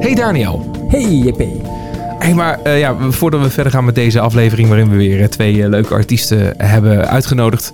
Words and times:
Hey 0.00 0.14
Daniel. 0.14 0.70
Hey 0.88 1.02
JP. 1.02 1.44
Hey, 2.18 2.34
maar 2.34 2.60
uh, 2.66 2.78
ja, 2.78 3.10
voordat 3.10 3.40
we 3.40 3.50
verder 3.50 3.72
gaan 3.72 3.84
met 3.84 3.94
deze 3.94 4.20
aflevering, 4.20 4.68
waarin 4.68 4.90
we 4.90 4.96
weer 4.96 5.30
twee 5.30 5.54
uh, 5.54 5.68
leuke 5.68 5.94
artiesten 5.94 6.54
hebben 6.56 7.08
uitgenodigd. 7.08 7.72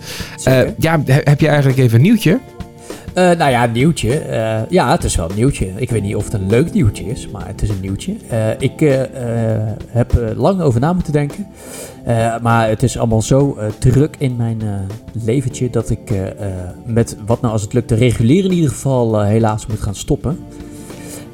Uh, 0.49 0.61
ja, 0.79 1.03
heb 1.05 1.41
je 1.41 1.49
eigenlijk 1.49 1.79
even 1.79 1.97
een 1.97 2.03
nieuwtje? 2.03 2.41
nou 3.15 3.51
ja, 3.51 3.65
een 3.65 3.73
nieuwtje. 3.73 4.23
ja, 4.69 4.91
het 4.91 5.05
is 5.05 5.17
wel 5.17 5.31
een 5.31 5.37
nieuwtje. 5.37 5.73
Ik 5.77 5.91
weet 5.91 6.03
niet 6.03 6.17
of 6.17 6.25
het 6.25 6.33
een 6.33 6.47
leuk 6.47 6.73
nieuwtje 6.73 7.05
is, 7.05 7.29
maar 7.29 7.47
het 7.47 7.63
is 7.63 7.69
een 7.69 7.81
nieuwtje. 7.81 8.15
ik 8.59 8.81
heb 9.89 10.33
lang 10.37 10.61
over 10.61 10.81
na 10.81 10.93
moeten 10.93 11.13
denken. 11.13 11.47
maar 12.43 12.69
het 12.69 12.83
is 12.83 12.99
allemaal 12.99 13.23
zo 13.23 13.59
druk 13.79 14.17
in 14.19 14.37
mijn 14.37 14.63
leventje 15.25 15.71
dat 15.71 15.91
ik 15.91 16.13
met 16.85 17.17
wat 17.27 17.41
nou 17.41 17.53
als 17.53 17.63
het 17.63 17.73
lukt 17.73 17.89
de 17.89 17.95
regulier 17.95 18.45
in 18.45 18.53
ieder 18.53 18.71
geval 18.71 19.23
helaas 19.23 19.67
moet 19.67 19.81
gaan 19.81 19.95
stoppen. 19.95 20.39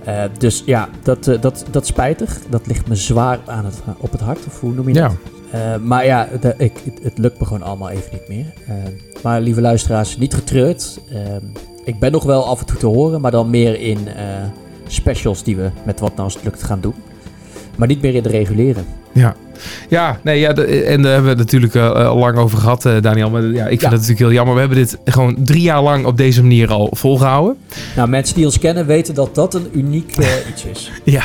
Uh, 0.09 0.23
dus 0.39 0.63
ja, 0.67 0.89
dat, 1.03 1.27
uh, 1.27 1.41
dat, 1.41 1.65
dat 1.71 1.87
spijtig. 1.87 2.39
Dat 2.49 2.67
ligt 2.67 2.89
me 2.89 2.95
zwaar 2.95 3.39
aan 3.47 3.65
het, 3.65 3.83
op 3.99 4.13
het 4.13 4.21
hart, 4.21 4.47
of 4.47 4.61
hoe 4.61 4.73
noem 4.73 4.89
je 4.89 4.95
dat? 4.95 5.13
Ja. 5.53 5.75
Uh, 5.75 5.83
maar 5.83 6.05
ja, 6.05 6.29
de, 6.41 6.55
ik, 6.57 6.73
het, 6.85 6.99
het, 7.03 7.19
lukt 7.19 7.39
me 7.39 7.45
gewoon 7.45 7.63
allemaal 7.63 7.91
even 7.91 8.11
niet 8.13 8.29
meer. 8.29 8.53
maar 9.23 9.41
lieve 9.41 9.61
luisteraars, 9.61 10.17
niet 10.17 10.35
getreurd. 10.35 11.01
ik 11.85 11.99
ben 11.99 12.13
nog 12.13 12.25
wel 12.25 12.47
af 12.47 12.61
en 12.61 12.67
toe 12.67 12.77
te 12.77 12.87
horen, 12.87 13.21
maar 13.21 13.31
dan 13.31 13.51
meer 13.51 13.81
in 13.81 13.99
specials 14.87 15.43
die 15.43 15.57
we 15.57 15.71
met 15.85 16.01
Wat 16.01 16.11
Nou 16.11 16.23
Als 16.23 16.35
Het 16.35 16.45
Lukt 16.45 16.63
gaan 16.63 16.81
doen. 16.81 16.95
Maar 17.77 17.89
niet 17.89 18.03
meer 18.03 18.15
in 18.15 18.23
de 18.23 18.29
reguleren. 18.29 18.85
Ja, 19.13 19.35
ja, 19.89 20.19
nee, 20.23 20.41
ja, 20.41 20.55
en 20.55 21.03
daar 21.03 21.13
hebben 21.13 21.23
we 21.23 21.29
het 21.29 21.39
natuurlijk 21.39 21.75
uh, 21.75 22.07
al 22.07 22.17
lang 22.17 22.37
over 22.37 22.59
gehad, 22.59 22.85
uh, 22.85 22.93
Daniel. 23.01 23.31
Maar 23.31 23.43
ja, 23.43 23.67
ik 23.67 23.81
vind 23.81 23.93
het 23.93 24.01
natuurlijk 24.01 24.19
heel 24.19 24.33
jammer. 24.33 24.55
We 24.55 24.61
hebben 24.61 24.79
dit 24.79 24.99
gewoon 25.05 25.37
drie 25.39 25.63
jaar 25.63 25.83
lang 25.83 26.05
op 26.07 26.17
deze 26.17 26.43
manier 26.43 26.71
al 26.71 26.89
volgehouden. 26.93 27.57
Nou, 27.97 28.09
mensen 28.09 28.35
die 28.35 28.45
ons 28.45 28.59
kennen 28.59 28.87
weten 28.87 29.15
dat 29.15 29.35
dat 29.35 29.55
een 29.55 29.69
uniek 29.73 30.19
uh, 30.19 30.27
iets 30.51 30.65
is. 30.65 30.91
ja, 31.05 31.25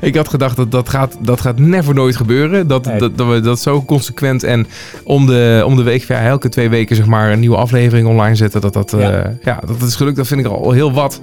ik 0.00 0.16
had 0.16 0.28
gedacht 0.28 0.56
dat 0.56 0.70
dat 0.70 0.88
gaat, 0.88 1.16
dat 1.20 1.40
gaat 1.40 1.58
never 1.58 1.94
nooit 1.94 2.16
gebeuren. 2.16 2.66
Dat, 2.66 2.84
dat, 2.84 3.16
dat, 3.16 3.28
we 3.28 3.40
dat 3.40 3.60
zo 3.60 3.82
consequent 3.84 4.42
en 4.42 4.66
om 5.04 5.26
de, 5.26 5.62
om 5.66 5.76
de 5.76 5.82
week, 5.82 6.02
ja, 6.04 6.20
elke 6.20 6.48
twee 6.48 6.68
weken 6.68 6.96
zeg 6.96 7.06
maar, 7.06 7.32
een 7.32 7.40
nieuwe 7.40 7.56
aflevering 7.56 8.08
online 8.08 8.34
zetten. 8.34 8.60
Dat 8.60 8.72
dat, 8.72 8.94
ja. 8.98 9.36
ja, 9.42 9.60
dat 9.66 9.88
is 9.88 9.94
gelukt. 9.94 10.16
Dat 10.16 10.26
vind 10.26 10.40
ik 10.40 10.46
al 10.46 10.70
heel 10.70 10.92
wat. 10.92 11.20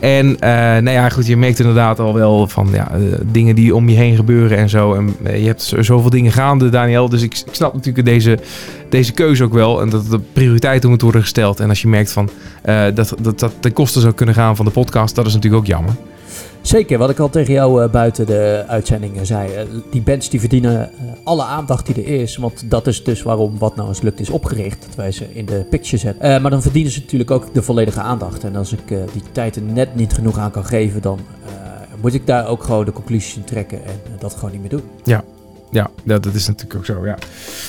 En 0.00 0.26
uh, 0.26 0.38
nou 0.40 0.90
ja, 0.90 1.08
goed, 1.08 1.26
je 1.26 1.36
merkt 1.36 1.58
inderdaad 1.58 2.00
al 2.00 2.14
wel 2.14 2.46
van 2.46 2.68
ja, 2.72 2.96
uh, 2.98 3.14
dingen 3.26 3.54
die 3.54 3.74
om 3.74 3.88
je 3.88 3.96
heen 3.96 4.16
gebeuren 4.16 4.58
en 4.58 4.68
zo. 4.68 4.94
En 4.94 5.16
uh, 5.26 5.38
je 5.40 5.46
hebt 5.46 5.74
zoveel 5.78 6.10
dingen 6.10 6.32
gaande, 6.32 6.68
Daniel. 6.68 7.08
Dus 7.08 7.22
ik, 7.22 7.42
ik, 7.46 7.54
snap 7.54 7.74
natuurlijk 7.74 8.06
deze, 8.06 8.38
deze 8.88 9.12
keuze 9.12 9.44
ook 9.44 9.52
wel. 9.52 9.80
En 9.80 9.88
dat 9.88 10.10
de 10.10 10.20
prioriteiten 10.32 10.88
moeten 10.88 11.06
worden 11.06 11.24
gesteld. 11.26 11.60
En 11.60 11.68
als 11.68 11.82
je 11.82 11.88
merkt 11.88 12.12
van, 12.12 12.30
dat, 12.94 13.14
dat 13.20 13.38
dat 13.38 13.52
ten 13.60 13.72
koste 13.72 14.00
zou 14.00 14.14
kunnen 14.14 14.34
gaan 14.34 14.56
van 14.56 14.64
de 14.64 14.70
podcast, 14.70 15.14
dat 15.14 15.26
is 15.26 15.34
natuurlijk 15.34 15.62
ook 15.62 15.68
jammer. 15.68 15.92
Zeker, 16.60 16.98
wat 16.98 17.10
ik 17.10 17.18
al 17.18 17.30
tegen 17.30 17.52
jou 17.52 17.82
uh, 17.82 17.90
buiten 17.90 18.26
de 18.26 18.64
uitzendingen 18.66 19.26
zei. 19.26 19.52
Uh, 19.52 19.60
die 19.90 20.02
bands 20.02 20.30
die 20.30 20.40
verdienen 20.40 20.90
alle 21.24 21.42
aandacht 21.42 21.86
die 21.86 21.94
er 21.94 22.20
is. 22.20 22.36
Want 22.36 22.70
dat 22.70 22.86
is 22.86 23.04
dus 23.04 23.22
waarom 23.22 23.58
Wat 23.58 23.76
Nou 23.76 23.88
Eens 23.88 24.00
Lukt 24.00 24.20
is 24.20 24.30
opgericht. 24.30 24.86
Dat 24.86 24.94
wij 24.94 25.12
ze 25.12 25.34
in 25.34 25.46
de 25.46 25.64
picture 25.70 25.96
zetten. 25.96 26.42
maar 26.42 26.50
dan 26.50 26.62
verdienen 26.62 26.92
ze 26.92 27.00
natuurlijk 27.00 27.30
ook 27.30 27.54
de 27.54 27.62
volledige 27.62 28.00
aandacht. 28.00 28.44
En 28.44 28.56
als 28.56 28.72
ik 28.72 28.88
die 28.88 29.22
tijd 29.32 29.56
er 29.56 29.62
net 29.62 29.94
niet 29.94 30.12
genoeg 30.12 30.38
aan 30.38 30.50
kan 30.50 30.64
geven, 30.64 31.02
dan 31.02 31.18
moet 32.00 32.14
ik 32.14 32.26
daar 32.26 32.46
ook 32.46 32.62
gewoon 32.62 32.84
de 32.84 32.92
conclusies 32.92 33.36
in 33.36 33.44
trekken. 33.44 33.84
En 33.84 34.00
dat 34.18 34.34
gewoon 34.34 34.50
niet 34.50 34.60
meer 34.60 34.70
doen. 34.70 34.82
Ja, 35.04 35.24
ja, 35.70 35.90
dat, 36.04 36.26
is 36.34 36.46
natuurlijk 36.46 36.74
ook 36.74 36.84
zo, 36.84 37.06
ja. 37.06 37.18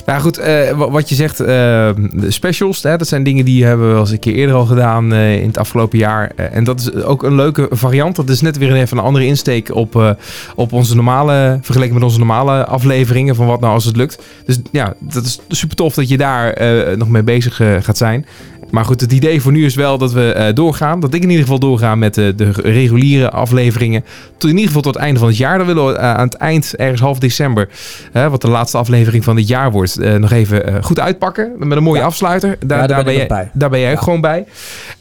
Nou 0.06 0.22
goed, 0.22 0.40
uh, 0.40 0.72
wat 0.72 1.10
je 1.10 1.16
zegt, 1.16 1.38
de 1.38 2.26
specials, 2.28 2.84
hè, 2.84 2.98
dat 2.98 3.08
zijn 3.08 3.24
dingen 3.24 3.46
die 3.46 3.66
hebben 3.66 3.88
we 3.88 3.92
wel 3.92 4.02
eens 4.02 4.12
een 4.12 4.20
keer 4.20 4.34
eerder 4.34 4.56
al 4.56 4.66
gedaan 4.66 5.14
uh, 5.14 5.42
in 5.42 5.48
het 5.48 5.58
afgelopen 5.58 5.98
jaar. 5.98 6.32
en 6.36 6.64
dat 6.64 6.80
is 6.80 6.94
ook 7.04 7.24
een 7.24 7.36
leuke 7.36 7.68
variant. 7.70 8.16
Dat 8.16 8.30
is 8.30 8.42
net 8.42 8.58
weer 8.58 8.74
even 8.74 8.98
een 8.98 9.04
andere 9.04 9.26
insteek 9.26 9.76
op, 9.76 10.18
op 10.56 10.74
onze 10.74 10.96
normale, 10.96 11.60
vergeleken 11.62 11.94
met 11.94 12.04
onze 12.04 12.18
normale 12.18 12.66
afleveringen 12.66 13.36
van 13.36 13.46
wat 13.46 13.60
nou 13.60 13.74
als 13.74 13.86
het 13.86 13.96
lukt. 13.96 14.24
Dus 14.46 14.60
ja, 14.72 14.94
dat 15.00 15.26
is 15.26 15.40
super 15.48 15.76
tof 15.76 15.94
dat 15.94 16.10
je 16.10 16.18
daar 16.18 16.58
nog 16.98 17.10
mee 17.10 17.24
bezig 17.24 17.62
gaat 17.80 17.98
zijn. 17.98 18.26
Maar 18.72 18.86
goed, 18.86 19.02
het 19.02 19.12
idee 19.12 19.42
voor 19.42 19.52
nu 19.52 19.66
is 19.66 19.76
wel 19.76 19.98
dat 19.98 20.14
we 20.14 20.36
uh, 20.38 20.56
doorgaan. 20.56 21.00
Dat 21.00 21.14
ik 21.14 21.22
in 21.24 21.30
ieder 21.30 21.44
geval 21.44 21.60
doorga 21.60 21.96
met 21.96 22.18
uh, 22.18 22.30
de 22.36 22.52
reguliere 22.52 23.30
afleveringen. 23.32 24.04
Tot 24.38 24.50
in 24.50 24.56
ieder 24.56 24.68
geval 24.68 24.82
tot 24.82 24.94
het 24.94 25.04
einde 25.04 25.20
van 25.20 25.28
het 25.28 25.38
jaar. 25.38 25.58
Dan 25.58 25.68
willen 25.68 25.88
we 25.88 25.94
uh, 25.94 26.00
aan 26.00 26.26
het 26.26 26.36
eind, 26.36 26.76
ergens 26.76 27.02
half 27.02 27.20
december, 27.20 27.70
wat 28.12 28.42
de 28.42 28.50
laatste 28.50 28.78
aflevering 28.78 29.24
van 29.24 29.36
dit 29.36 29.48
jaar 29.48 29.72
wordt, 29.72 30.20
nog 30.20 30.32
even 30.32 30.84
goed 30.84 31.00
uitpakken. 31.00 31.52
Met 31.58 31.78
een 31.78 31.84
mooie 31.84 32.00
ja. 32.00 32.06
afsluiter. 32.06 32.58
Daar, 32.66 32.80
ja, 32.80 32.88
daar, 32.88 33.04
ben, 33.04 33.14
je, 33.14 33.26
bij. 33.26 33.50
daar 33.54 33.70
ben 33.70 33.80
jij 33.80 33.92
ook 33.92 34.02
gewoon 34.02 34.22
bij. 34.22 34.46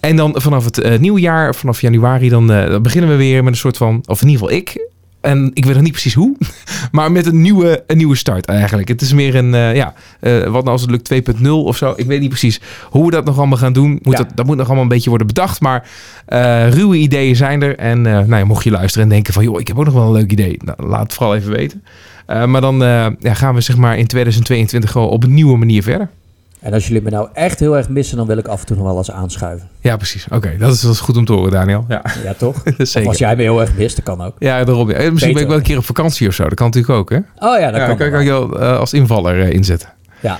En 0.00 0.16
dan 0.16 0.34
vanaf 0.36 0.64
het 0.64 1.00
nieuwe 1.00 1.20
jaar, 1.20 1.54
vanaf 1.54 1.80
januari, 1.80 2.28
dan, 2.28 2.46
dan 2.46 2.82
beginnen 2.82 3.10
we 3.10 3.16
weer 3.16 3.44
met 3.44 3.52
een 3.52 3.58
soort 3.58 3.76
van, 3.76 4.02
of 4.06 4.22
in 4.22 4.28
ieder 4.28 4.42
geval 4.42 4.58
ik, 4.60 4.87
en 5.28 5.50
ik 5.54 5.64
weet 5.64 5.74
nog 5.74 5.82
niet 5.82 5.92
precies 5.92 6.14
hoe. 6.14 6.36
Maar 6.92 7.12
met 7.12 7.26
een 7.26 7.40
nieuwe, 7.40 7.84
een 7.86 7.96
nieuwe 7.96 8.16
start 8.16 8.46
eigenlijk. 8.46 8.88
Het 8.88 9.00
is 9.00 9.12
meer 9.12 9.34
een, 9.34 9.54
uh, 9.54 9.74
ja, 9.74 9.94
uh, 10.20 10.42
wat 10.42 10.64
nou 10.64 10.68
als 10.68 10.80
het 10.80 10.90
lukt 10.90 11.36
2.0 11.38 11.48
of 11.48 11.76
zo. 11.76 11.92
Ik 11.96 12.06
weet 12.06 12.20
niet 12.20 12.28
precies 12.28 12.60
hoe 12.90 13.04
we 13.04 13.10
dat 13.10 13.24
nog 13.24 13.38
allemaal 13.38 13.58
gaan 13.58 13.72
doen. 13.72 13.90
Moet 14.02 14.18
Ja. 14.18 14.22
dat, 14.22 14.32
dat 14.34 14.46
moet 14.46 14.56
nog 14.56 14.66
allemaal 14.66 14.82
een 14.82 14.88
beetje 14.88 15.08
worden 15.08 15.26
bedacht. 15.26 15.60
Maar 15.60 15.88
uh, 16.28 16.68
ruwe 16.68 16.96
ideeën 16.96 17.36
zijn 17.36 17.62
er. 17.62 17.76
En 17.76 18.02
nou 18.02 18.36
ja, 18.36 18.44
mocht 18.44 18.64
je 18.64 18.70
luisteren 18.70 19.02
en 19.02 19.12
denken 19.12 19.32
van... 19.32 19.42
joh, 19.42 19.60
ik 19.60 19.68
heb 19.68 19.78
ook 19.78 19.84
nog 19.84 19.94
wel 19.94 20.06
een 20.06 20.12
leuk 20.12 20.32
idee. 20.32 20.56
Nou, 20.64 20.88
laat 20.88 21.02
het 21.02 21.14
vooral 21.14 21.34
even 21.34 21.52
weten. 21.52 21.82
maar 22.26 22.60
dan 22.60 22.78
ja, 23.20 23.34
gaan 23.34 23.54
we 23.54 23.60
zeg 23.60 23.76
maar 23.76 23.98
in 23.98 24.06
2022 24.06 24.90
gewoon 24.90 25.08
op 25.08 25.24
een 25.24 25.34
nieuwe 25.34 25.56
manier 25.56 25.82
verder. 25.82 26.08
En 26.60 26.72
als 26.72 26.86
jullie 26.86 27.02
me 27.02 27.10
nou 27.10 27.28
echt 27.32 27.60
heel 27.60 27.76
erg 27.76 27.88
missen, 27.88 28.16
dan 28.16 28.26
wil 28.26 28.38
ik 28.38 28.46
af 28.46 28.60
en 28.60 28.66
toe 28.66 28.76
nog 28.76 28.86
wel 28.86 28.96
eens 28.96 29.10
aanschuiven. 29.10 29.68
Ja, 29.80 29.96
precies. 29.96 30.26
Oké, 30.30 30.56
dat, 30.58 30.72
is, 30.72 30.80
dat 30.80 30.92
is 30.92 31.00
goed 31.00 31.16
om 31.16 31.24
te 31.24 31.32
horen, 31.32 31.50
Daniel. 31.50 31.84
Ja, 31.88 32.02
ja 32.24 32.34
toch? 32.34 32.62
Zeker. 32.78 33.00
Of 33.00 33.06
als 33.06 33.18
jij 33.18 33.36
me 33.36 33.42
heel 33.42 33.60
erg 33.60 33.74
mist, 33.74 33.96
dat 33.96 34.04
kan 34.04 34.26
ook. 34.26 34.34
Ja, 34.38 34.64
daarom. 34.64 34.90
Ja. 34.90 34.96
Misschien 34.96 35.12
Beter. 35.14 35.32
ben 35.32 35.42
ik 35.42 35.48
wel 35.48 35.56
een 35.56 35.62
keer 35.62 35.78
op 35.78 35.84
vakantie 35.84 36.28
of 36.28 36.34
zo. 36.34 36.42
Dat 36.42 36.54
kan 36.54 36.66
natuurlijk 36.66 36.94
ook, 36.94 37.10
hè? 37.10 37.16
Oh 37.16 37.58
ja, 37.58 37.70
dat 37.70 37.80
ja, 37.80 37.86
kan. 37.86 37.96
kan, 37.96 38.10
kan 38.10 38.20
ik 38.20 38.26
wel 38.26 38.60
uh, 38.60 38.78
als 38.78 38.92
invaller 38.92 39.38
uh, 39.38 39.50
inzetten. 39.50 39.88
Ja. 40.20 40.38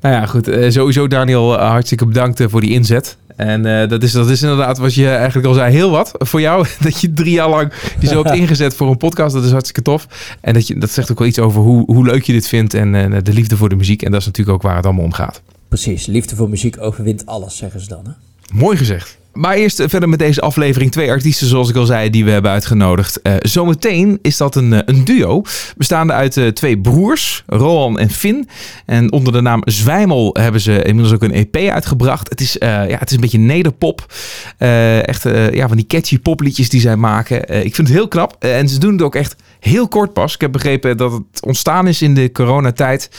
Nou 0.00 0.14
ja, 0.14 0.26
goed. 0.26 0.48
Uh, 0.48 0.70
sowieso, 0.70 1.06
Daniel, 1.06 1.58
hartstikke 1.58 2.06
bedankt 2.06 2.42
voor 2.48 2.60
die 2.60 2.70
inzet. 2.70 3.16
En 3.36 3.88
dat, 3.88 4.02
is, 4.02 4.12
dat 4.12 4.30
is 4.30 4.42
inderdaad, 4.42 4.78
wat 4.78 4.94
je 4.94 5.08
eigenlijk 5.08 5.46
al 5.46 5.54
zei, 5.54 5.72
heel 5.72 5.90
wat 5.90 6.12
voor 6.18 6.40
jou. 6.40 6.66
Dat 6.80 7.00
je 7.00 7.12
drie 7.12 7.32
jaar 7.32 7.48
lang 7.48 7.72
je 8.00 8.06
zo 8.06 8.22
hebt 8.22 8.36
ingezet 8.42 8.74
voor 8.74 8.90
een 8.90 8.96
podcast. 8.96 9.34
Dat 9.34 9.44
is 9.44 9.50
hartstikke 9.50 9.82
tof. 9.82 10.06
En 10.40 10.54
dat, 10.54 10.66
je, 10.66 10.78
dat 10.78 10.90
zegt 10.90 11.10
ook 11.10 11.18
wel 11.18 11.28
iets 11.28 11.38
over 11.38 11.60
hoe, 11.60 11.84
hoe 11.84 12.04
leuk 12.04 12.22
je 12.22 12.32
dit 12.32 12.48
vindt. 12.48 12.74
En 12.74 12.92
de 13.22 13.32
liefde 13.32 13.56
voor 13.56 13.68
de 13.68 13.76
muziek. 13.76 14.02
En 14.02 14.10
dat 14.10 14.20
is 14.20 14.26
natuurlijk 14.26 14.56
ook 14.56 14.62
waar 14.62 14.76
het 14.76 14.84
allemaal 14.84 15.04
om 15.04 15.12
gaat. 15.12 15.42
Precies, 15.68 16.06
liefde 16.06 16.36
voor 16.36 16.48
muziek 16.48 16.80
overwint 16.80 17.26
alles, 17.26 17.56
zeggen 17.56 17.80
ze 17.80 17.88
dan. 17.88 18.04
Hè? 18.04 18.12
Mooi 18.56 18.76
gezegd. 18.76 19.18
Maar 19.32 19.54
eerst 19.54 19.82
verder 19.86 20.08
met 20.08 20.18
deze 20.18 20.40
aflevering. 20.40 20.92
Twee 20.92 21.10
artiesten, 21.10 21.46
zoals 21.46 21.68
ik 21.68 21.76
al 21.76 21.86
zei, 21.86 22.10
die 22.10 22.24
we 22.24 22.30
hebben 22.30 22.50
uitgenodigd. 22.50 23.20
Uh, 23.22 23.34
zometeen 23.38 24.18
is 24.22 24.36
dat 24.36 24.54
een, 24.54 24.90
een 24.90 25.04
duo. 25.04 25.42
Bestaande 25.76 26.12
uit 26.12 26.36
uh, 26.36 26.48
twee 26.48 26.78
broers, 26.78 27.44
Roan 27.46 27.98
en 27.98 28.10
Finn. 28.10 28.48
En 28.86 29.12
onder 29.12 29.32
de 29.32 29.40
naam 29.40 29.62
Zwijmel 29.64 30.36
hebben 30.40 30.60
ze 30.60 30.82
inmiddels 30.82 31.14
ook 31.14 31.22
een 31.22 31.32
EP 31.32 31.56
uitgebracht. 31.56 32.28
Het 32.28 32.40
is, 32.40 32.56
uh, 32.56 32.68
ja, 32.68 32.98
het 32.98 33.08
is 33.08 33.14
een 33.14 33.20
beetje 33.20 33.38
nederpop. 33.38 34.14
echt 34.58 35.22
ja, 35.52 35.68
van 35.68 35.76
die 35.76 35.86
catchy 35.86 36.18
popliedjes 36.18 36.68
die 36.68 36.80
zij 36.80 36.96
maken. 36.96 37.64
ik 37.64 37.74
vind 37.74 37.88
het 37.88 37.96
heel 37.96 38.08
knap. 38.08 38.36
en 38.38 38.68
ze 38.68 38.78
doen 38.78 38.92
het 38.92 39.02
ook 39.02 39.14
echt 39.14 39.36
heel 39.62 39.88
kort 39.88 40.12
pas. 40.12 40.34
Ik 40.34 40.40
heb 40.40 40.52
begrepen 40.52 40.96
dat 40.96 41.12
het 41.12 41.42
ontstaan 41.44 41.88
is 41.88 42.02
in 42.02 42.14
de 42.14 42.32
coronatijd. 42.32 43.10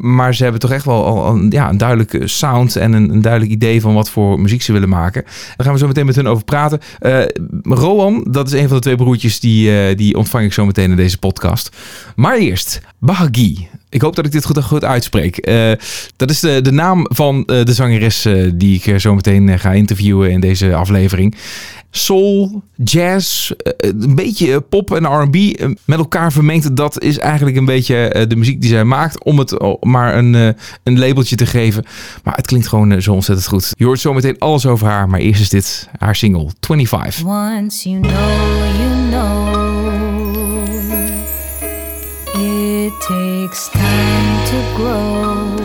maar 0.00 0.34
ze 0.34 0.42
hebben 0.42 0.60
toch 0.60 0.70
echt 0.70 0.84
wel 0.84 1.04
al 1.04 1.34
een, 1.34 1.50
ja, 1.50 1.68
een 1.68 1.78
duidelijke 1.78 2.28
sound 2.28 2.76
en 2.76 2.92
een, 2.92 3.10
een 3.10 3.22
duidelijk 3.22 3.52
idee 3.52 3.80
van 3.80 3.94
wat 3.94 4.10
voor 4.10 4.40
muziek 4.40 4.62
ze 4.62 4.72
willen 4.72 4.88
maken. 4.88 5.22
Daar 5.22 5.66
gaan 5.66 5.72
we 5.72 5.78
zo 5.78 5.86
meteen 5.86 6.06
met 6.06 6.16
hun 6.16 6.26
over 6.26 6.44
praten. 6.44 6.80
Uh, 7.00 7.20
Roan, 7.62 8.26
dat 8.30 8.46
is 8.46 8.52
een 8.52 8.68
van 8.68 8.76
de 8.76 8.82
twee 8.82 8.96
broertjes 8.96 9.40
die, 9.40 9.70
uh, 9.70 9.96
die 9.96 10.16
ontvang 10.16 10.44
ik 10.44 10.52
zo 10.52 10.66
meteen 10.66 10.90
in 10.90 10.96
deze 10.96 11.18
podcast. 11.18 11.76
Maar 12.16 12.36
eerst, 12.36 12.80
Bahagi. 12.98 13.68
Ik 13.90 14.00
hoop 14.00 14.16
dat 14.16 14.26
ik 14.26 14.32
dit 14.32 14.44
goed, 14.44 14.64
goed 14.64 14.84
uitspreek. 14.84 15.48
Uh, 15.48 15.72
dat 16.16 16.30
is 16.30 16.40
de, 16.40 16.60
de 16.62 16.72
naam 16.72 17.06
van 17.08 17.42
de 17.46 17.72
zangeres 17.72 18.28
die 18.54 18.82
ik 18.82 19.00
zo 19.00 19.14
meteen 19.14 19.58
ga 19.58 19.72
interviewen 19.72 20.30
in 20.30 20.40
deze 20.40 20.74
aflevering. 20.74 21.34
Soul, 21.90 22.62
jazz, 22.76 23.52
een 23.76 24.14
beetje 24.14 24.60
pop 24.60 24.94
en 24.94 25.04
R&B 25.04 25.36
met 25.84 25.98
elkaar 25.98 26.32
vermengd. 26.32 26.76
Dat 26.76 27.02
is 27.02 27.18
eigenlijk 27.18 27.56
een 27.56 27.64
beetje 27.64 28.24
de 28.28 28.36
muziek 28.36 28.60
die 28.60 28.70
zij 28.70 28.84
maakt. 28.84 29.24
Om 29.24 29.38
het 29.38 29.78
maar 29.80 30.16
een, 30.16 30.34
een 30.82 30.98
labeltje 30.98 31.36
te 31.36 31.46
geven. 31.46 31.84
Maar 32.24 32.34
het 32.34 32.46
klinkt 32.46 32.68
gewoon 32.68 33.02
zo 33.02 33.12
ontzettend 33.12 33.48
goed. 33.48 33.72
Je 33.76 33.84
hoort 33.84 34.00
zo 34.00 34.12
meteen 34.12 34.38
alles 34.38 34.66
over 34.66 34.86
haar. 34.86 35.08
Maar 35.08 35.20
eerst 35.20 35.40
is 35.40 35.48
dit 35.48 35.88
haar 35.98 36.16
single 36.16 36.50
25. 36.60 37.24
Once 37.24 37.88
you 37.88 38.00
know, 38.00 38.12
you 38.78 39.08
know. 39.10 39.68
It 42.34 42.92
takes 43.00 43.68
time 43.70 44.44
to 44.44 44.56
grow. 44.74 45.58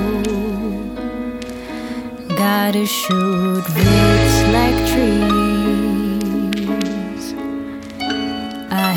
Gotta 2.37 2.85
shoot 2.85 3.67
roots 3.67 4.41
like 4.51 4.85
trees. 4.85 5.32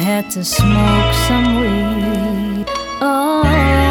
Had 0.07 0.31
to 0.31 0.45
smoke 0.45 1.15
some 1.27 1.57
weed. 1.57 2.65
Oh. 3.01 3.86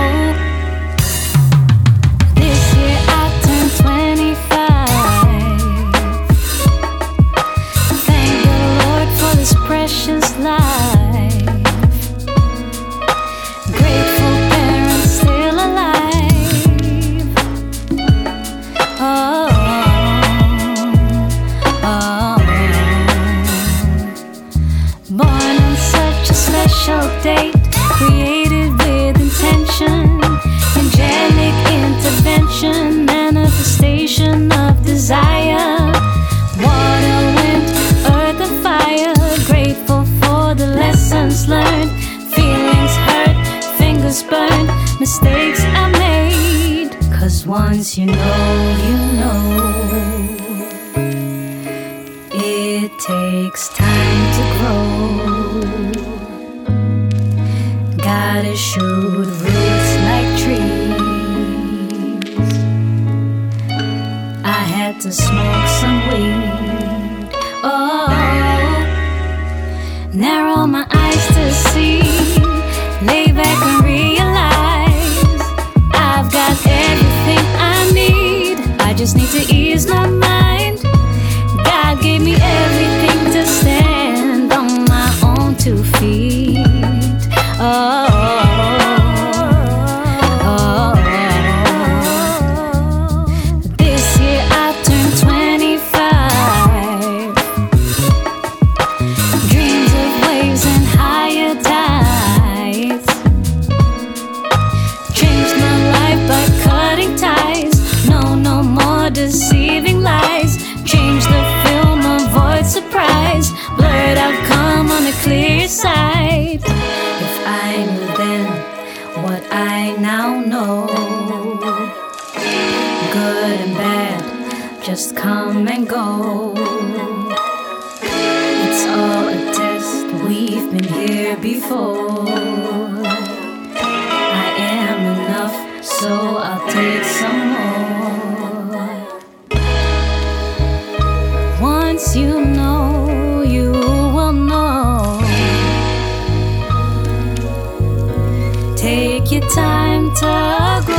Take 149.05 149.29
your 149.33 149.47
time 149.51 150.09
to 150.15 150.81
grow. 150.83 150.97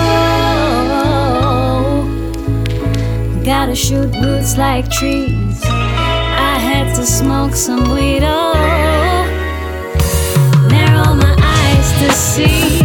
Gotta 3.43 3.75
shoot 3.75 4.15
roots 4.23 4.57
like 4.57 4.89
trees. 4.89 5.61
I 5.65 6.57
had 6.61 6.95
to 6.95 7.05
smoke 7.05 7.57
some 7.57 7.91
weed. 7.93 8.23
Oh, 8.23 8.55
narrow 10.71 11.15
my 11.17 11.35
eyes 11.37 11.93
to 12.01 12.13
see. 12.13 12.81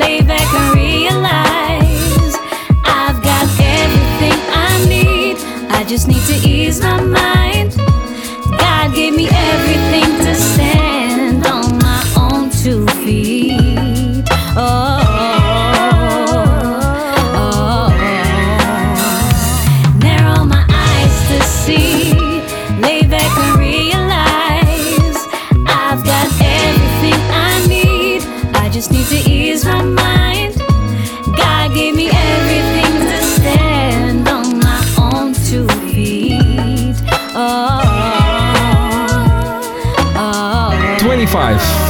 Lay 0.00 0.22
back 0.22 0.48
and 0.60 0.74
realize 0.74 2.34
I've 2.82 3.20
got 3.22 3.46
everything 3.60 4.40
I 4.64 4.86
need. 4.88 5.36
I 5.70 5.84
just 5.84 6.08
need 6.08 6.24
to 6.32 6.48
ease 6.48 6.80
my 6.80 6.95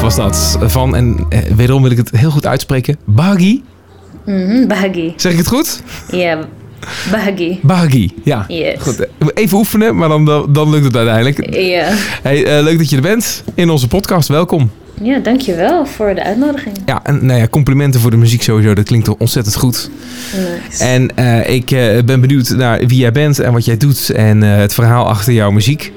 was 0.06 0.16
dat 0.16 0.58
van, 0.70 0.96
en 0.96 1.26
eh, 1.28 1.38
wederom 1.56 1.82
wil 1.82 1.90
ik 1.90 1.96
het 1.96 2.10
heel 2.10 2.30
goed 2.30 2.46
uitspreken, 2.46 2.96
Bahagi. 3.04 3.62
Mhm, 4.26 4.66
Bahagi. 4.66 5.12
Zeg 5.16 5.32
ik 5.32 5.38
het 5.38 5.46
goed? 5.46 5.82
Ja, 6.10 6.38
Bahagi. 7.10 7.58
Bahagi, 7.62 8.12
ja. 8.24 8.44
Yes. 8.48 8.82
Goed, 8.82 9.00
eh, 9.00 9.26
even 9.34 9.58
oefenen, 9.58 9.96
maar 9.96 10.08
dan, 10.08 10.48
dan 10.52 10.70
lukt 10.70 10.84
het 10.84 10.96
uiteindelijk. 10.96 11.54
Ja. 11.54 11.88
Hey, 12.22 12.44
eh, 12.44 12.62
leuk 12.62 12.78
dat 12.78 12.90
je 12.90 12.96
er 12.96 13.02
bent 13.02 13.44
in 13.54 13.70
onze 13.70 13.88
podcast. 13.88 14.28
Welkom. 14.28 14.70
ja, 15.02 15.18
dankjewel 15.18 15.86
voor 15.86 16.14
de 16.14 16.24
uitnodiging. 16.24 16.76
Ja, 16.84 17.00
en 17.02 17.26
nou 17.26 17.40
ja, 17.40 17.48
complimenten 17.48 18.00
voor 18.00 18.10
de 18.10 18.16
muziek 18.16 18.42
sowieso. 18.42 18.74
Dat 18.74 18.84
klinkt 18.84 19.16
ontzettend 19.16 19.56
goed. 19.56 19.90
Nice. 20.32 20.84
En 20.84 21.10
ik 21.52 21.66
ben 22.04 22.20
benieuwd 22.20 22.48
naar 22.48 22.78
wie 22.78 22.98
jij 22.98 23.12
bent 23.12 23.38
en 23.38 23.52
wat 23.52 23.64
jij 23.64 23.76
doet 23.76 24.10
en 24.10 24.42
het 24.42 24.74
verhaal 24.74 25.08
achter 25.08 25.32
jouw 25.32 25.50
muziek. 25.50 25.92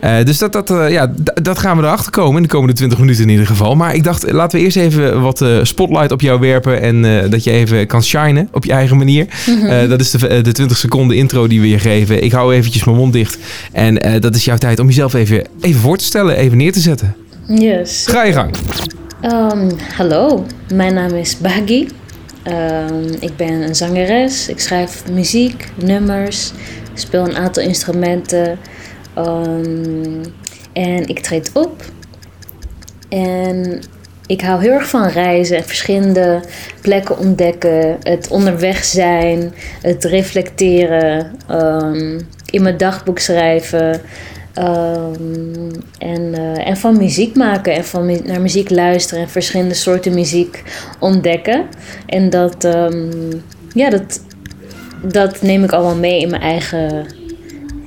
Eh, 0.00 0.24
dus 0.24 0.38
dat, 0.38 0.52
dat, 0.52 0.70
eh, 0.70 0.90
ja, 0.90 1.12
dat 1.42 1.58
gaan 1.58 1.76
we 1.76 1.82
erachter 1.82 2.12
komen 2.12 2.36
in 2.36 2.42
de 2.42 2.48
komende 2.48 2.74
20 2.74 2.98
minuten 2.98 3.22
in 3.22 3.28
ieder 3.28 3.46
geval. 3.46 3.74
Maar 3.74 3.94
ik 3.94 4.04
dacht, 4.04 4.32
laten 4.32 4.58
we 4.58 4.64
eerst 4.64 4.76
even 4.76 5.20
wat 5.20 5.42
eh, 5.42 5.58
spotlight 5.62 6.12
op 6.12 6.20
jou 6.20 6.40
werpen 6.40 6.80
en 6.80 7.30
dat 7.30 7.44
je 7.44 7.50
even 7.50 7.86
kan 7.86 8.02
shinen 8.02 8.48
op 8.52 8.64
je 8.64 8.72
eigen 8.72 8.96
manier. 8.96 9.26
Eh, 9.68 9.88
dat 9.88 10.00
is 10.00 10.10
de, 10.10 10.40
de 10.40 10.52
20 10.52 10.76
seconden 10.76 11.16
intro 11.16 11.46
die 11.46 11.60
we 11.60 11.68
je 11.68 11.78
geven. 11.78 12.22
Ik 12.24 12.32
hou 12.32 12.54
eventjes 12.54 12.84
mijn 12.84 12.96
mond 12.96 13.12
dicht. 13.12 13.38
En 13.72 14.20
dat 14.20 14.34
is 14.34 14.44
jouw 14.44 14.56
tijd 14.56 14.78
om 14.78 14.86
jezelf 14.86 15.14
even, 15.14 15.44
even 15.60 15.80
voor 15.80 15.96
te 15.96 16.04
stellen, 16.04 16.36
even 16.36 16.56
neer 16.56 16.72
te 16.72 16.80
zetten. 16.80 17.14
Yes. 17.46 18.06
Ga 18.06 18.24
je 18.24 18.32
gang. 18.32 18.54
Ehm, 19.20 19.70
hallo, 19.96 20.46
mijn 20.74 20.94
naam 20.94 21.14
is 21.14 21.38
Bahagi. 21.38 21.88
Ehm, 22.42 23.04
ik 23.20 23.36
ben 23.36 23.52
een 23.52 23.74
zangeres. 23.74 24.48
Ik 24.48 24.60
schrijf 24.60 25.02
muziek, 25.12 25.68
nummers, 25.74 26.52
speel 26.94 27.24
een 27.24 27.36
aantal 27.36 27.62
instrumenten. 27.62 28.58
Ehm, 29.14 30.24
en 30.72 31.06
ik 31.08 31.18
treed 31.18 31.50
op. 31.52 31.82
En 33.08 33.80
ik 34.26 34.40
hou 34.40 34.60
heel 34.60 34.72
erg 34.72 34.88
van 34.88 35.08
reizen 35.08 35.56
en 35.56 35.64
verschillende 35.64 36.40
plekken 36.80 37.18
ontdekken. 37.18 37.96
Het 38.02 38.28
onderweg 38.28 38.84
zijn, 38.84 39.52
het 39.82 40.04
reflecteren, 40.04 41.30
ehm, 41.48 42.20
in 42.50 42.62
mijn 42.62 42.76
dagboek 42.76 43.18
schrijven. 43.18 44.00
ehm, 44.54 45.70
en, 45.98 46.34
eh, 46.34 46.68
en 46.68 46.76
van 46.76 46.96
muziek 46.96 47.36
maken 47.36 47.74
en 47.74 47.84
van 47.84 48.26
naar 48.26 48.40
muziek 48.40 48.70
luisteren 48.70 49.22
en 49.22 49.30
verschillende 49.30 49.74
soorten 49.74 50.14
muziek 50.14 50.62
ontdekken. 50.98 51.66
En 52.06 52.30
dat, 52.30 52.68
ja, 53.74 53.90
dat, 53.90 54.20
dat 55.02 55.42
neem 55.42 55.64
ik 55.64 55.72
allemaal 55.72 55.96
mee 55.96 56.20
in 56.20 56.30
mijn 56.30 56.42
eigen, 56.42 57.06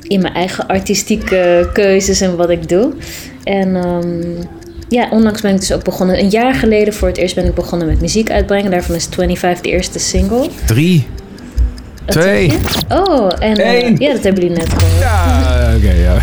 in 0.04 0.22
mijn 0.22 0.34
eigen 0.34 0.68
artistieke 0.68 1.70
keuzes 1.74 2.22
en 2.22 2.36
wat 2.36 2.50
ik 2.50 2.70
doe. 2.70 2.94
En 3.44 3.76
ehm, 3.76 4.46
ja, 4.90 5.10
onlangs 5.10 5.42
ben 5.42 5.54
ik 5.54 5.60
dus 5.60 5.74
ook 5.74 5.84
begonnen. 5.84 6.20
Een 6.20 6.30
jaar 6.30 6.54
geleden 6.54 6.94
voor 6.94 7.08
het 7.08 7.18
eerst 7.18 7.36
ben 7.36 7.46
ik 7.46 7.56
begonnen 7.56 7.88
met 7.88 8.02
muziek 8.02 8.32
uitbrengen. 8.32 8.72
Daarvan 8.72 8.96
is 8.96 9.08
25 9.10 9.62
de 9.62 9.70
eerste 9.70 10.00
single. 10.00 10.50
Drie. 10.66 11.08
Twee. 12.06 12.54
Oh, 12.90 13.32
en 13.40 13.56
eh, 13.58 13.96
ja, 13.98 14.14
dat 14.14 14.24
hebben 14.24 14.42
jullie 14.44 14.58
net 14.58 14.70
gehoord. 14.78 15.00
Ja, 15.00 15.74
oké, 15.78 15.92
ja. 15.92 16.16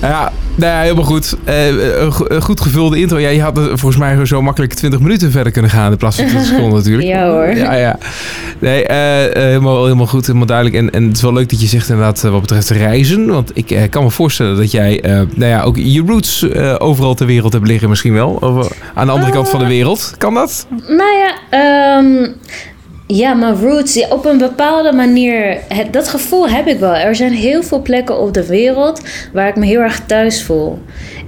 ja, 0.08 0.32
nou 0.54 0.72
ja, 0.72 0.80
helemaal 0.80 1.04
goed. 1.04 1.36
Eh, 1.44 1.66
een 2.02 2.12
go- 2.12 2.24
een 2.28 2.42
goed 2.42 2.60
gevulde 2.60 2.98
intro. 3.00 3.18
Ja, 3.18 3.28
je 3.28 3.42
had 3.42 3.58
volgens 3.58 3.96
mij 3.96 4.26
zo 4.26 4.42
makkelijk 4.42 4.74
20 4.74 5.00
minuten 5.00 5.30
verder 5.30 5.52
kunnen 5.52 5.70
gaan 5.70 5.90
in 5.90 5.96
plaats 5.96 6.16
van 6.16 6.26
20 6.26 6.48
seconden 6.52 6.78
natuurlijk. 6.78 7.08
Ja, 7.08 7.28
hoor. 7.30 7.46
Ja, 7.56 7.74
ja. 7.74 7.98
Nee, 8.58 8.86
eh, 8.86 9.24
eh, 9.26 9.32
helemaal, 9.32 9.82
helemaal 9.84 10.06
goed, 10.06 10.26
helemaal 10.26 10.46
duidelijk. 10.46 10.76
En, 10.76 10.90
en 10.90 11.04
het 11.06 11.16
is 11.16 11.22
wel 11.22 11.32
leuk 11.32 11.50
dat 11.50 11.60
je 11.60 11.66
zegt 11.66 11.88
inderdaad 11.88 12.24
eh, 12.24 12.30
wat 12.30 12.40
betreft 12.40 12.70
reizen. 12.70 13.26
Want 13.26 13.50
ik 13.54 13.70
eh, 13.70 13.82
kan 13.90 14.02
me 14.04 14.10
voorstellen 14.10 14.56
dat 14.56 14.70
jij 14.70 15.00
eh, 15.00 15.12
nou 15.34 15.50
ja, 15.50 15.62
ook 15.62 15.76
je 15.76 16.02
roots 16.06 16.48
eh, 16.48 16.74
overal 16.78 17.14
ter 17.14 17.26
wereld 17.26 17.52
hebt 17.52 17.66
liggen 17.66 17.88
misschien 17.88 18.12
wel. 18.14 18.30
Of, 18.40 18.64
eh, 18.70 18.76
aan 18.94 19.06
de 19.06 19.12
andere 19.12 19.32
kant 19.32 19.48
van 19.48 19.58
de 19.60 19.66
wereld. 19.66 20.14
Kan 20.18 20.34
dat? 20.34 20.66
Nou 20.86 21.10
ja, 21.18 21.34
ehm, 21.50 22.28
ja, 23.06 23.34
mijn 23.34 23.54
roots, 23.54 24.08
op 24.08 24.24
een 24.24 24.38
bepaalde 24.38 24.92
manier, 24.92 25.58
dat 25.90 26.08
gevoel 26.08 26.48
heb 26.48 26.66
ik 26.66 26.78
wel. 26.78 26.94
Er 26.94 27.16
zijn 27.16 27.32
heel 27.32 27.62
veel 27.62 27.82
plekken 27.82 28.18
op 28.18 28.34
de 28.34 28.46
wereld 28.46 29.00
waar 29.32 29.48
ik 29.48 29.56
me 29.56 29.66
heel 29.66 29.80
erg 29.80 30.06
thuis 30.06 30.42
voel. 30.42 30.78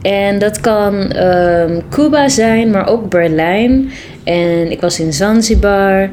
En 0.02 0.38
dat 0.38 0.60
kan 0.60 1.12
ehm, 1.12 1.80
Cuba 1.90 2.28
zijn, 2.28 2.70
maar 2.70 2.88
ook 2.88 3.08
Berlijn. 3.08 3.90
En 4.24 4.70
ik 4.70 4.80
was 4.80 5.00
in 5.00 5.12
Zanzibar. 5.12 6.10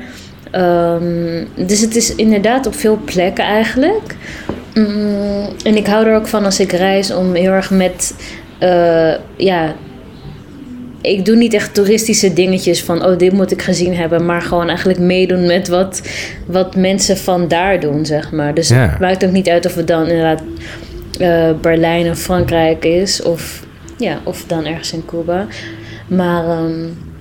Ehm, 0.51 1.45
dus 1.55 1.81
het 1.81 1.95
is 1.95 2.15
inderdaad 2.15 2.67
op 2.67 2.75
veel 2.75 2.99
plekken 3.05 3.43
eigenlijk. 3.43 4.15
Mm, 4.73 5.47
en 5.63 5.75
ik 5.75 5.87
hou 5.87 6.05
er 6.05 6.15
ook 6.15 6.27
van 6.27 6.45
als 6.45 6.59
ik 6.59 6.71
reis 6.71 7.13
om 7.13 7.33
heel 7.33 7.51
erg 7.51 7.71
met, 7.71 8.15
eh, 8.59 9.13
ja, 9.37 9.75
ik 11.11 11.25
doe 11.25 11.35
niet 11.35 11.53
echt 11.53 11.73
toeristische 11.73 12.33
dingetjes 12.33 12.83
van, 12.83 13.05
oh, 13.05 13.17
dit 13.17 13.31
moet 13.33 13.51
ik 13.51 13.61
gezien 13.61 13.95
hebben. 13.95 14.25
Maar 14.25 14.41
gewoon 14.41 14.67
eigenlijk 14.67 14.99
meedoen 14.99 15.45
met 15.45 15.67
wat, 15.67 16.01
wat 16.45 16.75
mensen 16.75 17.17
van 17.17 17.47
daar 17.47 17.79
doen, 17.79 18.05
zeg 18.05 18.31
maar. 18.31 18.53
Dus 18.53 18.67
Ja. 18.69 18.75
het 18.89 18.99
maakt 18.99 19.25
ook 19.25 19.31
niet 19.31 19.49
uit 19.49 19.65
of 19.65 19.75
het 19.75 19.87
dan 19.87 20.07
inderdaad 20.07 20.41
eh, 21.19 21.49
Berlijn 21.61 22.09
of 22.09 22.19
Frankrijk 22.19 22.85
is. 22.85 23.21
Of, 23.21 23.65
ja, 23.97 24.19
of 24.23 24.43
dan 24.47 24.65
ergens 24.65 24.93
in 24.93 25.05
Cuba. 25.05 25.45
Maar 26.07 26.43
ehm, 26.49 26.73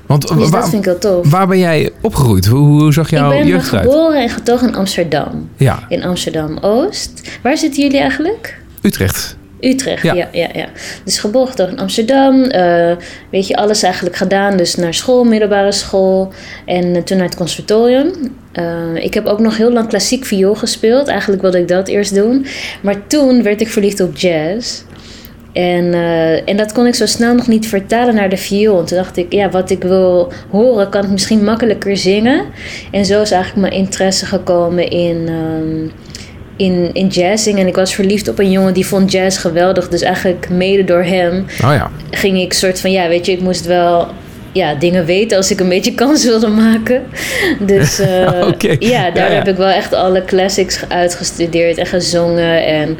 Want 0.06 0.28
dus 0.28 0.48
waar, 0.50 0.60
dat 0.60 0.70
vind 0.70 0.86
ik 0.86 0.90
wel 0.90 0.98
tof. 0.98 1.30
waar 1.30 1.46
ben 1.46 1.58
jij 1.58 1.90
opgegroeid? 2.00 2.46
Hoe, 2.46 2.80
hoe 2.82 2.92
zag 2.92 3.04
ik 3.04 3.10
jouw 3.18 3.28
ben 3.30 3.46
jeugd 3.46 3.68
eruit? 3.68 3.84
geboren 3.84 4.22
en 4.22 4.28
getogen 4.28 4.68
in 4.68 4.74
Amsterdam. 4.74 5.48
Ja, 5.56 5.84
In 5.88 6.02
Amsterdam-Oost. 6.04 7.22
Waar 7.42 7.56
zitten 7.56 7.82
jullie 7.82 7.98
eigenlijk? 7.98 8.58
Utrecht. 8.82 9.36
Utrecht, 9.64 10.02
Ja. 10.02 10.14
ja. 10.14 10.28
ja, 10.32 10.48
ja, 10.54 10.66
Dus 11.04 11.18
geboren 11.18 11.48
getogen 11.48 11.72
in 11.72 11.78
Amsterdam. 11.78 12.42
eh, 12.42 12.96
weet 13.30 13.46
je, 13.46 13.56
alles 13.56 13.82
eigenlijk 13.82 14.16
gedaan. 14.16 14.56
Dus 14.56 14.74
naar 14.74 14.94
school, 14.94 15.24
middelbare 15.24 15.72
school. 15.72 16.32
En 16.66 16.94
eh, 16.96 17.02
toen 17.02 17.16
naar 17.16 17.26
het 17.26 17.36
conservatorium. 17.36 18.12
Eh, 18.52 18.64
ik 18.94 19.14
heb 19.14 19.26
ook 19.26 19.38
nog 19.40 19.56
heel 19.56 19.72
lang 19.72 19.88
klassiek 19.88 20.24
viool 20.24 20.54
gespeeld. 20.54 21.08
Eigenlijk 21.08 21.42
wilde 21.42 21.58
ik 21.58 21.68
dat 21.68 21.88
eerst 21.88 22.14
doen. 22.14 22.46
Maar 22.82 23.06
toen 23.06 23.42
werd 23.42 23.60
ik 23.60 23.68
verliefd 23.68 24.00
op 24.00 24.16
jazz. 24.16 24.82
En, 25.52 25.94
en 26.44 26.56
dat 26.56 26.72
kon 26.72 26.86
ik 26.86 26.94
zo 26.94 27.06
snel 27.06 27.34
nog 27.34 27.48
niet 27.48 27.66
vertalen 27.68 28.14
naar 28.14 28.28
de 28.28 28.36
viool. 28.36 28.78
En 28.78 28.84
toen 28.84 28.96
dacht 28.96 29.16
ik, 29.16 29.32
ja, 29.32 29.50
wat 29.50 29.70
ik 29.70 29.82
wil 29.82 30.32
horen, 30.50 30.88
kan 30.88 31.04
ik 31.04 31.10
misschien 31.10 31.44
makkelijker 31.44 31.96
zingen. 31.96 32.44
En 32.90 33.04
zo 33.04 33.22
is 33.22 33.30
eigenlijk 33.30 33.68
mijn 33.68 33.82
interesse 33.82 34.26
gekomen 34.26 34.90
in, 34.90 35.24
ehm, 35.28 35.88
in, 36.56 36.90
in 36.92 37.06
jazz 37.06 37.42
zingen. 37.42 37.60
En 37.60 37.66
ik 37.66 37.74
was 37.74 37.94
verliefd 37.94 38.28
op 38.28 38.38
een 38.38 38.50
jongen 38.50 38.74
die 38.74 38.86
vond 38.86 39.12
jazz 39.12 39.40
geweldig. 39.40 39.88
Dus 39.88 40.02
eigenlijk 40.02 40.48
mede 40.48 40.84
door 40.84 41.02
hem 41.02 41.44
Oh 41.64 41.72
ja. 41.72 41.90
ging 42.10 42.40
ik 42.40 42.52
soort 42.52 42.80
van, 42.80 42.92
ja, 42.92 43.08
weet 43.08 43.26
je, 43.26 43.32
ik 43.32 43.40
moest 43.40 43.66
wel 43.66 44.08
ja, 44.52 44.74
dingen 44.74 45.04
weten 45.04 45.36
als 45.36 45.50
ik 45.50 45.60
een 45.60 45.68
beetje 45.68 45.94
kans 46.04 46.24
wilde 46.24 46.48
maken. 46.48 47.02
Dus 47.58 47.98
eh, 48.00 48.42
ja, 48.78 49.10
daar 49.10 49.30
Ja, 49.30 49.36
heb 49.36 49.48
ik 49.48 49.56
wel 49.56 49.68
echt 49.68 49.92
alle 49.92 50.24
classics 50.24 50.84
uitgestudeerd 50.88 51.78
en 51.78 51.86
gezongen. 51.86 52.66
En, 52.66 52.98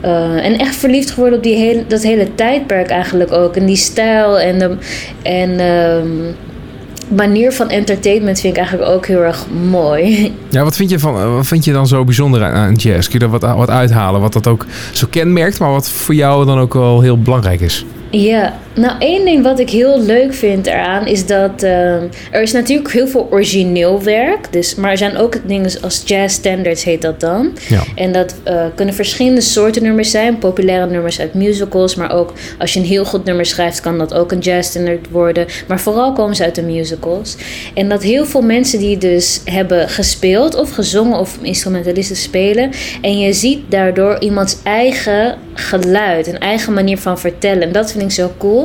eh, 0.00 0.46
en 0.46 0.58
echt 0.58 0.74
verliefd 0.74 1.10
geworden 1.10 1.38
op 1.38 1.44
die 1.44 1.56
hele, 1.56 1.86
dat 1.86 2.02
hele 2.02 2.34
tijdperk 2.34 2.88
eigenlijk 2.90 3.32
ook. 3.32 3.56
En 3.56 3.66
die 3.66 3.76
stijl 3.76 4.40
en 4.40 4.58
de 4.58 4.76
en, 5.22 5.60
ehm, 5.60 6.06
manier 7.08 7.52
van 7.52 7.68
entertainment 7.68 8.40
vind 8.40 8.52
ik 8.52 8.58
eigenlijk 8.58 8.90
ook 8.90 9.06
heel 9.06 9.20
erg 9.20 9.46
mooi. 9.70 10.32
Ja, 10.48 10.62
wat 10.62 10.76
vind 10.76 10.90
je, 10.90 10.98
van, 10.98 11.34
wat 11.34 11.46
vind 11.46 11.64
je 11.64 11.72
dan 11.72 11.86
zo 11.86 12.04
bijzonder 12.04 12.44
aan, 12.44 12.52
aan 12.52 12.74
jazz? 12.74 13.08
Kun 13.08 13.18
je 13.18 13.24
er 13.24 13.30
wat, 13.30 13.42
wat 13.42 13.70
uithalen? 13.70 14.20
Wat 14.20 14.32
dat 14.32 14.46
ook 14.46 14.66
zo 14.92 15.06
kenmerkt, 15.10 15.58
maar 15.58 15.70
wat 15.70 15.90
voor 15.90 16.14
jou 16.14 16.46
dan 16.46 16.58
ook 16.58 16.74
wel 16.74 17.00
heel 17.00 17.18
belangrijk 17.18 17.60
is? 17.60 17.84
Ja, 18.10 18.54
nou 18.74 18.98
één 18.98 19.24
ding 19.24 19.42
wat 19.42 19.58
ik 19.58 19.70
heel 19.70 20.00
leuk 20.00 20.34
vind 20.34 20.66
eraan 20.66 21.06
is 21.06 21.26
dat 21.26 21.62
ehm, 21.62 22.04
er 22.30 22.42
is 22.42 22.52
natuurlijk 22.52 22.92
heel 22.92 23.08
veel 23.08 23.28
origineel 23.30 24.02
werk. 24.02 24.52
Dus, 24.52 24.74
maar 24.74 24.90
er 24.90 24.98
zijn 24.98 25.16
ook 25.16 25.48
dingen 25.48 25.70
als 25.82 26.02
jazz 26.04 26.34
standards 26.34 26.84
heet 26.84 27.02
dat 27.02 27.20
dan. 27.20 27.52
Ja. 27.68 27.82
En 27.94 28.12
dat 28.12 28.34
eh, 28.42 28.64
kunnen 28.74 28.94
verschillende 28.94 29.40
soorten 29.40 29.82
nummers 29.82 30.10
zijn. 30.10 30.38
Populaire 30.38 30.90
nummers 30.90 31.20
uit 31.20 31.34
musicals. 31.34 31.94
Maar 31.94 32.12
ook 32.12 32.32
als 32.58 32.72
je 32.72 32.80
een 32.80 32.86
heel 32.86 33.04
goed 33.04 33.24
nummer 33.24 33.46
schrijft 33.46 33.80
kan 33.80 33.98
dat 33.98 34.14
ook 34.14 34.32
een 34.32 34.38
jazz 34.38 34.68
standard 34.68 35.10
worden. 35.10 35.46
Maar 35.68 35.80
vooral 35.80 36.12
komen 36.12 36.36
ze 36.36 36.44
uit 36.44 36.54
de 36.54 36.62
musicals. 36.62 37.36
En 37.74 37.88
dat 37.88 38.02
heel 38.02 38.26
veel 38.26 38.42
mensen 38.42 38.78
die 38.78 38.98
dus 38.98 39.40
hebben 39.44 39.88
gespeeld 39.88 40.54
of 40.54 40.70
gezongen 40.70 41.18
of 41.18 41.38
instrumentalisten 41.42 42.16
spelen. 42.16 42.70
En 43.02 43.18
je 43.18 43.32
ziet 43.32 43.60
daardoor 43.68 44.20
iemands 44.20 44.56
eigen 44.62 45.38
geluid. 45.54 46.26
Een 46.26 46.38
eigen 46.38 46.72
manier 46.72 46.98
van 46.98 47.18
vertellen. 47.18 47.62
En 47.62 47.72
dat 47.72 47.92
vind 47.92 48.04
ik 48.04 48.10
zo 48.10 48.30
cool 48.38 48.63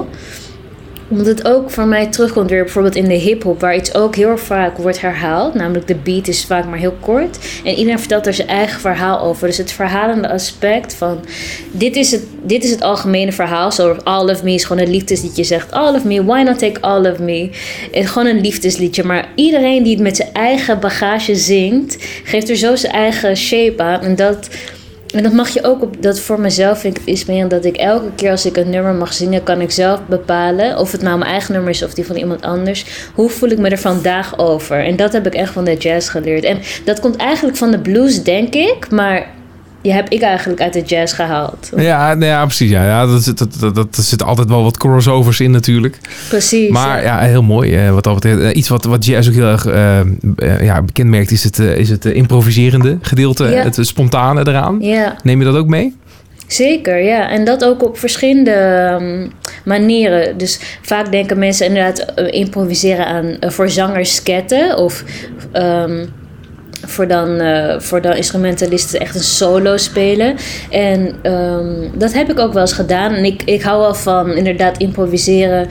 omdat 1.10 1.26
het 1.26 1.48
ook 1.48 1.72
voor 1.72 1.86
mij 1.86 2.08
terugkomt 2.08 2.50
weer 2.50 2.64
bijvoorbeeld 2.64 2.96
in 2.96 3.08
de 3.08 3.14
hip-hop, 3.14 3.60
waar 3.60 3.76
iets 3.76 3.94
ook 3.94 4.16
heel 4.16 4.38
vaak 4.38 4.78
wordt 4.78 5.02
herhaald. 5.02 5.54
Namelijk 5.54 5.88
de 5.88 5.96
beat 5.96 6.28
is 6.28 6.46
vaak 6.46 6.66
maar 6.66 6.78
heel 6.78 6.96
kort. 7.00 7.38
En 7.64 7.74
iedereen 7.74 8.00
vertelt 8.00 8.28
er 8.28 8.34
zijn 8.34 8.48
eigen 8.48 8.82
verhaal 8.82 9.20
over. 9.20 9.48
Dus 9.48 9.58
het 9.58 9.72
verhalende 9.72 10.30
aspect 10.30 10.94
van. 10.94 11.20
Dit 11.72 11.96
is 11.96 12.12
het, 12.12 12.24
dit 12.44 12.64
is 12.64 12.72
het 12.72 12.82
algemene 12.82 13.32
verhaal. 13.32 13.72
Zoals 13.72 14.04
All 14.04 14.30
of 14.30 14.44
Me 14.44 14.54
is 14.54 14.64
gewoon 14.64 14.84
een 14.84 14.92
liefdesliedje. 14.92 15.44
Zegt 15.44 15.72
All 15.72 15.96
of 15.96 16.06
Me, 16.06 16.24
why 16.24 16.42
not 16.42 16.60
take 16.60 16.82
all 16.82 17.12
of 17.12 17.20
me? 17.20 17.50
En 17.92 18.08
gewoon 18.08 18.28
een 18.28 18.42
liefdesliedje. 18.42 19.04
Maar 19.04 19.28
iedereen 19.36 19.84
die 19.84 19.94
het 19.94 20.04
met 20.04 20.16
zijn 20.16 20.34
eigen 20.34 20.80
bagage 20.80 21.36
zingt, 21.36 21.98
geeft 22.24 22.50
er 22.50 22.56
zo 22.56 22.76
zijn 22.76 22.94
eigen 22.94 23.38
shape 23.38 23.84
aan. 23.84 24.02
En 24.02 24.16
dat. 24.16 24.50
En 25.14 25.24
dat 25.24 25.34
mag 25.34 25.50
je 25.50 25.64
ook 25.64 25.82
op, 25.82 26.04
dat 26.04 26.20
voor 26.20 26.40
mezelf 26.40 26.80
vind 26.80 26.98
ik 26.98 27.06
is 27.06 27.26
meer 27.26 27.48
dat 27.48 27.66
ik 27.66 27.78
elke 27.78 28.12
keer 28.16 28.32
als 28.32 28.46
ik 28.46 28.58
een 28.58 28.70
nummer 28.70 28.94
mag 28.94 29.14
zingen, 29.14 29.44
kan 29.44 29.62
ik 29.62 29.72
zelf 29.72 30.00
bepalen 30.06 30.78
of 30.78 30.92
het 30.92 31.02
nou 31.02 31.18
mijn 31.18 31.32
eigen 31.32 31.54
nummer 31.54 31.72
is 31.72 31.84
of 31.84 31.94
die 31.94 32.06
van 32.06 32.16
iemand 32.16 32.42
anders. 32.42 32.86
Hoe 33.14 33.30
voel 33.30 33.50
ik 33.50 33.58
me 33.58 33.70
er 33.70 33.78
vandaag 33.78 34.38
over? 34.38 34.86
En 34.86 34.96
dat 34.96 35.14
heb 35.14 35.26
ik 35.26 35.34
echt 35.34 35.54
van 35.54 35.64
de 35.64 35.78
jazz 35.78 36.12
geleerd. 36.12 36.44
En 36.44 36.60
dat 36.86 37.00
komt 37.00 37.16
eigenlijk 37.16 37.58
van 37.58 37.72
de 37.72 37.80
blues, 37.80 38.24
denk 38.24 38.54
ik, 38.54 38.90
maar 38.90 39.38
die 39.82 39.94
heb 39.94 40.10
ik 40.10 40.22
eigenlijk 40.22 40.62
uit 40.62 40.74
de 40.74 40.82
jazz 40.82 41.16
gehaald. 41.16 41.70
Ja, 41.76 42.14
nou 42.14 42.26
ja 42.26 42.46
precies. 42.46 42.70
Ja. 42.70 42.86
Ja, 42.86 43.06
dat, 43.06 43.24
zit- 43.24 43.38
dat, 43.38 43.56
dat, 43.60 43.76
dat, 43.76 43.96
er 43.98 44.04
zitten 44.04 44.28
altijd 44.28 44.48
wel 44.50 44.64
wat 44.64 44.78
crossovers 44.78 45.40
in 45.40 45.52
natuurlijk. 45.52 45.98
Precies. 46.30 46.70
Maar 46.70 47.04
ja. 47.04 47.22
ja, 47.22 47.28
heel 47.28 47.44
mooi. 47.44 47.76
eh, 47.76 47.92
wat 47.94 48.04
dat 48.04 48.14
betreft. 48.14 48.40
Eh, 48.42 48.56
iets 48.56 48.70
wat, 48.70 48.84
wat 48.84 49.06
jazz 49.06 49.28
ook 49.28 49.34
heel 49.34 49.46
erg 49.48 49.66
eh, 49.66 50.62
ja, 50.62 50.82
bekend 50.82 51.10
merkt 51.10 51.32
is 51.32 51.44
het, 51.44 51.60
is 51.60 51.90
het 51.90 52.06
improviserende 52.06 52.98
gedeelte. 53.02 53.46
Ja. 53.46 53.64
Het 53.64 53.78
spontane 53.82 54.48
eraan. 54.48 54.78
ja. 54.82 55.16
Neem 55.24 55.40
je 55.40 55.46
dat 55.46 55.56
ook 55.56 55.68
mee? 55.68 55.96
Zeker, 56.48 57.04
ja. 57.04 57.30
En 57.30 57.44
dat 57.46 57.66
ook 57.66 57.84
op 57.84 57.98
verschillende 57.98 58.52
ehm, 58.52 59.28
manieren. 59.66 60.38
Dus 60.38 60.60
vaak 60.82 61.12
denken 61.12 61.40
mensen 61.40 61.68
inderdaad 61.68 62.14
improviseren 62.32 63.06
aan 63.06 63.26
eh, 63.40 63.50
voor 63.50 63.70
zangers 63.70 64.16
sketten 64.16 64.78
of 64.78 65.04
ehm, 65.52 66.06
voor, 66.86 67.08
dan, 67.08 67.40
eh, 67.40 67.80
voor 67.80 68.02
dan 68.02 68.16
instrumentalisten 68.16 69.00
echt 69.00 69.16
een 69.16 69.22
solo 69.22 69.78
spelen. 69.78 70.36
En 70.70 71.16
ehm, 71.22 71.88
dat 71.94 72.14
heb 72.14 72.30
ik 72.30 72.40
ook 72.40 72.54
wel 72.54 72.62
eens 72.62 72.74
gedaan. 72.74 73.14
En 73.14 73.26
ik, 73.26 73.44
ik 73.44 73.62
hou 73.62 73.80
wel 73.80 73.96
van 73.96 74.32
inderdaad 74.32 74.78
improviseren. 74.78 75.68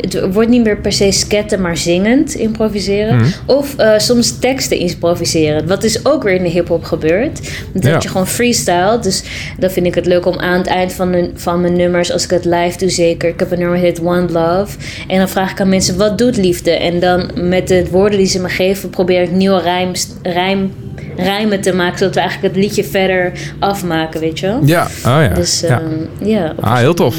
Het 0.00 0.32
wordt 0.32 0.48
niet 0.48 0.62
meer 0.64 0.76
per 0.80 0.92
se 0.92 1.10
sketten, 1.12 1.60
maar 1.60 1.76
zingend 1.76 2.34
improviseren. 2.34 3.16
Mhm. 3.16 3.28
Of 3.46 3.76
eh, 3.76 3.98
soms 3.98 4.38
teksten 4.38 4.78
improviseren. 4.78 5.66
Wat 5.66 5.80
dus 5.80 6.06
ook 6.06 6.22
weer 6.22 6.34
in 6.34 6.42
de 6.42 6.48
hip-hop 6.48 6.84
gebeurt. 6.84 7.40
Dat 7.72 7.84
Ja. 7.84 7.98
je 8.00 8.08
gewoon 8.08 8.26
freestyle. 8.26 8.98
Dus 9.02 9.22
dan 9.58 9.70
vind 9.70 9.86
ik 9.86 9.94
het 9.94 10.06
leuk 10.06 10.26
om 10.26 10.38
aan 10.38 10.58
het 10.58 10.66
eind 10.66 10.92
van, 10.92 11.10
de, 11.12 11.30
van 11.34 11.60
mijn 11.60 11.76
nummers, 11.76 12.12
als 12.12 12.24
ik 12.24 12.30
het 12.30 12.44
live 12.44 12.78
doe 12.78 12.90
zeker. 12.90 13.28
Ik 13.28 13.38
heb 13.40 13.50
een 13.52 13.58
nummer 13.58 13.78
heet 13.78 14.00
One 14.00 14.28
Love. 14.30 14.76
En 15.08 15.18
dan 15.18 15.28
vraag 15.28 15.50
ik 15.50 15.60
aan 15.60 15.68
mensen, 15.68 15.96
wat 15.96 16.18
doet 16.18 16.36
liefde? 16.36 16.70
En 16.70 17.00
dan 17.00 17.30
met 17.34 17.68
de 17.68 17.86
woorden 17.90 18.18
die 18.18 18.26
ze 18.28 18.40
me 18.40 18.48
geven, 18.48 18.90
probeer 18.90 19.22
ik 19.22 19.30
nieuwe 19.30 19.60
rijm, 19.60 19.92
rijm, 20.22 20.72
rijmen 21.16 21.60
te 21.60 21.72
maken. 21.72 21.98
Zodat 21.98 22.14
we 22.14 22.20
eigenlijk 22.20 22.54
het 22.54 22.64
liedje 22.64 22.84
verder 22.84 23.32
afmaken, 23.58 24.20
weet 24.20 24.38
je 24.38 24.46
wel? 24.46 24.60
Ja. 24.64 24.82
Oh 24.84 24.90
ja. 25.22 25.28
Dus 25.28 25.60
ja. 25.60 25.80
ehm, 25.80 26.28
ja. 26.28 26.54
Ah, 26.60 26.76
heel 26.76 26.94
tof. 26.94 27.16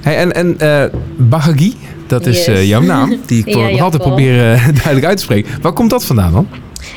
Hey, 0.00 0.16
en 0.16 0.32
en 0.32 0.54
eh 0.58 0.84
Bahagi, 1.16 1.76
dat 2.06 2.26
is 2.26 2.36
Yes. 2.36 2.46
eh, 2.46 2.68
jouw 2.68 2.80
naam. 2.80 3.20
Die 3.26 3.42
ik 3.46 3.54
Ja, 3.76 3.82
altijd 3.82 4.02
probeer 4.02 4.52
eh, 4.52 4.64
duidelijk 4.74 5.04
uit 5.04 5.16
te 5.16 5.22
spreken. 5.22 5.50
Waar 5.62 5.72
komt 5.72 5.90
dat 5.90 6.04
vandaan 6.04 6.32
dan? 6.32 6.48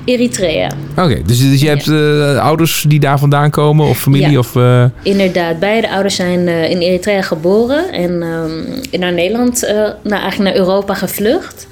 Eritrea. 0.06 0.72
Oké, 0.98 1.22
dus, 1.26 1.40
dus 1.40 1.62
je 1.62 1.68
hebt 1.68 1.88
eh, 1.88 2.44
ouders 2.46 2.86
die 2.88 3.00
daar 3.00 3.20
vandaan 3.20 3.50
komen 3.50 3.86
of 3.88 3.98
familie 4.00 4.32
Ja. 4.32 4.40
of... 4.40 4.56
Inderdaad, 5.04 5.60
beide 5.60 5.90
ouders 5.90 6.16
zijn 6.16 6.48
in 6.48 6.78
Eritrea 6.80 7.22
geboren 7.22 7.92
en 7.92 8.22
ehm, 8.22 9.00
naar 9.00 9.14
Nederland, 9.14 9.62
nou, 10.04 10.22
eigenlijk 10.22 10.38
naar 10.38 10.56
Europa 10.66 10.94
gevlucht. 10.94 11.68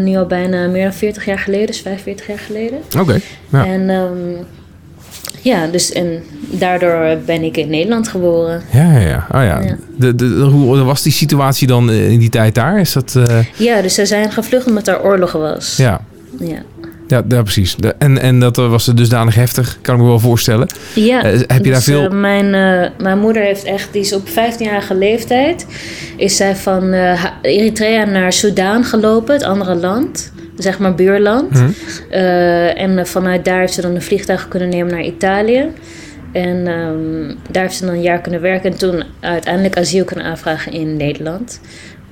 Nu 0.00 0.16
al 0.16 0.26
bijna 0.26 0.66
meer 0.66 0.82
dan 0.82 0.92
40 0.92 1.24
jaar 1.24 1.38
geleden, 1.38 1.66
dus 1.66 1.80
45 1.80 2.26
jaar 2.26 2.38
geleden. 2.38 2.78
Oké. 2.98 3.20
Ja. 3.52 3.66
En 3.66 3.90
ehm, 3.90 4.44
ja, 5.42 5.66
dus 5.66 5.92
en 5.92 6.22
daardoor 6.50 7.16
ben 7.26 7.42
ik 7.42 7.56
in 7.56 7.68
Nederland 7.70 8.08
geboren. 8.08 8.62
Ja, 8.72 8.92
ja, 8.92 8.98
ja. 9.00 9.26
Oh, 9.34 9.42
ja. 9.44 9.60
Ja. 9.60 9.76
De, 9.96 10.14
de, 10.14 10.24
hoe 10.26 10.76
was 10.82 11.02
die 11.02 11.12
situatie 11.12 11.66
dan 11.66 11.90
eh, 11.90 12.10
in 12.10 12.18
die 12.18 12.28
tijd 12.30 12.54
daar? 12.54 12.80
Is 12.80 12.92
dat... 12.92 13.14
eh, 13.16 13.38
Ja, 13.56 13.82
dus 13.82 13.94
ze 13.94 14.06
zijn 14.06 14.32
gevlucht 14.32 14.66
omdat 14.66 14.88
er 14.88 15.02
oorlog 15.02 15.32
was. 15.32 15.76
ja. 15.76 16.00
Ja, 16.38 16.62
Ja, 17.08 17.22
ja, 17.28 17.42
precies. 17.42 17.76
En, 17.98 18.18
en 18.18 18.40
dat 18.40 18.56
was 18.56 18.84
dusdanig 18.84 19.34
heftig, 19.34 19.78
kan 19.82 19.94
ik 19.94 20.00
me 20.00 20.06
wel 20.06 20.18
voorstellen. 20.18 20.66
ja 20.94 21.22
Eh, 21.24 21.30
heb 21.32 21.40
je 21.40 21.46
daar 21.48 21.62
dus, 21.62 21.84
veel- 21.84 22.04
eh, 22.04 22.10
mijn, 22.10 22.54
eh, 22.54 22.90
mijn 23.02 23.18
moeder 23.18 23.42
heeft 23.42 23.64
echt, 23.64 23.88
die 23.92 24.00
is 24.00 24.12
op 24.14 24.28
15-jarige 24.28 24.94
leeftijd, 24.94 25.66
is 26.16 26.36
zij 26.36 26.56
van 26.56 26.92
eh, 26.92 27.24
Eritrea 27.42 28.04
naar 28.04 28.32
Soudaan 28.32 28.84
gelopen, 28.84 29.34
het 29.34 29.42
andere 29.42 29.74
land. 29.74 30.32
Zeg 30.62 30.78
maar 30.78 30.94
buurland. 30.94 31.50
Mhm. 31.50 31.70
Eh, 32.10 32.82
en 32.82 33.06
vanuit 33.06 33.44
daar 33.44 33.58
heeft 33.58 33.72
ze 33.72 33.80
dan 33.80 33.94
een 33.94 34.02
vliegtuig 34.02 34.48
kunnen 34.48 34.68
nemen 34.68 34.92
naar 34.92 35.02
Italië. 35.02 35.66
En 36.32 36.66
ehm, 36.66 37.34
daar 37.50 37.62
heeft 37.62 37.74
ze 37.74 37.84
dan 37.84 37.94
een 37.94 38.02
jaar 38.02 38.20
kunnen 38.20 38.40
werken 38.40 38.70
en 38.72 38.78
toen 38.78 39.04
uiteindelijk 39.20 39.78
asiel 39.78 40.04
kunnen 40.04 40.24
aanvragen 40.24 40.72
in 40.72 40.96
Nederland. 40.96 41.60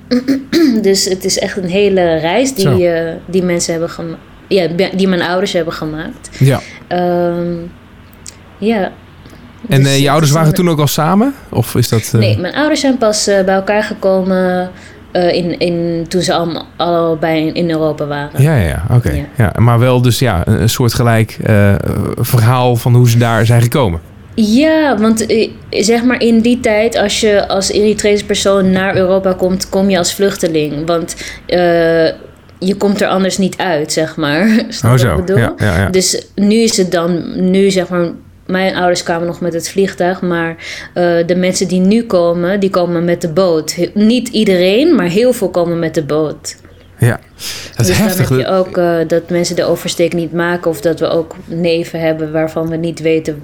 dus 0.81 1.05
het 1.05 1.25
is 1.25 1.39
echt 1.39 1.57
een 1.57 1.69
hele 1.69 2.15
reis 2.15 2.53
die, 2.53 2.87
eh, 2.87 3.15
die 3.25 3.43
mensen 3.43 3.71
hebben 3.71 3.89
gemaakt. 3.89 4.21
Ja, 4.47 4.67
die 4.95 5.07
mijn 5.07 5.21
ouders 5.21 5.53
hebben 5.53 5.73
gemaakt. 5.73 6.29
Ja. 6.39 6.61
Ehm, 6.87 7.53
ja. 8.57 8.91
En 9.67 9.83
Dus 9.83 9.87
eh, 9.87 9.99
je 9.99 10.09
ouders 10.09 10.31
waren 10.31 10.53
toen 10.53 10.69
ook 10.69 10.79
al 10.79 10.87
samen? 10.87 11.33
Of 11.49 11.75
is 11.75 11.89
dat... 11.89 12.11
Nee, 12.13 12.37
mijn 12.37 12.53
ouders 12.55 12.79
zijn 12.79 12.97
pas 12.97 13.25
bij 13.25 13.55
elkaar 13.55 13.83
gekomen 13.83 14.71
eh, 15.11 15.33
in, 15.33 15.59
in, 15.59 16.05
toen 16.07 16.21
ze 16.21 16.33
allemaal, 16.33 16.65
allebei 16.75 17.47
in, 17.47 17.53
in 17.53 17.69
Europa 17.69 18.05
waren. 18.05 18.41
Ja, 18.41 18.55
ja. 18.55 18.83
Oké. 18.91 19.11
Ja. 19.11 19.23
Ja. 19.37 19.53
Maar 19.59 19.79
wel 19.79 20.01
dus 20.01 20.19
ja, 20.19 20.47
een 20.47 20.69
soortgelijk 20.69 21.37
eh 21.43 21.75
verhaal 22.15 22.75
van 22.75 22.95
hoe 22.95 23.09
ze 23.09 23.17
daar 23.17 23.45
zijn 23.45 23.61
gekomen. 23.61 23.99
Ja, 24.35 24.97
want 24.97 25.25
eh, 25.25 25.49
zeg 25.69 26.03
maar 26.03 26.21
in 26.21 26.41
die 26.41 26.59
tijd, 26.59 26.97
als 26.97 27.19
je 27.19 27.47
als 27.47 27.71
Eritrese 27.71 28.25
persoon 28.25 28.71
naar 28.71 28.95
Europa 28.95 29.33
komt, 29.33 29.69
kom 29.69 29.89
je 29.89 29.97
als 29.97 30.13
vluchteling. 30.13 30.87
Want 30.87 31.15
je 32.59 32.75
komt 32.75 33.01
er 33.01 33.07
anders 33.07 33.37
niet 33.37 33.57
uit, 33.57 33.91
zeg 33.91 34.15
maar. 34.15 34.47
Snap 34.69 34.91
Oh 34.91 34.97
zo. 34.97 35.09
ik 35.09 35.25
bedoel? 35.25 35.37
Ja, 35.37 35.53
ja, 35.57 35.77
ja. 35.77 35.89
Dus 35.89 36.25
nu 36.35 36.55
is 36.55 36.77
het 36.77 36.91
dan, 36.91 37.23
nu 37.51 37.71
zeg 37.71 37.89
maar, 37.89 38.11
mijn 38.51 38.75
ouders 38.75 39.03
kwamen 39.03 39.27
nog 39.27 39.41
met 39.41 39.53
het 39.53 39.69
vliegtuig, 39.69 40.21
maar 40.21 40.55
eh, 40.93 41.13
de 41.25 41.35
mensen 41.35 41.67
die 41.67 41.79
nu 41.79 42.03
komen, 42.03 42.59
die 42.59 42.69
komen 42.69 43.05
met 43.05 43.21
de 43.21 43.29
boot. 43.29 43.75
He- 43.75 43.91
Niet 43.93 44.27
iedereen, 44.27 44.95
maar 44.95 45.07
heel 45.09 45.33
veel 45.33 45.49
komen 45.49 45.79
met 45.79 45.93
de 45.93 46.03
boot. 46.03 46.55
ja. 46.99 47.19
Dat 47.75 47.79
is 47.79 47.87
dus 47.87 47.97
heftig. 47.97 48.27
dan 48.27 48.37
heb 48.37 48.47
je 48.47 48.53
ook 48.53 48.77
eh, 48.77 48.95
dat 49.07 49.29
mensen 49.29 49.55
de 49.55 49.63
oversteek 49.63 50.13
niet 50.13 50.33
maken. 50.33 50.69
Of 50.71 50.81
dat 50.81 50.99
we 50.99 51.07
ook 51.07 51.35
neven 51.45 51.99
hebben 51.99 52.31
waarvan 52.31 52.69
we 52.69 52.75
niet 52.75 52.99
weten 52.99 53.43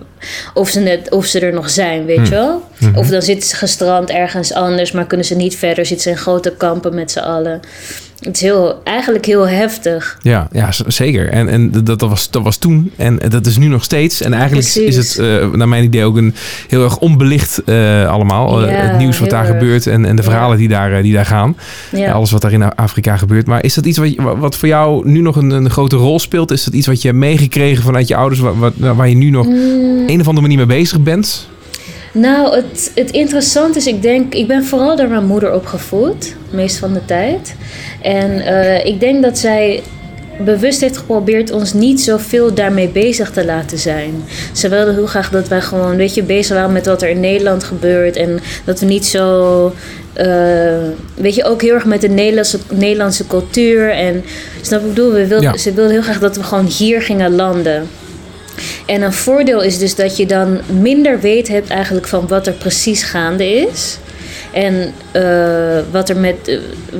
of 0.53 0.69
ze, 0.69 0.79
net, 0.79 1.11
of 1.11 1.25
ze 1.25 1.39
er 1.39 1.53
nog 1.53 1.69
zijn, 1.69 2.05
weet 2.05 2.15
Hmm. 2.15 2.25
je 2.25 2.31
wel? 2.31 2.61
Mhm. 2.79 2.97
Of 2.97 3.07
dan 3.07 3.21
zitten 3.21 3.49
ze 3.49 3.55
gestrand 3.55 4.09
ergens 4.09 4.53
anders, 4.53 4.91
maar 4.91 5.05
kunnen 5.07 5.25
ze 5.25 5.35
niet 5.35 5.55
verder. 5.55 5.85
Zitten 5.85 6.03
ze 6.03 6.09
in 6.09 6.17
grote 6.17 6.53
kampen 6.57 6.95
met 6.95 7.11
z'n 7.11 7.19
allen. 7.19 7.59
Het 8.17 8.35
is 8.35 8.41
heel, 8.41 8.81
eigenlijk 8.83 9.25
heel 9.25 9.47
heftig. 9.47 10.17
Ja, 10.21 10.47
ja 10.51 10.69
zeker. 10.87 11.29
En, 11.29 11.47
en 11.47 11.71
dat, 11.71 11.85
dat, 11.99 12.09
was, 12.09 12.31
dat 12.31 12.43
was 12.43 12.57
toen 12.57 12.91
en 12.95 13.19
dat 13.29 13.45
is 13.45 13.57
nu 13.57 13.67
nog 13.67 13.83
steeds. 13.83 14.21
En 14.21 14.33
eigenlijk 14.33 14.67
Precies. 14.71 14.95
is 14.97 15.15
het, 15.15 15.25
eh, 15.41 15.51
naar 15.51 15.67
mijn 15.67 15.83
idee, 15.83 16.03
ook 16.03 16.17
een 16.17 16.35
heel 16.67 16.83
erg 16.83 16.97
onbelicht 16.97 17.63
eh, 17.63 18.09
allemaal. 18.09 18.61
Eh, 18.65 18.71
Ja, 18.71 18.77
het 18.77 18.97
nieuws 18.97 19.19
wat 19.19 19.29
daar 19.29 19.45
erg. 19.45 19.51
gebeurt 19.53 19.87
en, 19.87 20.05
en 20.05 20.15
de 20.15 20.21
Ja. 20.21 20.27
verhalen 20.29 20.57
die, 20.57 20.67
daar, 20.67 21.01
die 21.01 21.13
daar 21.13 21.25
gaan. 21.25 21.57
Ja. 21.91 22.11
Alles 22.11 22.31
wat 22.31 22.41
daar 22.41 22.51
in 22.51 22.75
Afrika 22.75 23.17
gebeurt. 23.17 23.45
Maar 23.47 23.63
is 23.63 23.73
dat 23.73 23.85
iets 23.85 23.97
wat, 23.97 24.13
wat 24.37 24.55
voor 24.57 24.67
jou 24.67 25.09
nu 25.09 25.19
nog 25.19 25.35
een, 25.35 25.49
een 25.49 25.69
grote 25.69 25.95
rol 25.95 26.19
speelt? 26.19 26.51
Is 26.51 26.63
dat 26.63 26.73
iets 26.73 26.87
wat 26.87 27.01
je 27.01 27.07
hebt 27.07 27.19
meegekregen 27.19 27.83
vanuit 27.83 28.07
je 28.07 28.15
ouders, 28.15 28.41
wat, 28.41 28.55
wat, 28.57 28.73
waar 28.77 29.09
je 29.09 29.15
nu 29.15 29.29
nog 29.29 29.45
Mm, 29.47 30.07
een 30.07 30.19
of 30.19 30.27
andere 30.27 30.41
manier 30.47 30.57
mee 30.57 30.77
bezig 30.77 30.99
bent? 31.01 31.47
Nou, 32.13 32.55
het, 32.55 32.91
het 32.95 33.11
interessante 33.11 33.77
is, 33.77 33.87
ik 33.87 34.01
denk, 34.01 34.33
ik 34.33 34.47
ben 34.47 34.65
vooral 34.65 34.95
door 34.95 35.07
mijn 35.07 35.25
moeder 35.25 35.53
opgevoed, 35.53 36.35
meest 36.49 36.77
van 36.77 36.93
de 36.93 37.05
tijd. 37.05 37.55
En 38.01 38.39
eh, 38.39 38.85
ik 38.85 38.99
denk 38.99 39.23
dat 39.23 39.37
zij 39.37 39.83
bewust 40.39 40.81
heeft 40.81 40.97
geprobeerd 40.97 41.51
ons 41.51 41.73
niet 41.73 42.01
zoveel 42.01 42.53
daarmee 42.53 42.87
bezig 42.87 43.31
te 43.31 43.45
laten 43.45 43.77
zijn. 43.77 44.23
Ze 44.53 44.69
wilde 44.69 44.93
heel 44.93 45.05
graag 45.05 45.29
dat 45.29 45.47
wij 45.47 45.61
gewoon, 45.61 45.95
weet 45.95 46.13
je, 46.13 46.23
bezig 46.23 46.55
waren 46.55 46.71
met 46.71 46.85
wat 46.85 47.01
er 47.01 47.09
in 47.09 47.19
Nederland 47.19 47.63
gebeurt. 47.63 48.15
En 48.15 48.39
dat 48.65 48.79
we 48.79 48.85
niet 48.85 49.05
zo, 49.05 49.73
eh, 50.13 50.27
weet 51.15 51.35
je, 51.35 51.43
ook 51.43 51.61
heel 51.61 51.73
erg 51.73 51.85
met 51.85 52.01
de 52.01 52.09
Nederlandse, 52.09 52.59
Nederlandse 52.73 53.27
cultuur. 53.27 53.91
En 53.91 54.23
snap 54.61 54.81
ik 54.81 54.87
bedoel? 54.87 55.11
We 55.11 55.27
wilden, 55.27 55.51
Ja. 55.51 55.57
Ze 55.57 55.73
wilde 55.73 55.91
heel 55.91 56.01
graag 56.01 56.19
dat 56.19 56.35
we 56.35 56.43
gewoon 56.43 56.65
hier 56.65 57.01
gingen 57.01 57.35
landen. 57.35 57.87
En 58.87 59.01
een 59.01 59.13
voordeel 59.13 59.61
is 59.61 59.77
dus 59.77 59.95
dat 59.95 60.17
je 60.17 60.25
dan 60.25 60.59
minder 60.81 61.19
weet 61.19 61.47
hebt 61.47 61.69
eigenlijk 61.69 62.07
van 62.07 62.27
wat 62.27 62.47
er 62.47 62.53
precies 62.53 63.03
gaande 63.03 63.45
is. 63.45 63.97
En 64.51 64.93
eh, 65.11 65.79
wat 65.91 66.09
er 66.09 66.17
met, 66.17 66.35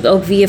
eh, 0.01 0.11
ook 0.11 0.25
wie 0.25 0.37
je, 0.37 0.47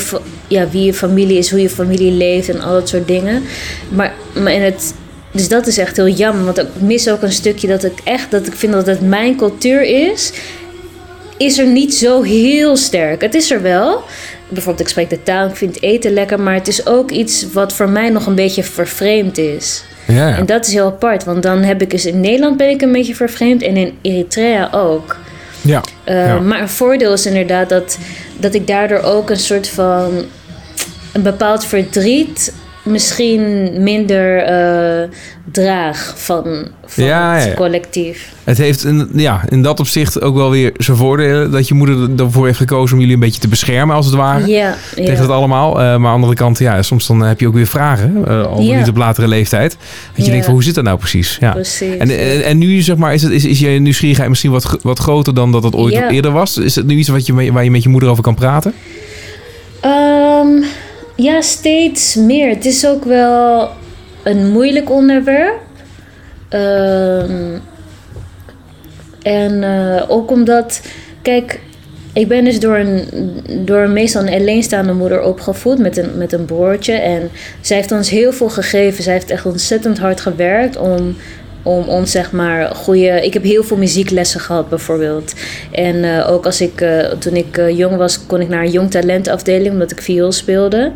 ja, 0.48 0.68
wie 0.70 0.84
je 0.84 0.94
familie 0.94 1.38
is, 1.38 1.50
hoe 1.50 1.60
je 1.60 1.70
familie 1.70 2.12
leeft 2.12 2.48
en 2.48 2.60
al 2.60 2.72
dat 2.72 2.88
soort 2.88 3.06
dingen. 3.08 3.42
Maar, 3.88 4.14
maar 4.34 4.52
in 4.52 4.62
het, 4.62 4.94
dus 5.32 5.48
dat 5.48 5.66
is 5.66 5.78
echt 5.78 5.96
heel 5.96 6.08
jammer, 6.08 6.44
want 6.44 6.58
ik 6.58 6.66
mis 6.78 7.08
ook 7.08 7.22
een 7.22 7.32
stukje 7.32 7.68
dat 7.68 7.84
ik 7.84 7.98
echt, 8.04 8.30
dat 8.30 8.46
ik 8.46 8.54
vind 8.54 8.72
dat 8.72 8.86
het 8.86 9.00
mijn 9.00 9.36
cultuur 9.36 9.82
is, 9.82 10.32
is 11.36 11.58
er 11.58 11.66
niet 11.66 11.94
zo 11.94 12.22
heel 12.22 12.76
sterk. 12.76 13.22
Het 13.22 13.34
is 13.34 13.50
er 13.50 13.62
wel. 13.62 14.02
Bijvoorbeeld, 14.48 14.80
ik 14.80 14.88
spreek 14.88 15.10
de 15.10 15.22
taal, 15.22 15.48
ik 15.48 15.56
vind 15.56 15.82
eten 15.82 16.12
lekker, 16.12 16.40
maar 16.40 16.54
het 16.54 16.68
is 16.68 16.86
ook 16.86 17.10
iets 17.10 17.46
wat 17.52 17.72
voor 17.72 17.88
mij 17.88 18.08
nog 18.08 18.26
een 18.26 18.34
beetje 18.34 18.62
vervreemd 18.62 19.38
is. 19.38 19.82
Ja. 20.08 20.36
En 20.36 20.46
dat 20.46 20.66
is 20.66 20.72
heel 20.72 20.86
apart, 20.86 21.24
want 21.24 21.42
dan 21.42 21.62
heb 21.62 21.82
ik 21.82 21.90
dus 21.90 22.06
in 22.06 22.20
Nederland 22.20 22.56
ben 22.56 22.68
ik 22.68 22.82
een 22.82 22.92
beetje 22.92 23.14
vervreemd 23.14 23.62
en 23.62 23.76
in 23.76 23.98
Eritrea 24.02 24.68
ook. 24.72 25.16
ja. 25.60 25.82
Uh, 26.08 26.26
Ja. 26.26 26.40
Maar 26.40 26.60
een 26.60 26.68
voordeel 26.68 27.12
is 27.12 27.26
inderdaad 27.26 27.68
dat, 27.68 27.98
dat 28.38 28.54
ik 28.54 28.66
daardoor 28.66 29.00
ook 29.00 29.30
een 29.30 29.36
soort 29.36 29.68
van 29.68 30.24
een 31.12 31.22
bepaald 31.22 31.64
verdriet 31.64 32.52
misschien 32.88 33.70
minder 33.82 34.38
eh, 34.38 35.08
draag 35.52 36.14
van, 36.16 36.68
van 36.86 37.04
Ja, 37.04 37.34
het 37.34 37.44
ja, 37.44 37.54
collectief. 37.54 38.32
Het 38.44 38.58
heeft 38.58 38.84
in, 38.84 39.08
ja, 39.14 39.40
in 39.48 39.62
dat 39.62 39.80
opzicht 39.80 40.20
ook 40.20 40.34
wel 40.34 40.50
weer 40.50 40.72
zijn 40.76 40.96
voordelen. 40.96 41.50
Dat 41.50 41.68
je 41.68 41.74
moeder 41.74 42.08
ervoor 42.16 42.46
heeft 42.46 42.58
gekozen 42.58 42.94
om 42.94 43.00
jullie 43.00 43.14
een 43.14 43.20
beetje 43.20 43.40
te 43.40 43.48
beschermen, 43.48 43.96
als 43.96 44.06
het 44.06 44.14
ware. 44.14 44.46
Ja, 44.46 44.74
Tegen 44.94 45.12
ja. 45.12 45.20
dat 45.20 45.28
allemaal. 45.30 45.70
Eh, 45.70 45.76
maar 45.76 45.92
aan 45.94 46.02
de 46.02 46.08
andere 46.08 46.34
kant, 46.34 46.58
ja, 46.58 46.82
soms 46.82 47.06
dan 47.06 47.20
heb 47.20 47.40
je 47.40 47.46
ook 47.46 47.54
weer 47.54 47.66
vragen. 47.66 48.24
eh, 48.26 48.46
al 48.46 48.62
niet 48.62 48.88
op 48.88 48.96
latere 48.96 49.28
leeftijd. 49.28 49.76
Dat 50.16 50.24
je 50.24 50.30
denkt 50.30 50.44
van, 50.44 50.54
hoe 50.54 50.62
zit 50.62 50.74
dat 50.74 50.84
nou 50.84 50.98
precies? 50.98 51.36
Ja. 51.40 51.52
precies. 51.52 51.96
En, 51.96 52.10
en, 52.10 52.44
en 52.44 52.58
nu, 52.58 52.80
zeg 52.80 52.96
maar, 52.96 53.14
is, 53.14 53.22
het, 53.22 53.32
is, 53.32 53.44
is 53.44 53.58
je 53.58 53.68
nieuwsgierigheid 53.68 54.28
misschien 54.28 54.50
wat, 54.50 54.78
wat 54.82 54.98
groter 54.98 55.34
dan 55.34 55.52
dat 55.52 55.62
het 55.62 55.74
ooit 55.74 55.94
eerder 56.10 56.30
was? 56.30 56.56
Is 56.56 56.74
het 56.74 56.86
nu 56.86 56.96
iets 56.96 57.08
wat 57.08 57.26
je, 57.26 57.52
waar 57.52 57.64
je 57.64 57.70
met 57.70 57.82
je 57.82 57.88
moeder 57.88 58.08
over 58.08 58.22
kan 58.22 58.34
praten? 58.34 58.72
Ehm, 59.80 60.62
ja, 61.18 61.40
steeds 61.40 62.14
meer. 62.14 62.48
Het 62.48 62.64
is 62.64 62.86
ook 62.86 63.04
wel 63.04 63.70
een 64.22 64.50
moeilijk 64.50 64.90
onderwerp. 64.90 65.60
Ehm, 66.48 67.58
en 69.22 69.62
eh, 69.62 70.10
ook 70.10 70.30
omdat, 70.30 70.80
kijk, 71.22 71.60
ik 72.12 72.28
ben 72.28 72.44
dus 72.44 72.60
door 72.60 72.76
een, 72.76 73.06
door 73.64 73.88
meestal 73.88 74.22
een 74.22 74.40
alleenstaande 74.40 74.92
moeder 74.92 75.22
opgevoed 75.22 75.78
met 75.78 75.96
een, 75.96 76.18
met 76.18 76.32
een 76.32 76.44
broertje. 76.44 76.92
En 76.92 77.30
zij 77.60 77.76
heeft 77.76 77.92
ons 77.92 78.10
heel 78.10 78.32
veel 78.32 78.48
gegeven. 78.48 79.02
Zij 79.02 79.12
heeft 79.12 79.30
echt 79.30 79.46
ontzettend 79.46 79.98
hard 79.98 80.20
gewerkt 80.20 80.76
om, 80.76 81.16
om 81.68 81.88
ons, 81.88 82.10
zeg 82.10 82.32
maar, 82.32 82.74
goede. 82.74 83.24
Ik 83.24 83.32
heb 83.32 83.42
heel 83.42 83.62
veel 83.62 83.76
muzieklessen 83.76 84.40
gehad, 84.40 84.68
bijvoorbeeld. 84.68 85.32
En 85.70 86.04
eh, 86.04 86.30
ook 86.30 86.44
als 86.44 86.60
ik, 86.60 86.80
eh, 86.80 86.98
toen 86.98 87.34
ik 87.34 87.56
eh, 87.56 87.78
jong 87.78 87.96
was, 87.96 88.26
kon 88.26 88.40
ik 88.40 88.48
naar 88.48 88.62
een 88.62 88.70
jong 88.70 88.90
talentafdeling 88.90 89.72
omdat 89.72 89.90
ik 89.90 90.00
viool 90.00 90.32
speelde. 90.32 90.92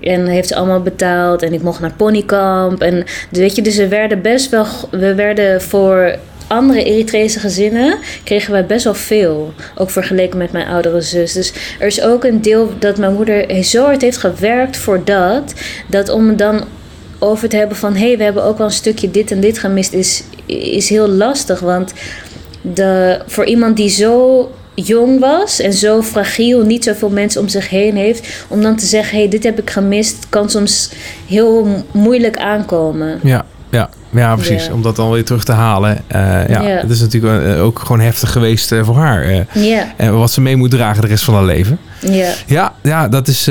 En 0.00 0.26
heeft 0.26 0.48
ze 0.48 0.54
allemaal 0.54 0.82
betaald. 0.82 1.42
En 1.42 1.52
ik 1.52 1.62
mocht 1.62 1.80
naar 1.80 1.92
ponykamp. 1.96 2.82
En 2.82 3.04
weet 3.30 3.56
je, 3.56 3.62
dus 3.62 3.76
we 3.76 3.88
werden 3.88 4.22
best 4.22 4.50
wel. 4.50 4.66
We 4.90 5.14
werden 5.14 5.62
voor 5.62 6.16
andere 6.46 6.84
Eritrese 6.84 7.40
gezinnen 7.40 7.98
kregen 8.24 8.52
wij 8.52 8.66
best 8.66 8.84
wel 8.84 8.94
veel. 8.94 9.52
Ook 9.76 9.90
vergeleken 9.90 10.38
met 10.38 10.52
mijn 10.52 10.66
oudere 10.66 11.00
zus. 11.00 11.32
Dus 11.32 11.52
er 11.78 11.86
is 11.86 12.02
ook 12.02 12.24
een 12.24 12.42
deel 12.42 12.72
dat 12.78 12.98
mijn 12.98 13.14
moeder 13.14 13.64
zo 13.64 13.84
hard 13.84 14.02
heeft 14.02 14.16
gewerkt 14.16 14.76
voor 14.76 15.04
dat. 15.04 15.54
Dat 15.86 16.08
om 16.08 16.36
dan 16.36 16.64
over 17.22 17.48
te 17.48 17.56
hebben 17.56 17.76
van 17.76 17.94
hé, 17.94 18.06
hey, 18.06 18.16
we 18.16 18.24
hebben 18.24 18.44
ook 18.44 18.58
wel 18.58 18.66
een 18.66 18.72
stukje 18.72 19.10
dit 19.10 19.30
en 19.30 19.40
dit 19.40 19.58
gemist, 19.58 19.92
is, 19.92 20.22
is 20.46 20.88
heel 20.88 21.08
lastig. 21.08 21.60
Want 21.60 21.92
de, 22.60 23.20
voor 23.26 23.44
iemand 23.44 23.76
die 23.76 23.88
zo 23.88 24.50
jong 24.74 25.20
was 25.20 25.60
en 25.60 25.72
zo 25.72 26.02
fragiel, 26.02 26.64
niet 26.64 26.84
zoveel 26.84 27.10
mensen 27.10 27.40
om 27.40 27.48
zich 27.48 27.68
heen 27.68 27.96
heeft, 27.96 28.44
om 28.48 28.62
dan 28.62 28.76
te 28.76 28.86
zeggen: 28.86 29.14
hé, 29.14 29.20
hey, 29.20 29.30
dit 29.30 29.42
heb 29.42 29.58
ik 29.58 29.70
gemist, 29.70 30.26
kan 30.28 30.50
soms 30.50 30.90
heel 31.26 31.84
moeilijk 31.90 32.36
aankomen. 32.36 33.20
Ja, 33.22 33.46
ja. 33.70 33.90
Ja, 34.12 34.34
precies. 34.34 34.66
Ja. 34.66 34.72
Om 34.72 34.82
dat 34.82 34.96
dan 34.96 35.10
weer 35.10 35.24
terug 35.24 35.44
te 35.44 35.52
halen. 35.52 35.98
Eh, 36.06 36.20
ja, 36.48 36.62
Ja. 36.62 36.62
het 36.62 36.90
is 36.90 37.00
natuurlijk 37.00 37.44
eh, 37.56 37.64
ook 37.64 37.78
gewoon 37.78 38.00
heftig 38.00 38.32
geweest 38.32 38.72
eh, 38.72 38.84
voor 38.84 38.96
haar. 38.96 39.46
Ja, 39.54 39.92
en 39.96 40.18
wat 40.18 40.30
ze 40.32 40.40
mee 40.40 40.56
moet 40.56 40.70
dragen 40.70 41.02
de 41.02 41.08
rest 41.08 41.24
van 41.24 41.34
haar 41.34 41.44
leven. 41.44 41.78
ja. 42.00 42.30
Ja, 42.46 42.72
ja 42.82 43.08
dat, 43.08 43.28
is, 43.28 43.48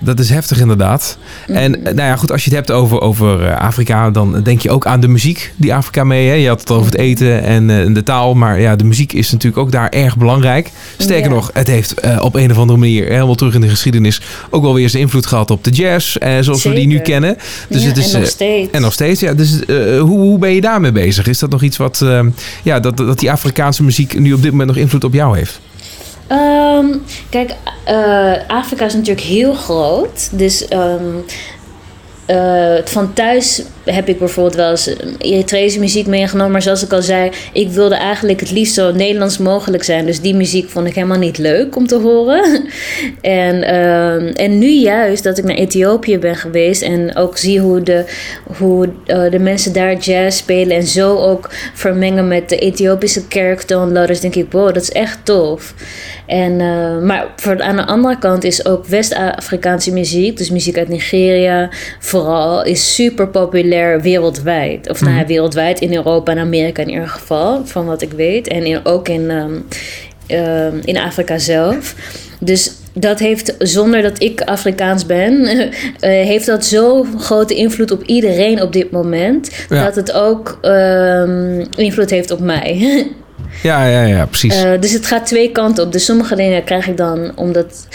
dat 0.00 0.18
is 0.18 0.30
heftig 0.30 0.60
inderdaad. 0.60 1.18
En 1.46 1.70
Mhm. 1.70 1.86
eh, 1.86 1.94
nou 1.94 2.08
ja, 2.08 2.16
goed, 2.16 2.32
als 2.32 2.44
je 2.44 2.50
het 2.50 2.58
hebt 2.58 2.70
over, 2.78 3.00
over 3.00 3.54
Afrika, 3.56 4.10
dan 4.10 4.42
denk 4.42 4.60
je 4.60 4.70
ook 4.70 4.86
aan 4.86 5.00
de 5.00 5.08
muziek 5.08 5.52
die 5.56 5.74
Afrika 5.74 6.04
mee. 6.04 6.28
Hè? 6.28 6.34
Je 6.34 6.48
had 6.48 6.60
het 6.60 6.70
over 6.70 6.86
het 6.86 6.96
eten 7.00 7.42
en 7.42 7.94
de 7.94 8.02
taal. 8.02 8.34
Maar 8.34 8.60
ja, 8.60 8.76
de 8.76 8.84
muziek 8.84 9.12
is 9.12 9.30
natuurlijk 9.32 9.62
ook 9.62 9.72
daar 9.72 9.88
erg 9.88 10.16
belangrijk. 10.16 10.70
Sterker 10.98 11.30
nog, 11.30 11.50
het 11.54 11.66
heeft 11.66 11.94
op 12.20 12.34
een 12.34 12.50
of 12.50 12.58
andere 12.58 12.78
manier 12.78 13.04
helemaal 13.08 13.34
terug 13.34 13.54
in 13.54 13.60
de 13.60 13.68
geschiedenis 13.68 14.20
ook 14.50 14.62
wel 14.62 14.74
weer 14.74 14.88
zijn 14.88 15.02
invloed 15.02 15.26
gehad 15.26 15.50
op 15.50 15.64
de 15.64 15.70
jazz. 15.70 16.16
zoals 16.40 16.62
we 16.64 16.72
die 16.72 16.86
nu 16.86 16.98
kennen. 16.98 17.36
Dus 17.68 17.82
het 17.84 17.96
is, 17.96 18.12
en 18.12 18.20
nog 18.20 18.28
steeds. 18.28 18.70
en 18.70 18.80
nog 18.80 18.92
steeds, 18.92 19.20
ja. 19.20 19.34
Dus 19.34 19.58
hoe, 19.98 20.18
hoe 20.18 20.38
ben 20.38 20.50
je 20.50 20.60
daarmee 20.60 20.92
bezig? 20.92 21.26
Is 21.26 21.38
dat 21.38 21.50
nog 21.50 21.62
iets 21.62 21.76
wat, 21.76 22.00
eh, 22.00 22.26
ja, 22.62 22.80
dat, 22.80 22.96
dat 22.96 23.18
die 23.18 23.30
Afrikaanse 23.30 23.82
muziek 23.82 24.18
nu 24.18 24.32
op 24.32 24.42
dit 24.42 24.50
moment 24.50 24.68
nog 24.68 24.78
invloed 24.78 25.04
op 25.04 25.12
jou 25.12 25.36
heeft? 25.36 25.60
Ehm, 26.26 26.86
kijk, 27.28 27.54
eh, 27.84 28.32
Afrika 28.46 28.84
is 28.84 28.94
natuurlijk 28.94 29.26
heel 29.26 29.54
groot. 29.54 30.28
Dus 30.32 30.68
ehm, 30.68 31.14
eh, 32.30 32.84
van 32.84 33.12
thuis 33.12 33.62
heb 33.84 34.08
ik 34.08 34.18
bijvoorbeeld 34.18 34.56
wel 34.56 34.70
eens 34.70 34.94
Eritrese 35.18 35.78
muziek 35.78 36.06
meegenomen. 36.06 36.52
Maar 36.52 36.62
zoals 36.62 36.84
ik 36.84 36.92
al 36.92 37.02
zei, 37.02 37.30
ik 37.52 37.68
wilde 37.70 37.94
eigenlijk 37.94 38.40
het 38.40 38.50
liefst 38.50 38.74
zo 38.74 38.92
Nederlands 38.92 39.38
mogelijk 39.38 39.82
zijn. 39.82 40.06
Dus 40.06 40.20
die 40.20 40.34
muziek 40.34 40.68
vond 40.68 40.86
ik 40.86 40.94
helemaal 40.94 41.18
niet 41.18 41.38
leuk 41.38 41.76
om 41.76 41.86
te 41.86 41.98
horen. 41.98 42.44
en, 43.20 43.62
ehm, 43.62 44.26
en 44.26 44.58
nu 44.58 44.70
juist 44.70 45.22
dat 45.22 45.38
ik 45.38 45.44
naar 45.44 45.56
Ethiopië 45.56 46.18
ben 46.18 46.36
geweest 46.36 46.82
en 46.82 47.16
ook 47.16 47.38
zie 47.38 47.60
hoe 47.60 47.82
de, 47.82 48.04
hoe, 48.56 48.88
eh, 49.06 49.30
de 49.30 49.38
mensen 49.38 49.72
daar 49.72 49.96
jazz 49.96 50.38
spelen 50.38 50.76
en 50.76 50.86
zo 50.86 51.16
ook 51.16 51.50
vermengen 51.74 52.28
met 52.28 52.48
de 52.48 52.56
Ethiopische 52.56 53.26
kerktoonladders, 53.26 54.20
denk 54.20 54.34
ik, 54.34 54.52
wow, 54.52 54.74
dat 54.74 54.82
is 54.82 54.90
echt 54.90 55.18
tof. 55.22 55.74
En, 56.26 56.60
eh, 56.60 56.98
maar 56.98 57.26
aan 57.58 57.76
de 57.76 57.86
andere 57.86 58.18
kant 58.18 58.44
is 58.44 58.66
ook 58.66 58.86
West-Afrikaanse 58.86 59.92
muziek, 59.92 60.36
dus 60.36 60.50
muziek 60.50 60.78
uit 60.78 60.88
Nigeria 60.88 61.68
vooral, 61.98 62.18
is 62.64 62.94
super 62.94 63.28
populair 63.28 64.00
wereldwijd. 64.00 64.90
Of 64.90 65.00
nou 65.00 65.16
ja, 65.16 65.26
wereldwijd 65.26 65.80
in 65.80 65.94
Europa 65.94 66.32
en 66.32 66.38
Amerika 66.38 66.82
in 66.82 66.88
ieder 66.88 67.08
geval, 67.08 67.66
van 67.66 67.86
wat 67.86 68.02
ik 68.02 68.12
weet. 68.12 68.48
En 68.48 68.64
in, 68.64 68.80
ook 68.84 69.08
in, 69.08 69.30
ehm, 69.30 69.54
ehm, 70.26 70.78
in 70.84 70.96
Afrika 70.96 71.38
zelf. 71.38 71.94
Dus 72.40 72.72
dat 72.92 73.18
heeft, 73.18 73.54
zonder 73.58 74.02
dat 74.02 74.22
ik 74.22 74.40
Afrikaans 74.40 75.06
ben, 75.06 75.44
eh, 75.46 75.70
heeft 76.00 76.46
dat 76.46 76.64
zo'n 76.64 77.20
grote 77.20 77.54
invloed 77.54 77.90
op 77.90 78.02
iedereen 78.02 78.62
op 78.62 78.72
dit 78.72 78.90
moment. 78.90 79.50
Ja. 79.68 79.84
Dat 79.84 79.96
het 79.96 80.12
ook 80.12 80.58
ehm, 80.62 81.64
invloed 81.76 82.10
heeft 82.10 82.30
op 82.30 82.40
mij. 82.40 82.78
Ja, 83.62 83.84
ja, 83.84 84.02
ja, 84.02 84.26
precies. 84.26 84.62
Eh, 84.62 84.80
dus 84.80 84.92
het 84.92 85.06
gaat 85.06 85.26
twee 85.26 85.52
kanten 85.52 85.84
op. 85.84 85.92
Dus 85.92 86.04
sommige 86.04 86.36
dingen 86.36 86.64
krijg 86.64 86.88
ik 86.88 86.96
dan 86.96 87.32
omdat. 87.34 87.86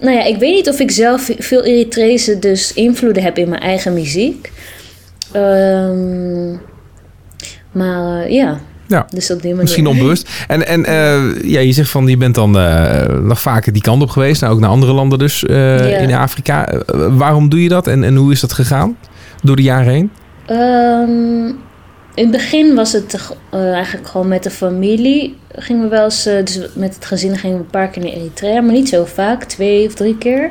Nou 0.00 0.16
ja, 0.16 0.24
ik 0.24 0.36
weet 0.38 0.54
niet 0.54 0.68
of 0.68 0.80
ik 0.80 0.90
zelf 0.90 1.30
veel 1.38 1.64
Eritrese 1.64 2.38
dus 2.38 2.72
invloeden 2.72 3.22
heb 3.22 3.38
in 3.38 3.48
mijn 3.48 3.62
eigen 3.62 3.94
muziek. 3.94 4.52
Ehm, 5.32 6.50
maar 7.72 8.22
eh, 8.22 8.30
ja, 8.30 8.60
ja. 8.86 9.06
dus 9.10 9.30
op 9.30 9.36
die 9.36 9.48
manier. 9.50 9.62
Misschien 9.62 9.86
onbewust. 9.86 10.28
En, 10.48 10.66
en 10.66 10.84
eh, 10.84 11.42
ja, 11.50 11.60
je 11.60 11.72
zegt 11.72 11.90
van 11.90 12.06
je 12.06 12.16
bent 12.16 12.34
dan 12.34 12.58
eh, 12.58 13.08
nog 13.08 13.40
vaker 13.40 13.72
die 13.72 13.82
kant 13.82 14.02
op 14.02 14.10
geweest. 14.10 14.40
Nou, 14.40 14.52
ook 14.54 14.60
naar 14.60 14.70
andere 14.70 14.92
landen 14.92 15.18
dus 15.18 15.44
Ja. 15.48 15.78
in 15.78 16.14
Afrika. 16.14 16.82
Waarom 17.10 17.48
doe 17.48 17.62
je 17.62 17.68
dat 17.68 17.86
en, 17.86 18.04
en 18.04 18.16
hoe 18.16 18.32
is 18.32 18.40
dat 18.40 18.52
gegaan 18.52 18.96
door 19.42 19.56
de 19.56 19.62
jaren 19.62 19.92
heen? 19.92 20.10
Ehm, 20.46 21.52
in 22.16 22.22
het 22.22 22.30
begin 22.32 22.74
was 22.74 22.92
het 22.92 23.30
eh, 23.50 23.72
eigenlijk 23.72 24.08
gewoon 24.08 24.28
met 24.28 24.42
de 24.42 24.50
familie. 24.50 25.36
Gingen 25.54 25.82
we 25.82 25.88
wel 25.88 26.04
eens, 26.04 26.26
eh, 26.26 26.44
dus 26.44 26.60
met 26.74 26.94
het 26.94 27.04
gezin 27.04 27.36
gingen 27.36 27.56
we 27.56 27.62
een 27.62 27.70
paar 27.70 27.88
keer 27.88 28.02
naar 28.02 28.12
Eritrea, 28.12 28.60
maar 28.60 28.72
niet 28.74 28.88
zo 28.88 29.04
vaak, 29.04 29.44
twee 29.44 29.86
of 29.86 29.94
drie 29.94 30.18
keer. 30.18 30.50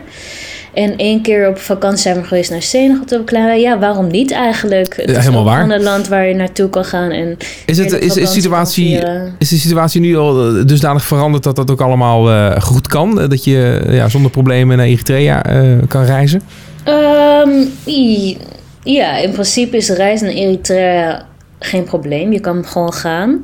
En 0.73 0.97
één 0.97 1.21
keer 1.21 1.49
op 1.49 1.57
vakantie 1.57 2.01
zijn 2.01 2.15
we 2.15 2.23
geweest 2.23 2.51
naar 2.51 2.61
Senegal 2.61 3.05
toen 3.05 3.17
we 3.19 3.23
klein. 3.23 3.59
Ja, 3.59 3.79
waarom 3.79 4.07
niet 4.07 4.31
eigenlijk? 4.31 4.95
Het 4.95 5.09
Ja, 5.09 5.17
is 5.17 5.23
helemaal 5.23 5.41
ook 5.41 5.47
waar. 5.47 5.69
een 5.69 5.83
land 5.83 6.07
waar 6.07 6.27
je 6.27 6.33
naartoe 6.33 6.69
kan 6.69 6.85
gaan. 6.85 7.11
En 7.11 7.37
Is, 7.65 7.77
het, 7.77 7.91
is, 7.91 8.17
is, 8.17 8.31
situatie, 8.33 8.87
vieren. 8.87 9.35
is 9.39 9.49
de 9.49 9.57
situatie 9.57 10.01
nu 10.01 10.17
al 10.17 10.47
eh, 10.57 10.65
dusdanig 10.65 11.03
veranderd 11.05 11.43
dat 11.43 11.55
dat 11.55 11.71
ook 11.71 11.81
allemaal 11.81 12.29
eh, 12.31 12.61
goed 12.61 12.87
kan? 12.87 13.21
Eh, 13.21 13.29
Dat 13.29 13.43
je 13.43 13.81
eh, 13.87 13.95
ja, 13.95 14.09
zonder 14.09 14.31
problemen 14.31 14.77
naar 14.77 14.85
Eritrea 14.85 15.43
eh, 15.45 15.61
kan 15.87 16.03
reizen? 16.05 16.41
Ehm, 16.83 17.49
ja, 18.83 19.17
in 19.17 19.31
principe 19.31 19.77
is 19.77 19.85
de 19.85 19.93
reis 19.95 20.21
naar 20.21 20.29
Eritrea 20.31 21.25
geen 21.65 21.83
probleem. 21.83 22.31
Je 22.31 22.39
kan 22.39 22.65
gewoon 22.65 22.93
gaan. 22.93 23.43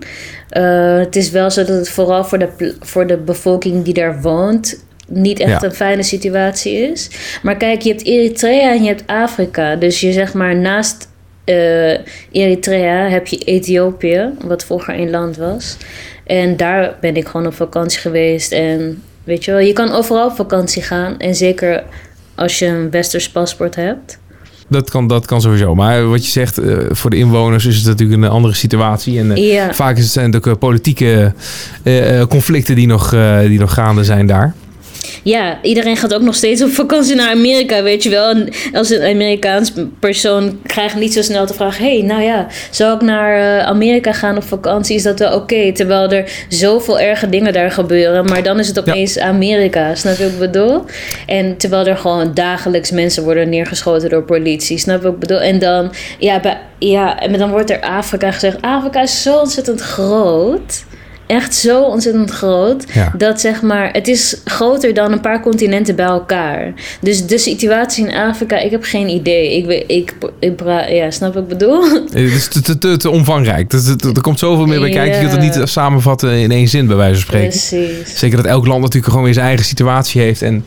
Eh, 0.49 0.97
het 0.97 1.15
is 1.15 1.29
wel 1.29 1.51
zo 1.51 1.63
dat 1.63 1.75
het 1.77 1.89
vooral 1.89 2.23
voor 2.25 2.39
de, 2.39 2.75
voor 2.79 3.07
de 3.07 3.17
bevolking 3.17 3.83
die 3.83 3.93
daar 3.93 4.21
woont 4.21 4.83
niet 5.07 5.39
echt 5.39 5.61
Ja. 5.61 5.63
een 5.67 5.73
fijne 5.75 6.03
situatie 6.03 6.73
is. 6.91 7.09
Maar 7.43 7.57
kijk, 7.57 7.81
je 7.81 7.89
hebt 7.89 8.05
Eritrea 8.05 8.71
en 8.71 8.81
je 8.83 8.87
hebt 8.87 9.03
Afrika. 9.07 9.75
Dus 9.75 9.99
je 9.99 10.11
zeg 10.11 10.33
maar 10.33 10.55
naast 10.55 11.09
eh, 11.43 11.91
Eritrea 12.31 13.09
heb 13.09 13.27
je 13.27 13.37
Ethiopië, 13.37 14.29
wat 14.45 14.65
vroeger 14.65 14.99
een 14.99 15.09
land 15.09 15.37
was. 15.37 15.77
En 16.25 16.57
daar 16.57 16.95
ben 17.01 17.15
ik 17.15 17.27
gewoon 17.27 17.47
op 17.47 17.53
vakantie 17.53 17.99
geweest. 17.99 18.51
En 18.51 19.03
weet 19.23 19.45
je 19.45 19.51
wel, 19.51 19.59
je 19.59 19.73
kan 19.73 19.91
overal 19.91 20.27
op 20.27 20.35
vakantie 20.35 20.81
gaan. 20.81 21.19
En 21.19 21.35
zeker 21.35 21.83
als 22.35 22.59
je 22.59 22.65
een 22.65 22.89
westers 22.89 23.29
paspoort 23.29 23.75
hebt. 23.75 24.19
Dat 24.71 24.89
kan, 24.89 25.07
dat 25.07 25.25
kan 25.25 25.41
sowieso. 25.41 25.75
Maar 25.75 26.07
wat 26.09 26.25
je 26.25 26.31
zegt, 26.31 26.57
eh, 26.57 26.77
voor 26.89 27.09
de 27.09 27.15
inwoners 27.15 27.65
is 27.65 27.75
het 27.75 27.85
natuurlijk 27.85 28.21
een 28.23 28.29
andere 28.29 28.53
situatie. 28.53 29.19
En 29.19 29.31
eh, 29.31 29.51
Ja, 29.53 29.73
vaak 29.73 29.97
zijn 29.99 30.25
het 30.25 30.35
ook 30.35 30.47
eh, 30.47 30.53
politieke 30.59 31.33
eh, 31.83 32.19
eh, 32.19 32.27
conflicten 32.27 32.75
die 32.75 32.87
nog, 32.87 33.13
eh, 33.13 33.39
die 33.39 33.59
nog 33.59 33.73
gaande 33.73 34.03
zijn 34.03 34.27
daar. 34.27 34.53
Ja, 35.23 35.59
iedereen 35.61 35.97
gaat 35.97 36.13
ook 36.13 36.21
nog 36.21 36.35
steeds 36.35 36.63
op 36.63 36.69
vakantie 36.69 37.15
naar 37.15 37.31
Amerika, 37.31 37.83
weet 37.83 38.03
je 38.03 38.09
wel. 38.09 38.29
En 38.29 38.49
als 38.73 38.89
een 38.89 39.01
Amerikaans 39.01 39.71
persoon 39.99 40.59
krijgt 40.63 40.95
niet 40.95 41.13
zo 41.13 41.21
snel 41.21 41.45
de 41.45 41.53
vraag... 41.53 41.77
hey, 41.77 42.01
nou 42.01 42.21
ja, 42.21 42.47
zou 42.69 42.95
ik 42.95 43.01
naar 43.01 43.59
eh, 43.59 43.65
Amerika 43.65 44.13
gaan 44.13 44.37
op 44.37 44.43
vakantie? 44.43 44.95
Is 44.95 45.03
dat 45.03 45.19
wel 45.19 45.35
oké? 45.35 45.71
Terwijl 45.71 46.11
er 46.11 46.45
zoveel 46.49 46.99
erge 46.99 47.29
dingen 47.29 47.53
daar 47.53 47.71
gebeuren. 47.71 48.25
Maar 48.25 48.43
dan 48.43 48.59
is 48.59 48.67
het 48.67 48.79
opeens 48.79 49.19
Amerika, 49.19 49.95
snap 49.95 50.17
je 50.17 50.23
wat 50.23 50.31
ik 50.31 50.39
bedoel? 50.39 50.83
En 51.25 51.57
terwijl 51.57 51.85
er 51.85 51.97
gewoon 51.97 52.33
dagelijks 52.33 52.91
mensen 52.91 53.23
worden 53.23 53.49
neergeschoten 53.49 54.09
door 54.09 54.23
politie, 54.23 54.77
snap 54.77 54.97
je 54.97 55.03
wat 55.03 55.13
ik 55.13 55.19
bedoel? 55.19 55.41
En 55.41 55.59
dan, 55.59 55.91
ja, 56.19 56.39
bij, 56.39 56.57
ja, 56.79 57.19
en 57.19 57.37
dan 57.37 57.49
wordt 57.49 57.69
er 57.69 57.81
Afrika 57.81 58.31
gezegd... 58.31 58.61
Afrika 58.61 59.01
is 59.01 59.21
zo 59.21 59.39
ontzettend 59.39 59.81
groot... 59.81 60.83
Echt 61.31 61.55
zo 61.55 61.81
ontzettend 61.83 62.29
groot. 62.31 62.85
Ja. 62.93 63.13
Dat 63.17 63.41
zeg 63.41 63.61
maar, 63.61 63.89
het 63.91 64.07
is 64.07 64.41
groter 64.45 64.93
dan 64.93 65.11
een 65.11 65.21
paar 65.21 65.41
continenten 65.41 65.95
bij 65.95 66.05
elkaar. 66.05 66.73
Dus 67.01 67.25
de 67.27 67.37
situatie 67.37 68.07
in 68.07 68.15
Afrika, 68.15 68.57
ik 68.57 68.71
heb 68.71 68.83
geen 68.83 69.07
idee. 69.09 69.57
Ik, 69.57 69.83
ik, 69.87 70.13
ik, 70.39 70.55
pra- 70.55 70.87
ja, 70.87 71.11
snap 71.11 71.33
wat 71.33 71.43
ik 71.43 71.49
bedoel? 71.49 71.83
Eh, 72.13 72.23
Het 72.23 72.31
is 72.31 72.47
te, 72.47 72.61
te, 72.61 72.77
te, 72.77 72.97
te 72.97 73.09
omvangrijk. 73.09 73.69
Dus 73.69 73.87
er 73.87 74.21
komt 74.21 74.39
zoveel 74.39 74.65
meer 74.65 74.79
bij 74.79 74.89
kijken. 74.89 75.13
Je 75.21 75.27
kunt 75.27 75.43
het 75.43 75.55
niet 75.57 75.69
samenvatten 75.69 76.31
in 76.31 76.51
één 76.51 76.67
zin, 76.67 76.87
bij 76.87 76.95
wijze 76.95 77.13
van 77.15 77.21
spreken. 77.23 77.47
Precies. 77.49 78.19
Zeker 78.19 78.37
dat 78.37 78.45
elk 78.45 78.67
land 78.67 78.79
natuurlijk 78.81 79.07
gewoon 79.07 79.23
weer 79.23 79.33
zijn 79.33 79.45
eigen 79.47 79.65
situatie 79.65 80.21
heeft. 80.21 80.41
En, 80.41 80.65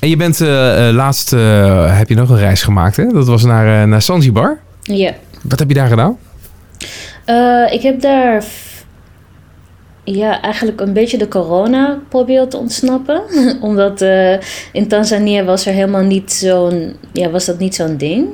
en 0.00 0.08
je 0.08 0.16
bent 0.16 0.40
eh, 0.40 0.88
eh, 0.88 0.94
laatst, 0.94 1.32
eh, 1.32 1.98
heb 1.98 2.08
je 2.08 2.14
nog 2.14 2.30
een 2.30 2.38
reis 2.38 2.62
gemaakt, 2.62 2.96
hè? 2.96 3.06
Dat 3.12 3.26
was 3.26 3.42
naar, 3.44 3.82
eh, 3.82 3.88
naar 3.88 4.02
Zanzibar. 4.02 4.58
Ja. 4.82 5.12
Wat 5.42 5.58
heb 5.58 5.68
je 5.68 5.74
daar 5.74 5.88
gedaan? 5.88 6.16
Eh, 7.24 7.72
ik 7.72 7.82
heb 7.82 8.00
daar 8.00 8.44
ja, 10.04 10.40
eigenlijk 10.40 10.80
een 10.80 10.92
beetje 10.92 11.18
de 11.18 11.28
corona 11.28 11.98
proberen 12.08 12.48
te 12.48 12.56
ontsnappen. 12.56 13.22
Omdat 13.60 14.00
eh, 14.00 14.32
in 14.72 14.88
Tanzania 14.88 15.44
was 15.44 15.66
er 15.66 15.72
helemaal 15.72 16.02
niet 16.04 16.32
zo'n, 16.32 16.96
ja, 17.12 17.30
was 17.30 17.44
dat 17.44 17.58
niet 17.58 17.74
zo'n 17.74 17.96
ding. 17.96 18.26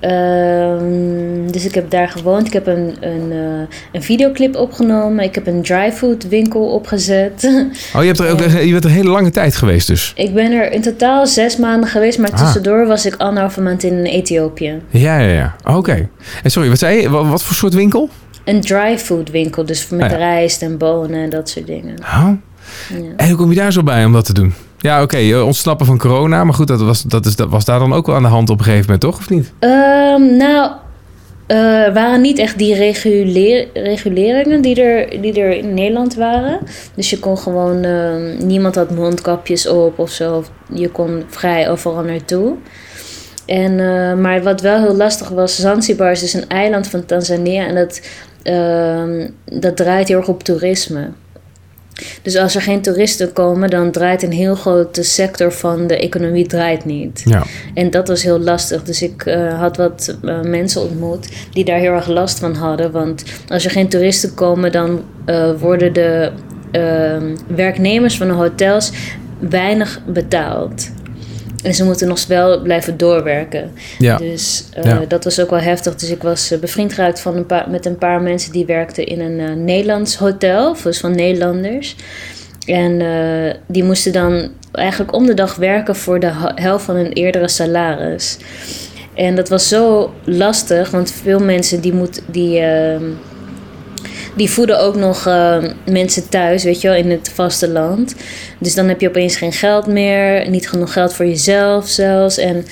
Ehm, 0.00 1.50
dus 1.50 1.64
ik 1.64 1.74
heb 1.74 1.90
daar 1.90 2.08
gewoond. 2.08 2.46
Ik 2.46 2.52
heb 2.52 2.66
een, 2.66 2.96
een, 3.00 3.32
eh, 3.32 3.76
een 3.92 4.02
videoclip 4.02 4.56
opgenomen. 4.56 5.24
Ik 5.24 5.34
heb 5.34 5.46
een 5.46 5.62
dryfood 5.62 6.28
winkel 6.28 6.66
opgezet. 6.66 7.42
Oh, 7.94 8.00
je, 8.02 8.06
hebt 8.06 8.18
er 8.18 8.30
ook, 8.30 8.40
je 8.40 8.70
bent 8.72 8.84
er 8.84 8.90
een 8.90 8.96
hele 8.96 9.10
lange 9.10 9.30
tijd 9.30 9.56
geweest 9.56 9.86
dus. 9.86 10.12
ik 10.16 10.34
ben 10.34 10.52
er 10.52 10.72
in 10.72 10.80
totaal 10.82 11.26
zes 11.26 11.56
maanden 11.56 11.88
geweest. 11.88 12.18
Maar 12.18 12.30
Ah. 12.30 12.38
tussendoor 12.38 12.86
was 12.86 13.06
ik 13.06 13.14
anderhalve 13.16 13.60
maand 13.60 13.82
in 13.82 14.04
Ethiopië. 14.04 14.80
Ja, 14.90 15.18
ja, 15.18 15.28
ja. 15.28 15.76
Oké. 15.76 16.08
En 16.42 16.50
sorry, 16.50 16.68
wat 16.68 16.78
zei 16.78 17.00
je? 17.00 17.10
Wat, 17.10 17.26
wat 17.26 17.42
voor 17.42 17.54
soort 17.54 17.74
winkel? 17.74 18.08
Een 18.46 18.60
dryfood 18.60 19.30
winkel. 19.30 19.64
Dus 19.66 19.88
met 19.88 20.02
Ah, 20.02 20.10
ja. 20.10 20.16
rijst 20.16 20.62
en 20.62 20.78
bonen 20.78 21.22
en 21.22 21.30
dat 21.30 21.48
soort 21.48 21.66
dingen. 21.66 21.94
Oh. 22.00 22.28
Ja. 22.88 22.96
En 23.16 23.28
hoe 23.28 23.36
kom 23.36 23.50
je 23.50 23.56
daar 23.56 23.72
zo 23.72 23.82
bij 23.82 24.04
om 24.04 24.12
dat 24.12 24.24
te 24.24 24.32
doen? 24.32 24.54
Ja, 24.78 25.02
oké, 25.02 25.40
ontsnappen 25.40 25.86
van 25.86 25.98
corona. 25.98 26.44
Maar 26.44 26.54
goed, 26.54 26.66
dat 26.66 26.80
was, 26.80 27.02
dat, 27.02 27.26
is, 27.26 27.36
dat 27.36 27.48
was 27.48 27.64
daar 27.64 27.78
dan 27.78 27.92
ook 27.92 28.06
wel 28.06 28.14
aan 28.16 28.22
de 28.22 28.28
hand 28.28 28.50
op 28.50 28.58
een 28.58 28.64
gegeven 28.64 28.84
moment, 28.84 29.00
toch? 29.00 29.16
Of 29.18 29.30
niet? 29.30 29.52
Ehm, 29.58 30.36
nou, 30.36 30.70
eh, 31.46 31.56
waren 31.94 32.20
niet 32.20 32.38
echt 32.38 32.58
die 32.58 32.74
reguleringen 33.72 34.60
die 34.62 34.82
er, 34.82 35.20
die 35.22 35.40
er 35.40 35.50
in 35.50 35.74
Nederland 35.74 36.14
waren. 36.14 36.58
Dus 36.94 37.10
je 37.10 37.18
kon 37.18 37.38
gewoon, 37.38 37.82
ehm, 37.84 38.46
niemand 38.46 38.74
had 38.74 38.90
mondkapjes 38.90 39.68
op 39.68 39.98
of 39.98 40.10
zo. 40.10 40.44
Je 40.72 40.88
kon 40.88 41.24
vrij 41.28 41.70
overal 41.70 42.02
naartoe. 42.02 42.54
En, 43.46 43.80
eh, 43.80 44.14
maar 44.14 44.42
wat 44.42 44.60
wel 44.60 44.78
heel 44.80 44.96
lastig 44.96 45.28
was, 45.28 45.56
Zanzibar 45.56 46.10
is 46.10 46.20
dus 46.20 46.32
een 46.34 46.48
eiland 46.48 46.86
van 46.88 47.04
Tanzania 47.04 47.66
en 47.66 47.74
dat, 47.74 48.00
ehm, 48.46 49.28
dat 49.60 49.76
draait 49.76 50.08
heel 50.08 50.18
erg 50.18 50.28
op 50.28 50.42
toerisme. 50.42 51.08
Dus 52.22 52.36
als 52.36 52.54
er 52.54 52.62
geen 52.62 52.82
toeristen 52.82 53.32
komen, 53.32 53.70
dan 53.70 53.90
draait 53.90 54.22
een 54.22 54.32
heel 54.32 54.54
grote 54.54 55.02
sector 55.02 55.52
van 55.52 55.86
de 55.86 55.98
economie 55.98 56.46
draait 56.46 56.84
niet. 56.84 57.22
Ja. 57.24 57.42
En 57.74 57.90
dat 57.90 58.08
was 58.08 58.22
heel 58.22 58.38
lastig. 58.38 58.82
Dus 58.82 59.02
ik 59.02 59.26
eh, 59.26 59.58
had 59.58 59.76
wat 59.76 60.16
eh, 60.24 60.40
mensen 60.40 60.82
ontmoet 60.82 61.28
die 61.52 61.64
daar 61.64 61.78
heel 61.78 61.92
erg 61.92 62.06
last 62.06 62.38
van 62.38 62.54
hadden. 62.54 62.90
Want 62.90 63.24
als 63.48 63.64
er 63.64 63.70
geen 63.70 63.88
toeristen 63.88 64.34
komen, 64.34 64.72
dan 64.72 65.02
eh, 65.24 65.50
worden 65.58 65.92
de 65.92 66.30
ehm, 66.70 67.36
werknemers 67.46 68.16
van 68.16 68.26
de 68.26 68.32
hotels 68.32 68.92
weinig 69.38 70.00
betaald. 70.06 70.90
En 71.62 71.74
ze 71.74 71.84
moeten 71.84 72.08
nog 72.08 72.26
wel 72.26 72.62
blijven 72.62 72.96
doorwerken. 72.96 73.70
Ja. 73.98 74.16
Dus 74.16 74.64
eh, 74.72 74.84
Ja. 74.84 75.04
dat 75.08 75.24
was 75.24 75.40
ook 75.40 75.50
wel 75.50 75.60
heftig. 75.60 75.94
Dus 75.94 76.10
ik 76.10 76.22
was 76.22 76.50
eh, 76.50 76.58
bevriend 76.58 76.92
geraakt 76.92 77.20
van 77.20 77.36
een 77.36 77.46
paar, 77.46 77.70
met 77.70 77.86
een 77.86 77.98
paar 77.98 78.22
mensen 78.22 78.52
die 78.52 78.66
werkten 78.66 79.06
in 79.06 79.20
een 79.20 79.40
eh, 79.40 79.54
Nederlands 79.54 80.16
hotel. 80.16 80.76
Dus 80.82 81.00
van 81.00 81.14
Nederlanders. 81.14 81.96
En 82.66 83.02
die 83.66 83.84
moesten 83.84 84.12
dan 84.12 84.50
eigenlijk 84.72 85.14
om 85.14 85.26
de 85.26 85.34
dag 85.34 85.54
werken 85.54 85.96
voor 85.96 86.20
de 86.20 86.30
helft 86.54 86.84
van 86.84 86.94
hun 86.96 87.12
eerdere 87.12 87.48
salaris. 87.48 88.36
En 89.14 89.34
dat 89.34 89.48
was 89.48 89.68
zo 89.68 90.12
lastig, 90.24 90.90
want 90.90 91.10
veel 91.10 91.38
mensen 91.38 91.80
die, 91.80 91.92
moet, 91.92 92.22
die, 92.26 92.58
ehm, 92.58 93.02
die 94.36 94.50
voeden 94.50 94.80
ook 94.80 94.96
nog 94.96 95.26
eh, 95.26 95.56
mensen 95.90 96.28
thuis, 96.28 96.64
weet 96.64 96.80
je 96.80 96.88
wel, 96.88 96.96
in 96.96 97.10
het 97.10 97.30
vasteland. 97.34 98.14
Dus 98.58 98.74
dan 98.74 98.88
heb 98.88 99.00
je 99.00 99.08
opeens 99.08 99.36
geen 99.36 99.52
geld 99.52 99.86
meer, 99.86 100.48
niet 100.50 100.68
genoeg 100.68 100.92
geld 100.92 101.14
voor 101.14 101.26
jezelf 101.26 101.88
zelfs. 101.88 102.38
En 102.38 102.64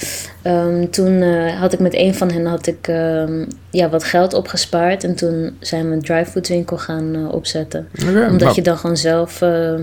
ehm, 0.42 0.86
toen 0.90 1.22
eh, 1.22 1.60
had 1.60 1.72
ik 1.72 1.78
met 1.78 1.94
een 1.94 2.14
van 2.14 2.30
hen 2.32 2.46
had 2.46 2.66
ik, 2.66 2.88
ehm, 2.88 3.44
ja, 3.70 3.88
wat 3.88 4.04
geld 4.04 4.34
opgespaard. 4.34 5.04
En 5.04 5.14
toen 5.14 5.56
zijn 5.60 5.88
we 5.88 5.94
een 5.94 6.02
dryfood 6.02 6.48
winkel 6.48 6.78
gaan 6.78 7.14
eh, 7.14 7.32
opzetten. 7.34 7.88
Omdat 8.30 8.54
je 8.54 8.62
dan 8.62 8.76
gewoon 8.78 8.96
zelf, 8.96 9.42
ehm, 9.42 9.82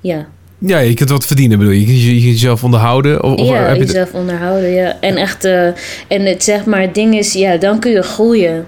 ja, 0.00 0.26
Ja, 0.60 0.78
je 0.78 0.94
kunt 0.94 1.10
wat 1.10 1.24
verdienen 1.26 1.58
bedoel 1.58 1.72
je. 1.72 1.80
Je 1.80 1.86
kunt 1.86 1.98
je- 2.02 2.14
je 2.14 2.20
kunt 2.20 2.32
jezelf 2.32 2.64
onderhouden. 2.64 3.22
Of, 3.22 3.32
of 3.38 3.48
ja, 3.48 3.54
heb 3.54 3.76
je 3.76 3.84
jezelf 3.84 4.12
onderhouden, 4.14 4.70
ja. 4.70 4.96
En 5.00 5.16
echt, 5.16 5.44
en 5.44 6.24
het 6.26 6.44
zeg 6.44 6.64
maar, 6.64 6.80
het 6.80 6.94
ding 6.94 7.16
is, 7.18 7.32
ja, 7.32 7.56
dan 7.56 7.78
kun 7.80 7.90
je 7.90 8.02
groeien. 8.02 8.66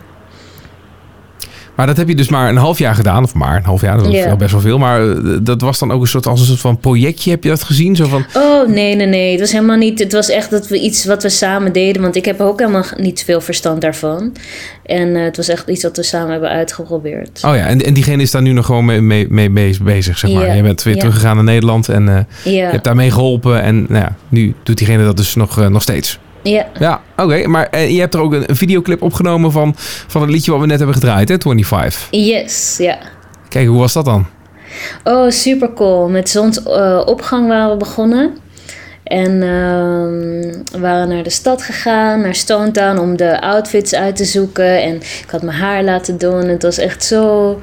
Maar 1.81 1.89
dat 1.89 1.99
heb 1.99 2.09
je 2.09 2.15
dus 2.15 2.29
maar 2.29 2.49
een 2.49 2.57
half 2.57 2.79
jaar 2.79 2.95
gedaan. 2.95 3.23
Of 3.23 3.35
maar 3.35 3.57
een 3.57 3.65
half 3.65 3.81
jaar, 3.81 4.03
dat 4.03 4.39
best 4.39 4.53
wel 4.53 4.61
veel. 4.61 4.79
Maar 4.79 5.11
eh, 5.11 5.17
dat 5.43 5.61
was 5.61 5.79
dan 5.79 5.93
ook 5.93 6.01
een 6.01 6.07
soort, 6.07 6.27
als 6.27 6.41
een 6.41 6.47
soort 6.47 6.61
van 6.61 6.79
projectje. 6.79 7.31
Heb 7.31 7.43
je 7.43 7.49
dat 7.49 7.63
gezien? 7.63 7.97
Zo 7.97 8.07
van, 8.07 8.25
Oh, 8.35 8.69
nee, 8.69 8.97
nee, 8.97 9.07
nee. 9.07 9.31
Het 9.31 9.41
was 9.41 9.53
helemaal 9.53 9.77
niet. 9.77 9.99
Het 9.99 10.13
was 10.13 10.29
echt 10.29 10.51
dat 10.51 10.69
we 10.69 10.81
iets 10.81 11.05
wat 11.05 11.23
we 11.23 11.29
samen 11.29 11.73
deden. 11.73 12.03
Want 12.03 12.17
ik 12.17 12.25
heb 12.25 12.41
ook 12.41 12.59
helemaal 12.59 12.85
niet 12.97 13.25
veel 13.25 13.41
verstand 13.41 13.81
daarvan. 13.81 14.33
En 14.83 15.17
eh, 15.17 15.23
het 15.23 15.37
was 15.37 15.49
echt 15.49 15.69
iets 15.69 15.83
wat 15.83 15.97
we 15.97 16.03
samen 16.03 16.31
hebben 16.31 16.49
uitgeprobeerd. 16.49 17.41
oh 17.45 17.57
ja, 17.57 17.67
en, 17.67 17.85
en 17.85 17.95
diegene 17.95 18.23
is 18.23 18.31
daar 18.31 18.43
nu 18.43 18.53
nog 18.53 18.67
gewoon 18.67 19.07
mee, 19.07 19.29
mee, 19.31 19.79
bezig, 19.83 20.19
zeg 20.19 20.33
maar. 20.33 20.47
Ja, 20.47 20.53
Je 20.53 20.63
bent 20.63 20.83
weer 20.83 20.95
ja. 20.95 21.01
teruggegaan 21.01 21.35
naar 21.35 21.45
Nederland 21.45 21.89
en 21.89 22.09
eh, 22.09 22.53
je 22.55 22.61
hebt 22.61 22.85
daarmee 22.85 23.11
geholpen. 23.11 23.63
En 23.63 23.87
nou 23.89 24.05
ja, 24.05 24.17
nu 24.29 24.55
doet 24.63 24.79
diegene 24.79 25.05
dat 25.05 25.17
dus 25.17 25.35
nog, 25.35 25.69
nog 25.69 25.83
steeds. 25.83 26.19
Ja. 26.43 26.67
Ja, 26.79 27.01
oké. 27.17 27.47
maar 27.47 27.69
eh, 27.71 27.91
je 27.91 28.01
hebt 28.01 28.15
er 28.15 28.21
ook 28.21 28.33
een, 28.33 28.57
videoclip 28.57 29.03
opgenomen 29.03 29.53
van, 29.53 29.75
van 30.07 30.21
het 30.21 30.31
liedje 30.31 30.51
wat 30.51 30.61
we 30.61 30.67
net 30.67 30.79
hebben 30.79 30.97
gedraaid, 30.97 31.29
hè? 31.29 31.37
25. 31.41 32.09
Yes, 32.11 32.77
ja. 32.79 32.99
Kijk, 33.49 33.67
hoe 33.67 33.79
was 33.79 33.93
dat 33.93 34.05
dan? 34.05 34.27
Oh, 35.05 35.31
super 35.31 35.73
cool. 35.73 36.09
Met 36.09 36.29
zonsopgang 36.29 37.49
waren 37.49 37.71
we 37.71 37.77
begonnen. 37.77 38.37
En 39.05 39.43
ehm, 39.43 40.53
we 40.73 40.79
waren 40.81 41.09
naar 41.09 41.23
de 41.23 41.31
stad 41.31 41.63
gegaan, 41.63 42.21
naar 42.21 42.35
Stone 42.35 42.71
Town, 42.71 42.99
om 42.99 43.17
de 43.17 43.41
outfits 43.41 43.95
uit 43.95 44.17
te 44.17 44.25
zoeken. 44.25 44.83
En 44.83 44.95
ik 44.97 45.27
had 45.31 45.43
mijn 45.43 45.57
haar 45.57 45.85
laten 45.85 46.19
doen. 46.19 46.49
Het 46.49 46.63
was 46.63 46.79
echt 46.79 47.05
zo 47.05 47.59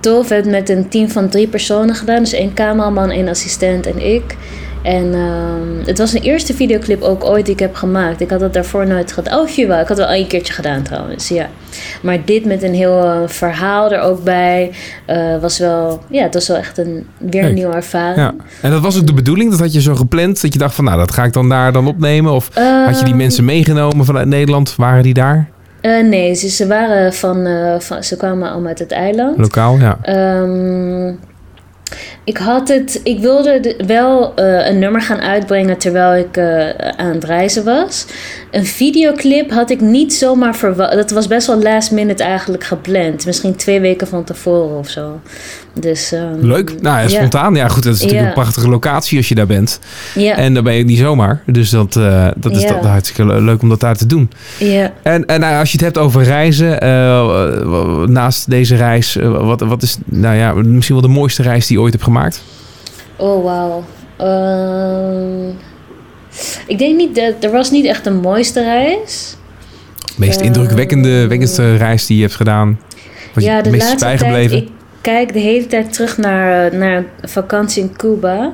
tof. 0.00 0.28
We 0.28 0.34
hebben 0.34 0.54
het 0.54 0.68
met 0.68 0.76
een 0.76 0.88
team 0.88 1.08
van 1.08 1.28
drie 1.28 1.48
personen 1.48 1.94
gedaan. 1.94 2.18
Dus 2.18 2.32
één 2.32 2.54
cameraman, 2.54 3.10
één 3.10 3.28
assistent 3.28 3.86
en 3.86 3.98
ik. 3.98 4.36
En 4.86 5.14
ehm, 5.14 5.86
het 5.86 5.98
was 5.98 6.12
een 6.12 6.22
eerste 6.22 6.54
videoclip 6.54 7.02
ook 7.02 7.24
ooit 7.24 7.44
die 7.44 7.54
ik 7.54 7.60
heb 7.60 7.74
gemaakt. 7.74 8.20
Ik 8.20 8.30
had 8.30 8.40
dat 8.40 8.52
daarvoor 8.52 8.86
nooit 8.86 9.12
gedaan. 9.12 9.38
Oh, 9.38 9.48
jawel. 9.48 9.80
Ik 9.80 9.88
had 9.88 9.96
wel 9.96 10.14
een 10.14 10.26
keertje 10.26 10.52
gedaan 10.52 10.82
trouwens, 10.82 11.28
ja. 11.28 11.48
Maar 12.02 12.18
dit 12.24 12.44
met 12.44 12.62
een 12.62 12.74
heel 12.74 13.02
eh, 13.02 13.18
verhaal 13.26 13.92
er 13.92 14.00
ook 14.00 14.24
bij 14.24 14.70
eh, 15.06 15.40
was 15.40 15.58
wel... 15.58 16.02
Ja, 16.10 16.22
het 16.22 16.34
was 16.34 16.48
wel 16.48 16.56
echt 16.56 16.78
een, 16.78 17.06
weer 17.18 17.44
een 17.44 17.54
nieuwe 17.54 17.74
ervaring. 17.74 18.16
Ja. 18.16 18.34
En 18.62 18.70
dat 18.70 18.80
was 18.80 18.98
ook 18.98 19.06
de 19.06 19.14
bedoeling? 19.14 19.50
Dat 19.50 19.58
had 19.60 19.72
je 19.72 19.80
zo 19.80 19.94
gepland? 19.94 20.42
Dat 20.42 20.52
je 20.52 20.58
dacht 20.58 20.74
van, 20.74 20.84
nou, 20.84 20.98
dat 20.98 21.12
ga 21.12 21.24
ik 21.24 21.32
dan 21.32 21.48
daar 21.48 21.72
dan 21.72 21.86
opnemen? 21.86 22.32
Of 22.32 22.50
had 22.54 22.98
je 22.98 23.04
die 23.04 23.12
Ehm, 23.12 23.16
mensen 23.16 23.44
meegenomen 23.44 24.04
vanuit 24.04 24.28
Nederland? 24.28 24.76
Waren 24.76 25.02
die 25.02 25.14
daar? 25.14 25.48
eh, 25.80 26.04
nee, 26.04 26.34
ze, 26.34 26.48
ze 26.48 26.66
waren 26.66 27.14
van, 27.14 27.48
van... 27.78 28.04
Ze 28.04 28.16
kwamen 28.16 28.50
allemaal 28.50 28.68
uit 28.68 28.78
het 28.78 28.92
eiland. 28.92 29.38
Lokaal, 29.38 29.78
ja. 29.78 29.98
Ehm, 30.02 31.12
ik 32.26 32.36
had 32.36 32.68
het, 32.68 33.00
ik 33.04 33.18
wilde 33.20 33.60
de- 33.60 33.82
wel 33.86 34.34
eh, 34.34 34.68
een 34.68 34.78
nummer 34.78 35.00
gaan 35.00 35.20
uitbrengen 35.20 35.78
terwijl 35.78 36.14
ik 36.24 36.36
eh, 36.36 36.68
aan 36.96 37.12
het 37.14 37.24
reizen 37.24 37.64
was. 37.64 38.06
Een 38.50 38.66
videoclip 38.66 39.50
had 39.50 39.70
ik 39.70 39.80
niet 39.80 40.14
zomaar 40.14 40.56
verwacht. 40.56 40.92
Dat 40.94 41.10
was 41.10 41.26
best 41.26 41.46
wel 41.46 41.62
last 41.62 41.90
minute 41.90 42.22
eigenlijk 42.22 42.64
gepland. 42.64 43.26
Misschien 43.26 43.56
twee 43.56 43.80
weken 43.80 44.06
van 44.06 44.24
tevoren 44.24 44.78
of 44.78 44.88
zo. 44.88 45.20
Dus, 45.80 46.12
ehm, 46.12 46.46
Leuk. 46.46 46.80
Nou, 46.80 47.00
ja, 47.02 47.08
spontaan. 47.08 47.54
Ja, 47.54 47.68
goed. 47.68 47.82
Dat 47.82 47.94
is 47.94 47.98
natuurlijk 48.00 48.22
Ja. 48.28 48.34
een 48.36 48.40
prachtige 48.42 48.68
locatie 48.68 49.16
als 49.18 49.28
je 49.28 49.34
daar 49.34 49.46
bent. 49.46 49.80
Ja, 50.14 50.36
En 50.36 50.54
dan 50.54 50.64
ben 50.64 50.74
je 50.74 50.84
niet 50.84 50.98
zomaar. 50.98 51.42
Dus 51.46 51.70
dat, 51.70 51.96
eh, 51.96 52.26
dat 52.36 52.52
is 52.56 52.62
Ja. 52.62 52.72
dat, 52.72 52.84
hartstikke 52.84 53.26
le- 53.26 53.40
leuk 53.40 53.62
om 53.62 53.68
dat 53.68 53.80
daar 53.80 53.96
te 53.96 54.06
doen. 54.06 54.30
ja. 54.58 54.92
En, 55.02 55.26
en 55.26 55.40
nou, 55.40 55.58
als 55.58 55.68
je 55.72 55.76
het 55.76 55.84
hebt 55.84 55.98
over 55.98 56.22
reizen, 56.22 56.78
naast 58.12 58.50
deze 58.50 58.76
reis, 58.76 59.14
wat, 59.22 59.60
wat 59.60 59.82
is 59.82 59.98
nou 60.04 60.36
ja, 60.36 60.52
misschien 60.54 60.96
wel 61.00 61.06
de 61.08 61.12
mooiste 61.14 61.42
reis 61.42 61.66
die 61.66 61.76
je 61.76 61.82
ooit 61.82 61.92
hebt 61.92 62.04
gemaakt? 62.04 62.14
Oh, 63.16 63.44
wauw. 63.44 63.84
Ehm, 64.16 65.48
ik 66.66 66.78
denk 66.78 66.96
niet 66.96 67.14
dat... 67.14 67.34
Er 67.40 67.50
was 67.50 67.70
niet 67.70 67.84
echt 67.84 68.04
de 68.04 68.10
mooiste 68.10 68.62
reis. 68.62 69.36
Meest 70.16 70.40
Eh, 70.40 70.46
indrukwekkende 70.46 71.26
wekkendste 71.26 71.76
reis 71.76 72.06
die 72.06 72.16
je 72.16 72.22
hebt 72.22 72.34
gedaan? 72.34 72.80
Wat 73.34 73.44
ja, 73.44 73.62
de 73.62 73.70
meest 73.70 74.00
laatste 74.00 74.24
tijd. 74.24 74.52
Ik 74.52 74.68
kijk 75.00 75.32
de 75.32 75.38
hele 75.38 75.66
tijd 75.66 75.92
terug 75.92 76.18
naar, 76.18 76.76
naar 76.76 77.04
vakantie 77.22 77.82
in 77.82 77.96
Cuba. 77.96 78.52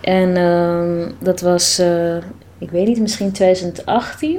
En 0.00 0.36
ehm, 0.36 1.10
dat 1.20 1.40
was, 1.40 1.78
eh, 1.78 2.16
ik 2.58 2.70
weet 2.70 2.86
niet, 2.86 3.00
misschien 3.00 3.32
2018. 3.32 4.38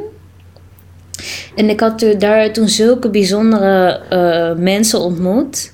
En 1.55 1.69
ik 1.69 1.79
had 1.79 2.05
daar 2.17 2.51
toen 2.51 2.69
zulke 2.69 3.09
bijzondere 3.09 3.99
eh, 4.09 4.63
mensen 4.63 4.99
ontmoet. 4.99 5.71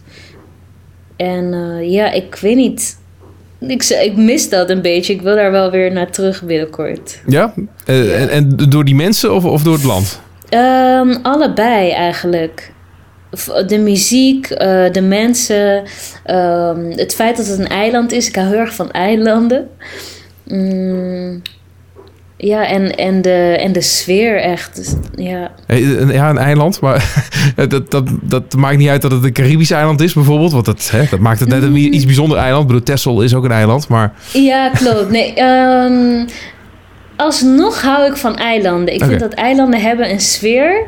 En 1.15 1.53
eh, 1.53 1.91
ja, 1.91 2.11
ik 2.11 2.35
weet 2.35 2.55
niet. 2.55 2.97
Ik, 3.59 3.83
ik 3.83 4.15
mis 4.15 4.49
dat 4.49 4.69
een 4.69 4.81
beetje. 4.81 5.13
Ik 5.13 5.21
wil 5.21 5.35
daar 5.35 5.51
wel 5.51 5.71
weer 5.71 5.91
naar 5.91 6.11
terug 6.11 6.43
binnenkort. 6.43 7.21
Ja? 7.27 7.53
Eh, 7.85 8.21
en, 8.21 8.29
en 8.29 8.55
door 8.69 8.85
die 8.85 8.95
mensen 8.95 9.33
of, 9.33 9.45
of 9.45 9.63
door 9.63 9.73
het 9.73 9.83
land? 9.83 10.21
Ehm, 10.49 11.15
allebei 11.21 11.89
eigenlijk. 11.89 12.71
De 13.67 13.77
muziek, 13.77 14.49
eh, 14.49 14.91
de 14.91 15.01
mensen, 15.01 15.83
ehm, 16.23 16.91
het 16.91 17.15
feit 17.15 17.37
dat 17.37 17.47
het 17.47 17.59
een 17.59 17.67
eiland 17.67 18.11
is. 18.11 18.27
Ik 18.27 18.35
hou 18.35 18.47
heel 18.47 18.57
erg 18.57 18.73
van 18.75 18.91
eilanden. 18.91 19.69
Mm, 20.43 21.41
ja, 22.45 22.67
en, 22.67 22.95
en, 22.95 23.21
de, 23.21 23.57
en 23.59 23.71
de 23.71 23.81
sfeer 23.81 24.41
echt. 24.41 24.75
Dus, 24.75 24.93
ja. 25.15 25.51
Eh, 25.67 25.99
een- 25.99 26.11
Ja, 26.11 26.29
een 26.29 26.37
eiland, 26.37 26.79
maar 26.79 27.05
dat, 27.69 27.91
dat, 27.91 28.03
dat 28.21 28.55
maakt 28.55 28.77
niet 28.77 28.89
uit 28.89 29.01
dat 29.01 29.11
het 29.11 29.23
een 29.23 29.33
Caribisch 29.33 29.71
eiland 29.71 30.01
is 30.01 30.13
bijvoorbeeld. 30.13 30.51
Want 30.51 30.65
dat, 30.65 30.89
hè, 30.91 31.03
dat 31.09 31.19
maakt 31.19 31.39
het 31.39 31.49
net 31.49 31.63
een 31.63 31.75
iets 31.75 32.05
bijzonder 32.05 32.37
eiland. 32.37 32.61
Ik 32.61 32.67
bedoel, 32.67 32.83
Texel 32.83 33.21
is 33.21 33.33
ook 33.35 33.43
een 33.43 33.51
eiland, 33.51 33.87
maar 33.87 34.13
ja, 34.33 34.69
klopt. 34.69 35.09
Nee, 35.09 35.33
ehm, 35.33 36.25
alsnog 37.15 37.81
hou 37.81 38.05
ik 38.05 38.15
van 38.17 38.35
eilanden. 38.37 38.93
Ik 38.93 39.03
vind 39.03 39.19
dat 39.19 39.33
eilanden 39.33 39.81
hebben 39.81 40.09
een 40.11 40.19
sfeer. 40.21 40.85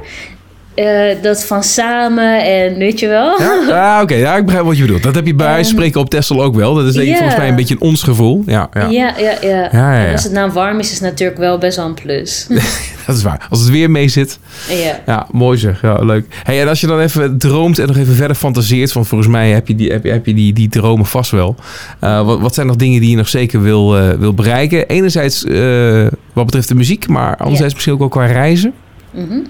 Eh, 0.76 1.22
dat 1.22 1.46
van 1.46 1.64
samen 1.64 2.46
en 2.46 2.78
weet 2.78 3.00
je 3.00 3.08
wel. 3.08 3.42
Ja, 3.42 3.60
ah, 3.96 4.02
oké. 4.02 4.16
Ja, 4.16 4.36
ik 4.36 4.46
begrijp 4.46 4.66
wat 4.66 4.76
je 4.76 4.82
bedoelt. 4.82 5.04
Dat 5.04 5.16
heb 5.16 5.26
je 5.26 5.34
bij 5.34 5.56
Ehm, 5.56 5.64
spreken 5.64 6.00
op 6.00 6.10
Texel 6.10 6.44
ook 6.44 6.56
wel. 6.56 6.74
Dat 6.74 6.86
is 6.86 6.94
denk 6.94 7.08
ik 7.08 7.16
volgens 7.16 7.38
mij 7.38 7.48
een 7.48 7.56
beetje 7.56 7.74
een 7.74 7.82
ons 7.82 8.04
gevoel. 8.04 8.44
Ja, 8.46 8.70
ja. 8.74 8.90
Ja, 8.90 9.14
ja, 9.42 9.68
ja. 9.72 10.12
Als 10.12 10.24
het 10.24 10.32
nou 10.32 10.52
warm 10.52 10.80
is, 10.80 10.88
is 10.88 10.94
het 10.94 11.02
natuurlijk 11.02 11.40
wel 11.40 11.58
best 11.58 11.78
wel 11.78 11.86
een 11.86 11.94
plus. 11.94 12.48
dat 13.06 13.16
is 13.16 13.24
waar. 13.24 13.48
Als 13.50 13.60
het 13.60 13.70
weer 13.70 13.92
mee 13.92 14.08
zit. 14.08 14.40
ja. 14.70 15.00
Ja, 15.06 15.28
mooi 15.32 15.58
zeg. 15.58 15.82
Ja, 15.82 16.04
leuk. 16.04 16.26
Hey, 16.44 16.62
en 16.62 16.68
als 16.68 16.82
je 16.82 16.88
dan 16.88 17.00
even 17.00 17.38
droomt 17.38 17.80
en 17.80 17.88
nog 17.88 17.98
even 17.98 18.16
verder 18.16 18.36
fantaseert. 18.36 18.94
Want 18.94 19.08
volgens 19.08 19.30
mij 19.30 19.50
heb 19.52 19.68
je 19.68 19.76
die, 19.76 19.92
heb 19.92 20.04
je, 20.04 20.12
heb 20.12 20.26
je 20.26 20.34
die, 20.34 20.54
die 20.54 20.70
dromen 20.70 21.06
vast 21.06 21.32
wel. 21.32 21.56
Uh, 22.04 22.26
wat, 22.26 22.40
wat 22.40 22.54
zijn 22.54 22.68
nog 22.68 22.76
dingen 22.76 23.02
die 23.02 23.10
je 23.10 23.16
nog 23.16 23.30
zeker 23.30 23.62
wil, 23.62 23.98
uh, 23.98 24.10
wil 24.10 24.34
bereiken? 24.34 24.88
Enerzijds 24.88 25.44
uh, 25.46 26.08
wat 26.34 26.46
betreft 26.46 26.68
de 26.68 26.76
muziek. 26.76 27.08
Maar 27.08 27.38
anderzijds 27.38 27.74
misschien 27.74 27.94
ook 27.94 28.00
wel 28.00 28.10
qua 28.10 28.26
reizen. 28.26 28.74
Mm 29.16 29.28
-hmm. 29.28 29.44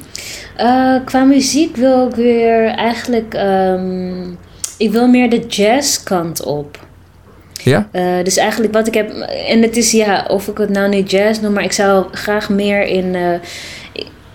uh, 0.59 1.05
qua 1.05 1.23
muziek 1.23 1.75
wil 1.75 2.07
ik 2.07 2.15
weer 2.15 2.65
eigenlijk... 2.67 3.33
Um, 3.33 4.37
ik 4.77 4.91
wil 4.91 5.07
meer 5.07 5.29
de 5.29 5.39
jazzkant 5.47 6.43
op. 6.43 6.79
Ja? 7.63 7.89
Eh, 7.91 8.23
dus 8.23 8.37
eigenlijk 8.37 8.73
wat 8.73 8.87
ik 8.87 8.93
heb... 8.93 9.09
En 9.47 9.61
het 9.61 9.77
is, 9.77 9.91
ja, 9.91 10.25
of 10.29 10.47
ik 10.47 10.57
het 10.57 10.69
nou 10.69 10.89
niet 10.89 11.11
jazz 11.11 11.39
noem... 11.39 11.53
maar 11.53 11.63
ik 11.63 11.71
zou 11.71 12.05
graag 12.11 12.49
meer 12.49 12.83
in... 12.83 13.15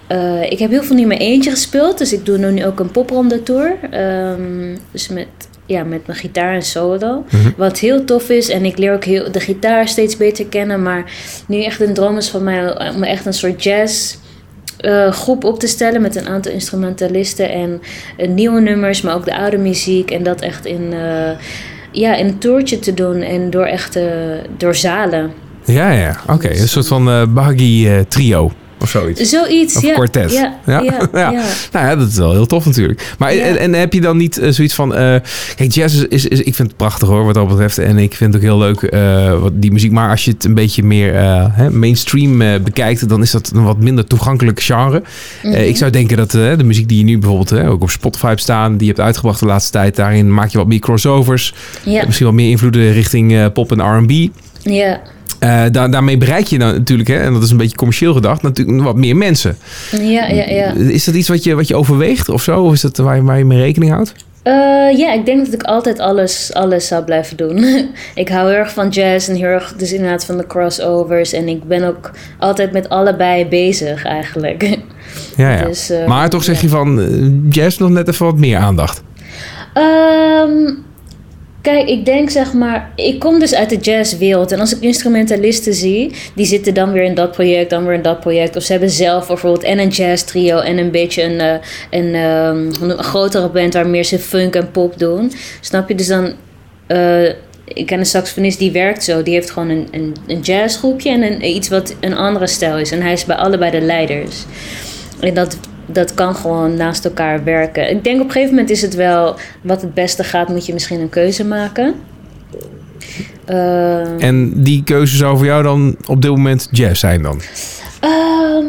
eh, 0.06 0.50
ik 0.50 0.58
heb 0.58 0.70
heel 0.70 0.82
veel 0.82 0.94
nu 0.94 1.02
in 1.02 1.08
mijn 1.08 1.20
eentje 1.20 1.50
gespeeld. 1.50 1.98
Dus 1.98 2.12
ik 2.12 2.26
doe 2.26 2.38
nu 2.38 2.66
ook 2.66 2.80
een 2.80 2.90
popronde 2.90 3.42
tour. 3.42 3.76
Ehm, 3.90 4.76
dus 4.90 5.08
met, 5.08 5.26
ja, 5.66 5.84
met 5.84 6.06
mijn 6.06 6.18
gitaar 6.18 6.54
en 6.54 6.62
solo. 6.62 7.24
Wat 7.56 7.78
heel 7.78 8.04
tof 8.04 8.28
is. 8.28 8.48
En 8.48 8.64
ik 8.64 8.78
leer 8.78 8.94
ook 8.94 9.04
heel, 9.04 9.32
de 9.32 9.40
gitaar 9.40 9.88
steeds 9.88 10.16
beter 10.16 10.46
kennen. 10.46 10.82
Maar 10.82 11.12
nu 11.46 11.62
echt 11.62 11.80
een 11.80 11.94
droom 11.94 12.16
is 12.16 12.28
van 12.28 12.44
mij... 12.44 12.90
om 12.94 13.02
echt 13.02 13.26
een 13.26 13.32
soort 13.32 13.62
jazz... 13.62 14.16
eh, 14.80 15.12
groep 15.12 15.44
op 15.44 15.58
te 15.58 15.66
stellen 15.66 16.02
met 16.02 16.16
een 16.16 16.28
aantal 16.28 16.52
instrumentalisten 16.52 17.50
en 17.50 17.80
eh, 18.16 18.28
nieuwe 18.28 18.60
nummers, 18.60 19.02
maar 19.02 19.14
ook 19.14 19.24
de 19.24 19.36
oude 19.36 19.58
muziek. 19.58 20.10
En 20.10 20.22
dat 20.22 20.40
echt 20.40 20.66
in, 20.66 20.92
eh, 20.92 21.30
ja, 21.92 22.16
in 22.16 22.26
een 22.26 22.38
toertje 22.38 22.78
te 22.78 22.94
doen 22.94 23.20
en 23.20 23.50
door 23.50 23.64
echt 23.64 23.98
door 24.56 24.74
zalen. 24.74 25.32
Ja, 25.64 25.90
ja. 25.90 26.16
Oké, 26.28 26.50
een 26.50 26.68
soort 26.68 26.86
van 26.86 27.34
Bahagi 27.34 27.88
eh, 27.88 28.00
trio 28.08 28.52
of 28.80 28.90
zoiets. 28.90 29.30
Zoiets, 29.30 29.76
Of 29.76 29.82
ja. 29.82 29.92
quartet. 29.94 30.32
Ja, 30.32 30.58
Ja? 30.66 30.80
ja. 31.12 31.30
Nou 31.72 31.86
ja, 31.86 31.96
dat 31.96 32.08
is 32.08 32.16
wel 32.16 32.32
heel 32.32 32.46
tof 32.46 32.66
natuurlijk. 32.66 33.14
Maar 33.18 33.30
en, 33.30 33.58
en 33.58 33.72
heb 33.72 33.92
je 33.92 34.00
dan 34.00 34.16
niet 34.16 34.38
eh, 34.38 34.50
zoiets 34.50 34.74
van... 34.74 34.94
eh, 34.94 35.14
kijk, 35.56 35.72
jazz 35.72 35.94
is, 35.94 36.04
is, 36.08 36.26
is- 36.26 36.40
Ik 36.40 36.54
vind 36.54 36.68
het 36.68 36.76
prachtig 36.76 37.08
hoor, 37.08 37.24
wat 37.24 37.34
dat 37.34 37.48
betreft. 37.48 37.78
En 37.78 37.98
ik 37.98 38.14
vind 38.14 38.32
het 38.34 38.42
ook 38.42 38.48
heel 38.48 38.58
leuk, 38.58 38.82
eh, 38.82 39.40
wat, 39.40 39.52
die 39.54 39.72
muziek. 39.72 39.92
Maar 39.92 40.10
als 40.10 40.24
je 40.24 40.30
het 40.30 40.44
een 40.44 40.54
beetje 40.54 40.82
meer 40.82 41.14
hè, 41.52 41.70
mainstream 41.70 42.38
bekijkt... 42.64 43.08
dan 43.08 43.22
is 43.22 43.30
dat 43.30 43.50
een 43.54 43.64
wat 43.64 43.78
minder 43.78 44.04
toegankelijk 44.04 44.60
genre. 44.60 45.02
Mhm. 45.42 45.54
Ik 45.54 45.76
zou 45.76 45.90
denken 45.90 46.16
dat 46.16 46.30
de 46.30 46.56
muziek 46.64 46.88
die 46.88 46.98
je 46.98 47.04
nu 47.04 47.18
bijvoorbeeld... 47.18 47.66
ook 47.68 47.82
op 47.82 47.90
Spotify 47.90 48.26
hebt 48.26 48.40
staan... 48.40 48.72
die 48.76 48.86
je 48.86 48.92
hebt 48.92 49.00
uitgebracht 49.06 49.40
de 49.40 49.46
laatste 49.46 49.70
tijd... 49.72 49.96
daarin 49.96 50.34
maak 50.34 50.48
je 50.48 50.58
wat 50.58 50.66
meer 50.66 50.78
crossovers. 50.78 51.54
Ja, 51.84 52.04
Misschien 52.04 52.26
wat 52.26 52.34
meer 52.34 52.50
invloeden 52.50 52.92
richting 52.92 53.52
pop 53.52 53.72
en 53.72 53.98
R&B. 53.98 54.10
ja, 54.62 55.00
Eh, 55.40 55.62
daar, 55.70 55.90
daarmee 55.90 56.16
bereik 56.16 56.46
je 56.46 56.59
dan 56.59 56.72
natuurlijk, 56.72 57.09
hè, 57.09 57.16
en 57.16 57.33
dat 57.33 57.42
is 57.42 57.50
een 57.50 57.57
beetje 57.57 57.76
commercieel 57.76 58.12
gedacht... 58.14 58.42
natuurlijk 58.42 58.83
wat 58.83 58.96
meer 58.96 59.16
mensen. 59.16 59.57
ja, 59.90 60.26
ja, 60.26 60.44
ja. 60.48 60.72
Is 60.72 61.05
dat 61.05 61.14
iets 61.14 61.29
wat 61.29 61.44
je, 61.44 61.55
wat 61.55 61.68
je 61.68 61.76
overweegt 61.76 62.29
of 62.29 62.42
zo? 62.42 62.62
Of 62.62 62.72
is 62.72 62.81
dat 62.81 62.96
waar 62.96 63.16
je, 63.16 63.22
waar 63.22 63.38
je 63.38 63.44
mee 63.44 63.61
rekening 63.61 63.92
houdt? 63.92 64.14
Eh, 64.42 64.98
ja, 64.98 65.12
ik 65.12 65.26
denk 65.26 65.44
dat 65.44 65.55
ik 65.55 65.62
altijd 65.62 65.98
alles, 65.98 66.55
alles 66.55 66.87
zou 66.87 67.05
blijven 67.05 67.37
doen. 67.37 67.64
ik 68.14 68.29
hou 68.29 68.48
heel 68.48 68.59
erg 68.59 68.72
van 68.72 68.88
jazz 68.88 69.29
en 69.29 69.35
heel 69.35 69.44
erg 69.44 69.74
dus 69.76 69.92
inderdaad 69.92 70.24
van 70.24 70.37
de 70.37 70.46
crossovers. 70.46 71.33
En 71.33 71.48
ik 71.48 71.64
ben 71.64 71.85
ook 71.85 72.11
altijd 72.38 72.72
met 72.72 72.88
allebei 72.88 73.46
bezig 73.46 74.05
eigenlijk. 74.05 74.79
Ja, 75.37 75.57
ja. 75.57 75.64
Dus, 75.64 75.90
eh, 75.90 76.07
maar 76.07 76.31
toch 76.31 76.44
zeg 76.44 76.61
je 76.61 76.68
van 76.68 77.46
jazz 77.50 77.79
nog 77.79 77.90
net 77.90 78.09
even 78.09 78.26
wat 78.26 78.37
meer 78.37 78.59
aandacht. 78.59 79.03
Ehm, 79.74 80.72
kijk, 81.62 81.88
ik 81.88 82.04
denk 82.04 82.30
zeg 82.30 82.52
maar, 82.52 82.92
ik 82.96 83.18
kom 83.18 83.38
dus 83.38 83.54
uit 83.54 83.68
de 83.70 83.76
jazzwereld. 83.76 84.52
En 84.52 84.60
als 84.60 84.76
ik 84.76 84.82
instrumentalisten 84.82 85.74
zie, 85.74 86.12
die 86.34 86.46
zitten 86.46 86.74
dan 86.74 86.92
weer 86.92 87.02
in 87.02 87.14
dat 87.14 87.32
project, 87.32 87.70
dan 87.70 87.84
weer 87.84 87.94
in 87.94 88.02
dat 88.02 88.20
project. 88.20 88.56
Of 88.56 88.62
ze 88.62 88.72
hebben 88.72 88.90
zelf 88.90 89.26
bijvoorbeeld 89.26 89.64
en 89.64 89.78
een 89.78 89.88
jazz 89.88 90.24
trio 90.24 90.58
en 90.58 90.78
een 90.78 90.90
beetje 90.90 91.22
een, 91.22 91.40
eh, 91.40 91.54
een, 91.90 92.14
ehm, 92.14 92.90
een 92.90 93.02
grotere 93.02 93.48
band 93.48 93.74
waar 93.74 93.88
meer 93.88 94.04
ze 94.04 94.18
funk 94.18 94.54
en 94.54 94.70
pop 94.70 94.98
doen. 94.98 95.32
Snap 95.60 95.88
je? 95.88 95.94
Dus 95.94 96.06
dan, 96.06 96.32
eh, 96.86 97.28
ik 97.64 97.86
ken 97.86 97.98
een 97.98 98.06
saxofonist 98.06 98.58
die 98.58 98.72
werkt 98.72 99.04
zo. 99.04 99.22
Die 99.22 99.34
heeft 99.34 99.50
gewoon 99.50 99.68
een, 99.68 99.88
een, 99.90 100.16
een 100.26 100.40
jazzgroepje 100.40 101.10
en 101.10 101.22
een, 101.22 101.44
iets 101.44 101.68
wat 101.68 101.94
een 102.00 102.16
andere 102.16 102.46
stijl 102.46 102.78
is. 102.78 102.90
En 102.90 103.02
hij 103.02 103.12
is 103.12 103.24
bij 103.24 103.36
allebei 103.36 103.70
de 103.70 103.80
leiders. 103.80 104.44
En 105.20 105.34
dat, 105.34 105.58
dat 105.92 106.14
kan 106.14 106.35
gewoon 106.35 106.74
naast 106.76 107.05
elkaar 107.05 107.44
werken. 107.44 107.90
Ik 107.90 108.05
denk 108.05 108.20
op 108.20 108.26
een 108.26 108.33
gegeven 108.33 108.55
moment 108.55 108.70
is 108.70 108.83
het 108.83 108.94
wel 108.94 109.37
wat 109.62 109.81
het 109.83 109.94
beste 109.94 110.24
gaat, 110.24 110.48
moet 110.48 110.66
je 110.66 110.72
misschien 110.72 111.00
een 111.00 111.09
keuze 111.09 111.44
maken. 111.44 111.94
Ehm, 113.44 114.18
En 114.18 114.62
die 114.62 114.85
keuze 114.85 115.16
zou 115.16 115.37
voor 115.37 115.46
jou 115.46 115.62
dan 115.62 115.96
op 116.07 116.22
dit 116.22 116.31
moment 116.31 116.68
jazz 116.70 117.00
zijn 117.00 117.22
dan? 117.22 117.40
ehm, 118.00 118.64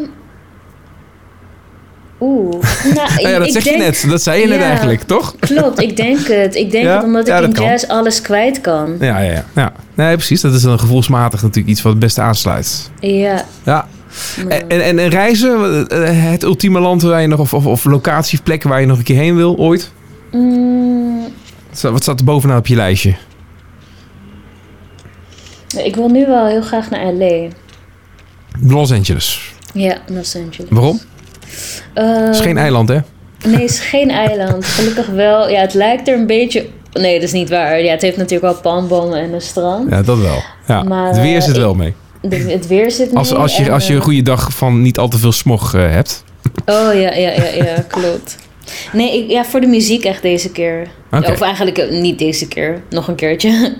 Oeh. 2.23 2.51
Nou, 2.95 3.09
Nou 3.21 3.27
ja, 3.29 3.37
dat 3.37 3.47
ik 3.47 3.53
zeg 3.53 3.63
denk- 3.63 3.77
je 3.77 3.83
net. 3.83 4.05
Dat 4.09 4.21
zei 4.21 4.41
je 4.41 4.47
net 4.47 4.61
eigenlijk, 4.61 5.01
toch? 5.01 5.35
Klopt, 5.39 5.79
ik 5.81 5.95
denk 5.97 6.27
het. 6.27 6.55
Ik 6.55 6.71
denk 6.71 6.83
Ja? 6.85 6.95
het 6.95 7.03
omdat 7.03 7.27
ik 7.27 7.33
dat 7.33 7.43
in 7.43 7.53
kan. 7.53 7.65
jazz 7.65 7.83
alles 7.85 8.21
kwijt 8.21 8.61
kan. 8.61 8.95
Ja, 8.99 9.19
ja, 9.19 9.31
ja. 9.31 9.43
ja. 9.55 9.73
Nee, 9.93 10.15
precies. 10.15 10.41
Dat 10.41 10.53
is 10.53 10.61
dan 10.61 10.79
gevoelsmatig 10.79 11.41
natuurlijk 11.41 11.67
iets 11.69 11.81
wat 11.81 11.91
het 11.91 12.01
beste 12.01 12.21
aansluit. 12.21 12.89
Ja. 12.99 13.45
Ja. 13.63 13.87
En, 14.47 14.69
en, 14.81 14.99
en 14.99 15.07
reizen, 15.09 15.87
eh, 15.87 15.99
het 16.31 16.43
ultieme 16.43 16.79
land 16.79 17.01
waar 17.01 17.21
je 17.21 17.27
nog, 17.27 17.39
of, 17.39 17.53
of, 17.53 17.65
of 17.65 17.83
locatie 17.85 18.39
waar 18.63 18.79
je 18.81 18.87
nog 18.87 18.97
een 18.97 19.03
keer 19.03 19.15
heen 19.17 19.35
wil, 19.35 19.55
ooit? 19.57 19.91
Mm, 20.31 21.21
Wat 21.81 22.01
staat- 22.03 22.19
er 22.19 22.25
bovenaan 22.25 22.57
op 22.57 22.67
je 22.67 22.75
lijstje? 22.75 23.15
ik 25.83 25.95
wil 25.95 26.09
nu 26.09 26.25
wel 26.25 26.45
heel 26.47 26.61
graag 26.61 26.89
naar 26.89 27.13
LA. 27.13 27.47
Los 28.67 28.91
Angeles. 28.91 29.53
Ja, 29.73 29.97
Los 30.07 30.35
Angeles. 30.35 30.69
Waarom? 30.69 30.99
Het 31.93 32.29
is 32.29 32.37
Ehm, 32.39 32.43
geen 32.43 32.57
eiland, 32.57 32.89
hè? 32.89 32.97
Nee, 33.45 33.53
het 33.61 33.69
is 33.69 33.79
geen 33.79 34.09
eiland. 34.27 34.65
Gelukkig 34.65 35.07
wel. 35.07 35.49
Ja, 35.49 35.61
het 35.61 35.73
lijkt 35.73 36.07
er 36.07 36.13
een 36.19 36.27
beetje... 36.27 36.67
Nee, 36.91 37.13
dat 37.13 37.23
is 37.23 37.31
niet 37.31 37.49
waar. 37.49 37.81
Ja, 37.81 37.91
het 37.91 38.01
heeft 38.01 38.17
natuurlijk 38.17 38.53
wel 38.53 38.61
palmbomen 38.61 39.19
en 39.19 39.33
een 39.33 39.41
strand. 39.41 39.89
Ja, 39.89 40.01
dat 40.01 40.17
wel. 40.17 40.41
Ja. 40.67 40.83
Maar, 40.83 41.07
het 41.07 41.21
weer 41.21 41.41
zit 41.41 41.55
ik- 41.55 41.61
wel 41.61 41.73
mee. 41.75 41.93
Het 42.29 42.67
weer 42.67 42.91
zit 42.91 43.07
mee. 43.07 43.17
Als, 43.17 43.33
als, 43.33 43.57
je, 43.57 43.63
en, 43.63 43.71
als 43.71 43.87
je 43.87 43.93
een 43.93 43.99
eh, 43.99 44.05
goede 44.05 44.21
dag 44.21 44.53
van 44.53 44.81
niet 44.81 44.97
al 44.97 45.07
te 45.07 45.17
veel 45.17 45.31
smog 45.31 45.73
eh, 45.73 45.81
hebt. 45.81 46.23
Oh, 46.65 46.93
ja, 46.93 47.13
ja, 47.13 47.31
ja, 47.31 47.47
ja, 47.55 47.85
klopt. 47.87 48.37
Nee, 48.93 49.23
ik, 49.23 49.29
ja, 49.29 49.45
voor 49.45 49.61
de 49.61 49.67
muziek 49.67 50.03
echt 50.03 50.21
deze 50.21 50.51
keer. 50.51 50.87
Of 51.11 51.41
eigenlijk 51.41 51.77
eh, 51.77 52.01
niet 52.01 52.19
deze 52.19 52.47
keer. 52.47 52.81
Nog 52.89 53.07
een 53.07 53.15
keertje. 53.15 53.77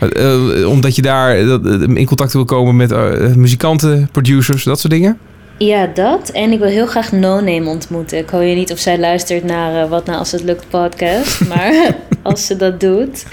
Omdat 0.68 0.96
je 0.96 1.02
daar 1.02 1.36
in 1.36 2.06
contact 2.06 2.32
wil 2.32 2.44
komen 2.44 2.76
met 2.76 2.90
muzikanten, 3.36 4.08
producers, 4.12 4.64
dat 4.64 4.80
soort 4.80 4.92
dingen. 4.92 5.18
Ja, 5.58 5.86
dat. 5.86 6.28
En 6.28 6.52
ik 6.52 6.58
wil 6.58 6.68
heel 6.68 6.86
graag 6.86 7.12
No 7.12 7.34
Name 7.34 7.68
ontmoeten. 7.68 8.18
Ik 8.18 8.30
hoor 8.30 8.42
je 8.42 8.54
niet 8.54 8.72
of 8.72 8.78
zij 8.78 8.98
luistert 8.98 9.44
naar 9.44 9.88
Wat 9.88 10.06
Nou 10.06 10.18
Als 10.18 10.32
Het 10.32 10.42
Lukt 10.42 10.68
podcast. 10.68 11.40
Maar 11.48 11.94
als 12.22 12.46
ze 12.46 12.56
dat 12.56 12.80
doet. 12.80 13.24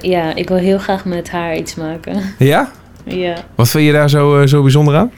ja, 0.00 0.34
ik 0.34 0.48
wil 0.48 0.56
heel 0.56 0.78
graag 0.78 1.04
met 1.04 1.30
haar 1.30 1.56
iets 1.56 1.74
maken. 1.74 2.34
Ja? 2.38 2.72
Ja. 3.08 3.34
Wat 3.54 3.68
vind 3.68 3.84
je 3.84 3.92
daar 3.92 4.10
zo, 4.10 4.40
eh, 4.40 4.46
zo 4.46 4.62
bijzonder 4.62 4.96
aan? 4.96 5.10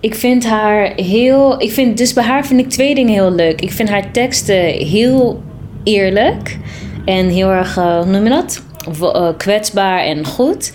Ik 0.00 0.14
vind 0.14 0.46
haar 0.46 0.92
heel. 0.96 1.60
Ik 1.60 1.72
vind, 1.72 1.98
dus 1.98 2.12
bij 2.12 2.24
haar 2.24 2.46
vind 2.46 2.60
ik 2.60 2.70
twee 2.70 2.94
dingen 2.94 3.12
heel 3.12 3.32
leuk. 3.32 3.60
Ik 3.60 3.72
vind 3.72 3.88
haar 3.88 4.10
teksten 4.10 4.64
heel 4.86 5.42
eerlijk. 5.84 6.58
En 7.04 7.28
heel 7.28 7.48
erg, 7.48 7.76
eh, 7.76 7.96
hoe 7.96 8.10
noem 8.10 8.24
je 8.24 8.30
dat? 8.30 8.62
Eh, 9.00 9.28
kwetsbaar 9.36 9.98
en 9.98 10.26
goed. 10.26 10.72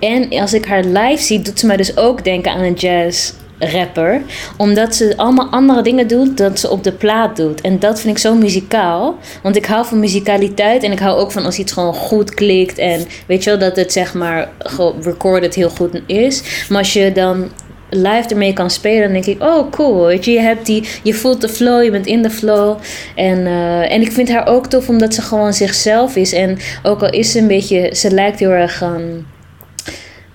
En 0.00 0.40
als 0.40 0.54
ik 0.54 0.64
haar 0.64 0.84
live 0.84 1.22
zie, 1.22 1.40
doet 1.40 1.58
ze 1.58 1.66
mij 1.66 1.76
dus 1.76 1.96
ook 1.96 2.24
denken 2.24 2.52
aan 2.52 2.60
een 2.60 2.74
jazz 2.74 3.32
rapper. 3.58 4.22
Omdat 4.56 4.94
ze 4.94 5.12
allemaal 5.16 5.48
andere 5.50 5.82
dingen 5.82 6.06
doet 6.06 6.36
dan 6.36 6.56
ze 6.56 6.70
op 6.70 6.84
de 6.84 6.92
plaat 6.92 7.36
doet. 7.36 7.60
En 7.60 7.78
dat 7.78 8.00
vind 8.00 8.16
ik 8.16 8.22
zo 8.22 8.34
muzikaal. 8.34 9.18
Want 9.42 9.56
ik 9.56 9.66
hou 9.66 9.86
van 9.86 9.98
muzikaliteit. 9.98 10.82
En 10.82 10.92
ik 10.92 10.98
hou 10.98 11.18
ook 11.18 11.32
van 11.32 11.44
als 11.44 11.58
iets 11.58 11.72
gewoon 11.72 11.94
goed 11.94 12.34
klikt. 12.34 12.78
En 12.78 13.04
weet 13.26 13.44
je 13.44 13.50
wel, 13.50 13.58
dat 13.58 13.76
het 13.76 13.92
zeg 13.92 14.14
maar 14.14 14.48
recorded 15.00 15.54
heel 15.54 15.70
goed 15.70 16.00
is. 16.06 16.66
Maar 16.68 16.78
als 16.78 16.92
je 16.92 17.12
dan 17.12 17.50
live 17.90 18.28
ermee 18.28 18.52
kan 18.52 18.70
spelen, 18.70 19.02
dan 19.02 19.12
denk 19.12 19.26
ik, 19.26 19.42
oh 19.42 19.70
cool. 19.70 20.06
Weet 20.06 20.24
je, 20.24 20.30
je 20.30 20.40
hebt 20.40 20.66
die, 20.66 20.88
je 21.02 21.14
voelt 21.14 21.40
de 21.40 21.48
flow, 21.48 21.84
je 21.84 21.90
bent 21.90 22.06
in 22.06 22.22
de 22.22 22.30
flow. 22.30 22.76
En, 23.14 23.46
eh, 23.46 23.92
en 23.92 24.00
ik 24.00 24.12
vind 24.12 24.28
haar 24.28 24.46
ook 24.46 24.66
tof 24.66 24.88
omdat 24.88 25.14
ze 25.14 25.22
gewoon 25.22 25.52
zichzelf 25.52 26.16
is. 26.16 26.32
En 26.32 26.58
ook 26.82 27.02
al 27.02 27.10
is 27.10 27.32
ze 27.32 27.38
een 27.38 27.46
beetje, 27.46 27.90
ze 27.94 28.10
lijkt 28.10 28.38
heel 28.38 28.50
erg. 28.50 28.82
ehm, 28.82 29.02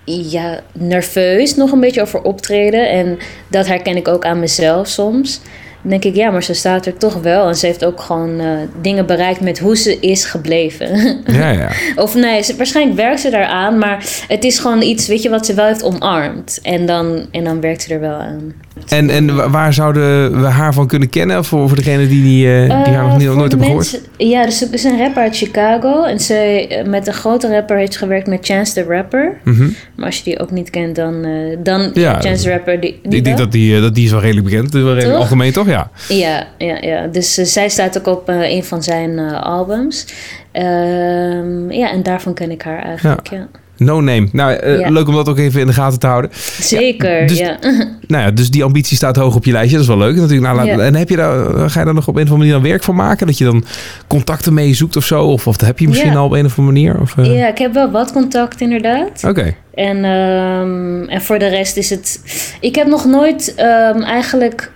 ja, 0.04 0.60
nerveus 0.72 1.54
nog 1.54 1.72
een 1.72 1.80
beetje 1.80 2.00
over 2.00 2.22
optreden. 2.22 2.90
En 2.90 3.18
dat 3.48 3.66
herken 3.66 3.96
ik 3.96 4.08
ook 4.08 4.24
aan 4.24 4.38
mezelf 4.38 4.88
soms. 4.88 5.40
Dan 5.84 5.92
denk 5.92 6.04
ik, 6.04 6.14
ja, 6.14 6.30
maar 6.30 6.42
ze 6.42 6.54
staat 6.54 6.86
er 6.86 6.96
toch 6.96 7.22
wel. 7.22 7.48
En 7.48 7.54
ze 7.54 7.66
heeft 7.66 7.84
ook 7.84 8.00
gewoon 8.00 8.40
eh, 8.40 8.46
dingen 8.80 9.06
bereikt 9.06 9.40
met 9.40 9.58
hoe 9.58 9.76
ze 9.76 10.00
is 10.00 10.24
gebleven. 10.24 11.20
Ja, 11.26 11.50
ja. 11.50 11.68
of 12.04 12.14
nee, 12.14 12.42
ze, 12.42 12.56
waarschijnlijk 12.56 12.96
werkt 12.96 13.20
ze 13.20 13.30
daaraan. 13.30 13.78
Maar 13.78 14.04
het 14.28 14.44
is 14.44 14.58
gewoon 14.58 14.82
iets, 14.82 15.06
weet 15.06 15.22
je, 15.22 15.28
wat 15.28 15.46
ze 15.46 15.54
wel 15.54 15.66
heeft 15.66 15.82
omarmd. 15.82 16.58
En 16.62 16.86
dan, 16.86 17.26
en 17.30 17.44
dan 17.44 17.60
werkt 17.60 17.82
ze 17.82 17.94
er 17.94 18.00
wel 18.00 18.14
aan. 18.18 18.52
En, 18.88 19.10
en 19.10 19.36
wa- 19.36 19.50
waar 19.50 19.72
zouden 19.72 20.40
we 20.40 20.46
haar 20.46 20.74
van 20.74 20.86
kunnen 20.86 21.08
kennen? 21.08 21.44
Voor, 21.44 21.68
voor 21.68 21.76
degene 21.76 22.08
die, 22.08 22.22
die, 22.22 22.46
eh, 22.46 22.84
die 22.84 22.94
haar 22.94 23.02
nog 23.02 23.12
Eh, 23.12 23.18
niet, 23.18 23.26
nooit 23.36 23.50
hebben 23.50 23.66
gehoord? 23.66 24.00
Ja, 24.16 24.44
dus 24.44 24.58
ze 24.58 24.68
is 24.70 24.84
een 24.84 24.98
rapper 24.98 25.22
uit 25.22 25.36
Chicago. 25.36 26.02
En 26.02 26.20
ze 26.20 26.68
met 26.86 27.06
een 27.06 27.12
grote 27.12 27.48
rapper 27.50 27.76
heeft 27.76 27.96
gewerkt 27.96 28.26
met 28.26 28.38
Chance 28.46 28.72
the 28.72 28.82
Rapper. 28.88 29.36
Mhm. 29.44 29.68
Maar 29.96 30.06
als 30.06 30.16
je 30.16 30.24
die 30.24 30.40
ook 30.40 30.50
niet 30.50 30.70
kent, 30.70 30.96
dan, 30.96 31.26
dan 31.62 31.90
Ja, 31.94 32.20
Chance 32.20 32.42
the 32.42 32.50
Rapper. 32.50 32.80
Die, 32.80 33.00
die 33.02 33.18
Ik 33.18 33.24
denk 33.24 33.38
dat 33.38 33.52
die, 33.52 33.80
dat 33.80 33.94
die 33.94 34.04
is 34.04 34.10
wel 34.10 34.20
redelijk 34.20 34.46
bekend. 34.46 34.64
Dat 34.72 34.74
is 34.80 34.82
wel 34.86 34.94
redelijk 34.94 35.18
algemeen, 35.20 35.52
toch? 35.52 35.66
Ja. 35.66 35.73
Ja, 36.08 36.46
ja, 36.58 36.76
ja. 36.80 37.06
Dus 37.06 37.38
eh, 37.38 37.44
zij 37.44 37.68
staat 37.68 37.98
ook 37.98 38.06
op 38.06 38.28
eh, 38.28 38.50
een 38.50 38.64
van 38.64 38.82
zijn 38.82 39.18
eh, 39.18 39.42
albums. 39.42 40.06
Ehm, 40.52 41.70
ja, 41.70 41.90
en 41.90 42.02
daarvan 42.02 42.34
ken 42.34 42.50
ik 42.50 42.62
haar 42.62 42.82
eigenlijk, 42.82 43.28
ja. 43.30 43.46
No 43.76 44.00
Name. 44.00 44.28
Nou, 44.32 44.66
Ja. 44.78 44.88
leuk 44.90 45.08
om 45.08 45.14
dat 45.14 45.28
ook 45.28 45.38
even 45.38 45.60
in 45.60 45.66
de 45.66 45.72
gaten 45.72 45.98
te 45.98 46.06
houden. 46.06 46.30
Zeker, 46.60 47.26
dus- 47.26 47.38
ja. 47.38 47.56
Nou 48.06 48.22
ja, 48.24 48.30
dus 48.30 48.50
die 48.50 48.64
ambitie 48.64 48.96
staat 48.96 49.16
hoog 49.16 49.34
op 49.34 49.44
je 49.44 49.52
lijstje. 49.52 49.76
Dat 49.76 49.82
is 49.88 49.94
wel 49.94 49.98
leuk 50.06 50.14
natuurlijk. 50.16 50.42
Nou, 50.42 50.56
laat- 50.56 50.66
Ja. 50.66 50.78
En 50.84 50.94
heb 50.94 51.08
je 51.08 51.16
daar, 51.16 51.70
ga 51.70 51.78
je 51.78 51.84
daar 51.84 51.94
nog 51.94 52.08
op 52.08 52.16
een 52.16 52.22
of 52.22 52.30
andere 52.30 52.36
manier 52.36 52.52
dan 52.52 52.62
werk 52.62 52.82
van 52.82 52.94
maken? 52.94 53.26
Dat 53.26 53.38
je 53.38 53.44
dan 53.44 53.64
contacten 54.06 54.54
mee 54.54 54.74
zoekt 54.74 54.96
of 54.96 55.04
zo? 55.04 55.22
Of, 55.24 55.46
of 55.46 55.60
heb 55.60 55.78
je 55.78 55.88
misschien 55.88 56.10
Ja. 56.12 56.16
al 56.18 56.24
op 56.24 56.32
een 56.32 56.44
of 56.44 56.58
andere 56.58 56.74
manier? 56.80 57.00
Of? 57.00 57.14
Ja, 57.16 57.48
ik 57.48 57.58
heb 57.58 57.72
wel 57.74 57.90
wat 57.90 58.12
contact 58.12 58.60
inderdaad. 58.60 59.24
Oké. 59.28 59.54
En, 59.74 60.04
ehm, 60.04 61.02
en 61.08 61.22
voor 61.22 61.38
de 61.38 61.48
rest 61.48 61.76
is 61.76 61.90
het. 61.90 62.20
Ik 62.60 62.74
heb 62.74 62.86
nog 62.86 63.04
nooit 63.04 63.54
ehm, 63.56 64.02
eigenlijk 64.02 64.72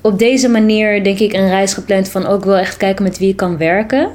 op 0.00 0.18
deze 0.18 0.48
manier, 0.48 1.04
denk 1.04 1.18
ik, 1.18 1.32
een 1.32 1.48
reis 1.48 1.74
gepland 1.74 2.08
van 2.08 2.26
ook 2.26 2.44
wel 2.44 2.56
echt 2.56 2.76
kijken 2.76 3.02
met 3.04 3.18
wie 3.18 3.28
ik 3.28 3.36
kan 3.36 3.56
werken. 3.56 4.08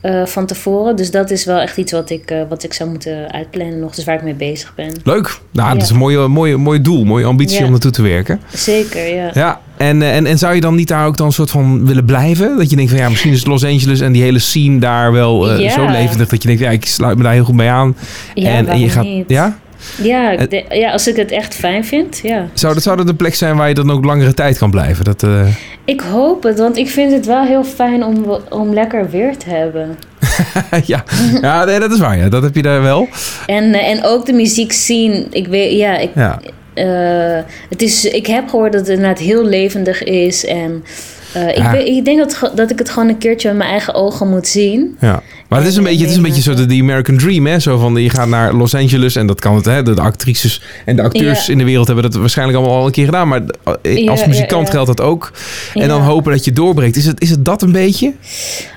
eh, 0.00 0.26
van 0.26 0.46
tevoren. 0.46 0.96
Dus 0.96 1.10
dat 1.10 1.30
is 1.30 1.44
wel 1.44 1.58
echt 1.60 1.76
iets 1.76 1.92
wat 1.92 2.10
ik, 2.10 2.30
eh, 2.30 2.38
wat 2.48 2.62
ik 2.62 2.72
zou 2.72 2.90
moeten 2.90 3.32
uitplannen 3.32 3.78
nog. 3.80 3.94
Dus 3.94 4.04
waar 4.04 4.14
ik 4.14 4.22
mee 4.22 4.34
bezig 4.34 4.72
ben. 4.74 4.92
Leuk. 5.04 5.38
Nou, 5.52 5.68
dat 5.68 5.76
Ja. 5.76 5.82
is 5.84 5.90
een 5.90 5.96
mooie, 5.96 6.28
mooie, 6.28 6.56
mooi 6.56 6.80
doel. 6.82 7.04
Mooie 7.04 7.24
ambitie 7.24 7.58
Ja. 7.58 7.64
om 7.64 7.70
naartoe 7.70 7.90
te 7.90 8.02
werken. 8.02 8.40
Zeker, 8.54 9.14
ja. 9.14 9.30
Ja, 9.34 9.60
en, 9.76 10.02
eh, 10.02 10.16
en, 10.16 10.26
en 10.26 10.38
zou 10.38 10.54
je 10.54 10.60
dan 10.60 10.74
niet 10.74 10.88
daar 10.88 11.06
ook 11.06 11.16
dan 11.16 11.26
een 11.26 11.32
soort 11.32 11.50
van 11.50 11.86
willen 11.86 12.04
blijven? 12.04 12.56
Dat 12.56 12.70
je 12.70 12.76
denkt 12.76 12.90
van 12.90 13.00
ja, 13.00 13.08
misschien 13.08 13.32
is 13.32 13.46
Los 13.46 13.64
Angeles 13.64 14.00
en 14.00 14.12
die 14.12 14.22
hele 14.22 14.38
scene 14.38 14.78
daar 14.78 15.12
wel 15.12 15.58
Ja. 15.60 15.70
zo 15.70 15.86
levendig 15.86 16.28
dat 16.28 16.42
je 16.42 16.48
denkt, 16.48 16.62
ja, 16.62 16.70
ik 16.70 16.86
sluit 16.86 17.16
me 17.16 17.22
daar 17.22 17.32
heel 17.32 17.44
goed 17.44 17.56
bij 17.56 17.70
aan. 17.70 17.96
Ja, 18.34 18.50
en, 18.50 18.66
en 18.68 18.80
je 18.80 18.88
gaat. 18.88 19.04
niet? 19.04 19.28
Ja? 19.28 19.58
Ja, 20.02 20.30
ik 20.30 20.64
ja, 20.72 20.90
als 20.90 21.06
ik 21.08 21.16
het 21.16 21.30
echt 21.30 21.54
fijn 21.54 21.84
vind, 21.84 22.20
ja. 22.22 22.46
Zou 22.52 22.74
dat, 22.74 22.82
zou 22.82 22.96
dat 22.96 23.08
een 23.08 23.16
plek 23.16 23.34
zijn 23.34 23.56
waar 23.56 23.68
je 23.68 23.74
dan 23.74 23.90
ook 23.90 24.04
langere 24.04 24.34
tijd 24.34 24.58
kan 24.58 24.70
blijven? 24.70 25.04
Dat, 25.04 25.22
eh, 25.22 25.46
Ik 25.84 26.00
hoop 26.00 26.42
het, 26.42 26.58
want 26.58 26.76
ik 26.76 26.88
vind 26.88 27.12
het 27.12 27.26
wel 27.26 27.42
heel 27.44 27.64
fijn 27.64 28.04
om, 28.04 28.38
om 28.48 28.72
lekker 28.74 29.10
weer 29.10 29.36
te 29.36 29.48
hebben. 29.50 29.98
ja, 30.84 31.04
ja 31.40 31.64
nee, 31.64 31.78
dat 31.80 31.92
is 31.92 31.98
waar. 31.98 32.16
Ja. 32.16 32.28
Dat 32.28 32.42
heb 32.42 32.54
je 32.54 32.62
daar 32.62 32.82
wel. 32.82 33.08
En, 33.46 33.74
eh, 33.74 33.88
en 33.90 34.04
ook 34.04 34.26
de 34.26 34.32
muziek 34.32 34.72
zien. 34.72 35.26
Ik 35.30 35.46
weet, 35.46 35.78
ja, 35.78 35.98
ik, 35.98 36.10
Ja. 36.14 36.40
eh, 36.74 37.44
het 37.68 37.82
is, 37.82 38.04
ik 38.04 38.26
heb 38.26 38.48
gehoord 38.48 38.72
dat 38.72 38.80
het 38.80 38.90
inderdaad 38.90 39.18
heel 39.18 39.44
levendig 39.44 40.02
is. 40.02 40.44
En 40.46 40.84
eh, 41.32 41.48
ik, 41.48 41.56
Ja. 41.56 41.72
ik 41.72 42.04
denk 42.04 42.18
dat, 42.18 42.52
dat 42.54 42.70
ik 42.70 42.78
het 42.78 42.90
gewoon 42.90 43.08
een 43.08 43.18
keertje 43.18 43.48
met 43.48 43.56
mijn 43.56 43.70
eigen 43.70 43.94
ogen 43.94 44.28
moet 44.28 44.46
zien. 44.46 44.96
Ja. 45.00 45.22
Maar 45.48 45.58
het 45.58 45.68
is 45.68 45.76
een 45.76 45.84
En, 45.84 45.90
beetje, 45.90 46.00
het 46.02 46.10
is 46.10 46.16
een 46.16 46.24
eh, 46.24 46.28
beetje 46.30 46.42
zo 46.50 46.54
de, 46.54 46.66
de 46.66 46.80
American 46.80 47.16
Dream, 47.18 47.46
hè? 47.46 47.58
Zo 47.58 47.78
van, 47.78 47.94
je 47.94 48.10
gaat 48.10 48.28
naar 48.28 48.52
Los 48.54 48.74
Angeles 48.74 49.16
en 49.16 49.26
dat 49.26 49.40
kan 49.40 49.54
het, 49.54 49.64
hè? 49.64 49.82
De, 49.82 49.94
de 49.94 50.00
actrices 50.00 50.62
en 50.84 50.96
de 50.96 51.02
acteurs 51.02 51.46
Ja. 51.46 51.52
in 51.52 51.58
de 51.58 51.64
wereld 51.64 51.86
hebben 51.86 52.04
dat 52.10 52.14
waarschijnlijk 52.20 52.58
allemaal 52.58 52.76
al 52.78 52.86
een 52.86 52.92
keer 52.92 53.04
gedaan. 53.04 53.28
Maar 53.28 53.42
eh, 53.82 54.08
als 54.10 54.26
muzikant 54.26 54.70
geldt 54.70 54.86
dat 54.86 55.00
ook. 55.00 55.32
En 55.74 55.88
dan 55.88 56.00
hopen 56.02 56.32
dat 56.32 56.44
je 56.44 56.52
doorbreekt. 56.52 56.96
Is 56.96 57.06
het, 57.06 57.20
is 57.20 57.30
het 57.30 57.44
dat 57.44 57.62
een 57.62 57.72
beetje? 57.72 58.12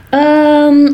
Ehm, 0.09 0.91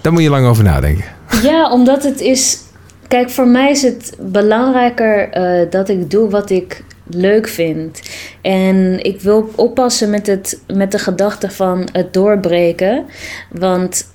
Daar 0.00 0.12
moet 0.12 0.22
je 0.22 0.30
lang 0.30 0.46
over 0.46 0.64
nadenken. 0.64 1.04
ja, 1.42 1.70
omdat 1.70 2.02
het 2.02 2.20
is. 2.20 2.58
Kijk, 3.08 3.30
voor 3.30 3.46
mij 3.46 3.70
is 3.70 3.82
het 3.82 4.16
belangrijker 4.20 5.28
eh, 5.30 5.70
dat 5.70 5.88
ik 5.88 6.10
doe 6.10 6.30
wat 6.30 6.50
ik 6.50 6.84
leuk 7.10 7.48
vind. 7.48 8.00
En 8.42 9.04
ik 9.04 9.20
wil 9.20 9.50
oppassen 9.56 10.10
met, 10.10 10.26
het, 10.26 10.60
met 10.72 10.92
de 10.92 10.98
gedachte 10.98 11.50
van 11.50 11.88
het 11.92 12.12
doorbreken. 12.12 13.04
Want 13.50 14.10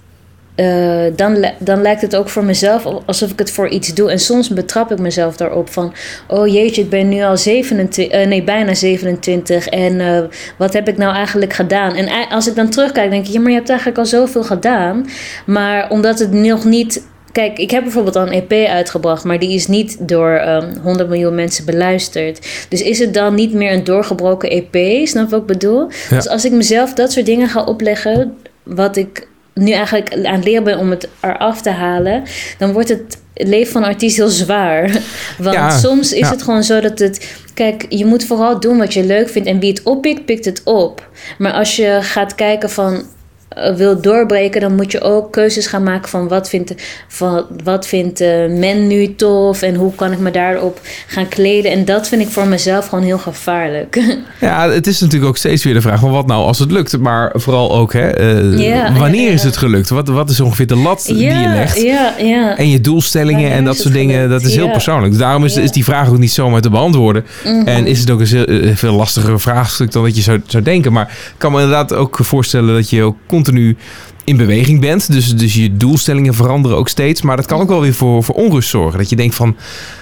eh, 0.58 1.06
dan, 1.16 1.46
dan 1.60 1.82
lijkt 1.82 2.02
het 2.02 2.16
ook 2.16 2.30
voor 2.30 2.44
mezelf 2.44 2.86
alsof 3.06 3.32
ik 3.32 3.40
het 3.40 3.52
voor 3.52 3.68
iets 3.68 3.94
doe. 3.94 4.12
En 4.12 4.20
soms 4.20 4.50
betrap 4.50 4.92
ik 4.92 5.00
mezelf 5.00 5.38
daarop 5.38 5.70
van... 5.70 5.94
oh 6.28 6.48
jeetje, 6.48 6.82
ik 6.82 6.90
ben 6.90 7.10
nu 7.10 7.24
al 7.24 7.38
27, 7.38 8.08
eh, 8.08 8.28
nee, 8.28 8.44
bijna 8.44 8.74
27... 8.74 9.68
en 9.68 10.00
eh, 10.00 10.24
wat 10.58 10.74
heb 10.74 10.88
ik 10.88 10.98
nou 10.98 11.16
eigenlijk 11.16 11.54
gedaan? 11.54 11.96
En 11.96 12.30
als 12.30 12.48
ik 12.48 12.56
dan 12.56 12.70
terugkijk, 12.70 13.10
denk 13.10 13.28
ik... 13.28 13.34
ja, 13.34 13.40
maar 13.40 13.52
je 13.52 13.58
hebt 13.58 13.70
eigenlijk 13.70 14.00
al 14.00 14.06
zoveel 14.06 14.44
gedaan. 14.44 15.06
Maar 15.46 15.90
omdat 15.90 16.20
het 16.20 16.32
nog 16.32 16.66
niet... 16.66 17.06
Kijk, 17.32 17.58
ik 17.58 17.72
heb 17.72 17.84
bijvoorbeeld 17.84 18.16
al 18.16 18.28
een 18.28 18.46
EP 18.48 18.68
uitgebracht... 18.68 19.24
maar 19.24 19.40
die 19.40 19.54
is 19.54 19.68
niet 19.68 19.98
door 20.08 20.30
ehm 20.30 20.78
100 20.84 21.10
miljoen 21.10 21.36
mensen 21.36 21.66
beluisterd. 21.66 22.48
Dus 22.70 22.82
is 22.82 23.00
het 23.00 23.14
dan 23.14 23.36
niet 23.36 23.54
meer 23.54 23.74
een 23.74 23.84
doorgebroken 23.84 24.50
EP? 24.50 25.08
Snap 25.08 25.30
wat 25.30 25.42
ik 25.42 25.46
bedoel? 25.46 25.88
Ja. 26.10 26.16
Dus 26.16 26.28
als 26.28 26.46
ik 26.46 26.52
mezelf 26.52 26.94
dat 26.94 27.12
soort 27.12 27.26
dingen 27.26 27.50
ga 27.50 27.64
opleggen... 27.64 28.38
wat 28.64 28.98
ik 28.98 29.28
nu 29.54 29.72
eigenlijk 29.72 30.14
aan 30.14 30.36
het 30.36 30.44
leren 30.44 30.64
ben 30.64 30.78
om 30.78 30.90
het 30.90 31.08
eraf 31.22 31.62
te 31.62 31.70
halen, 31.70 32.24
dan 32.58 32.74
wordt 32.74 32.90
het 32.90 33.22
leven 33.34 33.72
van 33.72 33.84
artiest 33.84 34.18
heel 34.18 34.30
zwaar. 34.30 35.02
Want 35.38 35.56
Ja, 35.56 35.78
soms 35.78 36.14
is 36.14 36.20
ja. 36.20 36.30
het 36.30 36.42
gewoon 36.42 36.64
zo 36.64 36.80
dat 36.80 37.00
het. 37.00 37.36
Kijk, 37.54 37.86
je 37.90 38.06
moet 38.06 38.26
vooral 38.26 38.60
doen 38.60 38.78
wat 38.78 38.94
je 38.94 39.06
leuk 39.06 39.30
vindt 39.30 39.48
en 39.48 39.60
wie 39.60 39.70
het 39.70 39.84
oppikt, 39.84 40.26
pikt 40.26 40.46
het 40.46 40.62
op. 40.64 41.10
Maar 41.38 41.52
als 41.52 41.76
je 41.76 42.00
gaat 42.02 42.36
kijken 42.36 42.70
van. 42.70 43.04
Eh, 43.50 43.76
wil 43.76 44.02
doorbreken, 44.02 44.62
dan 44.62 44.76
moet 44.76 44.92
je 44.92 45.02
ook 45.02 45.32
keuzes 45.32 45.68
gaan 45.68 45.84
maken 45.84 46.10
van 46.10 46.28
wat 46.28 46.50
vindt, 46.50 46.74
van 47.08 47.46
wat 47.64 47.88
vindt 47.88 48.22
eh, 48.22 48.30
men 48.50 48.88
nu 48.88 49.16
tof 49.16 49.62
en 49.62 49.76
hoe 49.76 49.96
kan 49.96 50.12
ik 50.12 50.20
me 50.20 50.32
daarop 50.32 50.80
gaan 51.08 51.28
kleden. 51.28 51.72
En 51.72 51.86
dat 51.86 52.08
vind 52.08 52.22
ik 52.22 52.28
voor 52.28 52.48
mezelf 52.48 52.88
gewoon 52.88 53.04
heel 53.04 53.18
gevaarlijk. 53.18 53.96
Ja, 54.40 54.70
het 54.70 54.88
is 54.88 55.00
natuurlijk 55.00 55.30
ook 55.30 55.38
steeds 55.38 55.64
weer 55.64 55.74
de 55.74 55.82
vraag 55.82 56.00
van 56.00 56.12
wat 56.12 56.28
nou 56.28 56.44
als 56.46 56.60
het 56.60 56.72
lukt. 56.72 56.98
Maar 57.00 57.32
vooral 57.34 57.76
ook, 57.78 57.94
hè, 57.94 58.10
eh, 58.10 58.60
Ja, 58.60 58.94
wanneer 58.94 59.28
ja, 59.28 59.32
is 59.34 59.44
het 59.44 59.58
gelukt? 59.58 59.90
Wat, 59.90 60.08
wat 60.08 60.30
is 60.30 60.40
ongeveer 60.40 60.68
de 60.68 60.76
lat 60.76 61.04
die 61.06 61.16
je 61.18 61.48
legt? 61.48 61.82
ja, 61.82 62.14
ja. 62.20 62.58
En 62.58 62.70
je 62.70 62.82
doelstellingen 62.82 63.42
Wanneer 63.42 63.58
en 63.58 63.64
dat 63.66 63.78
soort 63.78 63.94
dingen, 63.94 64.14
gelukt? 64.22 64.42
dat 64.42 64.50
is 64.52 64.56
heel 64.56 64.70
persoonlijk. 64.72 65.12
Dus 65.12 65.22
daarom 65.22 65.46
is, 65.46 65.58
is 65.58 65.72
die 65.72 65.84
vraag 65.84 66.10
ook 66.10 66.18
niet 66.18 66.32
zomaar 66.32 66.62
te 66.62 66.70
beantwoorden. 66.70 67.26
Mhm. 67.44 67.68
En 67.68 67.86
is 67.88 68.00
het 68.00 68.10
ook 68.10 68.20
een 68.20 68.28
heel- 68.28 68.76
veel 68.76 68.94
lastiger 68.94 69.40
vraagstuk 69.40 69.92
dan 69.92 70.04
dat 70.04 70.16
je 70.16 70.22
zou, 70.22 70.42
zou 70.48 70.64
denken. 70.64 70.94
Maar 70.94 71.06
ik 71.08 71.34
kan 71.38 71.52
me 71.52 71.58
inderdaad 71.62 71.94
ook 71.94 72.18
voorstellen 72.22 72.74
dat 72.74 72.90
je 72.90 73.04
ook 73.04 73.16
continu 73.44 73.78
in 74.24 74.38
beweging 74.38 74.82
bent. 74.82 75.12
Dus, 75.12 75.36
dus 75.36 75.54
je 75.54 75.78
doelstellingen 75.78 76.34
veranderen 76.34 76.78
ook 76.78 76.90
steeds. 76.90 77.22
Maar 77.22 77.36
dat 77.36 77.46
kan 77.46 77.60
ook 77.62 77.68
wel 77.70 77.82
weer 77.82 77.94
voor, 77.94 78.24
voor 78.24 78.36
onrust 78.36 78.70
zorgen. 78.70 78.98
Dat 79.00 79.10
je 79.10 79.16
denkt 79.16 79.36
van, 79.36 79.56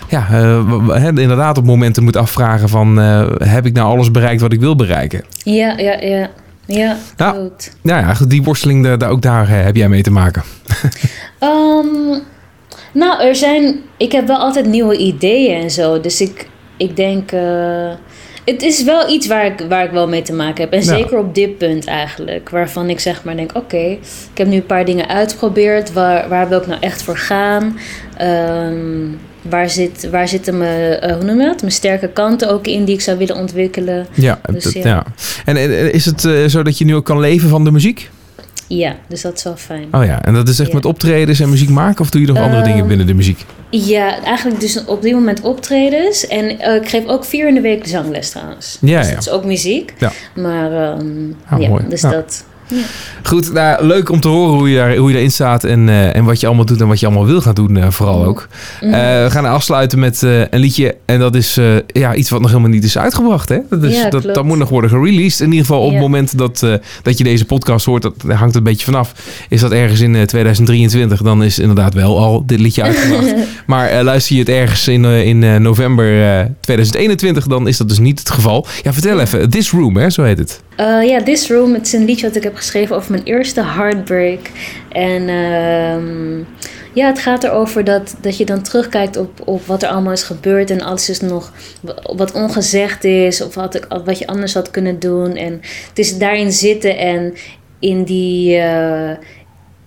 ja, 0.09 0.27
eh, 0.31 0.87
hè, 0.89 1.07
inderdaad 1.07 1.57
op 1.57 1.65
momenten 1.65 2.03
moet 2.03 2.15
afvragen 2.15 2.69
van... 2.69 2.99
eh, 2.99 3.27
heb 3.37 3.65
ik 3.65 3.73
nou 3.73 3.87
alles 3.89 4.11
bereikt 4.11 4.41
wat 4.41 4.53
ik 4.53 4.59
wil 4.59 4.75
bereiken? 4.75 5.23
Ja, 5.43 5.77
ja, 5.77 5.99
ja. 6.01 6.29
Ja, 6.67 6.97
Ja. 7.17 7.29
goed. 7.31 7.75
Nou 7.81 8.01
ja, 8.05 8.25
die 8.27 8.43
worsteling, 8.43 8.83
daar, 8.83 8.97
daar- 8.97 9.09
ook 9.09 9.21
daar 9.21 9.43
eh, 9.49 9.63
heb 9.63 9.75
jij 9.75 9.89
mee 9.89 10.01
te 10.03 10.11
maken. 10.11 10.43
Ehm, 11.39 12.19
nou, 12.93 13.21
er 13.23 13.35
zijn... 13.35 13.75
Ik 13.97 14.11
heb 14.11 14.27
wel 14.27 14.37
altijd 14.37 14.65
nieuwe 14.65 14.97
ideeën 14.97 15.61
en 15.61 15.71
zo. 15.71 16.01
Dus 16.01 16.21
ik, 16.21 16.47
ik 16.77 16.95
denk... 16.95 17.31
eh, 17.31 17.89
het 18.45 18.61
is 18.61 18.83
wel 18.83 19.09
iets 19.09 19.27
waar 19.27 19.45
ik, 19.45 19.65
waar 19.69 19.85
ik 19.85 19.91
wel 19.91 20.07
mee 20.07 20.21
te 20.21 20.33
maken 20.33 20.63
heb. 20.63 20.73
En 20.73 20.83
zeker 20.83 21.17
op 21.17 21.35
dit 21.35 21.57
punt 21.57 21.85
eigenlijk. 21.85 22.49
Waarvan 22.49 22.89
ik 22.89 22.99
zeg 22.99 23.23
maar 23.23 23.35
denk... 23.35 23.51
Oké, 23.55 23.77
ik 24.31 24.37
heb 24.37 24.47
nu 24.47 24.55
een 24.55 24.65
paar 24.65 24.85
dingen 24.85 25.07
uitgeprobeerd. 25.07 25.93
Waar, 25.93 26.29
waar 26.29 26.49
wil 26.49 26.59
ik 26.59 26.67
nou 26.67 26.79
echt 26.81 27.03
voor 27.03 27.17
gaan? 27.17 27.77
Ehm, 28.17 29.07
waar, 29.41 29.69
zit, 29.69 30.09
waar 30.09 30.27
zitten 30.27 30.57
mijn... 30.57 30.99
eh, 30.99 31.15
hoe 31.15 31.23
noem 31.23 31.39
je 31.39 31.45
dat? 31.47 31.61
Mijn 31.61 31.73
sterke 31.73 32.07
kanten 32.07 32.49
ook 32.49 32.67
in 32.67 32.85
die 32.85 32.95
ik 32.95 33.01
zou 33.01 33.17
willen 33.17 33.35
ontwikkelen. 33.35 34.07
Ja, 34.13 34.39
Dus 34.51 34.73
ja. 34.73 34.81
ja. 34.83 35.05
En, 35.45 35.57
en 35.57 35.93
is 35.93 36.05
het 36.05 36.25
eh, 36.25 36.45
zo 36.45 36.63
dat 36.63 36.77
je 36.77 36.85
nu 36.85 36.95
ook 36.95 37.05
kan 37.05 37.19
leven 37.19 37.49
van 37.49 37.63
de 37.63 37.71
muziek? 37.71 38.09
Ja, 38.67 38.95
dus 39.07 39.21
dat 39.21 39.37
is 39.37 39.43
wel 39.43 39.55
fijn. 39.57 39.87
Oh 39.91 40.05
ja, 40.05 40.23
en 40.23 40.33
dat 40.33 40.47
is 40.47 40.59
echt 40.59 40.69
Ja. 40.69 40.75
met 40.75 40.85
optredens 40.85 41.39
en 41.39 41.49
muziek 41.49 41.69
maken? 41.69 42.01
Of 42.01 42.09
doe 42.09 42.21
je 42.21 42.27
nog 42.27 42.37
andere 42.37 42.61
Ehm, 42.61 42.71
dingen 42.71 42.87
binnen 42.87 43.07
de 43.07 43.13
muziek? 43.13 43.45
Ja, 43.69 44.23
eigenlijk 44.23 44.59
dus 44.59 44.85
op 44.85 45.01
dit 45.01 45.13
moment 45.13 45.41
optredens. 45.41 46.27
En 46.27 46.59
eh, 46.59 46.75
ik 46.75 46.89
geef 46.89 47.05
ook 47.05 47.25
vier 47.25 47.47
in 47.47 47.53
de 47.53 47.61
week 47.61 47.87
zangles 47.87 48.29
trouwens. 48.29 48.77
Ja, 48.81 48.97
dus 48.99 49.07
ja. 49.09 49.13
dat 49.15 49.25
is 49.25 49.29
ook 49.29 49.45
muziek. 49.45 49.93
Ja. 49.97 50.11
Maar 50.35 50.71
Ah, 51.49 51.59
ja, 51.59 51.67
mooi. 51.69 51.83
dus 51.89 52.01
dat. 52.01 52.45
Goed, 53.23 53.53
nou, 53.53 53.85
leuk 53.85 54.09
om 54.09 54.19
te 54.19 54.27
horen 54.27 54.57
hoe 54.59 54.69
je, 54.69 54.75
daar, 54.77 54.95
hoe 54.95 55.07
je 55.07 55.13
daarin 55.13 55.31
staat 55.31 55.63
en, 55.63 55.89
eh, 55.89 56.15
en 56.15 56.23
wat 56.23 56.39
je 56.39 56.47
allemaal 56.47 56.65
doet 56.65 56.81
en 56.81 56.87
wat 56.87 56.99
je 56.99 57.05
allemaal 57.05 57.25
wil 57.25 57.41
gaan 57.41 57.53
doen, 57.53 57.77
eh, 57.77 57.89
vooral 57.89 58.25
ook. 58.25 58.47
Mhm. 58.81 58.93
Eh, 58.93 58.99
we 59.23 59.27
gaan 59.31 59.45
afsluiten 59.45 59.99
met 59.99 60.21
een 60.21 60.59
liedje 60.59 60.95
en 61.05 61.19
dat 61.19 61.35
is 61.35 61.59
ja, 61.87 62.15
iets 62.15 62.29
wat 62.29 62.41
nog 62.41 62.49
helemaal 62.49 62.69
niet 62.71 62.83
is 62.83 62.97
uitgebracht. 62.97 63.49
Hè? 63.49 63.57
Dat, 63.69 63.83
is, 63.83 63.95
Ja, 63.95 64.09
dat, 64.09 64.23
dat 64.23 64.43
moet 64.43 64.57
nog 64.57 64.69
worden 64.69 64.89
gereleased. 64.89 65.39
In 65.39 65.45
ieder 65.51 65.65
geval 65.65 65.81
op 65.81 65.87
Ja. 65.87 65.93
het 65.93 66.01
moment 66.01 66.37
dat, 66.37 66.65
dat 67.01 67.17
je 67.17 67.23
deze 67.23 67.45
podcast 67.45 67.85
hoort, 67.85 68.01
dat 68.01 68.13
hangt 68.27 68.55
een 68.55 68.63
beetje 68.63 68.85
vanaf. 68.85 69.13
Is 69.49 69.61
dat 69.61 69.71
ergens 69.71 69.99
in 69.99 70.15
eh, 70.15 70.21
2023, 70.21 71.21
dan 71.21 71.43
is 71.43 71.59
inderdaad 71.59 71.93
wel 71.93 72.19
al 72.19 72.43
dit 72.45 72.59
liedje 72.59 72.83
uitgebracht. 72.87 73.33
maar 73.65 74.03
luister 74.03 74.33
je 74.35 74.41
het 74.41 74.49
ergens 74.49 74.87
in, 74.87 75.05
in 75.05 75.61
november 75.61 76.39
eh, 76.39 76.45
2021, 76.59 77.47
dan 77.47 77.67
is 77.67 77.77
dat 77.77 77.89
dus 77.89 77.99
niet 77.99 78.19
het 78.19 78.29
geval. 78.29 78.65
Ja, 78.83 78.93
vertel 78.93 79.19
even. 79.19 79.49
This 79.49 79.71
Room, 79.71 79.97
hè, 79.97 80.09
zo 80.09 80.23
heet 80.23 80.37
het. 80.37 80.61
Ja, 81.07 81.23
This 81.23 81.49
Room, 81.49 81.73
het 81.73 81.85
is 81.85 81.93
een 81.93 82.05
liedje 82.05 82.27
wat 82.27 82.35
ik 82.35 82.43
heb 82.43 82.54
geschreven 82.55 82.95
over 82.95 83.11
mijn 83.11 83.23
eerste 83.23 83.63
heartbreak. 83.63 84.39
En 84.91 85.29
ehm, 85.29 86.37
ja, 86.93 87.07
het 87.07 87.19
gaat 87.19 87.43
erover 87.43 87.83
dat, 87.83 88.15
dat 88.21 88.37
je 88.37 88.45
dan 88.45 88.61
terugkijkt 88.61 89.17
op, 89.17 89.41
op 89.47 89.65
wat 89.65 89.83
er 89.83 89.89
allemaal 89.89 90.11
is 90.13 90.23
gebeurd. 90.23 90.69
En 90.71 90.81
alles 90.81 91.09
is 91.09 91.19
nog 91.19 91.51
wat 92.15 92.31
ongezegd 92.31 93.03
is. 93.03 93.41
Of 93.41 93.55
wat, 93.55 93.75
ik, 93.75 93.85
wat 94.05 94.19
je 94.19 94.27
anders 94.27 94.53
had 94.53 94.71
kunnen 94.71 94.99
doen. 94.99 95.35
En 95.35 95.51
het 95.89 95.99
is 95.99 96.17
daarin 96.17 96.51
zitten 96.51 96.97
en 96.97 97.33
in 97.79 98.03
die... 98.03 98.55
eh, 98.57 99.11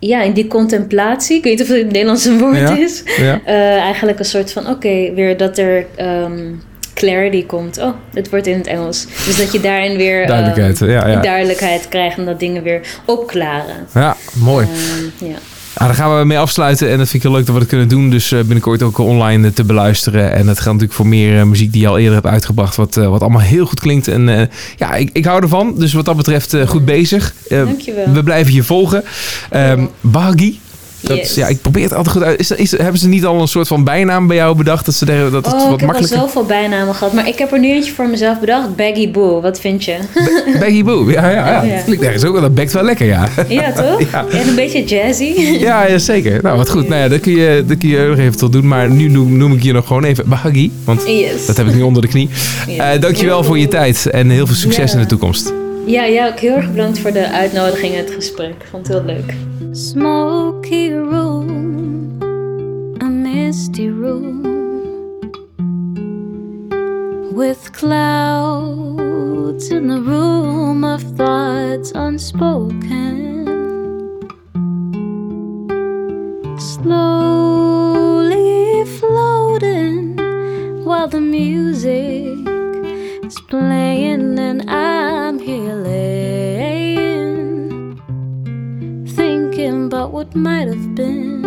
ja, 0.00 0.22
in 0.22 0.32
die 0.32 0.46
contemplatie. 0.46 1.36
Ik 1.36 1.42
weet 1.42 1.52
niet 1.52 1.62
of 1.62 1.68
het 1.68 1.76
in 1.76 1.82
het 1.84 1.92
Nederlands 1.92 2.24
een 2.24 2.38
woord 2.38 2.58
Ja. 2.58 2.76
is. 2.76 3.02
Ja. 3.18 3.40
Eh, 3.44 3.76
eigenlijk 3.76 4.18
een 4.18 4.24
soort 4.24 4.52
van, 4.52 4.68
oké, 4.68 5.12
weer 5.14 5.36
dat 5.36 5.58
er... 5.58 5.86
ehm, 5.96 6.52
clarity 6.98 7.46
komt. 7.46 7.78
Oh, 7.78 7.94
het 8.14 8.30
wordt 8.30 8.46
in 8.46 8.58
het 8.58 8.66
Engels. 8.66 9.06
Dus 9.24 9.36
dat 9.36 9.52
je 9.52 9.60
daarin 9.60 9.96
weer 9.96 10.20
ehm, 10.20 10.28
Duidelijkheid, 10.28 10.78
ja, 10.78 11.08
ja. 11.08 11.20
duidelijkheid 11.20 11.88
krijgt 11.88 12.18
en 12.18 12.24
dat 12.24 12.40
dingen 12.40 12.62
weer 12.62 12.80
opklaren. 13.04 13.86
Ja, 13.94 14.16
mooi. 14.32 14.66
Ehm, 14.66 15.28
ja. 15.30 15.36
Ah, 15.78 15.86
daar 15.86 15.94
gaan 15.94 16.18
we 16.18 16.24
mee 16.24 16.38
afsluiten 16.38 16.90
en 16.90 16.98
dat 16.98 17.08
vind 17.08 17.14
ik 17.24 17.28
heel 17.28 17.38
leuk 17.38 17.46
dat 17.46 17.54
we 17.54 17.60
dat 17.60 17.68
kunnen 17.68 17.88
doen. 17.88 18.10
Dus 18.10 18.32
eh, 18.32 18.38
binnenkort 18.38 18.82
ook 18.82 18.98
online 18.98 19.52
te 19.52 19.64
beluisteren. 19.64 20.32
En 20.32 20.46
dat 20.46 20.60
geldt 20.60 20.64
natuurlijk 20.64 20.92
voor 20.92 21.06
meer 21.06 21.38
eh, 21.38 21.44
muziek 21.44 21.72
die 21.72 21.80
je 21.80 21.88
al 21.88 21.98
eerder 21.98 22.14
hebt 22.14 22.26
uitgebracht. 22.26 22.76
Wat, 22.76 22.96
eh, 22.96 23.08
wat 23.08 23.20
allemaal 23.20 23.40
heel 23.40 23.66
goed 23.66 23.80
klinkt. 23.80 24.08
En 24.08 24.50
ja, 24.76 24.94
ik, 24.94 25.10
ik 25.12 25.24
hou 25.24 25.42
ervan. 25.42 25.74
Dus 25.76 25.92
wat 25.92 26.04
dat 26.04 26.16
betreft 26.16 26.56
goed 26.66 26.84
bezig. 26.84 27.34
Eh, 27.48 27.58
Dankjewel. 27.58 28.12
we 28.12 28.22
blijven 28.22 28.52
je 28.54 28.62
volgen. 28.62 29.04
Bahagi. 30.00 30.60
Dat, 31.00 31.16
Yes. 31.16 31.34
ja, 31.34 31.46
ik 31.46 31.60
probeer 31.62 31.82
het 31.82 31.94
altijd 31.94 32.16
goed 32.16 32.24
uit. 32.24 32.40
Is, 32.40 32.50
is, 32.50 32.70
hebben 32.70 32.98
ze 32.98 33.08
niet 33.08 33.24
al 33.24 33.40
een 33.40 33.48
soort 33.48 33.68
van 33.68 33.84
bijnaam 33.84 34.26
bij 34.26 34.36
jou 34.36 34.56
bedacht? 34.56 34.84
Dat, 34.84 34.94
ze 34.94 35.04
dat 35.04 35.32
het 35.44 35.46
Oh, 35.54 35.68
wat 35.70 35.80
ik 35.80 35.86
heb 35.86 35.96
al 35.96 36.04
zoveel 36.04 36.44
bijnamen 36.44 36.94
gehad. 36.94 37.12
Maar 37.12 37.28
ik 37.28 37.38
heb 37.38 37.52
er 37.52 37.58
nu 37.58 37.68
eentje 37.72 37.92
voor 37.92 38.08
mezelf 38.08 38.40
bedacht. 38.40 38.76
Baggy 38.76 39.10
Boo, 39.10 39.40
wat 39.40 39.60
vind 39.60 39.84
je? 39.84 39.96
Baggy 40.60 40.84
Boo. 40.84 41.10
Ja, 41.10 41.28
ja, 41.30 41.46
ja. 41.46 41.62
Ja. 41.72 41.80
Klinkt 41.84 42.04
ergens 42.04 42.24
ook 42.24 42.32
wel. 42.32 42.40
Dat 42.40 42.54
bekt 42.54 42.72
wel 42.72 42.82
lekker, 42.82 43.06
ja. 43.06 43.28
ja, 43.48 43.72
toch? 43.72 44.00
Ja. 44.12 44.24
En 44.30 44.48
een 44.48 44.54
beetje 44.54 44.84
jazzy. 44.84 45.32
Ja, 45.68 45.86
ja, 45.86 45.98
zeker. 45.98 46.42
Nou, 46.42 46.56
wat 46.56 46.70
goed. 46.70 46.88
Nou 46.88 47.00
ja, 47.02 47.08
dat 47.08 47.20
kun 47.20 47.32
je, 47.32 47.64
dat 47.66 47.78
kun 47.78 47.88
je 47.88 48.06
nog 48.08 48.18
even 48.18 48.38
tot 48.38 48.52
doen. 48.52 48.68
Maar 48.68 48.90
nu 48.90 49.08
noem, 49.08 49.36
noem 49.36 49.52
ik 49.52 49.62
je 49.62 49.72
nog 49.72 49.86
gewoon 49.86 50.04
even 50.04 50.28
Bahagi. 50.28 50.72
Want 50.84 51.02
Yes. 51.06 51.46
dat 51.46 51.56
heb 51.56 51.66
ik 51.66 51.74
nu 51.74 51.82
onder 51.82 52.02
de 52.02 52.08
knie. 52.08 52.28
Ja. 52.66 52.92
Eh 52.92 53.00
dankjewel 53.00 53.44
voor 53.44 53.58
je 53.58 53.68
tijd. 53.68 54.06
En 54.10 54.30
heel 54.30 54.46
veel 54.46 54.56
succes 54.56 54.92
in 54.94 54.98
de 55.00 55.06
toekomst. 55.06 55.52
Ja, 55.86 56.04
ja, 56.04 56.26
ook 56.26 56.38
heel 56.38 56.54
erg 56.56 56.70
bedankt 56.70 56.98
voor 56.98 57.12
de 57.12 57.32
uitnodiging 57.32 57.92
en 57.94 57.98
het 58.04 58.10
gesprek. 58.14 58.48
Ik 58.48 58.66
vond 58.70 58.86
het 58.88 58.96
heel 58.96 59.06
leuk. 59.06 59.34
Smoky 59.78 60.90
room, 60.90 62.18
a 63.00 63.04
misty 63.04 63.88
room 63.90 64.42
with 67.32 67.72
clouds 67.72 69.70
in 69.70 69.86
the 69.86 70.00
room 70.00 70.82
of 70.82 71.00
thoughts 71.16 71.92
unspoken. 71.94 73.46
Slowly 76.58 77.64
floating 78.98 80.16
while 80.84 81.06
the 81.06 81.20
music 81.20 82.36
is 83.24 83.40
playing, 83.42 84.40
and 84.40 84.68
I'm 84.68 85.38
here 85.38 85.76
about 90.08 90.12
what 90.12 90.34
might 90.34 90.68
have 90.68 90.94
been. 90.94 91.44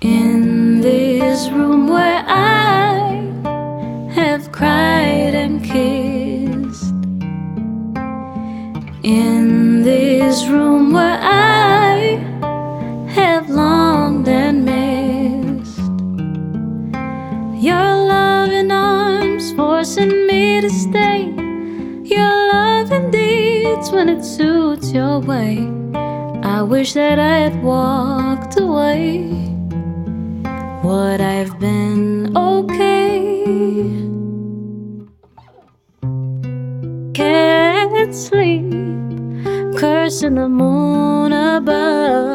In 0.00 0.80
this 0.80 1.48
room 1.50 1.88
where 1.88 2.24
I 2.26 3.30
have 4.14 4.50
cried 4.52 5.34
and 5.34 5.64
kissed. 5.64 6.92
In 9.02 9.82
this 9.82 10.46
room 10.48 10.92
where 10.92 11.18
I 11.22 12.18
have 13.08 13.48
longed 13.48 14.28
and 14.28 14.64
missed. 14.64 15.78
Your 17.64 17.90
loving 18.14 18.70
arms 18.70 19.52
forcing 19.52 20.26
me 20.26 20.60
to 20.60 20.70
stay. 20.70 21.24
Your 22.04 22.48
loving 22.52 22.71
deeds 23.62 23.90
when 23.92 24.08
it 24.08 24.24
suits 24.24 24.92
your 24.92 25.20
way. 25.20 25.68
I 26.42 26.62
wish 26.62 26.94
that 26.94 27.18
I 27.18 27.38
had 27.46 27.62
walked 27.62 28.58
away. 28.58 29.28
Would 30.82 31.20
I've 31.20 31.58
been 31.60 32.36
okay? 32.36 33.44
Can't 37.14 38.14
sleep, 38.14 38.72
cursing 39.78 40.34
the 40.34 40.48
moon 40.48 41.32
above. 41.32 42.32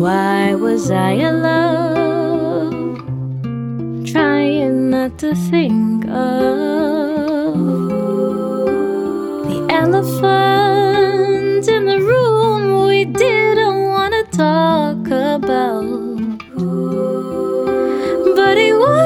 Why 0.00 0.54
was 0.54 0.90
I 0.90 1.12
alone? 1.32 2.94
Trying 4.06 4.90
not 4.90 5.18
to 5.18 5.34
think 5.34 6.06
of 6.08 7.85
elephant 9.82 11.68
in 11.68 11.84
the 11.84 12.00
room 12.00 12.86
we 12.88 13.04
didn't 13.04 13.78
want 13.92 14.12
to 14.18 14.24
talk 14.36 15.06
about. 15.36 15.84
But 18.36 18.56
he 18.56 18.72
was 18.72 19.05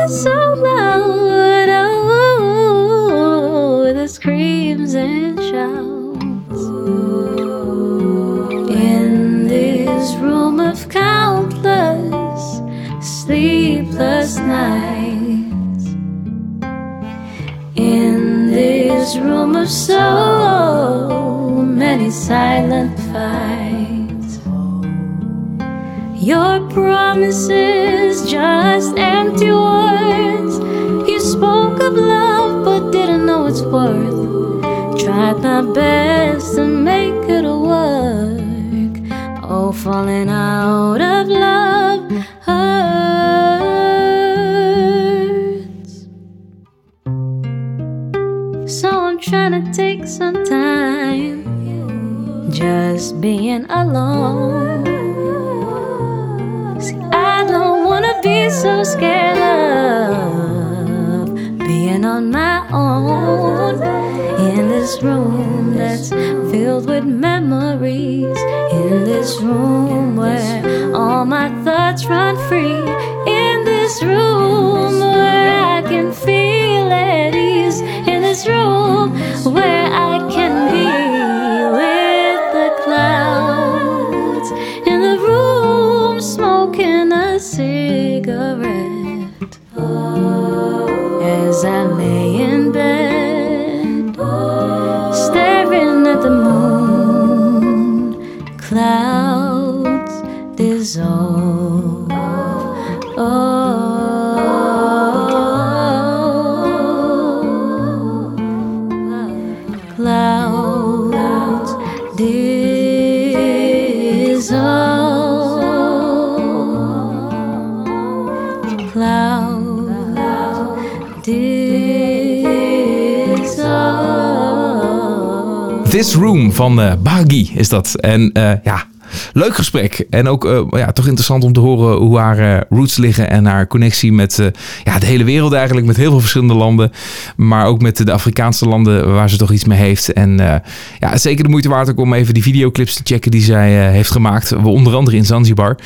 is 127.61 127.69
dat. 127.69 127.95
En 127.95 128.33
eh, 128.33 128.53
ja, 128.65 128.85
leuk 129.33 129.55
gesprek. 129.55 130.07
En 130.11 130.29
ook 130.29 130.45
eh, 130.45 130.61
ja, 130.71 130.93
toch 130.93 131.07
interessant 131.07 131.45
om 131.45 131.53
te 131.53 131.61
horen 131.61 131.97
hoe 131.97 132.19
haar 132.19 132.39
eh, 132.39 132.61
roots 132.69 132.97
liggen 132.97 133.31
en 133.31 133.47
haar 133.47 133.67
connectie 133.67 134.13
met 134.13 134.51
ja, 134.85 134.99
de 134.99 135.07
hele 135.07 135.25
wereld 135.25 135.53
eigenlijk. 135.53 135.87
Met 135.87 135.97
heel 135.97 136.11
veel 136.11 136.21
verschillende 136.21 136.55
landen. 136.55 136.93
Maar 137.37 137.67
ook 137.67 137.83
met 137.83 138.07
de 138.07 138.13
Afrikaanse 138.13 138.69
landen 138.69 139.15
waar 139.15 139.31
ze 139.31 139.37
toch 139.37 139.53
iets 139.53 139.65
mee 139.65 139.79
heeft. 139.79 140.13
En 140.13 140.63
ja, 140.99 141.17
zeker 141.17 141.45
de 141.45 141.51
moeite 141.51 141.69
waard 141.69 141.91
ook 141.91 141.99
om 141.99 142.15
even 142.15 142.35
die 142.35 142.43
videoclips 142.43 142.95
te 142.95 143.03
checken 143.05 143.31
die 143.31 143.43
zij 143.43 143.91
heeft 143.91 144.11
gemaakt. 144.11 144.53
Onder 144.53 144.95
andere 144.95 145.17
in 145.17 145.25
Zanzibar. 145.25 145.77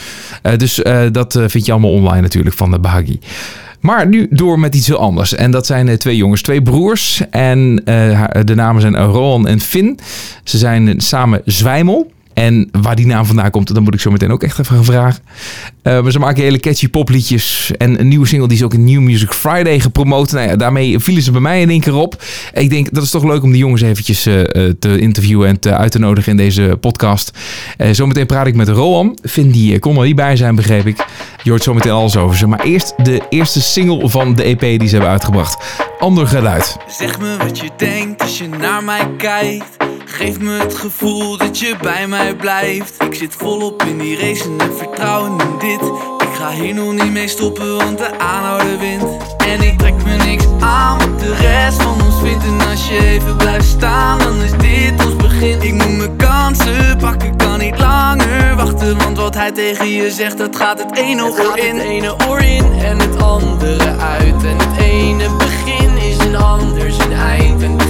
Dus 0.56 0.82
dat 1.12 1.38
vind 1.46 1.66
je 1.66 1.72
allemaal 1.72 1.92
online 1.92 2.20
natuurlijk 2.20 2.56
van 2.56 2.70
de 2.70 2.78
Bahagi. 2.78 3.18
Maar 3.84 4.06
nu 4.06 4.26
door 4.30 4.58
met 4.58 4.74
iets 4.74 4.86
heel 4.86 4.98
anders. 4.98 5.34
En 5.34 5.50
dat 5.50 5.66
zijn 5.66 5.88
eh, 5.88 5.96
twee 5.96 6.16
jongens, 6.16 6.42
twee 6.42 6.62
broers. 6.62 7.22
En 7.30 7.82
eh, 7.84 8.24
de 8.44 8.54
namen 8.54 8.80
zijn 8.80 8.96
Rowan 8.96 9.46
en 9.46 9.60
Finn. 9.60 9.98
Ze 10.44 10.58
zijn 10.58 11.00
samen 11.00 11.42
Zwijmel. 11.44 12.12
En 12.34 12.68
waar 12.80 12.96
die 12.96 13.06
naam 13.06 13.24
vandaan 13.24 13.50
komt, 13.50 13.74
dan 13.74 13.82
moet 13.82 13.94
ik 13.94 14.00
zo 14.00 14.10
meteen 14.10 14.32
ook 14.32 14.42
echt 14.42 14.58
even 14.58 14.74
gaan 14.74 14.84
vragen. 14.84 15.22
Eh, 15.82 16.02
maar 16.02 16.12
ze 16.12 16.18
maken 16.18 16.42
hele 16.42 16.60
catchy 16.60 16.88
popliedjes. 16.88 17.72
En 17.78 18.00
een 18.00 18.08
nieuwe 18.08 18.26
single 18.26 18.48
die 18.48 18.56
is 18.56 18.62
ook 18.62 18.74
in 18.74 18.84
New 18.84 19.00
Music 19.00 19.32
Friday 19.32 19.80
gepromoot. 19.80 20.32
Nou 20.32 20.48
ja, 20.48 20.56
daarmee 20.56 20.98
vielen 20.98 21.22
ze 21.22 21.30
bij 21.30 21.40
mij 21.40 21.60
in 21.60 21.70
één 21.70 21.80
keer 21.80 21.94
op. 21.94 22.22
Ik 22.52 22.70
denk, 22.70 22.92
dat 22.92 23.02
is 23.02 23.10
toch 23.10 23.24
leuk 23.24 23.42
om 23.42 23.50
die 23.50 23.60
jongens 23.60 23.82
eventjes 23.82 24.26
eh, 24.26 24.40
eh, 24.40 24.74
te 24.78 24.98
interviewen 24.98 25.48
en 25.48 25.58
te, 25.58 25.76
uit 25.76 25.92
te 25.92 25.98
nodigen 25.98 26.30
in 26.30 26.36
deze 26.36 26.76
podcast. 26.80 27.38
Eh, 27.76 27.88
zometeen 27.92 28.26
praat 28.26 28.46
ik 28.46 28.54
met 28.54 28.68
Roan. 28.68 29.18
Finn 29.22 29.50
die 29.50 29.78
kon 29.78 29.96
er 29.96 30.04
niet 30.04 30.16
bij 30.16 30.36
zijn, 30.36 30.54
begreep 30.54 30.86
ik. 30.86 31.06
Je 31.42 31.50
hoort 31.50 31.62
zometeen 31.62 31.92
alles 31.92 32.16
over 32.16 32.36
ze. 32.36 32.46
Maar 32.46 32.60
eerst 32.60 32.94
de 33.04 33.20
eerste 33.28 33.62
single 33.62 34.08
van 34.08 34.34
de 34.34 34.42
EP 34.42 34.60
die 34.60 34.86
ze 34.88 34.94
hebben 34.94 35.10
uitgebracht. 35.10 35.82
Ander 35.98 36.26
geluid. 36.26 36.76
Zeg 36.88 37.20
me 37.20 37.36
wat 37.38 37.58
je 37.58 37.70
denkt 37.76 38.22
als 38.22 38.38
je 38.38 38.48
naar 38.48 38.84
mij 38.84 39.08
kijkt. 39.16 39.93
Geef 40.18 40.38
me 40.38 40.50
het 40.50 40.74
gevoel 40.74 41.36
dat 41.36 41.58
je 41.58 41.76
bij 41.82 42.06
mij 42.06 42.34
blijft. 42.34 43.02
Ik 43.02 43.14
zit 43.14 43.34
volop 43.34 43.82
in 43.82 43.98
die 43.98 44.18
race 44.18 44.44
en 44.44 44.60
heb 44.60 44.76
vertrouwen 44.76 45.30
in 45.40 45.58
dit. 45.58 45.88
Ik 46.18 46.34
ga 46.34 46.50
hier 46.50 46.74
nog 46.74 46.92
niet 46.92 47.12
mee 47.12 47.28
stoppen, 47.28 47.76
want 47.76 47.98
de 47.98 48.18
aanhouder 48.18 48.78
wint. 48.78 49.02
En 49.46 49.62
ik 49.62 49.78
trek 49.78 49.94
me 50.04 50.16
niks 50.16 50.44
aan 50.60 50.98
wat 50.98 51.20
de 51.20 51.34
rest 51.34 51.82
van 51.82 52.02
ons 52.02 52.20
vindt. 52.22 52.44
En 52.44 52.68
als 52.70 52.88
je 52.88 52.98
even 52.98 53.36
blijft 53.36 53.66
staan, 53.66 54.18
dan 54.18 54.42
is 54.42 54.50
dit 54.50 55.04
ons 55.04 55.16
begin. 55.16 55.62
Ik 55.62 55.72
moet 55.72 55.96
mijn 55.96 56.16
kansen 56.16 56.96
pakken, 56.98 57.36
kan 57.36 57.58
niet 57.58 57.78
langer 57.78 58.56
wachten. 58.56 58.98
Want 58.98 59.16
wat 59.16 59.34
hij 59.34 59.52
tegen 59.52 59.88
je 59.88 60.10
zegt, 60.10 60.38
dat 60.38 60.56
gaat 60.56 60.78
het 60.78 60.96
ene 60.96 61.22
oor 61.22 61.58
in. 61.58 61.76
Het 61.76 61.86
ene 61.86 62.16
oor 62.28 62.40
in 62.40 62.72
en 62.72 62.98
het 62.98 63.22
andere 63.22 63.96
uit. 63.96 64.44
En 64.44 64.58
het 64.58 64.78
ene 64.78 65.28
begin 65.38 65.96
is 65.96 66.18
een 66.18 66.36
ander 66.36 66.92
zijn 66.92 67.12
eind. 67.12 67.62
En 67.62 67.83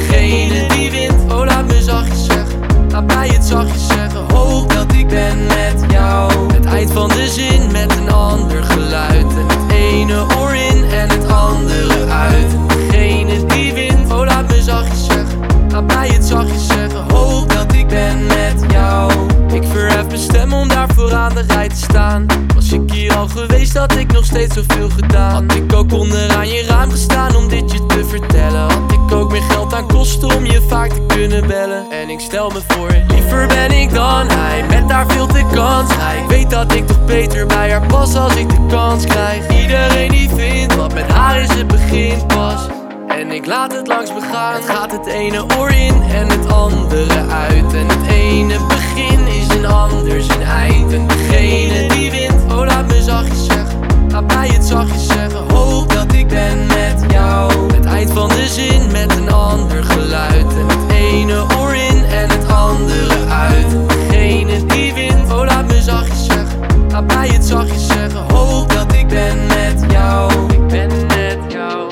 die 0.91 1.01
wint, 1.01 1.33
oh 1.33 1.45
laat 1.45 1.67
me 1.67 1.83
zachtjes 1.83 2.25
zeggen. 2.25 2.61
Laat 2.91 3.07
mij 3.07 3.29
het 3.29 3.45
zachtjes 3.45 3.87
zeggen, 3.87 4.33
hoop 4.33 4.73
dat 4.73 4.93
ik 4.93 5.09
ben 5.09 5.47
met 5.47 5.91
jou. 5.91 6.53
Het 6.53 6.65
eind 6.65 6.91
van 6.91 7.09
de 7.09 7.29
zin 7.29 7.73
met 7.73 7.97
een 7.97 8.13
ander 8.13 8.65
geluid. 8.65 9.37
En 9.37 9.47
het 9.47 9.73
ene 9.73 10.27
oor 10.39 10.55
in 10.55 10.85
en 10.91 11.09
het 11.09 11.29
andere 11.29 12.07
uit. 12.07 12.53
En 12.53 12.67
degene 12.67 13.47
die 13.47 13.73
wint, 13.73 14.13
oh 14.13 14.27
laat 14.27 14.49
me 14.49 14.63
zachtjes 14.63 15.05
zeggen. 15.05 15.39
Laat 15.71 15.87
mij 15.87 16.09
het 16.09 16.25
zachtjes 16.25 16.67
zeggen, 16.67 17.13
hoop 17.13 17.53
dat 17.53 17.73
ik 17.73 17.89
ben 17.89 18.27
met 18.27 18.73
jou. 18.73 19.13
Ik 19.55 19.63
verhef 19.73 20.07
mijn 20.07 20.19
stem 20.19 20.53
om 20.53 20.69
daar 20.69 20.89
vooraan 20.95 21.35
de 21.35 21.45
rij 21.47 21.69
te 21.69 21.77
staan. 21.77 22.27
Was 22.55 22.73
ik 22.73 22.91
hier 22.91 23.17
al 23.17 23.29
geweest, 23.29 23.77
had 23.77 23.97
ik 23.97 24.13
nog 24.13 24.25
steeds 24.25 24.55
zoveel 24.55 24.89
gedaan. 24.89 25.49
Had 25.49 25.57
ik 25.57 25.73
ook 25.73 25.93
onderaan 25.93 26.49
je 26.49 26.65
raam 26.69 26.91
gestaan 26.91 27.37
om 27.37 27.49
dit 27.49 27.73
je 27.73 27.87
te 27.87 28.05
vertellen. 28.05 28.61
Had 28.61 28.93
ik 28.93 29.13
ook 29.13 29.31
meer 29.31 29.43
geld 29.43 29.75
aan 29.75 29.89
kosten 29.89 30.37
om 30.37 30.45
je 30.47 30.63
vaak 30.69 30.91
te 30.91 31.05
kunnen 31.07 31.47
bellen. 31.47 31.91
En 31.91 32.09
ik 32.09 32.21
stel 32.21 32.51
me 32.51 32.61
voor, 32.69 32.91
liever 33.09 33.47
ben 33.47 33.71
ik 33.71 33.95
dan 33.95 34.29
hij. 34.29 34.65
Met 34.69 34.89
daar 34.89 35.07
veel 35.07 35.27
te 35.27 35.45
kans. 35.53 35.91
Ik 35.93 36.29
weet 36.29 36.51
dat 36.51 36.75
ik 36.75 36.87
toch 36.87 37.05
beter 37.05 37.47
bij 37.47 37.71
haar 37.71 37.87
pas 37.87 38.15
als 38.15 38.35
ik 38.35 38.49
de 38.49 38.67
kans 38.69 39.05
krijg. 39.05 39.61
Iedereen 39.61 40.11
die 40.11 40.29
vindt, 40.29 40.75
wat 40.77 40.95
met 40.95 41.11
haar 41.11 41.41
is 41.41 41.55
het 41.55 41.67
begin 41.67 42.27
pas. 42.27 42.67
En 43.09 43.31
ik 43.31 43.47
laat 43.47 43.73
het 43.73 43.87
langs 43.87 44.13
me 44.13 44.21
gaan. 44.21 44.63
Gaat 44.63 44.93
het 44.93 45.07
ene 45.07 45.45
oor 45.59 45.71
in 45.71 46.03
en 46.03 46.29
het 46.29 46.53
andere 46.53 47.27
uit. 47.29 47.75
En 47.75 47.89
het 47.89 48.07
ene 48.11 48.59
begin 48.69 49.27
is 49.27 49.44
een 49.65 49.71
ander 49.71 50.23
zijn 50.23 50.43
eind. 50.43 50.93
En 50.93 51.07
degene 51.07 51.89
die 51.89 52.11
wint, 52.11 52.53
oh 52.53 52.67
laat 52.67 52.87
me 52.87 53.03
zachtjes 53.03 53.45
zeggen. 53.45 53.81
Laat 54.11 54.27
mij 54.27 54.49
het 54.49 54.65
zachtjes 54.65 55.07
zeggen. 55.07 55.55
Hoop 55.55 55.93
dat 55.93 56.13
ik 56.13 56.29
ben 56.29 56.67
met 56.67 57.05
jou. 57.09 57.73
Het 57.73 57.85
eind 57.85 58.11
van 58.11 58.29
de 58.29 58.47
zin 58.49 58.93
met 58.93 59.17
een 59.17 59.33
ander 59.33 59.85
geluid. 59.85 60.57
En 60.57 60.69
het 60.69 60.93
ene 60.93 61.45
oor 61.59 61.75
in 61.75 62.05
en 62.05 62.31
het 62.31 62.49
andere 62.49 63.27
uit. 63.29 63.73
En 63.73 63.87
degene 63.87 64.67
die 64.67 64.95
wint, 64.95 65.33
oh 65.33 65.45
laat 65.45 65.67
me 65.67 65.83
zachtjes 65.83 66.25
zeggen. 66.25 66.61
Laat 66.91 67.07
mij 67.07 67.29
het 67.29 67.45
zachtjes 67.45 67.87
zeggen. 67.87 68.35
Hoop 68.35 68.73
dat 68.73 68.93
ik 68.93 69.09
ben 69.09 69.47
met 69.47 69.85
jou. 69.91 70.33
Ik 70.53 70.67
ben 70.67 71.07
met 71.07 71.53
jou. 71.53 71.91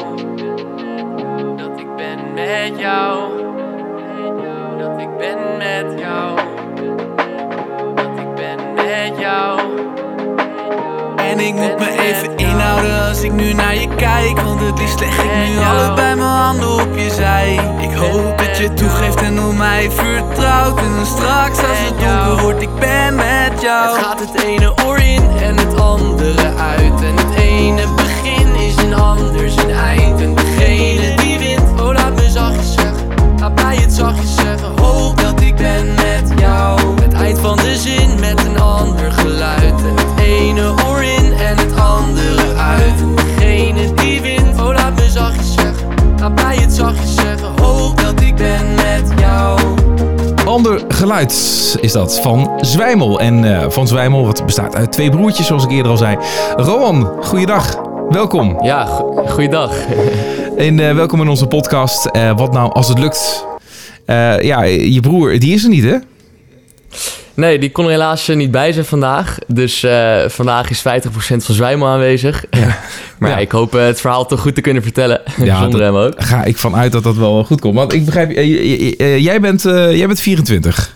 Dat 1.56 1.80
ik 1.80 1.96
ben 1.96 2.32
met 2.34 2.78
jou. 2.78 3.30
Dat 4.78 5.00
ik 5.00 5.16
ben 5.18 5.56
met 5.58 6.00
jou. 6.00 6.41
Met 8.92 9.18
jou. 9.18 9.60
En 11.16 11.40
ik 11.40 11.54
moet 11.54 11.78
me 11.78 11.98
even 12.00 12.36
inhouden 12.36 13.08
als 13.08 13.22
ik 13.22 13.32
nu 13.32 13.52
naar 13.52 13.74
je 13.74 13.88
kijk 13.96 14.40
Want 14.40 14.60
het 14.60 14.78
liefst 14.78 15.00
leg 15.00 15.24
ik 15.24 15.48
nu 15.48 15.58
allebei 15.58 16.14
mijn 16.14 16.28
handen 16.28 16.72
op 16.72 16.96
je 16.96 17.10
zij. 17.10 17.60
Ik 17.80 17.92
hoop 17.92 18.38
dat 18.38 18.58
je 18.58 18.74
toegeeft 18.74 19.22
en 19.22 19.40
op 19.40 19.56
mij 19.56 19.90
vertrouwt. 19.90 20.78
En 20.78 21.06
straks 21.06 21.58
als 21.58 21.78
het 21.78 22.00
donker 22.00 22.42
wordt, 22.42 22.62
ik 22.62 22.74
ben 22.74 23.14
met 23.14 23.60
jou. 23.60 23.96
Het 23.96 24.04
gaat 24.04 24.20
het 24.20 24.42
ene 24.42 24.72
oor 24.86 24.98
in 24.98 25.22
en 25.40 25.56
het 25.58 25.80
andere 25.80 26.54
uit. 26.56 27.02
En 27.02 27.16
het 27.16 27.38
ene 27.38 28.01
Ander 50.52 50.80
geluid 50.88 51.32
is 51.80 51.92
dat 51.92 52.20
van 52.20 52.50
Zwijmel. 52.60 53.20
En 53.20 53.44
eh, 53.60 53.70
van 53.70 53.88
Zwijmel, 53.88 54.26
wat 54.26 54.46
bestaat 54.46 54.74
uit 54.74 54.92
twee 54.92 55.10
broertjes, 55.10 55.46
zoals 55.46 55.64
ik 55.64 55.70
eerder 55.70 55.90
al 55.90 55.96
zei. 55.96 56.16
Rowan, 56.56 57.10
goeiedag. 57.20 57.80
Welkom. 58.08 58.58
Ja, 58.64 58.84
go- 58.84 59.24
goeiedag. 59.28 59.74
En 60.56 60.88
eh, 60.88 60.94
welkom 60.94 61.20
in 61.20 61.28
onze 61.28 61.46
podcast. 61.46 62.06
Eh, 62.06 62.36
wat 62.36 62.52
nou 62.52 62.72
als 62.72 62.88
het 62.88 62.98
lukt? 62.98 63.46
Ja, 64.40 64.62
je 64.62 64.98
broer, 65.00 65.38
die 65.38 65.54
is 65.54 65.62
er 65.64 65.68
niet, 65.70 65.84
hè? 65.84 65.96
Nee, 67.34 67.58
die 67.58 67.70
kon 67.70 67.84
er 67.84 67.90
helaas 67.90 68.28
eh, 68.28 68.36
niet 68.36 68.50
bij 68.50 68.72
zijn 68.72 68.84
vandaag. 68.84 69.38
Dus 69.46 69.82
eh, 69.82 70.28
vandaag 70.28 70.70
is 70.70 70.78
50% 70.78 70.82
van 71.16 71.54
Zwijmel 71.54 71.88
aanwezig. 71.88 72.44
maar 73.18 73.30
Ja. 73.30 73.38
ik 73.38 73.50
hoop 73.52 73.74
eh, 73.74 73.84
het 73.84 74.00
verhaal 74.00 74.26
toch 74.26 74.40
goed 74.40 74.54
te 74.54 74.60
kunnen 74.60 74.82
vertellen. 74.82 75.20
Ja, 75.42 75.60
Zonder 75.62 75.82
hem 75.82 75.94
ook. 75.94 76.14
Ga 76.16 76.44
ik 76.44 76.58
vanuit 76.58 76.92
dat 76.92 77.02
dat 77.02 77.16
wel 77.16 77.44
goed 77.44 77.60
komt. 77.60 77.74
Want 77.74 77.92
ik 77.92 78.04
begrijp, 78.04 78.30
jij, 79.20 79.40
bent, 79.40 79.62
jij 79.62 80.06
bent 80.06 80.20
24. 80.20 80.94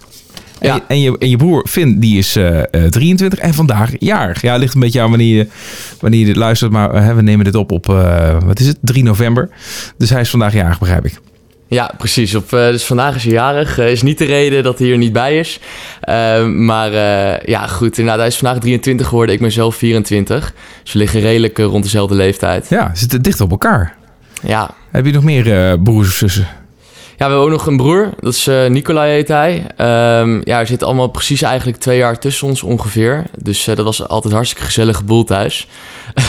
En, 0.59 0.69
Ja. 0.69 0.75
je, 0.75 0.83
en, 0.89 1.01
je, 1.01 1.19
en 1.19 1.29
je 1.29 1.37
broer 1.37 1.67
Finn, 1.69 1.99
die 2.01 2.19
is 2.19 2.37
eh, 2.37 2.59
eh, 2.59 2.91
23 2.91 3.39
en 3.39 3.55
vandaag 3.55 3.91
jarig. 3.99 4.43
Ja, 4.43 4.57
ligt 4.57 4.75
een 4.75 4.81
beetje 4.81 5.01
aan 5.01 5.09
wanneer 5.09 5.37
je, 5.37 5.47
wanneer 6.01 6.21
je 6.21 6.27
dit 6.27 6.37
luistert. 6.37 6.71
Maar 6.73 7.17
we 7.17 7.23
nemen 7.23 7.45
dit 7.45 7.55
op 7.55 7.73
op, 7.73 7.87
wat 8.47 8.61
is 8.61 8.67
het, 8.67 8.79
3 8.81 9.03
november. 9.03 9.49
Dus 9.99 10.11
hij 10.11 10.21
is 10.21 10.31
vandaag 10.31 10.53
jarig, 10.53 10.79
begrijp 10.79 11.07
ik. 11.07 11.21
Ja, 11.69 11.91
precies. 11.99 12.35
Op, 12.35 12.53
eh, 12.53 12.67
dus 12.67 12.85
vandaag 12.85 13.15
is 13.15 13.25
hij 13.25 13.33
jarig. 13.33 13.79
Eh, 13.79 13.91
is 13.91 14.03
niet 14.03 14.19
de 14.19 14.25
reden 14.25 14.63
dat 14.63 14.79
hij 14.79 14.91
er 14.91 14.99
niet 14.99 15.13
bij 15.13 15.39
is. 15.39 15.61
Eh, 16.01 16.47
maar 16.47 16.93
eh, 16.93 17.47
ja, 17.49 17.67
goed. 17.67 17.99
Inderdaad, 17.99 18.19
hij 18.19 18.27
is 18.27 18.37
vandaag 18.37 18.59
23 18.59 19.07
geworden. 19.07 19.35
Ik 19.35 19.41
ben 19.41 19.53
zelf 19.53 19.77
24. 19.77 20.53
Dus 20.83 20.93
we 20.93 20.99
liggen 20.99 21.21
redelijk 21.21 21.59
rond 21.59 21.85
dezelfde 21.85 22.15
leeftijd. 22.15 22.69
Ja, 22.69 22.91
zitten 22.95 23.23
dicht 23.23 23.41
op 23.41 23.51
elkaar. 23.51 23.97
Ja. 24.43 24.71
Heb 24.91 25.07
je 25.07 25.13
nog 25.13 25.25
meer 25.25 25.79
broers 25.81 26.09
of 26.09 26.15
zussen? 26.15 26.47
Ja, 27.19 27.25
we 27.27 27.33
hebben 27.33 27.39
ook 27.53 27.59
nog 27.59 27.67
een 27.67 27.77
broer. 27.77 28.11
Dat 28.21 28.33
is 28.35 28.47
eh 28.47 28.67
Nicolai 28.67 29.13
heet 29.13 29.29
hij. 29.29 29.65
Ehm, 29.77 30.41
ja, 30.45 30.59
er 30.61 30.67
zit 30.67 30.83
allemaal 30.83 31.09
precies 31.09 31.43
eigenlijk 31.43 31.79
twee 31.79 31.99
jaar 31.99 32.19
tussen 32.19 32.47
ons 32.49 32.63
ongeveer. 32.63 33.23
Dus 33.43 33.67
eh, 33.67 33.77
dat 33.77 33.85
was 33.85 34.09
altijd 34.09 34.35
hartstikke 34.35 34.65
gezellige 34.65 35.05
boel 35.05 35.25
thuis. 35.25 35.67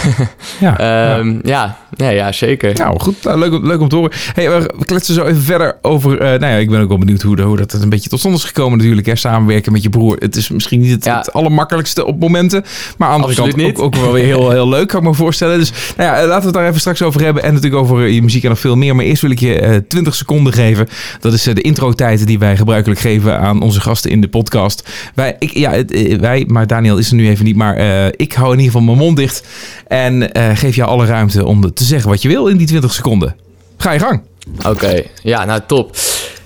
Ja, 0.59 0.75
ja. 0.79 1.17
Ehm, 1.17 1.39
ja. 1.43 1.77
Ja, 1.95 2.09
ja, 2.09 2.31
zeker. 2.31 2.73
Nou, 2.73 2.99
goed. 2.99 3.23
Nou, 3.23 3.39
leuk, 3.39 3.53
om- 3.53 3.67
leuk 3.67 3.79
om 3.81 3.89
te 3.89 3.95
horen. 3.95 4.11
Hey, 4.33 4.61
we 4.61 4.85
kletsen 4.85 5.13
zo 5.13 5.23
even 5.23 5.41
verder 5.41 5.77
over... 5.81 6.19
eh, 6.21 6.27
nou 6.39 6.51
ja, 6.53 6.57
ik 6.57 6.69
ben 6.69 6.81
ook 6.81 6.87
wel 6.87 6.97
benieuwd 6.97 7.21
hoe, 7.21 7.41
hoe 7.41 7.57
dat 7.57 7.73
een 7.73 7.89
beetje 7.89 8.09
tot 8.09 8.19
stand 8.19 8.35
is 8.35 8.43
gekomen 8.43 8.77
natuurlijk. 8.77 9.07
Hè? 9.07 9.15
Samenwerken 9.15 9.71
met 9.71 9.83
je 9.83 9.89
broer. 9.89 10.15
Het 10.19 10.35
is 10.35 10.49
misschien 10.49 10.79
niet 10.79 10.91
het, 10.91 11.05
Ja. 11.05 11.17
het 11.17 11.33
allermakkelijkste 11.33 12.05
op 12.05 12.19
momenten. 12.19 12.63
Maar 12.97 13.09
aan 13.09 13.21
de 13.21 13.27
andere 13.27 13.51
kant 13.51 13.77
ook, 13.77 13.81
ook 13.85 13.95
wel 13.95 14.11
weer 14.11 14.23
heel, 14.25 14.51
heel 14.59 14.69
leuk, 14.69 14.87
kan 14.87 14.99
ik 15.01 15.07
me 15.07 15.13
voorstellen. 15.13 15.57
Dus 15.59 15.71
nou 15.97 16.15
ja, 16.15 16.21
laten 16.25 16.39
we 16.39 16.45
het 16.45 16.53
daar 16.53 16.67
even 16.67 16.79
straks 16.79 17.01
over 17.01 17.21
hebben. 17.21 17.43
En 17.43 17.53
natuurlijk 17.53 17.81
over 17.81 18.07
je 18.07 18.21
muziek 18.21 18.43
en 18.43 18.49
nog 18.49 18.59
veel 18.59 18.75
meer. 18.75 18.95
Maar 18.95 19.05
eerst 19.05 19.21
wil 19.21 19.31
ik 19.31 19.39
je 19.39 19.59
eh, 19.59 19.75
20 19.87 20.15
seconden 20.15 20.53
geven 20.53 20.76
Dat 21.19 21.33
is 21.33 21.47
eh, 21.47 21.55
de 21.55 21.61
intro-tijd 21.61 22.27
die 22.27 22.39
wij 22.39 22.57
gebruikelijk 22.57 22.99
geven 22.99 23.39
aan 23.39 23.61
onze 23.61 23.81
gasten 23.81 24.11
in 24.11 24.21
de 24.21 24.27
podcast. 24.27 24.89
Wij, 25.15 25.35
ik, 25.39 25.51
ja, 25.51 25.73
eh, 25.73 26.19
wij 26.19 26.45
maar 26.47 26.67
Daniel 26.67 26.97
is 26.97 27.09
er 27.09 27.15
nu 27.15 27.29
even 27.29 27.45
niet. 27.45 27.55
Maar 27.55 27.75
eh, 27.75 28.05
ik 28.15 28.33
hou 28.33 28.51
in 28.51 28.59
ieder 28.59 28.71
geval 28.71 28.87
mijn 28.87 28.97
mond 28.97 29.17
dicht. 29.17 29.47
En 29.87 30.29
geef 30.53 30.75
jou 30.75 30.89
alle 30.89 31.05
ruimte 31.05 31.45
om 31.45 31.73
te 31.73 31.83
zeggen 31.83 32.09
wat 32.09 32.21
je 32.21 32.27
wil 32.27 32.47
in 32.47 32.57
die 32.57 32.67
20 32.67 32.93
seconden. 32.93 33.35
Ga 33.77 33.91
je 33.91 33.99
gang. 33.99 34.21
Oké, 34.65 35.01
ja, 35.23 35.45
nou 35.45 35.61
top. 35.67 35.97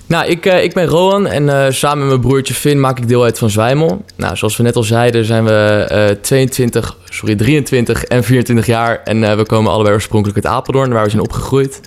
Nou, 0.06 0.26
ik, 0.26 0.44
ik 0.44 0.72
ben 0.72 0.86
Rowan 0.86 1.26
en 1.26 1.74
samen 1.74 1.98
met 1.98 2.08
mijn 2.08 2.20
broertje 2.20 2.54
Finn 2.54 2.80
maak 2.80 2.98
ik 2.98 3.08
deel 3.08 3.24
uit 3.24 3.38
van 3.38 3.50
Zwijmel. 3.50 4.04
Nou, 4.16 4.36
zoals 4.36 4.56
we 4.56 4.62
net 4.62 4.76
al 4.76 4.82
zeiden 4.82 5.24
zijn 5.24 5.44
we 5.44 5.86
eh 5.88 6.16
22, 6.20 6.96
sorry, 7.08 7.34
23 7.34 8.04
en 8.04 8.24
24 8.24 8.66
jaar. 8.66 9.00
En 9.04 9.36
we 9.36 9.46
komen 9.46 9.72
allebei 9.72 9.94
oorspronkelijk 9.94 10.44
uit 10.44 10.54
Apeldoorn, 10.54 10.92
waar 10.92 11.04
we 11.04 11.10
zijn 11.10 11.22
opgegroeid. 11.22 11.80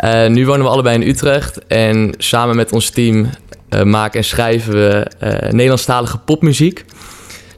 Eh, 0.00 0.26
nu 0.26 0.46
wonen 0.46 0.62
we 0.62 0.70
allebei 0.70 0.94
in 1.00 1.08
Utrecht 1.08 1.66
en 1.66 2.14
samen 2.18 2.56
met 2.56 2.72
ons 2.72 2.90
team 2.90 3.30
eh, 3.68 3.82
maken 3.82 4.18
en 4.18 4.24
schrijven 4.24 4.72
we 4.72 5.06
eh, 5.18 5.50
Nederlandstalige 5.50 6.18
popmuziek. 6.18 6.84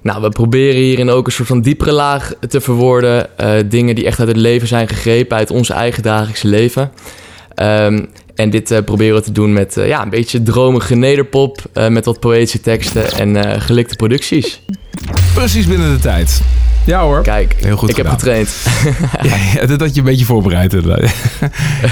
Nou, 0.01 0.22
we 0.22 0.28
proberen 0.28 0.80
hierin 0.80 1.11
ook 1.11 1.26
een 1.26 1.32
soort 1.32 1.49
van 1.49 1.61
diepere 1.61 1.93
laag 1.93 2.32
te 2.49 2.61
verwoorden. 2.61 3.26
dingen 3.66 3.95
die 3.95 4.07
echt 4.07 4.18
uit 4.18 4.28
het 4.28 4.36
leven 4.36 4.68
zijn 4.68 4.88
gegrepen, 4.88 5.36
uit 5.36 5.51
ons 5.51 5.70
eigen 5.70 6.03
dagelijkse 6.03 6.49
leven. 6.49 6.93
Ehm, 7.55 8.05
en 8.34 8.51
dit 8.51 8.84
proberen 8.84 9.14
we 9.14 9.22
te 9.22 9.32
doen 9.32 9.53
met 9.53 9.74
ja, 9.74 10.03
een 10.03 10.11
beetje 10.11 10.43
dromige 10.43 10.95
nederpop, 10.95 11.62
met 11.88 12.05
wat 12.05 12.20
poëtische 12.20 12.61
teksten 12.61 13.12
en 13.12 13.61
gelikte 13.61 13.97
producties. 13.97 14.62
Precies 15.34 15.66
binnen 15.66 15.93
de 15.93 16.01
tijd. 16.01 16.43
Ja 16.87 17.01
hoor. 17.03 17.22
Kijk, 17.22 17.55
Heel 17.59 17.76
goed 17.76 17.91
ik 17.91 17.97
heb 17.97 18.09
getraind. 18.09 18.49
Ja, 19.22 19.35
ja, 19.55 19.66
dat 19.66 19.80
had 19.80 19.95
je 19.95 19.99
een 20.01 20.07
beetje 20.07 20.24
voorbereid. 20.24 20.72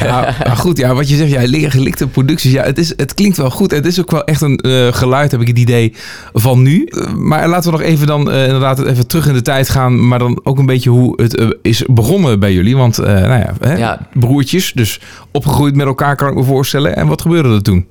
ja, 0.00 0.34
maar 0.46 0.56
goed, 0.56 0.78
ja, 0.78 0.94
wat 0.94 1.08
je 1.08 1.16
zegt, 1.16 1.30
ja, 1.30 1.40
le- 1.46 1.70
gelikte 1.70 2.06
producties. 2.06 2.52
Ja, 2.52 2.62
het, 2.62 2.78
is, 2.78 2.92
het 2.96 3.14
klinkt 3.14 3.36
wel 3.36 3.50
goed. 3.50 3.70
Het 3.70 3.86
is 3.86 4.00
ook 4.00 4.10
wel 4.10 4.24
echt 4.24 4.40
een 4.40 4.56
eh, 4.58 4.86
geluid, 4.92 5.30
heb 5.30 5.40
ik 5.40 5.46
het 5.46 5.58
idee, 5.58 5.94
van 6.32 6.62
nu. 6.62 6.84
Eh, 6.84 7.12
maar 7.12 7.48
laten 7.48 7.70
we 7.72 7.78
nog 7.78 7.86
even 7.86 8.06
dan 8.06 8.30
eh, 8.30 8.44
inderdaad 8.44 8.84
even 8.84 9.06
terug 9.06 9.26
in 9.26 9.34
de 9.34 9.42
tijd 9.42 9.68
gaan. 9.68 10.08
Maar 10.08 10.18
dan 10.18 10.40
ook 10.42 10.58
een 10.58 10.66
beetje 10.66 10.90
hoe 10.90 11.22
het 11.22 11.54
is 11.62 11.84
begonnen 11.86 12.40
bij 12.40 12.52
jullie. 12.52 12.76
Want, 12.76 12.98
eh, 12.98 13.06
nou 13.06 13.40
ja, 13.40 13.54
hè, 13.60 13.74
Ja. 13.76 14.08
broertjes, 14.12 14.72
dus 14.72 15.00
opgegroeid 15.30 15.74
met 15.74 15.86
elkaar 15.86 16.16
kan 16.16 16.28
ik 16.28 16.34
me 16.34 16.44
voorstellen. 16.44 16.96
En 16.96 17.06
wat 17.06 17.20
gebeurde 17.22 17.48
er 17.54 17.62
toen? 17.62 17.86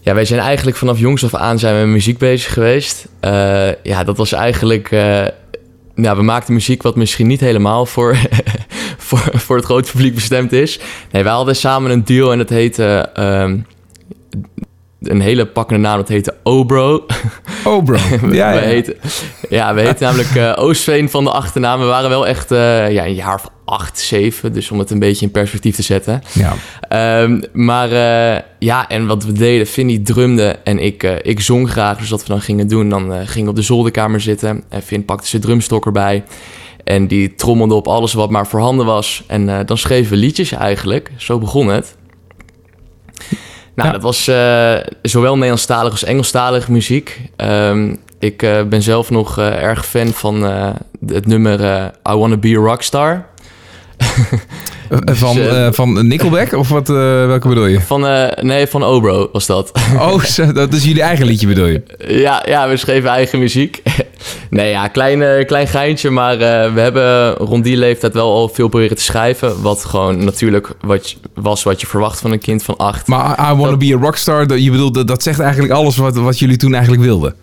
Ja, 0.00 0.14
wij 0.14 0.24
zijn 0.24 0.40
eigenlijk 0.40 0.76
vanaf 0.76 0.98
jongs 0.98 1.24
af 1.24 1.34
aan 1.34 1.58
zijn 1.58 1.74
we 1.74 1.80
met 1.80 1.90
muziek 1.90 2.18
bezig 2.18 2.52
geweest. 2.52 3.06
Eh, 3.20 3.68
ja, 3.82 4.04
dat 4.04 4.16
was 4.16 4.32
eigenlijk... 4.32 4.90
eh, 4.90 5.22
nou, 5.94 6.16
we 6.16 6.22
maakten 6.22 6.54
muziek 6.54 6.82
wat 6.82 6.96
misschien 6.96 7.26
niet 7.26 7.40
helemaal 7.40 7.86
voor, 7.86 8.16
voor, 9.06 9.30
voor 9.32 9.56
het 9.56 9.64
grote 9.64 9.90
publiek 9.90 10.14
bestemd 10.14 10.52
is. 10.52 10.80
Nee, 11.10 11.22
wij 11.22 11.32
hadden 11.32 11.56
samen 11.56 11.90
een 11.90 12.04
duo 12.04 12.30
en 12.30 12.38
dat 12.38 12.48
heette... 12.48 13.10
ehm, 13.14 13.58
een 15.00 15.20
hele 15.20 15.46
pakkende 15.46 15.82
naam, 15.88 15.96
dat 15.96 16.08
heette 16.08 16.34
Obro. 16.42 17.06
Oh 17.64 17.84
bro. 17.84 17.96
Ja, 18.20 18.28
we 18.28 18.34
ja. 18.34 18.52
heten, 18.52 18.96
ja, 19.48 19.74
we 19.74 19.80
heten 19.80 20.02
namelijk 20.04 20.34
eh, 20.34 20.52
Oostveen 20.56 21.10
van 21.10 21.24
de 21.24 21.30
achternaam. 21.30 21.80
We 21.80 21.86
waren 21.86 22.10
wel 22.10 22.26
echt 22.26 22.50
eh, 22.50 22.90
ja, 22.90 23.06
een 23.06 23.14
jaar 23.14 23.34
of 23.34 23.48
acht, 23.70 23.98
zeven. 23.98 24.52
Dus 24.52 24.70
om 24.70 24.78
het 24.78 24.90
een 24.90 24.98
beetje 24.98 25.24
in 25.26 25.30
perspectief 25.32 25.74
te 25.76 25.82
zetten. 25.82 26.22
ja. 26.32 26.54
Ehm, 26.88 27.40
maar 27.52 27.92
eh, 27.92 28.42
ja, 28.58 28.88
en 28.88 29.06
wat 29.06 29.24
we 29.24 29.32
deden, 29.32 29.66
Vinnie 29.66 30.02
drumde 30.02 30.58
en 30.64 30.78
ik, 30.78 31.02
eh, 31.02 31.12
ik 31.22 31.40
zong 31.40 31.70
graag. 31.70 31.98
Dus 31.98 32.10
wat 32.10 32.22
we 32.22 32.28
dan 32.28 32.40
gingen 32.40 32.68
doen, 32.68 32.88
dan 32.88 33.12
eh, 33.12 33.20
gingen 33.24 33.44
we 33.44 33.50
op 33.50 33.56
de 33.56 33.62
zolderkamer 33.62 34.20
zitten. 34.20 34.64
En 34.68 34.82
Vin 34.82 35.04
pakte 35.04 35.26
zijn 35.28 35.42
drumstok 35.42 35.86
erbij. 35.86 36.24
En 36.84 37.06
die 37.06 37.34
trommelde 37.34 37.74
op 37.74 37.88
alles 37.88 38.12
wat 38.12 38.30
maar 38.30 38.46
voorhanden 38.46 38.86
was. 38.86 39.22
En 39.26 39.66
dan 39.66 39.78
schreven 39.78 40.10
we 40.10 40.16
liedjes 40.16 40.52
eigenlijk. 40.52 41.10
Zo 41.16 41.38
begon 41.38 41.68
het. 41.68 41.96
Nou, 43.74 43.88
Ja. 43.88 43.90
dat 43.92 44.02
was 44.02 44.24
zowel 45.02 45.34
Nederlandstalig 45.34 45.90
als 45.92 46.04
Engelstalige 46.04 46.72
muziek. 46.72 47.20
Ehm, 47.36 47.94
ik 48.18 48.38
ben 48.68 48.82
zelf 48.82 49.10
nog 49.10 49.38
erg 49.38 49.86
fan 49.86 50.06
van 50.08 50.42
het 51.06 51.26
nummer 51.26 51.60
I 52.08 52.14
Wanna 52.14 52.36
Be 52.36 52.48
a 52.58 52.60
Rockstar. 52.60 53.26
Eh, 54.90 55.14
Van, 55.14 55.38
eh, 55.38 55.68
van 55.72 56.06
Nickelback? 56.06 56.52
Of 56.52 56.68
wat, 56.68 56.88
eh, 56.88 56.94
welke 57.26 57.48
bedoel 57.48 57.66
je? 57.66 57.80
Van, 57.80 58.00
nee, 58.40 58.66
van 58.66 58.84
Obro 58.84 59.28
was 59.32 59.46
dat. 59.46 59.70
Oh, 59.98 60.24
dat 60.54 60.72
is 60.72 60.84
jullie 60.84 61.02
eigen 61.02 61.26
liedje 61.26 61.46
bedoel 61.46 61.66
je? 61.66 61.82
Ja, 62.08 62.42
ja, 62.46 62.68
we 62.68 62.76
schreven 62.76 63.10
eigen 63.10 63.38
muziek. 63.38 63.82
nee, 64.50 64.70
ja, 64.70 64.88
klein, 64.88 65.46
klein 65.46 65.66
geintje, 65.68 66.10
maar 66.10 66.38
we 66.74 66.80
hebben 66.80 67.32
rond 67.34 67.64
die 67.64 67.76
leeftijd 67.76 68.12
wel 68.14 68.32
al 68.32 68.48
veel 68.48 68.68
proberen 68.68 68.96
te 68.96 69.02
schrijven. 69.02 69.62
Wat 69.62 69.84
gewoon 69.84 70.24
natuurlijk 70.24 70.68
wat, 70.80 71.16
was 71.34 71.62
wat 71.62 71.80
je 71.80 71.86
verwacht 71.86 72.20
van 72.20 72.32
een 72.32 72.38
kind 72.38 72.62
van 72.62 72.76
acht. 72.76 73.06
Maar 73.06 73.38
I, 73.48 73.52
I 73.52 73.56
Wanna 73.56 73.76
Be 73.76 73.94
a 73.94 73.98
Rockstar, 74.00 74.46
dat- 74.46 74.64
je 74.64 74.70
bedoelt, 74.70 74.94
dat, 74.94 75.08
dat 75.08 75.22
zegt 75.22 75.40
eigenlijk 75.40 75.72
alles 75.72 75.96
wat, 75.96 76.16
wat 76.16 76.38
jullie 76.38 76.56
toen 76.56 76.72
eigenlijk 76.74 77.02
wilden. 77.02 77.34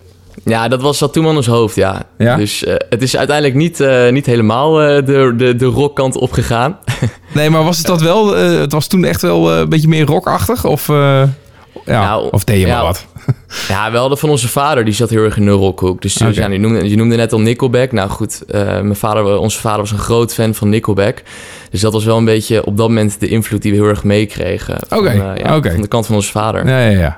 Ja, 0.43 0.67
dat 0.67 0.81
was 0.81 1.03
toen 1.11 1.27
aan 1.27 1.35
ons 1.35 1.47
hoofd, 1.47 1.75
ja. 1.75 2.03
Ja? 2.17 2.35
Dus 2.35 2.63
eh, 2.63 2.75
het 2.89 3.01
is 3.01 3.17
uiteindelijk 3.17 3.57
niet, 3.57 3.79
eh, 3.79 4.09
niet 4.09 4.25
helemaal 4.25 4.81
eh, 4.81 5.05
de, 5.05 5.33
de, 5.37 5.55
de 5.55 5.65
rockkant 5.65 6.17
opgegaan. 6.17 6.77
Nee, 7.33 7.49
maar 7.49 7.63
was 7.63 7.77
het 7.77 7.85
dat 7.85 8.01
wel? 8.01 8.35
het 8.35 8.71
was 8.71 8.87
toen 8.87 9.03
echt 9.05 9.21
wel 9.21 9.53
een 9.53 9.69
beetje 9.69 9.87
meer 9.87 10.05
rockachtig? 10.05 10.65
Of, 10.65 10.87
ja, 10.87 11.29
Nou, 11.85 12.27
of 12.31 12.43
deed 12.43 12.59
je 12.59 12.67
ja, 12.67 12.73
maar 12.75 12.83
wat? 12.83 13.05
Ja, 13.67 13.91
we 13.91 13.97
hadden 13.97 14.17
van 14.17 14.29
onze 14.29 14.47
vader, 14.47 14.85
die 14.85 14.93
zat 14.93 15.09
heel 15.09 15.23
erg 15.23 15.37
in 15.37 15.45
de 15.45 15.51
rockhoek. 15.51 16.01
Dus 16.01 16.21
Oké. 16.21 16.29
ja, 16.29 16.47
je, 16.47 16.57
noemde, 16.57 16.89
je 16.89 16.95
noemde 16.95 17.15
net 17.15 17.33
al 17.33 17.39
Nickelback. 17.39 17.91
Nou 17.91 18.09
goed, 18.09 18.43
mijn 18.51 18.95
vader, 18.95 19.37
onze 19.37 19.59
vader 19.59 19.79
was 19.79 19.91
een 19.91 19.97
groot 19.97 20.33
fan 20.33 20.53
van 20.53 20.69
Nickelback. 20.69 21.23
Dus 21.69 21.81
dat 21.81 21.93
was 21.93 22.05
wel 22.05 22.17
een 22.17 22.25
beetje 22.25 22.65
op 22.65 22.77
dat 22.77 22.87
moment 22.87 23.19
de 23.19 23.27
invloed 23.27 23.61
die 23.61 23.71
we 23.71 23.77
heel 23.77 23.87
erg 23.87 24.03
meekregen. 24.03 24.77
Oké, 24.89 25.07
eh, 25.07 25.43
ja, 25.43 25.55
oké. 25.55 25.71
Van 25.71 25.81
de 25.81 25.87
kant 25.87 26.05
van 26.05 26.15
onze 26.15 26.31
vader. 26.31 26.67
Ja, 26.67 26.79
ja, 26.79 26.99
ja. 26.99 27.17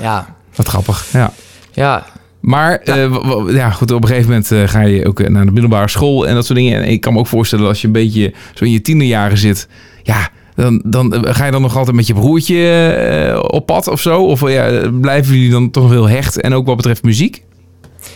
Ja, 0.00 0.34
Wat 0.54 0.68
grappig. 0.68 1.06
Ja. 1.12 1.32
ja. 1.72 2.06
Maar 2.42 2.78
eh, 2.78 3.06
w- 3.06 3.46
w- 3.46 3.54
ja, 3.54 3.70
goed, 3.70 3.90
op 3.92 4.02
een 4.02 4.08
gegeven 4.08 4.28
moment 4.30 4.50
eh, 4.52 4.68
ga 4.68 4.80
je 4.80 5.06
ook 5.06 5.20
eh, 5.20 5.28
naar 5.28 5.44
de 5.44 5.52
middelbare 5.52 5.88
school 5.88 6.26
en 6.26 6.34
dat 6.34 6.46
soort 6.46 6.58
dingen. 6.58 6.82
En 6.82 6.88
ik 6.88 7.00
kan 7.00 7.12
me 7.12 7.18
ook 7.18 7.26
voorstellen 7.26 7.66
als 7.66 7.80
je 7.80 7.86
een 7.86 7.92
beetje 7.92 8.32
zo 8.54 8.64
in 8.64 8.70
je 8.70 8.80
tienerjaren 8.80 9.38
zit, 9.38 9.68
ja, 10.02 10.28
dan, 10.54 10.82
dan 10.84 11.14
eh, 11.14 11.34
ga 11.34 11.44
je 11.44 11.52
dan 11.52 11.62
nog 11.62 11.76
altijd 11.76 11.96
met 11.96 12.06
je 12.06 12.14
broertje 12.14 12.88
eh, 12.92 13.38
op 13.42 13.66
pad 13.66 13.88
of 13.88 14.00
zo? 14.00 14.22
Of 14.22 14.42
eh, 14.42 14.54
ja, 14.54 14.90
blijven 14.90 15.34
jullie 15.34 15.50
dan 15.50 15.70
toch 15.70 15.90
heel 15.90 16.08
hecht 16.08 16.40
en 16.40 16.54
ook 16.54 16.66
wat 16.66 16.76
betreft 16.76 17.02
muziek? 17.02 17.42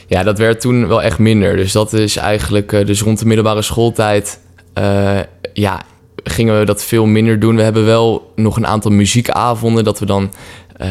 ja, 0.08 0.22
dat 0.22 0.38
werd 0.38 0.60
toen 0.60 0.88
wel 0.88 1.02
echt 1.02 1.18
minder. 1.18 1.56
Dus 1.56 1.72
dat 1.72 1.92
is 1.92 2.16
eigenlijk, 2.16 2.72
eh, 2.72 2.86
dus 2.86 3.02
rond 3.02 3.18
de 3.18 3.26
middelbare 3.26 3.62
schooltijd, 3.62 4.40
eh, 4.72 5.18
ja, 5.52 5.82
gingen 6.24 6.58
we 6.58 6.64
dat 6.64 6.84
veel 6.84 7.06
minder 7.06 7.40
doen. 7.40 7.56
We 7.56 7.62
hebben 7.62 7.84
wel 7.84 8.32
nog 8.36 8.56
een 8.56 8.66
aantal 8.66 8.90
muziekavonden 8.90 9.84
dat 9.84 9.98
we 9.98 10.06
dan 10.06 10.32
eh, 10.76 10.88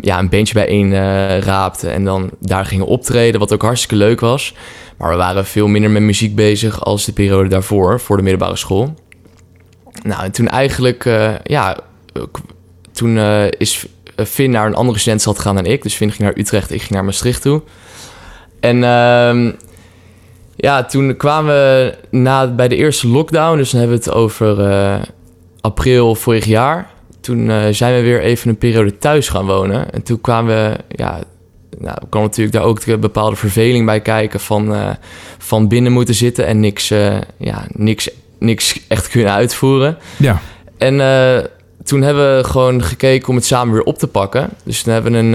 ja, 0.00 0.18
een 0.18 0.28
bandje 0.28 0.54
bijeen 0.54 0.92
eh 0.92 1.38
raapten 1.38 1.92
en 1.92 2.04
dan 2.04 2.30
daar 2.40 2.64
gingen 2.64 2.86
optreden, 2.86 3.40
wat 3.40 3.52
ook 3.52 3.62
hartstikke 3.62 3.96
leuk 3.96 4.20
was. 4.20 4.54
Maar 4.98 5.10
we 5.10 5.16
waren 5.16 5.46
veel 5.46 5.66
minder 5.66 5.90
met 5.90 6.02
muziek 6.02 6.34
bezig 6.34 6.84
als 6.84 7.04
de 7.04 7.12
periode 7.12 7.48
daarvoor, 7.48 8.00
voor 8.00 8.16
de 8.16 8.22
middelbare 8.22 8.56
school. 8.56 8.94
Nou, 10.02 10.24
en 10.24 10.32
toen 10.32 10.48
eigenlijk, 10.48 11.04
eh, 11.04 11.34
ja, 11.44 11.76
toen 12.92 13.18
eh, 13.18 13.44
is 13.58 13.86
Finn 14.26 14.50
naar 14.50 14.66
een 14.66 14.74
andere 14.74 14.98
studentenstad 14.98 15.36
gegaan 15.36 15.54
dan 15.54 15.72
ik. 15.72 15.82
Dus 15.82 15.94
Finn 15.94 16.10
ging 16.10 16.22
naar 16.22 16.38
Utrecht, 16.38 16.70
ik 16.70 16.80
ging 16.80 16.92
naar 16.92 17.04
Maastricht 17.04 17.42
toe. 17.42 17.62
En 18.60 18.84
ehm, 18.84 19.52
ja, 20.56 20.84
toen 20.84 21.16
kwamen 21.16 21.54
we 21.54 21.94
na, 22.10 22.54
bij 22.54 22.68
de 22.68 22.76
eerste 22.76 23.08
lockdown, 23.08 23.56
dus 23.56 23.70
dan 23.70 23.80
hebben 23.80 23.98
we 23.98 24.04
het 24.04 24.14
over 24.14 24.56
april 25.60 26.14
vorig 26.14 26.44
jaar. 26.44 26.90
Toen 27.28 27.50
eh, 27.50 27.66
zijn 27.70 27.94
we 27.94 28.00
weer 28.02 28.20
even 28.20 28.48
een 28.48 28.58
periode 28.58 28.98
thuis 28.98 29.28
gaan 29.28 29.46
wonen. 29.46 29.92
En 29.92 30.02
toen 30.02 30.20
kwamen 30.20 30.54
we, 30.54 30.76
ja, 30.96 31.20
nou, 31.78 31.98
kwam 32.08 32.22
natuurlijk 32.22 32.56
daar 32.56 32.64
ook 32.64 32.86
een 32.86 33.00
bepaalde 33.00 33.36
verveling 33.36 33.86
bij 33.86 34.00
kijken 34.00 34.40
van, 34.40 34.74
eh, 34.74 34.90
van 35.38 35.68
binnen 35.68 35.92
moeten 35.92 36.14
zitten 36.14 36.46
en 36.46 36.60
niks, 36.60 36.90
eh, 36.90 37.16
ja, 37.36 37.66
niks, 37.72 38.10
niks 38.38 38.80
echt 38.88 39.08
kunnen 39.08 39.32
uitvoeren. 39.32 39.98
Ja, 40.16 40.40
En 40.78 40.96
toen 41.84 42.02
hebben 42.02 42.36
we 42.36 42.44
gewoon 42.44 42.82
gekeken 42.82 43.28
om 43.28 43.34
het 43.34 43.44
samen 43.44 43.74
weer 43.74 43.82
op 43.82 43.98
te 43.98 44.06
pakken. 44.06 44.50
Dus 44.64 44.82
toen 44.82 44.92
hebben 44.92 45.12
we 45.12 45.18
een, 45.18 45.32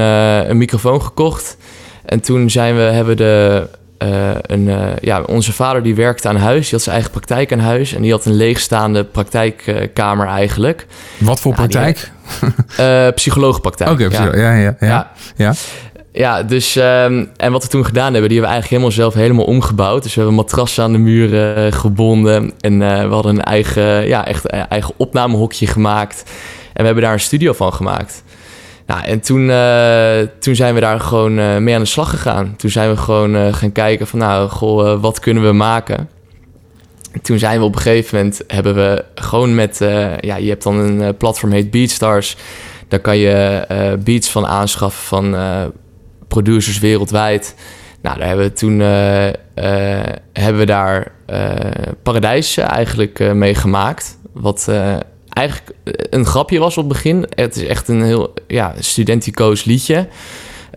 een 0.50 0.58
microfoon 0.58 1.02
gekocht. 1.02 1.58
En 2.06 2.20
toen 2.22 2.50
zijn 2.50 2.76
we, 2.76 2.82
hebben 2.82 3.18
de, 3.18 3.68
eh, 4.04 4.30
een, 4.42 4.70
eh, 4.70 4.96
ja, 5.02 5.22
onze 5.22 5.54
vader 5.54 5.84
die 5.84 5.96
werkte 5.96 6.28
aan 6.28 6.36
huis. 6.36 6.62
Die 6.64 6.72
had 6.72 6.82
zijn 6.82 6.96
eigen 6.96 7.12
praktijk 7.12 7.52
aan 7.52 7.60
huis. 7.60 7.94
En 7.94 8.02
die 8.02 8.12
had 8.12 8.26
een 8.26 8.36
leegstaande 8.36 9.04
praktijkkamer 9.04 10.28
eigenlijk. 10.28 10.86
wat 11.18 11.40
voor 11.40 11.52
Ja, 11.52 11.58
praktijk? 11.58 12.12
Eh 12.78 13.08
psycholoogpraktijk. 13.16 13.90
Oké, 13.90 14.04
ja. 14.04 14.24
ja. 14.24 14.54
Ja, 14.54 14.76
ja, 14.78 15.12
ja, 15.36 15.54
Ja. 16.12 16.44
dus 16.44 16.76
ehm, 16.76 17.26
en 17.38 17.52
wat 17.52 17.64
we 17.64 17.70
toen 17.70 17.86
gedaan 17.86 18.14
hebben, 18.14 18.30
die 18.30 18.40
hebben 18.40 18.50
we 18.50 18.54
eigenlijk 18.54 18.70
helemaal 18.70 18.92
zelf 18.92 19.14
helemaal 19.14 19.46
omgebouwd. 19.46 20.04
Dus 20.04 20.14
we 20.16 20.20
hebben 20.22 20.38
matrassen 20.40 20.84
aan 20.84 20.92
de 20.92 20.98
muren 20.98 21.74
gebonden 21.74 22.54
en 22.60 22.80
we 22.80 23.14
hadden 23.14 23.36
een 23.36 23.44
eigen, 23.44 24.08
ja, 24.08 24.28
echt 24.28 24.54
een 24.54 24.68
eigen 24.68 24.94
opnamehokje 24.98 25.68
gemaakt. 25.68 26.24
En 26.74 26.80
we 26.80 26.86
hebben 26.86 27.04
daar 27.04 27.14
een 27.14 27.20
studio 27.20 27.54
van 27.54 27.74
gemaakt. 27.74 28.24
Nou, 28.86 29.04
en 29.04 29.20
toen, 29.20 29.50
eh, 29.50 30.28
toen 30.40 30.56
zijn 30.56 30.74
we 30.74 30.80
daar 30.80 31.00
gewoon 31.00 31.40
eh, 31.40 31.58
mee 31.58 31.76
aan 31.76 31.82
de 31.82 31.88
slag 31.88 32.10
gegaan. 32.10 32.56
Toen 32.56 32.70
zijn 32.70 32.90
we 32.90 32.98
gewoon 32.98 33.36
eh, 33.36 33.54
gaan 33.54 33.72
kijken 33.72 34.08
van, 34.08 34.20
nou, 34.20 34.50
goh, 34.50 35.02
wat 35.02 35.20
kunnen 35.20 35.44
we 35.44 35.52
maken? 35.52 36.10
toen 37.22 37.40
zijn 37.40 37.60
we 37.60 37.66
op 37.66 37.76
een 37.76 37.82
gegeven 37.82 38.18
moment 38.18 38.42
hebben 38.48 38.76
we 38.76 39.06
gewoon 39.16 39.56
met 39.56 39.78
ja 40.20 40.36
je 40.36 40.50
hebt 40.50 40.64
dan 40.64 40.78
een 40.78 41.18
platform 41.18 41.52
heet 41.52 41.72
Beatstars 41.72 42.36
daar 42.88 43.00
kan 43.00 43.18
je 43.18 43.66
beats 44.04 44.30
van 44.30 44.48
aanschaffen 44.48 45.04
van 45.04 45.36
producers 46.28 46.80
wereldwijd 46.80 47.56
nou 48.02 48.18
daar 48.18 48.28
hebben 48.28 48.46
we 48.46 48.54
toen 48.54 48.80
hebben 50.34 50.58
we 50.58 50.66
daar 50.66 51.12
Paradijs 52.04 52.58
eigenlijk 52.58 53.34
mee 53.34 53.56
gemaakt 53.56 54.18
wat 54.32 54.70
eigenlijk 55.34 55.78
een 56.10 56.26
grapje 56.26 56.60
was 56.60 56.78
op 56.78 56.84
het 56.84 56.94
begin 56.94 57.26
het 57.30 57.56
is 57.56 57.66
echt 57.66 57.88
een 57.88 58.04
heel 58.04 58.34
ja 58.48 58.74
studenticoos 58.80 59.64
liedje 59.64 60.08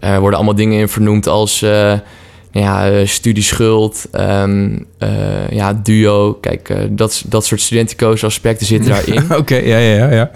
er 0.00 0.20
worden 0.20 0.38
allemaal 0.38 0.54
dingen 0.54 0.78
in 0.78 0.88
vernoemd 0.88 1.26
als 1.26 1.62
eh, 1.62 1.92
ja, 2.50 2.90
eh, 2.90 3.06
studieschuld, 3.06 4.06
eh, 4.98 5.48
ja, 5.50 5.80
duo. 5.82 6.32
Kijk, 6.34 6.68
eh, 6.68 6.78
dat, 6.90 7.24
dat 7.26 7.44
soort 7.44 7.60
studentico's 7.60 8.24
aspecten 8.24 8.66
zitten 8.66 8.90
daarin. 8.94 9.34
Oké, 9.36 9.56
ja, 9.56 9.78
ja, 9.78 9.94
ja, 9.94 10.10
ja. 10.10 10.30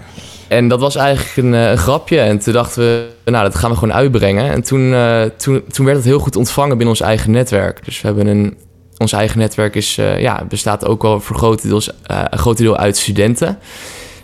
en 0.47 0.67
dat 0.67 0.79
was 0.79 0.95
eigenlijk 0.95 1.37
een, 1.37 1.53
eh, 1.53 1.69
een 1.69 1.77
grapje. 1.77 2.19
En 2.19 2.39
toen 2.39 2.53
dachten 2.53 2.83
we, 2.83 3.31
nou, 3.31 3.43
dat 3.43 3.55
gaan 3.55 3.69
we 3.69 3.77
gewoon 3.77 3.93
uitbrengen. 3.93 4.51
En 4.51 4.63
toen, 4.63 4.93
eh, 4.93 5.21
toen, 5.37 5.63
toen 5.71 5.85
werd 5.85 5.97
het 5.97 6.05
heel 6.05 6.19
goed 6.19 6.35
ontvangen 6.35 6.77
binnen 6.77 6.87
ons 6.87 7.01
eigen 7.01 7.31
netwerk. 7.31 7.85
Dus 7.85 8.01
we 8.01 8.07
hebben 8.07 8.27
een... 8.27 8.57
Ons 8.97 9.11
eigen 9.13 9.39
netwerk 9.39 9.75
is, 9.75 9.97
eh, 9.97 10.19
ja, 10.19 10.45
bestaat 10.49 10.85
ook 10.85 11.01
wel 11.01 11.19
voor 11.19 11.35
grotendeels, 11.35 11.91
eh 12.03 12.23
een 12.29 12.37
groot 12.37 12.57
deel 12.57 12.77
uit 12.77 12.97
studenten. 12.97 13.57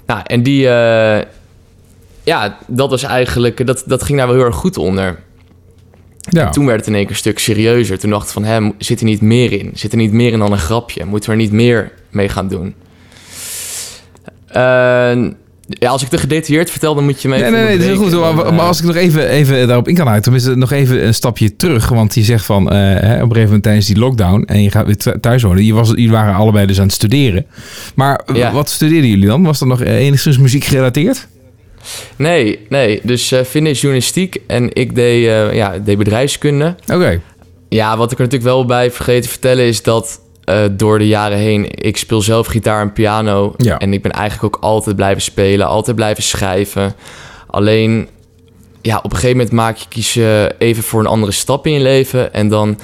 Nou, 0.07 0.21
en 0.23 0.43
die... 0.43 0.67
eh, 0.69 1.25
ja, 2.23 2.57
dat 2.67 2.89
was 2.89 3.03
eigenlijk... 3.03 3.65
Dat, 3.67 3.83
dat 3.85 4.03
ging 4.03 4.17
daar 4.17 4.27
wel 4.27 4.35
heel 4.35 4.45
erg 4.45 4.55
goed 4.55 4.77
onder. 4.77 5.19
ja. 6.19 6.49
Toen 6.49 6.65
werd 6.65 6.79
het 6.79 6.87
in 6.87 6.93
één 6.93 7.01
keer 7.03 7.11
een 7.11 7.17
stuk 7.17 7.39
serieuzer. 7.39 7.99
Toen 7.99 8.09
dacht 8.09 8.25
ik 8.27 8.33
van, 8.33 8.43
hè, 8.43 8.69
zit 8.77 8.99
er 8.99 9.05
niet 9.05 9.21
meer 9.21 9.51
in? 9.51 9.71
Zit 9.73 9.91
er 9.91 9.97
niet 9.97 10.11
meer 10.11 10.31
in 10.31 10.39
dan 10.39 10.51
een 10.51 10.57
grapje? 10.57 11.05
Moeten 11.05 11.29
we 11.29 11.35
er 11.35 11.41
niet 11.41 11.51
meer 11.51 11.91
mee 12.09 12.29
gaan 12.29 12.47
doen? 12.47 12.75
Eh, 14.47 15.27
ja, 15.67 15.89
als 15.89 16.01
ik 16.01 16.07
te 16.07 16.17
gedetailleerd 16.17 16.71
vertel, 16.71 16.95
dan 16.95 17.03
moet 17.03 17.21
je 17.21 17.27
me 17.27 17.37
Nee, 17.37 17.51
nee, 17.51 17.63
nee, 17.63 17.71
dat 17.71 17.79
is 17.79 17.85
heel 17.85 17.95
goed. 17.95 18.19
Maar, 18.19 18.35
maar 18.35 18.53
eh, 18.53 18.67
als 18.67 18.79
ik 18.79 18.85
nog 18.85 18.95
even, 18.95 19.29
even 19.29 19.67
daarop 19.67 19.87
in 19.87 19.95
kan 19.95 20.07
haken, 20.07 20.21
tenminste 20.21 20.55
nog 20.55 20.71
even 20.71 21.05
een 21.05 21.13
stapje 21.13 21.55
terug. 21.55 21.89
Want 21.89 22.15
je 22.15 22.23
zegt 22.23 22.45
van, 22.45 22.71
eh, 22.71 22.77
hè, 22.77 22.93
op 22.95 23.01
een 23.01 23.27
gegeven 23.27 23.43
moment 23.43 23.63
tijdens 23.63 23.85
die 23.85 23.97
lockdown 23.97 24.43
en 24.45 24.63
je 24.63 24.71
gaat 24.71 24.85
weer 24.85 24.97
thu- 24.97 25.19
thuis 25.19 25.43
wonen. 25.43 25.65
Je 25.65 25.73
was, 25.73 25.87
jullie 25.89 26.11
waren 26.11 26.33
allebei 26.35 26.65
dus 26.65 26.77
aan 26.79 26.85
het 26.85 26.93
studeren. 26.95 27.45
Maar 27.95 28.21
Ja. 28.33 28.51
wat 28.51 28.69
studeerden 28.69 29.09
jullie 29.09 29.27
dan? 29.27 29.43
Was 29.43 29.59
dat 29.59 29.67
nog 29.67 29.81
eh, 29.81 29.95
enigszins 29.95 30.37
muziek 30.37 30.63
gerelateerd? 30.63 31.27
Nee, 32.15 32.59
nee. 32.69 32.99
Dus 33.03 33.33
Finn 33.45 33.65
is 33.67 33.81
journalistiek 33.81 34.37
en 34.47 34.69
ik 34.73 34.95
deed, 34.95 35.23
ja, 35.53 35.77
deed 35.83 35.97
bedrijfskunde. 35.97 36.75
Oké. 36.93 37.21
Ja, 37.69 37.97
wat 37.97 38.11
ik 38.11 38.17
er 38.17 38.23
natuurlijk 38.23 38.51
wel 38.51 38.65
bij 38.65 38.91
vergeten 38.91 39.21
te 39.23 39.29
vertellen 39.29 39.65
is 39.65 39.83
dat 39.83 40.21
eh, 40.47 40.63
door 40.71 40.97
de 40.97 41.07
jaren 41.07 41.37
heen, 41.37 41.67
ik 41.69 41.97
speel 41.97 42.21
zelf 42.21 42.47
gitaar 42.47 42.81
en 42.81 42.93
piano. 42.93 43.53
Ja. 43.57 43.77
En 43.77 43.93
ik 43.93 44.01
ben 44.01 44.11
eigenlijk 44.11 44.55
ook 44.55 44.63
altijd 44.63 44.95
blijven 44.95 45.21
spelen, 45.21 45.67
altijd 45.67 45.95
blijven 45.95 46.23
schrijven. 46.23 46.95
Alleen, 47.47 48.07
ja, 48.81 48.97
op 48.97 49.03
een 49.03 49.11
gegeven 49.11 49.37
moment 49.37 49.55
maak 49.55 49.77
je, 49.77 49.85
kies 49.89 50.13
je 50.13 50.55
even 50.57 50.83
voor 50.83 50.99
een 50.99 51.07
andere 51.07 51.31
stap 51.31 51.65
in 51.65 51.73
je 51.73 51.79
leven. 51.79 52.33
En 52.33 52.47
dan 52.47 52.79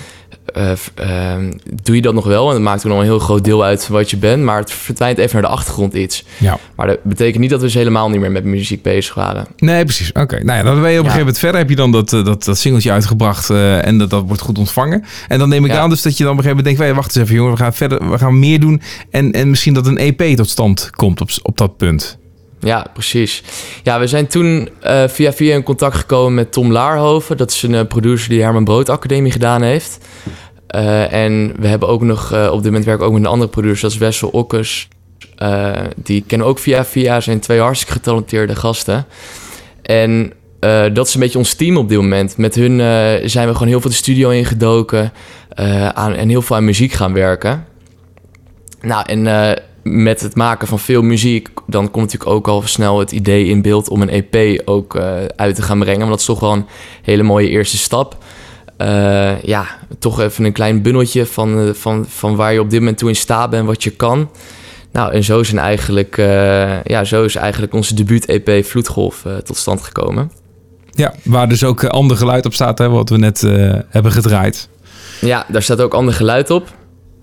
eh, 0.46 0.72
ehm, 0.96 1.52
doe 1.84 1.96
je 1.96 2.02
dat 2.02 2.14
nog 2.14 2.26
wel. 2.26 2.48
En 2.48 2.54
dat 2.54 2.62
maakt 2.64 2.82
toen 2.82 2.92
al 2.92 2.98
een 2.98 3.04
heel 3.04 3.20
groot 3.20 3.44
deel 3.44 3.64
uit 3.64 3.86
van 3.86 3.96
wat 3.96 4.10
je 4.10 4.18
bent. 4.18 4.44
Maar 4.44 4.58
het 4.60 4.72
verdwijnt 4.72 5.18
even 5.18 5.34
naar 5.34 5.42
de 5.42 5.56
achtergrond 5.58 5.94
iets. 5.94 6.26
Ja. 6.38 6.58
Maar 6.76 6.88
dat 6.88 7.04
betekent 7.04 7.40
niet 7.40 7.50
dat 7.50 7.60
we 7.60 7.66
dus 7.66 7.76
helemaal 7.76 8.10
niet 8.10 8.20
meer 8.20 8.32
met 8.32 8.44
muziek 8.44 8.82
bezig 8.82 9.14
waren. 9.16 9.46
Nee, 9.58 9.84
precies. 9.84 10.12
Oké. 10.12 10.44
Nou 10.44 10.58
ja, 10.58 10.64
dan 10.64 10.82
ben 10.82 10.92
je 10.92 11.00
op 11.00 11.06
een 11.06 11.12
Ja. 11.12 11.18
gegeven 11.18 11.20
moment 11.20 11.40
verder. 11.40 11.60
Heb 11.60 11.70
je 11.70 11.76
dan 11.76 11.92
dat, 11.92 12.14
eh, 12.14 12.26
dat, 12.26 12.44
dat 12.44 12.58
singeltje 12.58 12.92
uitgebracht 12.92 13.50
eh, 13.50 13.86
en 13.86 13.98
dat, 13.98 14.10
dat 14.10 14.24
wordt 14.28 14.42
goed 14.42 14.58
ontvangen. 14.58 15.04
En 15.28 15.40
dan 15.40 15.50
neem 15.50 15.66
ik 15.66 15.72
Ja. 15.72 15.80
aan 15.80 15.90
dus 15.90 16.02
dat 16.02 16.18
je 16.18 16.24
dan 16.24 16.32
op 16.34 16.38
een 16.38 16.44
gegeven 16.44 16.64
moment 16.64 16.78
denkt... 16.78 16.80
"Wij, 16.80 16.94
wacht 16.94 17.16
eens 17.16 17.26
even 17.26 17.36
jongen, 17.36 17.52
we 17.54 17.58
gaan 17.60 17.74
verder, 17.74 18.10
we 18.12 18.18
gaan 18.18 18.40
meer 18.40 18.60
doen. 18.60 18.82
En, 19.10 19.32
en 19.32 19.50
misschien 19.50 19.74
dat 19.74 19.88
een 19.88 19.98
EP 19.98 20.36
tot 20.36 20.50
stand 20.50 20.90
komt 20.92 21.22
op, 21.22 21.30
op 21.42 21.58
dat 21.58 21.78
punt. 21.78 22.18
Ja, 22.64 22.86
precies. 22.94 23.44
Ja, 23.84 24.00
we 24.00 24.08
zijn 24.08 24.28
toen 24.28 24.70
eh, 24.80 25.04
via 25.08 25.34
via 25.34 25.56
in 25.56 25.64
contact 25.64 25.96
gekomen 25.96 26.34
met 26.34 26.52
Tom 26.52 26.72
Laarhoven. 26.72 27.38
Dat 27.38 27.52
is 27.52 27.64
een 27.64 27.76
eh, 27.76 27.88
producer 27.88 28.30
die 28.30 28.42
Herman 28.42 28.64
Brood 28.64 28.90
Academie 28.90 29.32
gedaan 29.32 29.62
heeft. 29.62 29.98
Eh, 30.68 31.14
en 31.14 31.54
we 31.60 31.68
hebben 31.68 31.88
ook 31.88 32.02
nog 32.02 32.34
op 32.34 32.56
dit 32.56 32.66
moment 32.66 32.86
werken 32.86 33.04
we 33.04 33.10
ook 33.10 33.18
met 33.18 33.24
een 33.24 33.32
andere 33.32 33.50
producer, 33.50 33.82
dat 33.82 33.92
is 33.92 33.98
Wessel 33.98 34.30
Okkes. 34.30 34.88
Die 35.96 36.24
kennen 36.28 36.48
ook 36.48 36.60
via 36.60 36.86
via, 36.86 37.20
zijn 37.20 37.40
twee 37.40 37.60
hartstikke 37.60 37.94
getalenteerde 37.94 38.56
gasten. 38.56 39.06
En 39.82 40.34
dat 40.94 41.08
is 41.08 41.14
een 41.14 41.20
beetje 41.20 41.38
ons 41.38 41.54
team 41.54 41.78
op 41.78 41.90
dit 41.90 41.98
moment. 41.98 42.38
Met 42.38 42.56
hun 42.56 42.78
zijn 43.30 43.48
we 43.48 43.54
gewoon 43.54 43.68
heel 43.68 43.82
veel 43.82 43.90
de 43.90 43.96
studio 43.96 44.30
ingedoken 44.30 45.12
aan, 45.94 46.14
en 46.14 46.30
heel 46.30 46.42
veel 46.42 46.56
aan 46.56 46.66
muziek 46.66 46.92
gaan 46.92 47.14
werken. 47.14 47.66
Nou, 48.82 49.04
en 49.06 49.24
met 49.84 50.22
het 50.22 50.36
maken 50.36 50.68
van 50.68 50.80
veel 50.80 51.02
muziek, 51.02 51.50
dan 51.68 51.92
komt 51.92 52.06
natuurlijk 52.06 52.32
ook 52.32 52.48
al 52.48 52.62
snel 52.62 53.00
het 53.00 53.12
idee 53.12 53.46
in 53.46 53.62
beeld 53.62 53.90
om 53.90 54.02
een 54.02 54.24
EP 54.24 54.62
ook 54.66 54.96
eh, 54.96 55.26
uit 55.36 55.56
te 55.56 55.62
gaan 55.62 55.80
brengen. 55.80 56.00
Want 56.00 56.10
dat 56.10 56.20
is 56.20 56.26
toch 56.26 56.40
wel 56.40 56.54
een 56.54 56.66
hele 57.02 57.24
mooie 57.24 57.50
eerste 57.50 57.78
stap. 57.78 58.18
Eh, 58.78 59.42
ja, 59.42 59.66
toch 60.00 60.20
even 60.20 60.46
een 60.46 60.52
klein 60.52 60.82
bundeltje 60.82 61.26
van, 61.26 61.60
eh, 61.60 61.74
van, 61.74 62.06
van 62.08 62.36
waar 62.36 62.54
je 62.54 62.60
op 62.60 62.70
dit 62.70 62.80
moment 62.80 62.98
toe 62.98 63.10
in 63.10 63.16
staat 63.16 63.50
bent 63.50 63.62
en 63.62 63.68
wat 63.68 63.84
je 63.84 63.90
kan. 63.90 64.30
Nou, 64.92 65.14
en 65.14 65.24
zo, 65.24 65.44
zijn 65.44 65.60
eigenlijk, 65.60 66.16
ja, 66.84 67.04
zo 67.04 67.24
is 67.24 67.36
eigenlijk 67.36 67.74
onze 67.74 67.96
debuut-EP 67.96 68.66
Vloedgolf 68.66 69.26
tot 69.44 69.58
stand 69.58 69.82
gekomen. 69.82 70.32
Ja, 70.92 71.14
waar 71.24 71.50
dus 71.50 71.64
ook 71.64 71.84
ander 71.84 72.18
geluid 72.18 72.46
op 72.46 72.54
staat, 72.54 72.78
hè, 72.78 72.90
wat 72.90 73.10
we 73.10 73.18
net 73.18 73.42
hebben 73.90 74.12
gedraaid. 74.12 74.70
Ja, 75.22 75.46
daar 75.48 75.62
staat 75.62 75.82
ook 75.82 75.94
ander 75.94 76.14
geluid 76.14 76.50
op. 76.50 76.74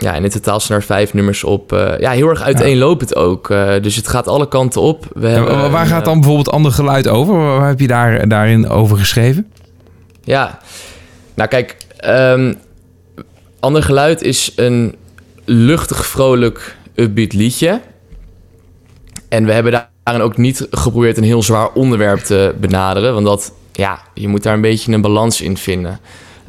Ja, 0.01 0.15
en 0.15 0.25
in 0.25 0.31
totaal 0.31 0.61
staan 0.61 0.77
er 0.77 0.83
vijf 0.83 1.15
nummers 1.15 1.45
op. 1.45 1.73
Eh, 1.73 1.99
ja, 1.99 2.11
heel 2.11 2.29
erg 2.29 2.43
uiteenlopend 2.43 3.15
ook. 3.17 3.51
Eh, 3.51 3.73
dus 3.83 3.97
het 3.97 4.09
gaat 4.09 4.29
alle 4.29 4.49
kanten 4.49 4.81
op. 4.81 5.07
We 5.15 5.27
En 5.27 5.33
hebben, 5.33 5.57
wa- 5.61 5.71
waar 5.71 5.83
een, 5.83 5.87
gaat 5.89 5.99
eh, 6.01 6.05
dan 6.05 6.15
bijvoorbeeld 6.19 6.51
ander 6.51 6.73
geluid 6.73 7.09
over? 7.09 7.35
Waar 7.37 7.59
waar 7.59 7.69
heb 7.69 7.81
je 7.81 7.87
daar, 7.87 8.29
daarin 8.29 8.69
over 8.69 8.97
geschreven? 8.97 9.51
Ja, 10.25 10.59
nou 11.35 11.49
kijk, 11.49 11.77
ehm, 11.97 12.55
Ander 13.61 13.83
Geluid 13.83 14.23
is 14.23 14.53
een 14.57 14.95
luchtig, 15.45 16.07
vrolijk, 16.07 16.77
upbeat 16.95 17.33
liedje. 17.33 17.81
En 19.29 19.45
we 19.45 19.53
hebben 19.53 19.89
daarin 20.05 20.23
ook 20.23 20.37
niet 20.37 20.67
geprobeerd 20.71 21.17
een 21.17 21.23
heel 21.25 21.43
zwaar 21.43 21.69
onderwerp 21.73 22.19
te 22.19 22.55
benaderen. 22.61 23.15
Want 23.15 23.27
dat, 23.27 23.53
ja, 23.73 24.01
je 24.15 24.29
moet 24.29 24.43
daar 24.43 24.55
een 24.55 24.61
beetje 24.61 24.93
een 24.93 25.01
balans 25.01 25.41
in 25.41 25.57
vinden. 25.57 26.01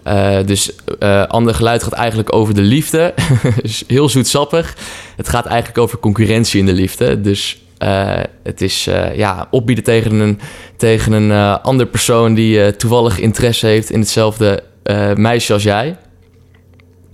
Eh, 0.03 0.37
dus 0.45 0.75
eh 0.99 1.23
Ander 1.23 1.53
Geluid 1.53 1.83
gaat 1.83 1.93
eigenlijk 1.93 2.35
over 2.35 2.53
de 2.53 2.61
liefde. 2.61 3.13
dus 3.61 3.83
heel 3.87 4.09
zoetsappig. 4.09 4.75
Het 5.15 5.29
gaat 5.29 5.45
eigenlijk 5.45 5.77
over 5.77 5.99
concurrentie 5.99 6.59
in 6.59 6.65
de 6.65 6.73
liefde. 6.73 7.21
Dus 7.21 7.61
eh, 7.77 8.19
het 8.43 8.61
is 8.61 8.89
ja, 9.15 9.47
opbieden 9.51 9.83
tegen 9.83 10.19
een, 10.19 10.39
tegen 10.77 11.11
een 11.11 11.61
andere 11.61 11.89
persoon 11.89 12.33
die 12.33 12.75
toevallig 12.75 13.19
interesse 13.19 13.67
heeft 13.67 13.89
in 13.89 13.99
hetzelfde 13.99 14.63
meisje 15.15 15.53
als 15.53 15.63
jij. 15.63 15.97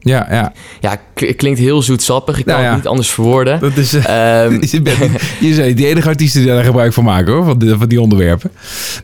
Ja, 0.08 0.28
ja. 0.30 0.54
Ja, 0.80 0.98
klinkt 1.36 1.60
heel 1.60 1.82
zoetsappig. 1.82 2.38
Ik 2.40 2.46
kan 2.46 2.54
Nou 2.54 2.66
ja. 2.66 2.72
het 2.72 2.80
niet 2.80 2.88
anders 2.88 3.10
verwoorden. 3.10 3.60
Dat 3.60 3.78
is, 3.78 3.94
eh, 3.94 4.44
Ehm, 4.44 4.52
je 4.72 4.82
bent 4.82 4.98
je 5.40 5.56
bent 5.56 5.78
die 5.78 5.88
enige 5.88 6.08
artiest 6.08 6.34
die 6.34 6.46
daar 6.46 6.64
gebruik 6.64 6.94
van 6.94 7.04
maken, 7.04 7.34
hoor. 7.34 7.46
Van, 7.46 7.58
die- 7.58 7.76
van 7.78 7.88
die 7.88 8.02
onderwerpen. 8.02 8.52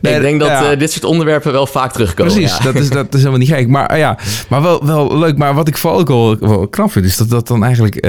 Nee, 0.00 0.14
ik 0.14 0.20
denk 0.20 0.40
dat 0.40 0.48
ja. 0.48 0.70
eh, 0.70 0.78
dit 0.78 0.92
soort 0.92 1.04
onderwerpen 1.04 1.52
wel 1.52 1.66
vaak 1.66 1.92
terugkomen. 1.92 2.32
Precies, 2.32 2.56
ja. 2.56 2.64
dat, 2.64 2.74
is, 2.74 2.90
dat 2.90 3.06
is 3.14 3.18
helemaal 3.18 3.38
niet 3.38 3.48
gek. 3.48 3.68
Maar, 3.68 3.86
eh, 3.86 3.98
ja, 3.98 4.18
maar 4.48 4.62
wel, 4.62 4.86
wel 4.86 5.18
leuk. 5.18 5.36
Maar 5.36 5.54
wat 5.54 5.68
ik 5.68 5.78
vooral 5.78 5.98
ook 6.00 6.08
wel, 6.08 6.36
wel 6.38 6.68
knap 6.68 6.92
vind, 6.92 7.04
is 7.04 7.16
dat 7.16 7.30
dat 7.30 7.46
dan 7.48 7.64
eigenlijk 7.64 8.06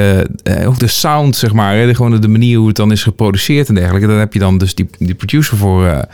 ook 0.65 0.79
de 0.79 0.87
sound, 0.87 1.35
zeg 1.35 1.53
maar, 1.53 1.75
hè, 1.75 1.85
de, 1.87 1.95
gewoon 1.95 2.21
de 2.21 2.27
manier 2.27 2.57
hoe 2.57 2.67
het 2.67 2.75
dan 2.75 2.91
is 2.91 3.03
geproduceerd 3.03 3.67
en 3.67 3.75
dergelijke. 3.75 4.07
Daar 4.07 4.19
heb 4.19 4.33
je 4.33 4.39
dan 4.39 4.57
dus 4.57 4.75
die, 4.75 4.89
die 4.99 5.15
producer 5.15 5.57
voor, 5.57 6.05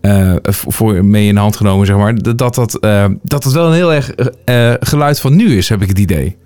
eh, 0.00 0.32
eh, 0.32 0.38
voor 0.50 1.04
mee 1.04 1.26
in 1.28 1.34
de 1.34 1.40
hand 1.40 1.56
genomen, 1.56 1.86
zeg 1.86 1.96
maar. 1.96 2.14
Dat 2.14 2.38
dat, 2.38 2.54
dat, 2.54 2.74
eh, 2.80 3.04
dat 3.22 3.44
het 3.44 3.52
wel 3.52 3.66
een 3.66 3.72
heel 3.72 3.92
erg 3.92 4.10
eh, 4.44 4.72
geluid 4.80 5.20
van 5.20 5.36
nu 5.36 5.56
is, 5.56 5.68
heb 5.68 5.82
ik 5.82 5.88
het 5.88 5.98
idee. 5.98 6.36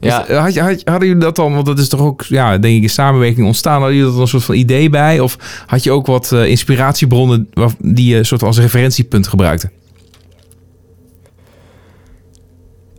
Ja. 0.00 0.22
Dus, 0.22 0.36
had, 0.36 0.54
je- 0.54 0.60
had, 0.60 0.80
hadden 0.84 1.08
jullie 1.08 1.22
dat 1.22 1.36
dan, 1.36 1.54
want 1.54 1.66
dat 1.66 1.78
is 1.78 1.88
toch 1.88 2.00
ook, 2.00 2.22
ja, 2.22 2.58
denk 2.58 2.76
ik, 2.76 2.82
in 2.82 2.90
samenwerking 2.90 3.46
ontstaan. 3.46 3.72
Hadden 3.80 3.90
jullie 3.90 4.04
dat 4.04 4.12
dan 4.14 4.22
een 4.22 4.28
soort 4.28 4.44
van 4.44 4.54
idee 4.54 4.90
bij? 4.90 5.20
Of 5.20 5.36
had 5.66 5.82
je 5.84 5.90
ook 5.90 6.06
wat 6.06 6.32
inspiratiebronnen 6.32 7.48
die 7.78 8.14
je 8.14 8.24
soort 8.24 8.40
van 8.40 8.48
als 8.48 8.58
referentiepunt 8.58 9.28
gebruikte? 9.28 9.70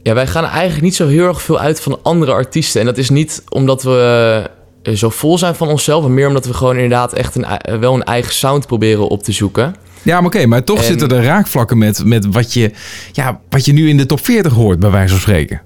Ja, 0.03 0.13
wij 0.13 0.27
gaan 0.27 0.45
eigenlijk 0.45 0.81
niet 0.83 0.95
zo 0.95 1.07
heel 1.07 1.27
erg 1.27 1.41
veel 1.41 1.59
uit 1.59 1.81
van 1.81 1.99
andere 2.03 2.31
artiesten. 2.31 2.79
En 2.79 2.85
dat 2.87 2.97
is 2.97 3.09
niet 3.09 3.43
omdat 3.49 3.83
we 3.83 4.49
zo 4.93 5.09
vol 5.09 5.37
zijn 5.37 5.55
van 5.55 5.67
onszelf, 5.67 6.01
maar 6.01 6.11
meer 6.11 6.27
omdat 6.27 6.45
we 6.45 6.53
gewoon 6.53 6.75
inderdaad 6.75 7.13
echt 7.13 7.35
een, 7.35 7.43
ei- 7.45 7.77
wel 7.77 7.93
een 7.93 8.03
eigen 8.03 8.33
sound 8.33 8.67
proberen 8.67 9.07
op 9.07 9.23
te 9.23 9.31
zoeken. 9.31 9.75
Ja, 10.01 10.15
maar 10.17 10.25
oké, 10.25 10.45
maar 10.45 10.63
toch 10.63 10.77
En- 10.77 10.83
zitten 10.83 11.09
er 11.09 11.23
raakvlakken 11.23 11.77
met, 11.77 12.05
met 12.05 12.25
wat, 12.31 12.53
je, 12.53 12.71
ja, 13.11 13.39
wat 13.49 13.65
je 13.65 13.73
nu 13.73 13.89
in 13.89 13.97
de 13.97 14.05
top 14.05 14.25
40 14.25 14.53
hoort, 14.53 14.79
bij 14.79 14.89
wijze 14.91 15.09
van 15.13 15.21
spreken. 15.21 15.61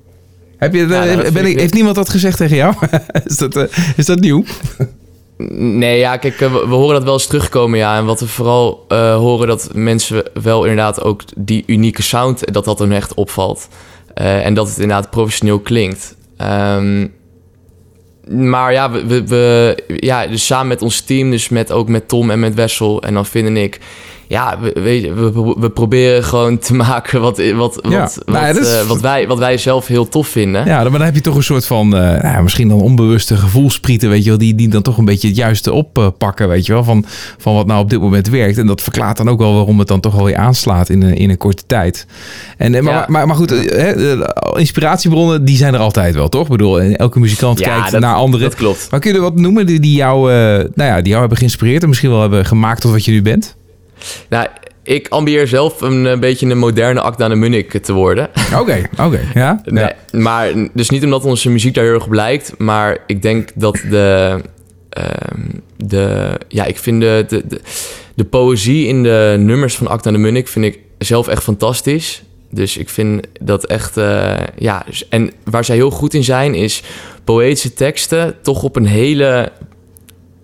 Heb 0.58 0.74
je, 0.74 0.86
nou, 0.86 1.16
dat 1.24 1.34
ben 1.34 1.46
ik, 1.46 1.60
heeft 1.60 1.74
niemand 1.74 1.96
dat 1.96 2.10
gezegd 2.10 2.38
tegen 2.38 2.56
jou? 2.56 2.74
is, 3.26 3.38
dat, 3.38 3.56
eh, 3.56 3.64
is 3.96 4.06
dat 4.06 4.20
nieuw? 4.20 4.44
Nee, 5.58 5.98
ja, 6.00 6.18
kijk, 6.18 6.42
eh, 6.42 6.52
we, 6.54 6.60
we 6.68 6.76
horen 6.76 6.94
dat 6.94 7.04
wel 7.04 7.14
eens 7.14 7.28
terugkomen, 7.28 7.80
ja. 7.80 7.98
En 7.98 8.06
wat 8.06 8.20
we 8.20 8.28
vooral 8.28 8.86
eh, 8.88 9.16
horen, 9.16 9.48
dat 9.48 9.70
mensen 9.74 10.24
wel 10.44 10.62
inderdaad 10.64 11.02
ook 11.04 11.22
die 11.36 11.64
unieke 11.68 12.02
sound, 12.02 12.54
dat 12.54 12.66
dat 12.66 12.78
dan 12.78 12.92
echt 12.92 13.14
opvalt. 13.14 13.68
Eh, 14.14 14.46
en 14.46 14.54
dat 14.54 14.68
het 14.68 14.78
inderdaad 14.80 15.10
professioneel 15.10 15.60
klinkt. 15.60 16.16
Ehm, 16.38 17.08
maar 18.30 18.72
ja, 18.74 18.92
we, 18.92 19.06
we, 19.08 19.24
we- 19.24 19.84
ja, 19.88 20.28
dus 20.28 20.46
samen 20.46 20.68
met 20.68 20.82
ons 20.82 21.02
team, 21.02 21.32
dus 21.32 21.50
met, 21.50 21.72
ook 21.72 21.88
met 21.90 22.08
Tom 22.08 22.30
en 22.32 22.40
met 22.40 22.54
Wessel 22.54 23.02
en 23.02 23.14
dan 23.14 23.26
Finn 23.26 23.58
ik. 23.58 23.80
Ja, 24.28 24.58
we, 24.74 25.02
je, 25.02 25.14
we, 25.14 25.54
we 25.58 25.70
proberen 25.70 26.24
gewoon 26.24 26.58
te 26.58 26.74
maken 26.86 27.22
wat, 27.22 27.42
wat, 27.56 27.80
Ja. 27.90 28.00
wat, 28.00 28.20
Nou 28.26 28.54
wat, 28.54 28.58
is- 28.66 28.74
eh, 28.74 28.88
wat, 28.88 29.02
wij, 29.02 29.28
wat 29.28 29.38
wij 29.38 29.58
zelf 29.58 29.88
heel 29.88 30.10
tof 30.10 30.28
vinden. 30.28 30.66
Ja, 30.66 30.82
maar 30.82 30.92
dan 30.92 31.02
heb 31.02 31.16
je 31.16 31.22
toch 31.22 31.36
een 31.36 31.44
soort 31.44 31.66
van, 31.66 31.96
eh, 31.96 32.22
nou, 32.22 32.44
misschien 32.44 32.68
dan 32.68 32.82
onbewuste 32.82 33.36
gevoelsprieten, 33.38 34.10
weet 34.10 34.24
je 34.24 34.30
wel, 34.30 34.38
die, 34.40 34.56
die 34.56 34.68
dan 34.68 34.82
toch 34.82 34.98
een 34.98 35.06
beetje 35.06 35.28
het 35.28 35.38
juiste 35.38 35.74
oppakken, 35.74 36.48
weet 36.48 36.66
je 36.66 36.74
wel, 36.74 36.84
van, 36.84 37.06
van 37.38 37.54
wat 37.54 37.68
nou 37.68 37.80
op 37.82 37.90
dit 37.90 38.00
moment 38.02 38.30
werkt. 38.30 38.58
En 38.58 38.68
dat 38.68 38.82
verklaart 38.82 39.18
dan 39.18 39.30
ook 39.30 39.40
wel 39.40 39.54
waarom 39.54 39.80
het 39.80 39.88
dan 39.88 40.00
toch 40.00 40.16
wel 40.16 40.26
weer 40.26 40.36
aanslaat 40.38 40.90
in 40.90 41.02
een, 41.02 41.16
in 41.16 41.30
een 41.30 41.38
korte 41.38 41.64
tijd. 41.68 42.06
En, 42.58 42.76
eh, 42.76 42.82
maar, 42.82 42.94
Ja. 42.94 43.06
maar, 43.08 43.28
maar 43.28 43.36
goed, 43.36 43.50
hè, 43.50 44.16
inspiratiebronnen, 44.58 45.46
die 45.46 45.58
zijn 45.58 45.74
er 45.74 45.80
altijd 45.80 46.16
wel, 46.16 46.30
toch? 46.30 46.44
Ik 46.44 46.50
bedoel, 46.52 46.80
elke 46.82 47.20
muzikant 47.20 47.60
Ja, 47.60 47.76
kijkt 47.78 47.92
dat- 47.92 48.02
naar 48.02 48.16
anderen. 48.16 48.50
Dat 48.50 48.56
klopt. 48.58 48.88
Maar 48.92 49.00
kun 49.00 49.12
je 49.12 49.18
er 49.18 49.24
wat 49.24 49.36
noemen 49.36 49.66
die, 49.66 49.80
die, 49.80 49.96
jou, 49.96 50.32
nou 50.76 50.90
ja, 50.90 50.96
die 50.96 51.08
jou 51.08 51.20
hebben 51.20 51.38
geïnspireerd 51.38 51.82
en 51.84 51.88
misschien 51.88 52.10
wel 52.10 52.22
hebben 52.22 52.46
gemaakt 52.46 52.82
tot 52.82 52.92
wat 52.92 53.06
je 53.06 53.12
nu 53.12 53.22
bent? 53.22 53.56
Nou, 54.30 54.48
ik 54.84 55.08
ambieer 55.08 55.48
zelf 55.48 55.82
een, 55.82 56.08
eh, 56.08 56.20
beetje 56.20 56.50
een 56.50 56.58
moderne 56.58 57.02
Akda 57.02 57.28
de 57.28 57.36
Munnik 57.36 57.84
te 57.84 57.94
worden. 57.94 58.30
Oké, 58.60 58.82
oké, 59.00 59.20
ja. 59.34 59.62
Nee, 59.66 59.84
ja. 59.84 60.20
maar 60.20 60.52
dus 60.74 60.90
niet 60.90 61.04
omdat 61.04 61.26
onze 61.26 61.50
muziek 61.50 61.74
daar 61.74 61.84
heel 61.84 61.94
erg 61.94 62.06
op 62.06 62.14
lijkt, 62.14 62.54
maar 62.58 62.98
ik 63.08 63.22
denk 63.22 63.50
dat 63.56 63.80
de, 63.90 64.40
ehm, 64.90 65.42
de 65.78 66.30
ja, 66.48 66.66
ik 66.66 66.78
vind 66.78 67.02
de, 67.02 67.26
de, 67.28 67.48
de, 67.48 67.62
de 68.16 68.24
poëzie 68.24 68.88
in 68.88 69.04
de 69.04 69.36
nummers 69.40 69.76
van 69.76 69.88
Acta 69.88 70.12
de 70.12 70.18
Munnik 70.18 70.48
vind 70.48 70.66
ik 70.66 70.80
zelf 70.98 71.28
echt 71.28 71.44
fantastisch. 71.44 72.24
Dus 72.50 72.78
ik 72.78 72.90
vind 72.90 73.28
dat 73.42 73.66
echt, 73.66 73.98
eh, 73.98 74.34
ja, 74.58 74.84
dus- 74.86 75.08
en 75.10 75.32
waar 75.44 75.66
zij 75.66 75.76
heel 75.76 75.92
goed 75.92 76.14
in 76.14 76.24
zijn 76.24 76.54
is 76.54 76.84
poëtische 77.24 77.74
teksten 77.74 78.36
toch 78.42 78.64
op 78.64 78.76
een 78.76 78.86
hele 78.86 79.52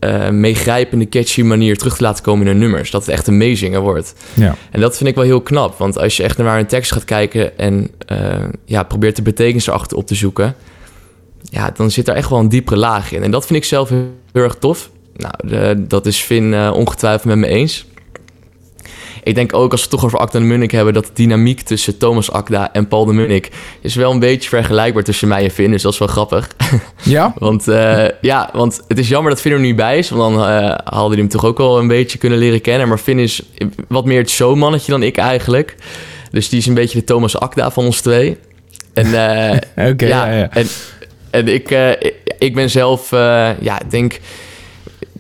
eh, 0.02 0.30
meegrijpende, 0.30 1.10
catchy 1.10 1.42
manier 1.42 1.78
terug 1.78 1.96
te 1.96 2.04
laten 2.04 2.24
komen 2.24 2.46
in 2.46 2.52
hun 2.52 2.62
nummers. 2.62 2.92
Dat 2.92 3.02
het 3.06 3.10
echt 3.14 3.28
een 3.28 3.38
meezinger 3.38 3.82
wordt. 3.82 4.14
ja. 4.34 4.56
En 4.72 4.80
dat 4.82 4.98
vind 4.98 5.10
ik 5.10 5.16
wel 5.16 5.24
heel 5.24 5.42
knap. 5.42 5.78
Want 5.78 5.98
als 5.98 6.18
je 6.18 6.24
echt 6.24 6.38
naar 6.38 6.60
een 6.60 6.66
tekst 6.66 6.92
gaat 6.92 7.06
kijken 7.06 7.58
en 7.58 7.88
eh, 8.06 8.18
ja, 8.66 8.84
probeert 8.84 9.16
de 9.16 9.22
betekenis 9.22 9.68
erachter 9.68 9.98
op 9.98 10.08
te 10.08 10.16
zoeken, 10.16 10.56
ja, 11.44 11.72
dan 11.76 11.92
zit 11.92 12.08
er 12.08 12.16
echt 12.16 12.30
wel 12.30 12.40
een 12.40 12.50
diepere 12.50 12.78
laag 12.78 13.12
in. 13.12 13.24
En 13.24 13.32
dat 13.32 13.46
vind 13.46 13.60
ik 13.60 13.66
zelf 13.66 13.90
heel, 13.90 14.12
heel 14.34 14.44
erg 14.44 14.56
tof. 14.56 14.90
Nou, 15.16 15.34
de- 15.44 15.86
dat 15.88 16.06
is 16.06 16.18
Finn 16.20 16.54
eh, 16.54 16.72
ongetwijfeld 16.76 17.24
met 17.26 17.38
me 17.38 17.48
eens. 17.48 17.86
Ik 19.24 19.36
denk 19.36 19.54
ook, 19.54 19.72
als 19.72 19.80
we 19.82 19.88
het 19.90 19.96
toch 19.96 20.06
over 20.06 20.20
Akda 20.20 20.40
de 20.40 20.46
Munnik 20.46 20.72
hebben, 20.72 20.94
dat 20.94 21.06
de 21.06 21.12
dynamiek 21.14 21.62
tussen 21.62 21.98
Thomas 21.98 22.32
Akda 22.32 22.74
en 22.74 22.88
Paul 22.88 23.06
de 23.06 23.14
Munnik 23.14 23.50
is 23.82 23.96
wel 23.96 24.12
een 24.12 24.20
beetje 24.20 24.50
vergelijkbaar 24.50 25.04
tussen 25.04 25.28
mij 25.28 25.44
en 25.44 25.52
Finn. 25.52 25.72
Dus 25.72 25.82
dat 25.82 25.94
is 25.94 26.00
wel 26.00 26.08
grappig. 26.08 26.48
Ja? 27.04 27.34
Want 27.38 27.68
eh, 27.68 28.06
ja, 28.22 28.50
want 28.54 28.82
het 28.88 29.00
is 29.00 29.08
jammer 29.08 29.32
dat 29.32 29.42
Finn 29.42 29.54
er 29.56 29.60
nu 29.62 29.76
bij 29.76 29.98
is. 29.98 30.10
Want 30.10 30.36
dan 30.36 30.46
eh 30.48 30.78
hadden 30.84 31.10
die 31.12 31.20
hem 31.20 31.30
toch 31.30 31.46
ook 31.46 31.58
wel 31.58 31.80
een 31.80 31.88
beetje 31.88 32.18
kunnen 32.18 32.38
leren 32.40 32.62
kennen. 32.62 32.88
Maar 32.88 32.98
Finn 32.98 33.20
is 33.20 33.42
wat 33.88 34.06
meer 34.06 34.20
het 34.20 34.30
showmannetje 34.30 34.92
dan 34.92 35.04
ik 35.04 35.18
eigenlijk. 35.18 35.76
Dus 36.32 36.50
die 36.50 36.60
is 36.60 36.66
een 36.66 36.74
beetje 36.74 37.00
de 37.00 37.06
Thomas 37.06 37.40
Akda 37.40 37.72
van 37.72 37.86
ons 37.86 38.02
twee. 38.02 38.38
En, 38.94 39.06
eh, 39.06 39.60
ja, 39.98 40.32
ja. 40.32 40.50
En, 40.50 40.68
en 41.30 41.48
ik, 41.48 41.70
ik- 42.40 42.54
ben 42.56 42.70
zelf, 42.70 43.10
ja, 43.60 43.82
ik 43.82 43.92
denk 43.92 44.20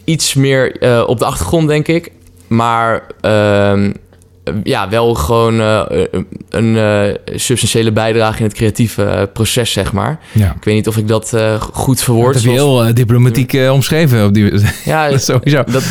iets 0.03 0.33
meer 0.33 0.75
op 1.07 1.19
de 1.19 1.25
achtergrond, 1.25 1.67
denk 1.67 1.87
ik. 1.87 2.11
Maar 2.51 3.03
ehm, 3.21 3.91
ja, 4.63 4.89
wel 4.89 5.13
gewoon 5.13 5.59
eh, 5.59 5.83
een 6.49 6.77
eh, 6.77 7.35
substantiële 7.35 7.91
bijdrage 7.91 8.37
in 8.37 8.43
het 8.43 8.53
creatieve 8.53 9.03
eh, 9.03 9.23
proces, 9.33 9.71
zeg 9.71 9.93
maar. 9.93 10.19
ja. 10.31 10.53
Ik 10.55 10.63
weet 10.63 10.75
niet 10.75 10.87
of 10.87 10.97
ik 10.97 11.07
dat 11.07 11.37
goed 11.59 12.01
verwoord. 12.01 12.33
Dat 12.33 12.43
heb 12.43 12.51
je 12.51 12.57
heel 12.57 12.93
diplomatiek 12.93 13.57
omschreven. 13.71 14.25
Op 14.25 14.33
die, 14.33 14.51
Ja, 14.85 15.09
dat 15.09 15.23
sowieso. 15.23 15.63
dat, 15.63 15.83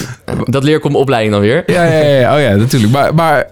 dat 0.45 0.65
leer 0.65 0.77
ik 0.77 0.85
op 0.85 0.91
mijn 0.91 1.03
opleiding 1.03 1.33
dan 1.33 1.43
weer. 1.43 1.63
Ja, 1.67 1.85
ja, 1.85 1.99
ja, 1.99 2.35
oh 2.35 2.41
ja, 2.41 2.55
natuurlijk. 2.55 2.93
Maar, 2.93 3.15
maar 3.15 3.47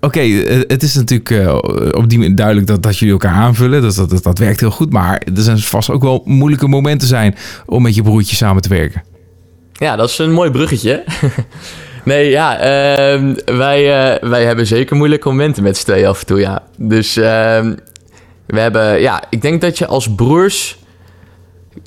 oké, 0.00 0.20
het 0.66 0.82
is 0.82 0.94
natuurlijk 0.94 1.54
op 1.96 2.08
die 2.08 2.18
manier 2.18 2.36
duidelijk 2.36 2.66
dat, 2.66 2.82
dat 2.82 2.98
jullie 2.98 3.14
elkaar 3.14 3.34
aanvullen. 3.34 3.82
Dus 3.82 3.94
dat, 3.94 4.10
dat, 4.10 4.22
dat 4.22 4.38
werkt 4.38 4.60
heel 4.60 4.70
goed. 4.70 4.92
Maar 4.92 5.22
er 5.36 5.42
zijn 5.42 5.58
vast 5.58 5.90
ook 5.90 6.02
wel 6.02 6.22
moeilijke 6.24 6.68
momenten 6.68 7.08
zijn 7.08 7.34
om 7.66 7.82
met 7.82 7.94
je 7.94 8.02
broertje 8.02 8.36
samen 8.36 8.62
te 8.62 8.68
werken. 8.68 9.02
Ja, 9.72 9.96
dat 9.96 10.08
is 10.08 10.18
een 10.18 10.32
mooi 10.32 10.50
bruggetje. 10.50 11.04
nee, 12.10 12.30
ja, 12.30 12.58
ehm, 12.58 13.34
wij, 13.44 14.12
eh, 14.14 14.28
wij 14.28 14.44
hebben 14.44 14.66
zeker 14.66 14.96
moeilijke 14.96 15.28
momenten 15.28 15.62
met 15.62 15.76
z'n 15.76 15.84
tweeën 15.84 16.06
af 16.06 16.20
en 16.20 16.26
toe, 16.26 16.38
ja. 16.38 16.62
Dus 16.76 17.16
ehm, 17.16 17.74
we 18.46 18.60
hebben, 18.60 19.00
ja, 19.00 19.22
ik 19.30 19.42
denk 19.42 19.60
dat 19.60 19.78
je 19.78 19.86
als 19.86 20.14
broers 20.14 20.78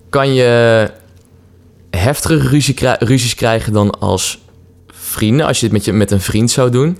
kan 0.09 0.33
je 0.33 0.89
heftige 1.89 2.47
ruzie 2.47 2.75
ruzies 2.99 3.35
krijgen 3.35 3.73
dan 3.73 3.99
als 3.99 4.41
vrienden. 4.93 5.45
Als 5.45 5.59
je 5.59 5.63
dit 5.65 5.73
met, 5.73 5.85
je, 5.85 5.93
met 5.93 6.11
een 6.11 6.21
vriend 6.21 6.51
zou 6.51 6.69
doen. 6.69 6.99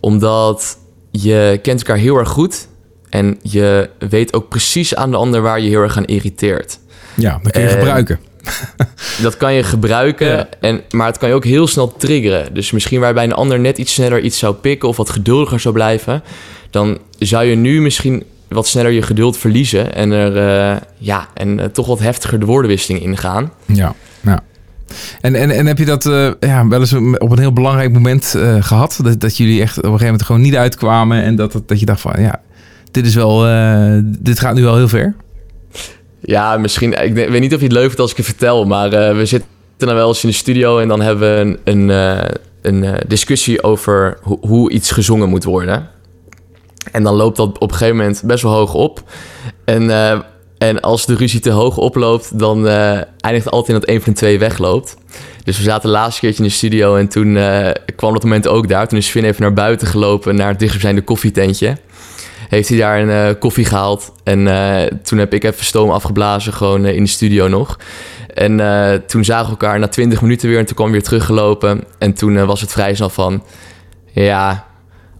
Omdat 0.00 0.78
je 1.10 1.58
kent 1.62 1.78
elkaar 1.78 1.96
heel 1.96 2.16
erg 2.16 2.28
goed. 2.28 2.68
En 3.10 3.38
je 3.42 3.90
weet 4.08 4.34
ook 4.34 4.48
precies 4.48 4.94
aan 4.94 5.10
de 5.10 5.16
ander 5.16 5.40
waar 5.42 5.60
je 5.60 5.68
heel 5.68 5.80
erg 5.82 5.96
aan 5.96 6.04
irriteert. 6.04 6.78
Ja, 7.14 7.40
dat 7.42 7.52
kun 7.52 7.62
je 7.62 7.68
Eh, 7.68 7.74
gebruiken. 7.74 8.20
Dat 9.22 9.36
kan 9.36 9.54
je 9.54 9.62
gebruiken, 9.62 10.26
Ja. 10.26 10.48
en, 10.60 10.80
maar 10.90 11.06
het 11.06 11.18
kan 11.18 11.28
je 11.28 11.34
ook 11.34 11.44
heel 11.44 11.66
snel 11.66 11.96
triggeren. 11.96 12.54
Dus 12.54 12.70
misschien 12.70 13.00
waar 13.00 13.14
bij 13.14 13.24
een 13.24 13.32
ander 13.32 13.60
net 13.60 13.78
iets 13.78 13.94
sneller 13.94 14.20
iets 14.20 14.38
zou 14.38 14.54
pikken 14.54 14.88
of 14.88 14.96
wat 14.96 15.10
geduldiger 15.10 15.60
zou 15.60 15.74
blijven, 15.74 16.22
dan 16.70 16.98
zou 17.18 17.44
je 17.44 17.56
nu 17.56 17.80
misschien 17.80 18.24
wat 18.48 18.66
sneller 18.66 18.90
je 18.90 19.02
geduld 19.02 19.36
verliezen 19.38 19.94
en 19.94 20.10
er 20.10 20.36
eh, 20.36 20.76
ja, 20.98 21.28
en 21.34 21.60
eh, 21.60 21.66
toch 21.66 21.86
wat 21.86 21.98
heftiger 21.98 22.40
de 22.40 22.46
woordenwisseling 22.46 23.02
ingaan. 23.02 23.52
Ja, 23.66 23.94
ja. 24.20 24.40
En, 25.20 25.34
en, 25.34 25.50
en 25.50 25.66
heb 25.66 25.78
je 25.78 25.84
dat 25.84 26.06
eh, 26.06 26.30
ja, 26.40 26.68
wel 26.68 26.80
eens 26.80 26.92
op 27.18 27.30
een 27.30 27.38
heel 27.38 27.52
belangrijk 27.52 27.92
moment 27.92 28.34
eh, 28.34 28.56
gehad? 28.60 28.98
Dat, 29.02 29.20
dat 29.20 29.36
jullie 29.36 29.60
echt 29.62 29.76
op 29.76 29.82
een 29.84 29.90
gegeven 29.90 30.06
moment 30.06 30.24
gewoon 30.24 30.40
niet 30.40 30.56
uitkwamen 30.56 31.22
en 31.22 31.36
dat, 31.36 31.52
dat, 31.52 31.68
dat 31.68 31.80
je 31.80 31.86
dacht 31.86 32.00
van 32.00 32.20
ja, 32.20 32.40
dit 32.90 33.06
is 33.06 33.14
wel, 33.14 33.40
dit 34.02 34.38
gaat 34.40 34.54
nu 34.54 34.62
wel 34.62 34.76
heel 34.76 34.88
ver. 34.88 35.14
Ja, 36.28 36.56
misschien, 36.56 37.02
ik 37.04 37.14
weet 37.14 37.40
niet 37.40 37.52
of 37.54 37.58
je 37.60 37.64
het 37.66 37.74
leuk 37.74 37.84
vindt 37.84 38.00
als 38.00 38.10
ik 38.10 38.16
het 38.16 38.26
vertel, 38.26 38.64
maar 38.64 38.92
eh, 38.92 39.16
we 39.16 39.26
zitten 39.26 39.48
dan 39.76 39.94
wel 39.94 40.08
eens 40.08 40.22
in 40.22 40.28
de 40.28 40.34
studio 40.34 40.78
en 40.78 40.88
dan 40.88 41.00
hebben 41.00 41.34
we 41.34 41.40
een, 41.40 41.58
een, 41.64 41.90
eh, 41.90 42.30
een 42.62 42.84
eh, 42.84 43.00
discussie 43.06 43.62
over 43.62 44.18
ho- 44.22 44.38
hoe 44.40 44.70
iets 44.70 44.90
gezongen 44.90 45.28
moet 45.28 45.44
worden. 45.44 45.88
En 46.92 47.02
dan 47.02 47.14
loopt 47.14 47.36
dat 47.36 47.58
op 47.58 47.70
een 47.70 47.76
gegeven 47.76 47.96
moment 47.96 48.22
best 48.24 48.42
wel 48.42 48.52
hoog 48.52 48.74
op. 48.74 49.02
En, 49.64 49.90
en 50.58 50.80
als 50.80 51.06
de 51.06 51.14
ruzie 51.14 51.40
te 51.40 51.50
hoog 51.50 51.76
oploopt, 51.76 52.38
dan 52.38 52.66
eindigt 52.66 53.44
het 53.44 53.50
altijd 53.50 53.68
in 53.68 53.80
dat 53.80 53.88
een 53.88 54.02
van 54.02 54.12
de 54.12 54.18
twee 54.18 54.38
wegloopt. 54.38 54.96
Dus 55.44 55.56
we 55.56 55.62
zaten 55.62 55.82
de 55.82 55.94
laatste 55.96 56.20
keertje 56.20 56.42
in 56.42 56.48
de 56.48 56.54
studio 56.54 56.96
en 56.96 57.08
toen 57.08 57.38
kwam 57.96 58.12
dat 58.12 58.22
moment 58.22 58.48
ook 58.48 58.68
daar. 58.68 58.88
Toen 58.88 58.98
is 58.98 59.08
Finn 59.08 59.24
even 59.26 59.42
naar 59.42 59.52
buiten 59.52 59.86
gelopen 59.86 60.34
naar 60.34 60.48
het 60.48 60.58
dichtstbijzijnde 60.58 61.02
koffietentje. 61.04 61.76
Heeft 62.48 62.68
hij 62.68 62.78
daar 62.78 63.00
een 63.00 63.10
eh, 63.10 63.40
koffie 63.40 63.64
gehaald. 63.64 64.12
En 64.24 64.48
eh, 64.48 64.86
toen 65.02 65.18
heb 65.18 65.34
ik 65.34 65.44
even 65.44 65.64
stoom 65.64 65.90
afgeblazen, 65.90 66.52
gewoon 66.52 66.84
eh, 66.84 66.94
in 66.94 67.02
de 67.02 67.08
studio 67.08 67.48
nog. 67.48 67.78
En 68.34 68.56
toen 69.06 69.24
zagen 69.24 69.44
we 69.44 69.50
elkaar 69.50 69.78
na 69.78 69.88
20 69.88 70.20
minuten 70.20 70.48
weer 70.48 70.58
en 70.58 70.66
toen 70.66 70.74
kwam 70.74 70.86
we 70.86 70.92
weer 70.92 71.02
teruggelopen. 71.02 71.84
En 71.98 72.12
toen 72.12 72.46
was 72.46 72.60
het 72.60 72.72
vrij 72.72 72.94
snel 72.94 73.08
van, 73.08 73.42
ja, 74.12 74.65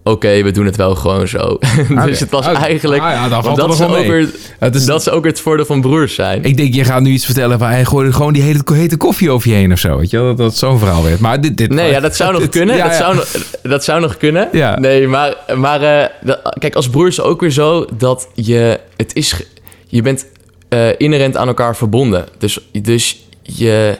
oké, 0.09 0.43
we 0.43 0.51
doen 0.51 0.65
het 0.65 0.75
wel 0.75 0.95
gewoon 0.95 1.27
zo. 1.27 1.57
dus 2.05 2.19
het 2.19 2.29
was 2.29 2.45
eigenlijk, 2.45 3.01
Ah 3.01 3.11
ja, 3.11 3.29
dat, 3.29 3.71
is 3.73 3.79
wel 3.79 3.97
ook 3.97 4.05
weer, 4.05 4.29
Het 4.59 4.75
is, 4.75 4.85
dat 4.85 5.01
is 5.01 5.09
ook 5.09 5.21
weer 5.23 5.31
het 5.31 5.41
voordeel 5.41 5.65
van 5.65 5.81
broers 5.81 6.15
zijn. 6.15 6.43
Ik 6.43 6.57
denk, 6.57 6.73
je 6.73 6.83
gaat 6.83 7.01
nu 7.01 7.09
iets 7.11 7.25
vertellen 7.25 7.59
van 7.59 7.67
hij 7.67 7.85
gooide 7.85 8.13
gewoon 8.13 8.33
die 8.33 8.41
hele 8.41 8.63
hete 8.73 8.97
koffie 8.97 9.31
over 9.31 9.49
je 9.49 9.55
heen 9.55 9.71
of 9.71 9.79
zo. 9.79 9.97
Weet 9.97 10.09
je 10.09 10.17
dat, 10.17 10.37
dat 10.37 10.55
zo'n 10.55 10.79
verhaal 10.79 11.03
werd. 11.03 11.19
Maar 11.19 11.41
dit, 11.41 11.57
dit 11.57 11.69
Nee, 11.69 11.91
ja, 11.91 11.99
dat 11.99 12.15
zou 12.15 12.33
nog 12.39 12.49
kunnen. 12.49 12.75
ja, 12.75 12.87
dat. 12.87 12.95
Zou, 12.95 13.15
nog- 13.15 13.31
dat 13.61 13.83
zou 13.83 14.01
nog 14.01 14.17
kunnen. 14.17 14.49
Ja. 14.51 14.79
Nee, 14.79 15.07
maar, 15.07 15.35
maar 15.55 15.81
eh, 15.81 16.05
dat- 16.21 16.55
kijk, 16.59 16.75
als 16.75 16.89
broer 16.89 17.07
is 17.07 17.17
het 17.17 17.25
ook 17.25 17.41
weer 17.41 17.51
zo 17.51 17.85
dat 17.97 18.27
je... 18.33 18.79
Het 18.97 19.15
is, 19.15 19.35
je 19.87 20.01
bent 20.01 20.25
eh, 20.69 20.87
inherent 20.97 21.37
aan 21.37 21.47
elkaar 21.47 21.75
verbonden. 21.75 22.25
Dus, 22.37 22.59
dus 22.81 23.19
je, 23.41 23.97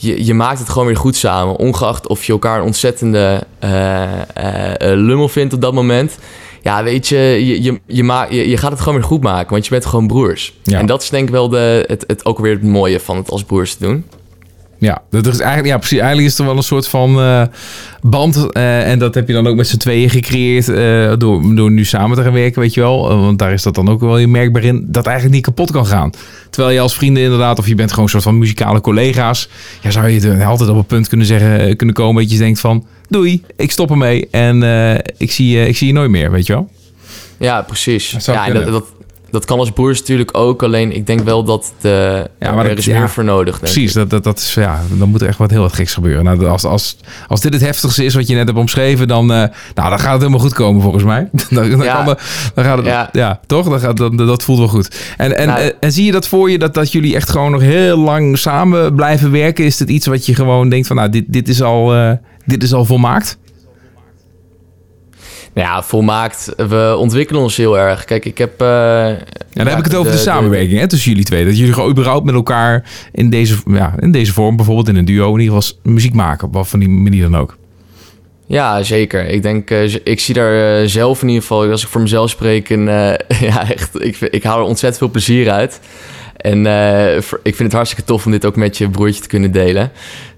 je, 0.00 0.24
je 0.24 0.34
maakt 0.34 0.58
het 0.58 0.68
gewoon 0.68 0.86
weer 0.86 0.96
goed 0.96 1.16
samen. 1.16 1.56
Ongeacht 1.56 2.06
of 2.08 2.24
je 2.24 2.32
elkaar 2.32 2.58
een 2.58 2.64
ontzettende 2.64 3.42
eh, 3.58 4.02
eh, 4.02 4.22
eh, 4.34 4.98
lummel 4.98 5.28
vindt 5.28 5.54
op 5.54 5.60
dat 5.60 5.72
moment. 5.72 6.18
Ja, 6.62 6.82
weet 6.82 7.08
je, 7.08 7.18
je, 7.18 7.62
je, 7.62 7.80
je, 7.86 8.04
ma- 8.04 8.26
je, 8.30 8.48
je 8.48 8.56
gaat 8.56 8.70
het 8.70 8.80
gewoon 8.80 8.94
weer 8.94 9.06
goed 9.06 9.22
maken. 9.22 9.50
Want 9.50 9.64
je 9.64 9.70
bent 9.70 9.86
gewoon 9.86 10.06
broers. 10.06 10.54
Ja. 10.62 10.78
En 10.78 10.86
dat 10.86 11.02
is 11.02 11.10
denk 11.10 11.24
ik 11.24 11.34
wel 11.34 11.48
de, 11.48 11.84
het, 11.86 12.04
het, 12.06 12.24
ook 12.24 12.38
weer 12.38 12.52
het 12.52 12.62
mooie 12.62 13.00
van 13.00 13.16
het 13.16 13.30
als 13.30 13.44
broers 13.44 13.74
te 13.74 13.84
doen. 13.84 14.04
Ja, 14.80 15.02
dat 15.10 15.26
is 15.26 15.38
eigenlijk, 15.38 15.68
ja, 15.68 15.76
precies. 15.78 15.98
Eigenlijk 15.98 16.28
is 16.28 16.38
er 16.38 16.44
wel 16.44 16.56
een 16.56 16.62
soort 16.62 16.88
van 16.88 17.20
eh, 17.20 17.42
band. 18.02 18.52
eh, 18.52 18.90
en 18.90 18.98
dat 18.98 19.14
heb 19.14 19.26
je 19.28 19.32
dan 19.34 19.46
ook 19.46 19.56
met 19.56 19.68
z'n 19.68 19.76
tweeën 19.76 20.10
gecreëerd. 20.10 20.68
eh, 20.68 21.12
door, 21.18 21.54
door 21.54 21.70
nu 21.70 21.84
samen 21.84 22.16
te 22.16 22.22
gaan 22.22 22.32
werken, 22.32 22.60
weet 22.60 22.74
je 22.74 22.80
wel. 22.80 23.08
Want 23.20 23.38
daar 23.38 23.52
is 23.52 23.62
dat 23.62 23.74
dan 23.74 23.88
ook 23.88 24.00
wel 24.00 24.16
heel 24.16 24.28
merkbaar 24.28 24.64
in. 24.64 24.84
Dat 24.88 25.06
eigenlijk 25.06 25.34
niet 25.36 25.44
kapot 25.44 25.70
kan 25.70 25.86
gaan. 25.86 26.10
Terwijl 26.50 26.74
je 26.74 26.80
als 26.80 26.94
vrienden 26.94 27.22
inderdaad, 27.22 27.58
of 27.58 27.66
je 27.66 27.74
bent 27.74 27.90
gewoon 27.90 28.04
een 28.04 28.10
soort 28.10 28.22
van 28.22 28.38
muzikale 28.38 28.80
collega's. 28.80 29.48
Ja, 29.82 29.90
zou 29.90 30.08
je 30.08 30.20
er 30.30 30.44
altijd 30.44 30.70
op 30.70 30.76
een 30.76 30.84
punt 30.84 31.08
kunnen 31.08 31.26
zeggen, 31.26 31.76
kunnen 31.76 31.94
komen 31.94 32.22
dat 32.22 32.32
je 32.32 32.38
denkt 32.38 32.60
van. 32.60 32.86
Doei, 33.08 33.42
ik 33.56 33.70
stop 33.70 33.90
ermee. 33.90 34.28
En 34.30 34.62
ik, 35.16 35.32
zie, 35.32 35.48
je- 35.58 35.68
ik 35.68 35.76
zie 35.76 35.86
je 35.86 35.92
nooit 35.92 36.10
meer, 36.10 36.30
weet 36.30 36.46
je 36.46 36.52
wel. 36.52 36.70
Ja, 37.38 37.62
precies. 37.62 38.10
Dat 38.10 38.24
ja, 38.24 38.50
dat, 38.50 38.66
dat, 38.66 38.84
dat 39.30 39.44
kan 39.44 39.58
als 39.58 39.70
broers 39.70 39.98
natuurlijk 39.98 40.36
ook. 40.36 40.62
Alleen 40.62 40.92
ik 40.94 41.06
denk 41.06 41.20
wel 41.20 41.44
dat 41.44 41.72
de, 41.80 42.26
Ja, 42.40 42.52
maar 42.52 42.62
er 42.64 42.68
dat- 42.68 42.78
is 42.78 42.84
ja, 42.84 42.98
meer 42.98 43.08
voor 43.10 43.24
nodig. 43.24 43.58
Precies, 43.58 43.92
dat, 43.92 44.10
dat, 44.10 44.24
dat 44.24 44.38
is, 44.38 44.54
ja, 44.54 44.80
dan 44.92 45.08
moet 45.08 45.20
er 45.22 45.28
echt 45.28 45.38
wat 45.38 45.50
heel 45.50 45.60
wat 45.60 45.72
geks 45.72 45.94
gebeuren. 45.94 46.24
Nou, 46.24 46.46
als, 46.46 46.64
als, 46.64 46.96
als 47.28 47.40
dit 47.40 47.52
het 47.52 47.62
heftigste 47.62 48.04
is 48.04 48.14
wat 48.14 48.26
je 48.28 48.34
net 48.34 48.46
hebt 48.46 48.58
omschreven, 48.58 49.08
dan, 49.08 49.22
eh, 49.32 49.36
nou, 49.74 49.88
dan 49.90 49.98
gaat 49.98 50.12
het 50.12 50.18
helemaal 50.20 50.38
goed 50.40 50.54
komen 50.54 50.82
volgens 50.82 51.04
mij. 51.04 51.28
dan, 51.50 51.70
dan, 51.70 51.82
Ja. 51.82 51.94
kan 51.94 52.04
de- 52.04 52.16
dan 52.54 52.64
gaat 52.64 52.76
het, 52.76 52.86
ja, 52.86 53.08
Ja. 53.12 53.40
toch? 53.46 53.68
Dan 53.68 53.80
gaat, 53.80 53.96
dan, 53.96 54.16
dat 54.16 54.42
voelt 54.42 54.58
wel 54.58 54.68
goed. 54.68 55.14
En, 55.16 55.36
en, 55.36 55.46
Nou. 55.46 55.72
en 55.80 55.92
zie 55.92 56.04
je 56.04 56.12
dat 56.12 56.28
voor 56.28 56.50
je, 56.50 56.58
dat, 56.58 56.74
dat 56.74 56.92
jullie 56.92 57.14
echt 57.14 57.30
gewoon 57.30 57.50
nog 57.50 57.60
heel 57.60 57.98
lang 57.98 58.38
samen 58.38 58.94
blijven 58.94 59.30
werken? 59.30 59.64
Is 59.64 59.78
het 59.78 59.88
iets 59.90 60.06
wat 60.06 60.26
je 60.26 60.34
gewoon 60.34 60.68
denkt 60.68 60.86
van, 60.86 60.96
nou, 60.96 61.08
dit, 61.10 61.24
dit, 61.28 61.48
is, 61.48 61.62
al, 61.62 61.94
eh, 61.94 62.12
dit 62.44 62.62
is 62.62 62.72
al 62.72 62.84
volmaakt? 62.84 63.38
Nou 65.54 65.68
ja, 65.68 65.82
volmaakt. 65.82 66.52
We 66.56 66.94
ontwikkelen 66.98 67.42
ons 67.42 67.56
heel 67.56 67.78
erg. 67.78 68.04
Kijk, 68.04 68.24
ik 68.24 68.38
heb... 68.38 68.60
eh, 68.60 68.66
Ja, 68.66 69.16
dan 69.52 69.66
heb 69.66 69.78
ik 69.78 69.84
het 69.84 69.94
over 69.94 70.12
de, 70.12 70.18
samenwerking 70.18 70.80
hè, 70.80 70.88
tussen 70.88 71.10
jullie 71.10 71.24
twee. 71.26 71.44
Dat 71.44 71.58
jullie 71.58 71.72
gewoon 71.72 71.90
überhaupt 71.90 72.24
met 72.24 72.34
elkaar 72.34 72.84
in 73.12 73.30
deze, 73.30 73.56
ja, 73.66 73.94
in 73.98 74.12
deze 74.12 74.32
vorm, 74.32 74.56
bijvoorbeeld 74.56 74.88
in 74.88 74.96
een 74.96 75.04
duo, 75.04 75.34
in 75.34 75.40
ieder 75.40 75.54
geval 75.62 75.78
muziek 75.82 76.14
maken. 76.14 76.46
Op 76.46 76.54
wat 76.54 76.68
van 76.68 76.78
die 76.78 76.88
manier 76.88 77.22
dan 77.22 77.36
ook. 77.36 77.56
Ja, 78.46 78.82
zeker. 78.82 79.26
Ik 79.26 79.42
denk, 79.42 79.70
eh, 79.70 79.94
ik 80.04 80.20
zie 80.20 80.34
daar 80.34 80.80
eh, 80.80 80.86
zelf 80.88 81.22
in 81.22 81.28
ieder 81.28 81.42
geval, 81.42 81.70
als 81.70 81.82
ik 81.82 81.88
voor 81.88 82.00
mezelf 82.00 82.30
spreek, 82.30 82.68
een, 82.68 82.88
eh, 82.88 83.40
ja, 83.50 83.70
echt, 83.70 84.04
ik, 84.04 84.16
ik 84.20 84.42
haal 84.42 84.58
er 84.58 84.64
ontzettend 84.64 84.98
veel 84.98 85.10
plezier 85.10 85.50
uit. 85.50 85.80
En 86.36 86.66
ik 87.42 87.54
vind 87.54 87.58
het 87.58 87.72
hartstikke 87.72 88.04
tof 88.04 88.24
om 88.24 88.30
dit 88.30 88.44
ook 88.44 88.56
met 88.56 88.78
je 88.78 88.88
broertje 88.90 89.22
te 89.22 89.28
kunnen 89.28 89.52
delen. 89.52 89.90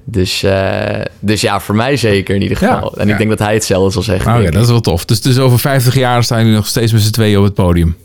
Dus, 0.05 0.43
eh, 0.43 1.01
dus 1.21 1.41
ja, 1.41 1.61
voor 1.61 1.75
mij 1.75 1.97
zeker 1.97 2.35
in 2.35 2.43
ieder 2.43 2.59
Ja, 2.61 2.75
geval. 2.75 2.97
en 2.97 3.07
ja. 3.07 3.13
ik 3.13 3.19
denk 3.19 3.31
dat 3.31 3.39
hij 3.39 3.55
hetzelfde 3.55 3.93
zal 3.93 4.03
zeggen. 4.03 4.31
Nou 4.31 4.43
ja, 4.43 4.51
dat 4.51 4.63
is 4.63 4.69
wel 4.71 4.81
tof. 4.81 5.05
Dus, 5.05 5.21
dus 5.21 5.39
over 5.39 5.59
50 5.59 5.95
jaar 5.95 6.25
staan 6.25 6.39
jullie 6.39 6.55
nog 6.55 6.67
steeds 6.67 6.93
met 6.93 7.03
z'n 7.03 7.11
tweeën 7.13 7.39
op 7.39 7.45
het 7.45 7.55
podium. 7.55 7.97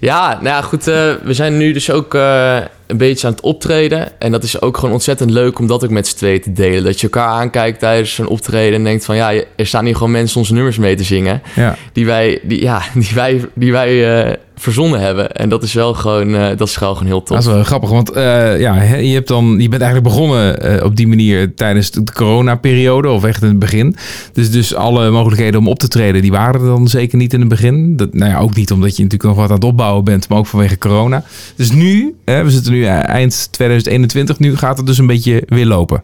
Ja, 0.00 0.28
nou 0.32 0.44
ja, 0.44 0.62
goed. 0.62 0.88
eh, 0.88 1.12
we 1.22 1.32
zijn 1.34 1.56
nu 1.56 1.72
dus 1.72 1.90
ook 1.90 2.14
eh, 2.14 2.56
een 2.86 2.96
beetje 2.96 3.26
aan 3.26 3.32
het 3.32 3.42
optreden. 3.42 4.20
En 4.20 4.32
dat 4.32 4.42
is 4.42 4.60
ook 4.60 4.76
gewoon 4.76 4.92
ontzettend 4.94 5.30
leuk 5.30 5.58
om 5.58 5.66
dat 5.66 5.84
ook 5.84 5.90
met 5.90 6.06
z'n 6.08 6.16
tweeën 6.16 6.40
te 6.40 6.52
delen. 6.52 6.84
Dat 6.84 7.00
je 7.00 7.02
elkaar 7.06 7.28
aankijkt 7.28 7.78
tijdens 7.78 8.14
zo'n 8.14 8.26
optreden 8.26 8.74
en 8.78 8.84
denkt 8.84 9.04
van... 9.04 9.16
ja, 9.16 9.32
er 9.56 9.66
staan 9.66 9.84
hier 9.84 9.94
gewoon 9.96 10.10
mensen 10.10 10.38
onze 10.38 10.52
nummers 10.54 10.78
mee 10.78 10.94
te 10.96 11.04
zingen. 11.04 11.42
Ja. 11.54 11.76
Die 11.92 12.06
wij, 12.06 12.40
die, 12.42 12.62
ja, 12.62 12.82
die 12.94 13.10
wij, 13.14 13.40
die 13.54 13.72
wij 13.72 14.22
eh, 14.24 14.36
verzonnen 14.62 15.00
hebben. 15.00 15.32
En 15.32 15.48
dat 15.48 15.62
is 15.62 15.72
wel 15.72 15.94
gewoon, 15.94 16.34
eh, 16.34 16.56
dat 16.56 16.68
is 16.68 16.76
gewoon, 16.76 16.96
gewoon 16.96 17.08
heel 17.08 17.22
tof. 17.22 17.36
Dat 17.36 17.46
is 17.46 17.52
wel 17.52 17.64
grappig, 17.64 17.90
want 17.90 18.10
eh, 18.10 18.60
ja, 18.60 18.82
je, 18.82 19.14
hebt 19.14 19.28
dan, 19.28 19.54
je 19.58 19.68
bent 19.68 19.82
eigenlijk 19.82 20.14
begonnen 20.14 20.60
eh, 20.60 20.84
op 20.84 20.96
die 20.96 21.08
manier 21.08 21.54
tijdens 21.54 21.90
de 21.90 22.02
coronaperiode, 22.12 23.08
of 23.08 23.24
echt 23.24 23.42
in 23.42 23.48
het 23.48 23.58
begin. 23.58 23.96
Dus, 24.32 24.50
dus 24.50 24.74
alle 24.74 25.10
mogelijkheden 25.10 25.60
om 25.60 25.68
op 25.68 25.78
te 25.78 25.88
treden, 25.88 26.22
die 26.22 26.30
waren 26.30 26.60
er 26.60 26.66
dan 26.66 26.88
zeker 26.88 27.18
niet 27.18 27.32
in 27.32 27.40
het 27.40 27.48
begin. 27.48 27.96
Dat, 27.96 28.14
nou 28.14 28.30
ja, 28.30 28.38
ook 28.38 28.54
niet 28.54 28.72
omdat 28.72 28.96
je 28.96 29.02
natuurlijk 29.02 29.30
nog 29.30 29.40
wat 29.40 29.48
aan 29.48 29.54
het 29.54 29.64
opbouwen 29.64 30.04
bent, 30.04 30.28
maar 30.28 30.38
ook 30.38 30.46
vanwege 30.46 30.78
corona. 30.78 31.24
Dus 31.56 31.70
nu, 31.70 32.14
we 32.24 32.50
zitten 32.50 32.72
nu 32.72 32.84
eind 32.84 33.48
2021, 33.52 34.38
nu 34.38 34.56
gaat 34.56 34.76
het 34.76 34.86
dus 34.86 34.98
een 34.98 35.06
beetje 35.06 35.42
weer 35.46 35.66
lopen. 35.66 36.02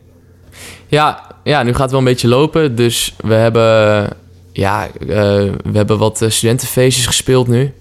Ja, 0.87 1.35
ja, 1.45 1.63
nu 1.63 1.71
gaat 1.71 1.81
het 1.81 1.91
wel 1.91 2.01
een 2.01 2.05
beetje 2.05 2.29
lopen. 2.29 2.75
Dus 2.75 3.15
we 3.21 3.35
hebben, 3.35 4.09
ja, 4.53 4.89
we 4.99 5.73
hebben 5.73 5.99
wat 5.99 6.25
studentenfeestjes 6.29 7.07
gespeeld 7.07 7.49
nu. 7.49 7.73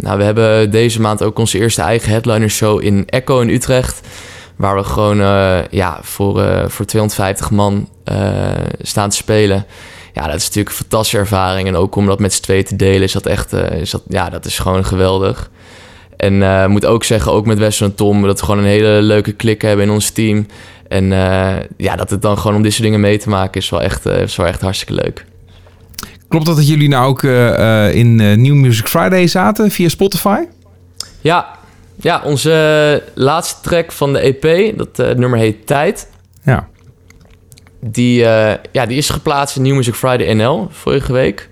Nou, 0.00 0.18
we 0.18 0.24
hebben 0.24 0.70
deze 0.70 1.00
maand 1.00 1.22
ook 1.22 1.38
onze 1.38 1.58
eerste 1.58 1.82
eigen 1.82 2.10
headliner 2.10 2.50
show 2.50 2.82
in 2.82 3.02
Echo 3.06 3.40
in 3.40 3.48
Utrecht. 3.48 4.00
Waar 4.56 4.76
we 4.76 4.84
gewoon 4.84 5.20
eh, 5.20 5.58
ja, 5.70 5.98
voor, 6.02 6.42
eh, 6.42 6.68
voor 6.68 6.84
250 6.84 7.50
man 7.50 7.88
eh, 8.04 8.16
staan 8.82 9.10
te 9.10 9.16
spelen. 9.16 9.66
Ja, 10.12 10.26
dat 10.26 10.34
is 10.34 10.44
natuurlijk 10.44 10.68
een 10.68 10.82
fantastische 10.82 11.18
ervaring. 11.18 11.68
En 11.68 11.76
ook 11.76 11.96
om 11.96 12.06
dat 12.06 12.18
met 12.18 12.32
z'n 12.32 12.42
tweeën 12.42 12.64
te 12.64 12.76
delen 12.76 13.02
is 13.02 13.12
dat 13.12 13.26
echt... 13.26 13.52
is 13.52 13.90
dat, 13.90 14.02
ja, 14.08 14.30
dat 14.30 14.44
is 14.44 14.58
gewoon 14.58 14.84
geweldig. 14.84 15.50
En 16.16 16.42
ik 16.42 16.68
moet 16.68 16.86
ook 16.86 17.04
zeggen, 17.04 17.32
ook 17.32 17.46
met 17.46 17.58
Wessel 17.58 17.86
en 17.86 17.94
Tom... 17.94 18.22
dat 18.22 18.38
we 18.38 18.44
gewoon 18.44 18.60
een 18.60 18.70
hele 18.70 19.02
leuke 19.02 19.32
klik 19.32 19.62
hebben 19.62 19.84
in 19.84 19.90
ons 19.90 20.10
team. 20.10 20.46
En 20.88 21.10
ja, 21.76 21.96
dat 21.96 22.10
het 22.10 22.22
dan 22.22 22.38
gewoon 22.38 22.56
om 22.56 22.62
dit 22.62 22.72
soort 22.72 22.84
dingen 22.84 23.00
mee 23.00 23.18
te 23.18 23.28
maken... 23.28 23.60
is 23.60 23.70
wel 23.70 23.82
echt, 23.82 24.06
is 24.06 24.36
wel 24.36 24.46
echt 24.46 24.60
hartstikke 24.60 25.02
leuk. 25.02 25.24
Klopt 26.30 26.46
dat 26.46 26.56
dat 26.56 26.68
jullie 26.68 26.88
nou 26.88 27.08
ook 27.08 27.22
eh, 27.22 27.86
eh, 27.86 27.94
in 27.94 28.20
eh, 28.20 28.36
New 28.36 28.54
Music 28.54 28.88
Friday 28.88 29.26
zaten 29.26 29.70
via 29.70 29.88
Spotify? 29.88 30.42
Ja, 31.20 31.48
ja 31.96 32.22
onze 32.24 33.02
laatste 33.14 33.60
track 33.62 33.92
van 33.92 34.12
de 34.12 34.18
EP, 34.18 34.76
dat 34.78 35.16
nummer 35.16 35.38
heet 35.38 35.66
Tijd... 35.66 36.08
Ja. 36.44 36.68
Die, 37.80 38.18
ja, 38.72 38.86
die 38.86 38.96
is 38.96 39.08
geplaatst 39.08 39.56
in 39.56 39.62
New 39.62 39.74
Music 39.74 39.94
Friday 39.94 40.34
NL 40.34 40.68
vorige 40.70 41.12
week. 41.12 41.48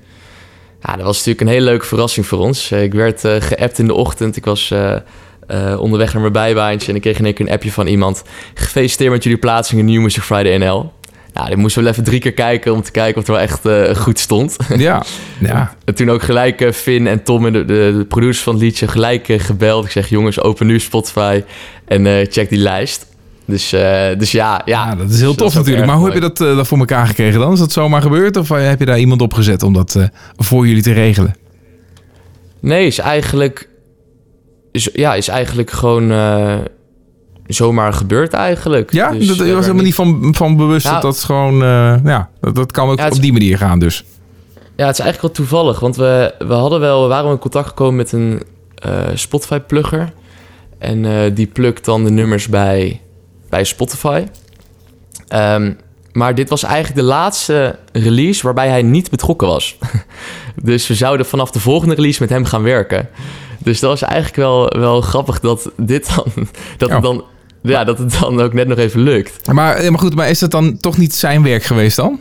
Ja, 0.83 0.97
dat 0.97 1.05
was 1.05 1.17
natuurlijk 1.17 1.41
een 1.41 1.49
hele 1.55 1.65
leuke 1.65 1.87
verrassing 1.87 2.27
voor 2.27 2.39
ons. 2.39 2.73
Ik 2.73 2.95
werd 2.95 3.25
eh 3.25 3.35
geappt 3.39 3.79
in 3.79 3.87
de 3.87 3.95
ochtend. 3.95 4.37
Ik 4.37 4.45
was 4.45 4.75
onderweg 5.79 6.13
naar 6.13 6.21
mijn 6.21 6.33
bijbaantje 6.33 6.89
en 6.89 6.95
ik 6.95 7.01
kreeg 7.01 7.19
in 7.19 7.25
één 7.25 7.35
keer 7.35 7.47
een 7.47 7.53
appje 7.53 7.73
van 7.73 7.87
iemand. 7.87 8.23
Gefeliciteerd 8.55 9.11
met 9.11 9.23
jullie 9.23 9.39
plaatsing 9.39 9.81
in 9.81 9.87
New 9.87 10.03
Music 10.03 10.23
Friday 10.23 10.57
NL. 10.57 10.93
Nou, 11.39 11.51
die 11.51 11.59
moesten 11.59 11.83
we 11.83 11.89
wel 11.89 11.93
even 11.93 12.11
drie 12.11 12.21
keer 12.21 12.33
kijken 12.33 12.73
om 12.73 12.83
te 12.83 12.91
kijken 12.91 13.21
of 13.21 13.27
het 13.27 13.37
wel 13.37 13.41
echt 13.41 13.67
eh, 13.67 14.03
goed 14.03 14.19
stond. 14.19 14.57
Ja. 14.77 15.05
ja. 15.41 15.75
En 15.85 15.95
toen 15.95 16.11
ook 16.11 16.23
gelijk 16.23 16.61
eh, 16.61 16.73
Finn 16.73 17.07
en 17.07 17.23
Tom 17.23 17.47
en 17.47 17.53
de, 17.53 17.65
de, 17.65 17.95
de 17.99 18.05
producers 18.05 18.43
van 18.43 18.55
het 18.55 18.63
liedje 18.63 18.89
gelijk 18.89 19.29
eh, 19.29 19.41
gebeld. 19.41 19.85
Ik 19.85 19.91
zeg, 19.91 20.09
jongens, 20.09 20.41
open 20.41 20.67
nu 20.67 20.81
Spotify 20.81 21.43
en 21.85 22.27
check 22.31 22.49
die 22.49 22.59
lijst. 22.59 23.07
Dus, 23.45 23.71
dus 24.19 24.31
ja, 24.31 24.63
ja. 24.65 24.87
Ja, 24.87 24.95
dat 24.95 25.11
is 25.11 25.21
heel 25.21 25.29
Dus 25.29 25.37
tof 25.37 25.55
natuurlijk. 25.55 25.87
Maar 25.87 25.97
hoe 25.97 26.05
heb 26.05 26.15
je 26.15 26.21
dat, 26.21 26.37
dat 26.37 26.67
voor 26.67 26.79
elkaar 26.79 27.07
gekregen 27.07 27.41
dan? 27.41 27.53
Is 27.53 27.59
dat 27.59 27.73
zomaar 27.73 28.03
gebeurd 28.03 28.37
of 28.37 28.49
heb 28.49 28.79
je 28.79 28.87
daar 28.87 28.99
iemand 28.99 29.23
opgezet 29.23 29.63
om 29.63 29.73
dat 29.73 29.97
voor 30.37 30.67
jullie 30.67 30.83
te 30.83 30.93
regelen? 30.93 31.35
Nee, 32.61 32.87
is 32.87 32.99
eigenlijk... 32.99 33.69
Is, 34.73 34.91
ja, 34.93 35.15
is 35.15 35.29
eigenlijk 35.29 35.71
gewoon 35.71 36.11
zomaar 37.49 37.93
gebeurd 37.93 38.33
eigenlijk. 38.33 38.93
Ja, 38.93 39.11
Dus 39.11 39.27
dat 39.27 39.37
was 39.37 39.47
helemaal 39.65 39.85
niet 39.85 39.95
van, 39.95 40.35
van 40.37 40.57
bewust 40.57 40.87
Nou- 40.87 41.01
dat 41.01 41.13
dat 41.13 41.23
gewoon... 41.23 41.63
eh, 41.63 41.95
ja, 42.05 42.29
dat, 42.41 42.55
dat 42.55 42.73
kan 42.73 42.89
ook 42.89 42.99
Ja, 42.99 43.09
op 43.09 43.21
die 43.21 43.33
manier 43.33 43.59
gaan 43.59 43.79
dus. 43.79 44.05
Ja, 44.77 44.87
het 44.87 44.99
is 44.99 45.05
eigenlijk 45.05 45.21
wel 45.35 45.47
toevallig. 45.47 45.81
Want 45.81 45.97
we, 45.97 46.35
we, 46.39 46.55
hadden 46.55 46.81
wel, 46.81 47.03
we 47.03 47.09
waren 47.09 47.31
in 47.31 47.39
contact 47.39 47.69
gekomen 47.69 47.97
met 47.97 48.13
een 48.13 48.43
eh, 48.75 48.91
Spotify-plugger. 49.15 50.13
En 50.79 51.05
eh, 51.05 51.35
die 51.35 51.47
plukt 51.47 51.85
dan 51.85 52.05
de 52.05 52.11
nummers 52.11 52.49
bij, 52.49 53.01
bij 53.49 53.65
Spotify. 53.65 54.25
Ehm, 55.29 55.73
maar 56.13 56.35
dit 56.35 56.49
was 56.49 56.63
eigenlijk 56.63 56.95
de 56.95 57.03
laatste 57.07 57.79
release 57.93 58.43
waarbij 58.43 58.69
hij 58.69 58.83
niet 58.83 59.11
betrokken 59.11 59.49
was. 59.49 59.79
dus 60.63 60.87
we 60.87 60.95
zouden 60.95 61.27
vanaf 61.27 61.51
de 61.51 61.61
volgende 61.61 61.95
release 61.95 62.23
met 62.23 62.31
hem 62.31 62.45
gaan 62.45 62.63
werken. 62.63 63.09
Dus 63.59 63.81
dat 63.81 63.91
was 63.91 64.03
eigenlijk 64.03 64.37
wel, 64.37 64.69
wel 64.69 65.01
grappig 65.01 65.41
dat 65.41 65.71
dit 65.77 66.15
dan... 66.17 66.49
Dat, 66.77 66.89
Ja. 66.89 67.01
dan 67.01 67.25
ja, 67.63 67.85
dat 67.85 67.99
het 67.99 68.19
dan 68.21 68.41
ook 68.41 68.53
net 68.53 68.69
nog 68.69 68.79
even 68.79 69.01
lukt. 69.01 69.53
Maar, 69.53 69.91
maar 69.91 70.01
goed, 70.01 70.15
maar 70.15 70.31
is 70.31 70.39
dat 70.39 70.51
dan 70.51 70.77
toch 70.77 70.99
niet 70.99 71.15
zijn 71.15 71.43
werk 71.43 71.63
geweest 71.63 71.97
dan? 71.97 72.21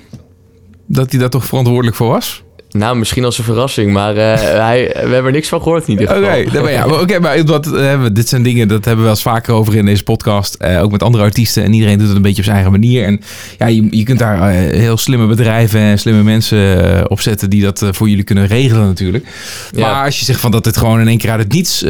Dat 0.86 1.12
hij 1.12 1.20
daar 1.20 1.30
toch 1.30 1.46
verantwoordelijk 1.46 1.96
voor 1.96 2.08
was? 2.08 2.44
Nou, 2.72 2.98
misschien 2.98 3.26
als 3.26 3.38
een 3.38 3.44
verrassing, 3.44 3.92
maar 3.94 4.18
eh, 4.18 4.34
hij, 4.68 4.90
we 4.94 5.00
hebben 5.00 5.26
er 5.26 5.32
niks 5.32 5.48
van 5.48 5.62
gehoord 5.62 5.88
in 5.88 5.90
ieder 6.00 6.18
Oké, 6.18 6.26
geval. 6.26 6.52
nou, 6.52 6.64
maar 6.64 6.72
ja, 6.72 6.86
maar, 6.86 7.00
oké, 7.00 7.20
maar 7.20 7.46
dat, 7.46 7.70
dit 8.14 8.28
zijn 8.30 8.44
dingen, 8.44 8.68
dat 8.68 8.78
hebben 8.78 8.96
we 8.96 9.02
wel 9.02 9.10
eens 9.12 9.22
vaker 9.22 9.54
over 9.54 9.76
in 9.76 9.86
deze 9.86 10.04
podcast. 10.04 10.54
eh, 10.54 10.84
ook 10.84 10.92
met 10.92 11.04
andere 11.04 11.24
artiesten. 11.24 11.64
En 11.64 11.74
iedereen 11.74 11.98
doet 11.98 12.08
het 12.08 12.16
een 12.16 12.22
beetje 12.22 12.38
op 12.38 12.44
zijn 12.44 12.56
eigen 12.56 12.74
manier. 12.74 13.06
En 13.06 13.22
ja, 13.58 13.66
je, 13.68 13.88
je 13.90 14.04
kunt 14.04 14.20
daar 14.20 14.42
eh, 14.50 14.80
heel 14.80 14.98
slimme 14.98 15.28
bedrijven 15.28 15.80
en 15.80 16.00
slimme 16.00 16.24
mensen 16.24 17.10
op 17.10 17.22
zetten 17.22 17.50
die 17.50 17.62
dat 17.62 17.86
voor 17.92 18.10
jullie 18.10 18.24
kunnen 18.24 18.48
regelen 18.48 18.86
natuurlijk. 18.86 19.26
Ja. 19.72 19.92
Maar 19.92 20.06
als 20.06 20.20
je 20.20 20.26
zegt 20.26 20.40
van 20.40 20.52
dat 20.52 20.66
het 20.66 20.78
gewoon 20.78 21.00
in 21.00 21.08
één 21.08 21.18
keer 21.18 21.32
uit 21.32 21.40
het 21.40 21.52
niets 21.54 21.86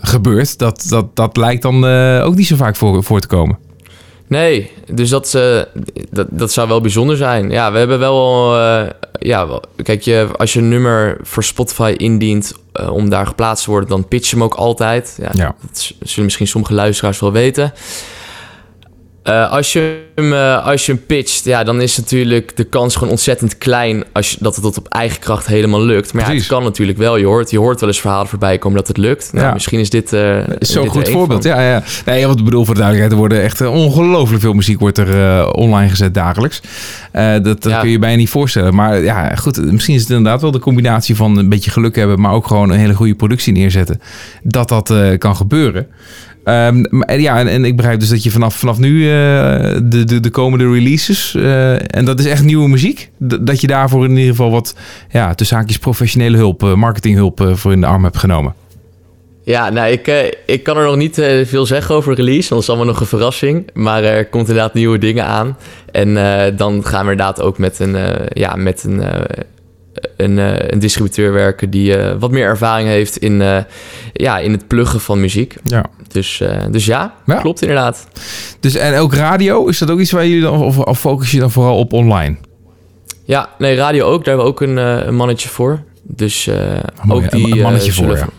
gebeurt, 0.00 0.58
dat, 0.58 0.86
dat, 0.88 1.16
dat 1.16 1.36
lijkt 1.36 1.62
dan 1.62 1.84
ook 2.22 2.36
niet 2.36 2.46
zo 2.46 2.56
vaak 2.56 2.76
voor, 2.76 3.04
voor 3.04 3.20
te 3.20 3.26
komen. 3.26 3.58
Nee, 4.30 4.70
dus 4.92 5.08
dat, 5.08 5.34
eh, 5.34 5.60
dat, 6.10 6.26
dat 6.30 6.52
zou 6.52 6.68
wel 6.68 6.80
bijzonder 6.80 7.16
zijn. 7.16 7.50
Ja, 7.50 7.72
we 7.72 7.78
hebben 7.78 7.98
wel... 7.98 8.54
eh, 8.56 8.86
ja, 9.12 9.46
wel- 9.48 9.62
kijk, 9.82 10.02
je, 10.02 10.28
als 10.36 10.52
je 10.52 10.58
een 10.58 10.68
nummer 10.68 11.16
voor 11.22 11.44
Spotify 11.44 11.94
indient 11.96 12.54
eh, 12.72 12.92
om 12.92 13.08
daar 13.10 13.26
geplaatst 13.26 13.64
te 13.64 13.70
worden... 13.70 13.88
dan 13.88 14.08
pitch 14.08 14.30
je 14.30 14.36
hem 14.36 14.44
ook 14.44 14.54
altijd. 14.54 15.18
Ja, 15.22 15.30
Ja. 15.32 15.54
Dat 15.70 15.92
zullen 16.02 16.24
misschien 16.24 16.46
sommige 16.46 16.74
luisteraars 16.74 17.20
wel 17.20 17.32
weten. 17.32 17.72
Eh, 19.22 19.50
als, 19.50 19.72
je 19.72 20.00
hem, 20.14 20.32
eh, 20.32 20.66
als 20.66 20.86
je 20.86 20.92
hem 20.92 21.06
pitcht, 21.06 21.44
ja, 21.44 21.64
dan 21.64 21.80
is 21.80 21.96
natuurlijk 21.96 22.56
de 22.56 22.64
kans 22.64 22.94
gewoon 22.94 23.10
ontzettend 23.10 23.58
klein... 23.58 24.04
Als 24.12 24.30
je, 24.30 24.36
dat 24.40 24.54
het 24.54 24.64
tot 24.64 24.78
op 24.78 24.88
eigen 24.88 25.18
kracht 25.20 25.46
helemaal 25.46 25.82
lukt. 25.84 26.12
Maar 26.12 26.28
ja, 26.30 26.34
het 26.36 26.46
kan 26.46 26.62
natuurlijk 26.62 26.98
wel. 26.98 27.16
Je 27.16 27.26
hoort, 27.26 27.50
je 27.50 27.58
hoort 27.58 27.80
wel 27.80 27.88
eens 27.88 28.00
verhalen 28.00 28.26
voorbij 28.28 28.58
komen 28.58 28.78
dat 28.78 28.88
het 28.88 28.96
lukt. 28.96 29.32
Nou, 29.32 29.46
Ja. 29.46 29.52
Misschien 29.52 29.78
is 29.80 29.90
dit... 29.90 30.12
Is 30.58 30.72
Zo'n 30.72 30.86
goed 30.88 31.08
voorbeeld. 31.08 31.42
van. 31.42 31.50
Ja, 31.50 31.60
ja. 31.70 31.82
Nee, 32.04 32.26
wat 32.26 32.38
ik 32.38 32.44
bedoel 32.44 32.64
voor 32.64 32.74
de 32.74 32.80
duidelijkheid, 32.80 33.20
er 33.22 33.28
worden 33.28 33.42
echt 33.46 33.60
ongelooflijk 33.66 34.42
veel 34.42 34.52
muziek 34.52 34.78
wordt 34.80 34.98
er 34.98 35.50
online 35.52 35.88
gezet 35.88 36.14
dagelijks. 36.14 36.60
Dat 37.12 37.44
dat 37.44 37.64
Ja. 37.64 37.78
kun 37.78 37.86
je 37.86 37.92
je 37.94 37.98
bijna 37.98 38.16
niet 38.16 38.30
voorstellen. 38.30 38.74
Maar 38.74 39.02
ja, 39.02 39.34
goed, 39.34 39.72
misschien 39.72 39.94
is 39.94 40.00
het 40.00 40.10
inderdaad 40.10 40.40
wel 40.40 40.50
de 40.50 40.58
combinatie 40.58 41.16
van 41.16 41.38
een 41.38 41.48
beetje 41.48 41.70
geluk 41.70 41.96
hebben, 41.96 42.20
maar 42.20 42.32
ook 42.32 42.46
gewoon 42.46 42.70
een 42.70 42.78
hele 42.78 42.94
goede 42.94 43.14
productie 43.14 43.52
neerzetten. 43.52 44.00
Dat 44.42 44.68
dat 44.68 44.94
kan 45.18 45.36
gebeuren. 45.36 45.86
Ehm, 46.44 46.84
maar 46.88 47.20
ja, 47.20 47.38
en, 47.38 47.48
en 47.48 47.64
ik 47.64 47.76
begrijp 47.76 48.00
dus 48.00 48.08
dat 48.08 48.22
je 48.22 48.30
vanaf, 48.30 48.54
vanaf 48.54 48.78
nu 48.78 49.02
eh, 49.02 49.10
de, 49.82 50.04
de, 50.04 50.20
de 50.20 50.30
komende 50.30 50.72
releases, 50.72 51.34
eh, 51.34 51.96
en 51.96 52.04
dat 52.04 52.18
is 52.20 52.26
echt 52.26 52.44
nieuwe 52.44 52.68
muziek, 52.68 53.10
dat 53.18 53.60
je 53.60 53.66
daarvoor 53.66 54.04
in 54.04 54.10
ieder 54.10 54.30
geval 54.30 54.50
wat, 54.50 54.76
ja, 55.10 55.34
tussen 55.34 55.56
haakjes 55.56 55.78
professionele 55.78 56.36
hulp, 56.36 56.62
eh, 56.62 56.74
marketinghulp 56.74 57.40
eh, 57.40 57.54
voor 57.54 57.72
in 57.72 57.80
de 57.80 57.86
arm 57.86 58.04
hebt 58.04 58.18
genomen. 58.18 58.54
Ja, 59.42 59.70
nou, 59.70 59.90
ik, 59.90 60.06
eh, 60.06 60.30
ik 60.46 60.62
kan 60.62 60.76
er 60.76 60.84
nog 60.84 60.96
niet 60.96 61.18
eh, 61.18 61.46
veel 61.46 61.66
zeggen 61.66 61.94
over 61.94 62.14
release, 62.14 62.48
want 62.48 62.50
het 62.50 62.62
is 62.62 62.68
allemaal 62.68 62.86
nog 62.86 63.00
een 63.00 63.06
verrassing. 63.06 63.70
Maar 63.74 64.04
er 64.04 64.26
komt 64.26 64.48
inderdaad 64.48 64.74
nieuwe 64.74 64.98
dingen 64.98 65.24
aan. 65.24 65.56
En 65.92 66.16
eh, 66.16 66.56
dan 66.56 66.84
gaan 66.86 67.04
we 67.04 67.10
inderdaad 67.10 67.40
ook 67.40 67.58
met 67.58 67.78
een, 67.78 67.96
eh, 67.96 68.26
ja, 68.28 68.54
met 68.56 68.84
een, 68.84 69.02
eh, 69.02 69.42
een, 70.16 70.38
eh, 70.38 70.68
een 70.68 70.78
distributeur 70.78 71.32
werken 71.32 71.70
die 71.70 71.96
eh, 71.96 72.16
wat 72.18 72.30
meer 72.30 72.44
ervaring 72.46 72.88
heeft 72.88 73.16
in, 73.16 73.42
eh, 73.42 73.58
ja, 74.12 74.38
in 74.38 74.52
het 74.52 74.66
pluggen 74.66 75.00
van 75.00 75.20
muziek. 75.20 75.54
Ja. 75.64 75.84
Dus, 76.08 76.42
dus 76.70 76.84
ja, 76.84 77.14
Ja. 77.26 77.40
klopt 77.40 77.60
inderdaad. 77.60 78.06
Dus 78.60 78.74
en 78.74 78.98
ook 78.98 79.14
radio, 79.14 79.66
is 79.66 79.78
dat 79.78 79.90
ook 79.90 79.98
iets 79.98 80.10
waar 80.10 80.26
jullie 80.26 80.42
dan, 80.42 80.62
of, 80.62 80.78
of 80.78 81.00
focus 81.00 81.30
je 81.30 81.38
dan 81.38 81.50
vooral 81.50 81.78
op 81.78 81.92
online? 81.92 82.36
Ja, 83.24 83.48
nee, 83.58 83.76
radio 83.76 84.04
ook. 84.06 84.24
Daar 84.24 84.34
hebben 84.36 84.44
we 84.44 84.50
ook 84.50 84.60
een, 84.60 84.76
een 85.08 85.14
mannetje 85.14 85.48
voor. 85.48 85.82
Dus 86.16 86.46
eh, 86.46 86.56
ook 87.08 87.30
die... 87.30 87.52
een 87.52 87.58
mannetje 87.60 87.90
eh, 87.90 87.96
zullen 87.96 88.18
voor, 88.18 88.32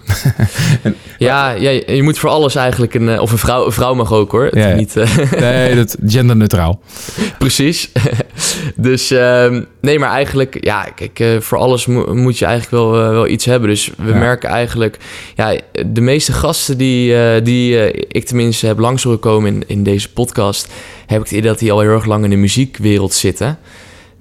ja, 1.18 1.49
ja, 1.52 1.69
je 1.69 2.03
moet 2.03 2.18
voor 2.19 2.30
alles 2.30 2.56
eigenlijk 2.56 2.93
een... 2.93 3.10
eh, 3.10 3.22
Of 3.22 3.31
een 3.31 3.38
vrouw, 3.38 3.65
een 3.65 3.72
vrouw 3.72 3.93
mag 3.93 4.14
ook 4.14 4.31
hoor. 4.31 4.43
Het 4.45 4.53
Ja. 4.56 4.73
Niet, 4.73 4.95
Nee, 5.39 5.76
dat 5.76 5.98
genderneutraal. 6.06 6.80
Precies. 7.38 7.91
dus 8.76 9.11
ehm, 9.11 9.64
nee, 9.81 9.99
maar 9.99 10.10
eigenlijk, 10.11 10.57
ja, 10.64 10.88
kijk, 10.95 11.43
voor 11.43 11.57
alles 11.57 11.85
mo- 11.85 12.14
moet 12.15 12.38
je 12.38 12.45
eigenlijk 12.45 12.84
wel, 12.84 12.91
wel 12.91 13.27
iets 13.27 13.45
hebben. 13.45 13.69
Dus 13.69 13.91
we 13.98 14.10
Ja. 14.11 14.18
merken 14.18 14.49
eigenlijk, 14.49 14.98
ja, 15.35 15.56
de 15.88 16.02
meeste 16.02 16.34
gasten 16.34 16.77
die, 16.77 17.41
die 17.41 17.91
ik 18.07 18.26
tenminste 18.26 18.65
heb 18.68 18.80
langs 18.80 19.03
horen 19.03 19.19
komen 19.19 19.53
in, 19.53 19.64
in 19.68 19.84
deze 19.84 20.11
podcast, 20.11 20.68
heb 21.06 21.18
ik 21.19 21.23
het 21.30 21.38
idee 21.38 21.49
dat 21.49 21.60
die 21.60 21.72
al 21.72 21.80
heel 21.80 21.89
erg 21.91 22.06
lang 22.06 22.23
in 22.23 22.30
de 22.30 22.35
muziekwereld 22.35 23.14
zitten. 23.14 23.57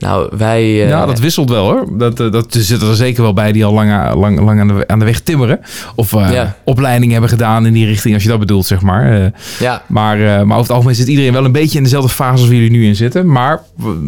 Nou, 0.01 0.31
wij. 0.39 0.61
eh, 0.63 0.89
ja, 0.89 1.07
dat 1.07 1.19
wisselt 1.19 1.51
wel 1.51 1.65
hoor. 1.71 1.99
Dat, 1.99 2.21
eh, 2.21 2.31
dat 2.33 2.55
er 2.55 2.61
zitten 2.63 2.89
er 2.89 2.95
zeker 2.95 3.23
wel 3.23 3.33
bij 3.33 3.53
die 3.53 3.65
al 3.65 3.73
lang, 3.73 3.91
a- 3.91 4.17
lang, 4.17 4.41
lang 4.41 4.61
aan, 4.61 4.69
de, 4.69 4.85
aan 4.87 4.99
de 4.99 5.05
weg 5.05 5.21
timmeren. 5.21 5.61
Of 5.95 6.13
eh, 6.13 6.33
Ja. 6.33 6.57
opleiding 6.65 7.13
hebben 7.13 7.31
gedaan 7.31 7.67
in 7.67 7.73
die 7.73 7.87
richting, 7.87 8.15
als 8.15 8.23
je 8.23 8.29
dat 8.29 8.39
bedoelt, 8.39 8.67
zeg 8.67 8.81
maar. 8.81 9.23
Eh, 9.23 9.27
ja, 9.59 9.83
maar, 9.89 10.17
eh, 10.21 10.27
maar 10.27 10.43
over 10.43 10.57
het 10.61 10.71
algemeen 10.71 10.95
zit 10.95 11.09
iedereen 11.09 11.33
wel 11.33 11.45
een 11.45 11.53
beetje 11.53 11.79
in 11.79 11.85
dezelfde 11.85 12.09
fase 12.11 12.31
als 12.33 12.41
waar 12.47 12.55
jullie 12.55 12.71
nu 12.71 12.87
in 12.87 12.97
zitten. 12.97 13.33
Maar, 13.33 13.61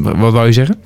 wat 0.02 0.32
wou 0.32 0.47
je 0.47 0.52
zeggen? 0.52 0.77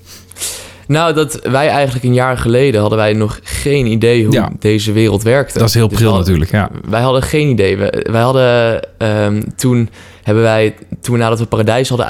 nou, 0.87 1.15
dat 1.15 1.41
wij 1.43 1.69
eigenlijk 1.69 2.05
een 2.05 2.15
jaar 2.15 2.39
geleden 2.39 2.81
hadden 2.81 2.99
wij 2.99 3.12
nog 3.12 3.41
geen 3.43 3.87
idee 3.87 4.24
hoe 4.24 4.33
Ja. 4.35 4.51
deze 4.59 4.93
wereld 4.93 5.23
werkte. 5.23 5.59
Dat 5.59 5.69
is 5.69 5.74
heel 5.74 5.89
Dus 5.89 5.97
pril 5.99 6.12
hadden- 6.12 6.27
natuurlijk, 6.27 6.51
ja. 6.51 6.91
Wij 6.91 7.01
hadden 7.01 7.23
geen 7.23 7.49
idee. 7.49 7.77
We- 7.77 8.07
wij 8.11 8.20
hadden 8.23 8.81
ehm, 8.99 9.43
toen 9.57 9.89
hebben 10.23 10.43
wij, 10.45 10.74
toen 11.01 11.19
nadat 11.19 11.39
we 11.39 11.47
Paradijs 11.47 11.89
hadden 11.89 12.07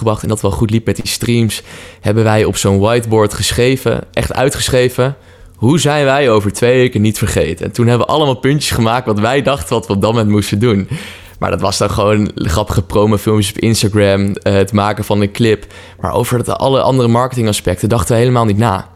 uitgebracht 0.00 0.22
en 0.22 0.28
dat 0.28 0.40
wel 0.40 0.58
goed 0.58 0.70
liep 0.70 0.86
met 0.86 0.96
die 0.96 1.08
streams, 1.08 1.62
hebben 2.00 2.24
wij 2.24 2.44
op 2.44 2.56
zo'n 2.56 2.78
whiteboard 2.78 3.34
geschreven, 3.34 4.00
echt 4.12 4.32
uitgeschreven. 4.32 5.16
Hoe 5.54 5.78
zijn 5.78 6.04
wij 6.04 6.30
over 6.30 6.52
twee 6.52 6.76
weken 6.76 7.00
niet 7.00 7.18
vergeten? 7.18 7.66
En 7.66 7.72
toen 7.72 7.86
hebben 7.86 8.06
we 8.06 8.12
allemaal 8.12 8.34
puntjes 8.34 8.70
gemaakt 8.70 9.06
wat 9.06 9.20
wij 9.20 9.42
dachten 9.42 9.74
wat 9.74 9.86
we 9.86 9.98
dat 9.98 10.12
moment 10.12 10.30
moesten 10.30 10.58
doen. 10.58 10.88
Maar 11.38 11.50
dat 11.50 11.60
was 11.60 11.78
dan 11.78 11.90
gewoon 11.90 12.30
grappige 12.34 12.82
promofilmpjes 12.82 13.50
op 13.50 13.58
Instagram, 13.58 14.32
eh, 14.32 14.52
het 14.52 14.72
maken 14.72 15.04
van 15.04 15.20
een 15.20 15.32
clip. 15.32 15.66
Maar 16.00 16.12
over 16.12 16.38
het, 16.38 16.48
alle 16.48 16.80
andere 16.80 17.08
marketingaspecten 17.08 17.88
dachten 17.88 18.14
we 18.14 18.20
helemaal 18.20 18.44
niet 18.44 18.58
na. 18.58 18.88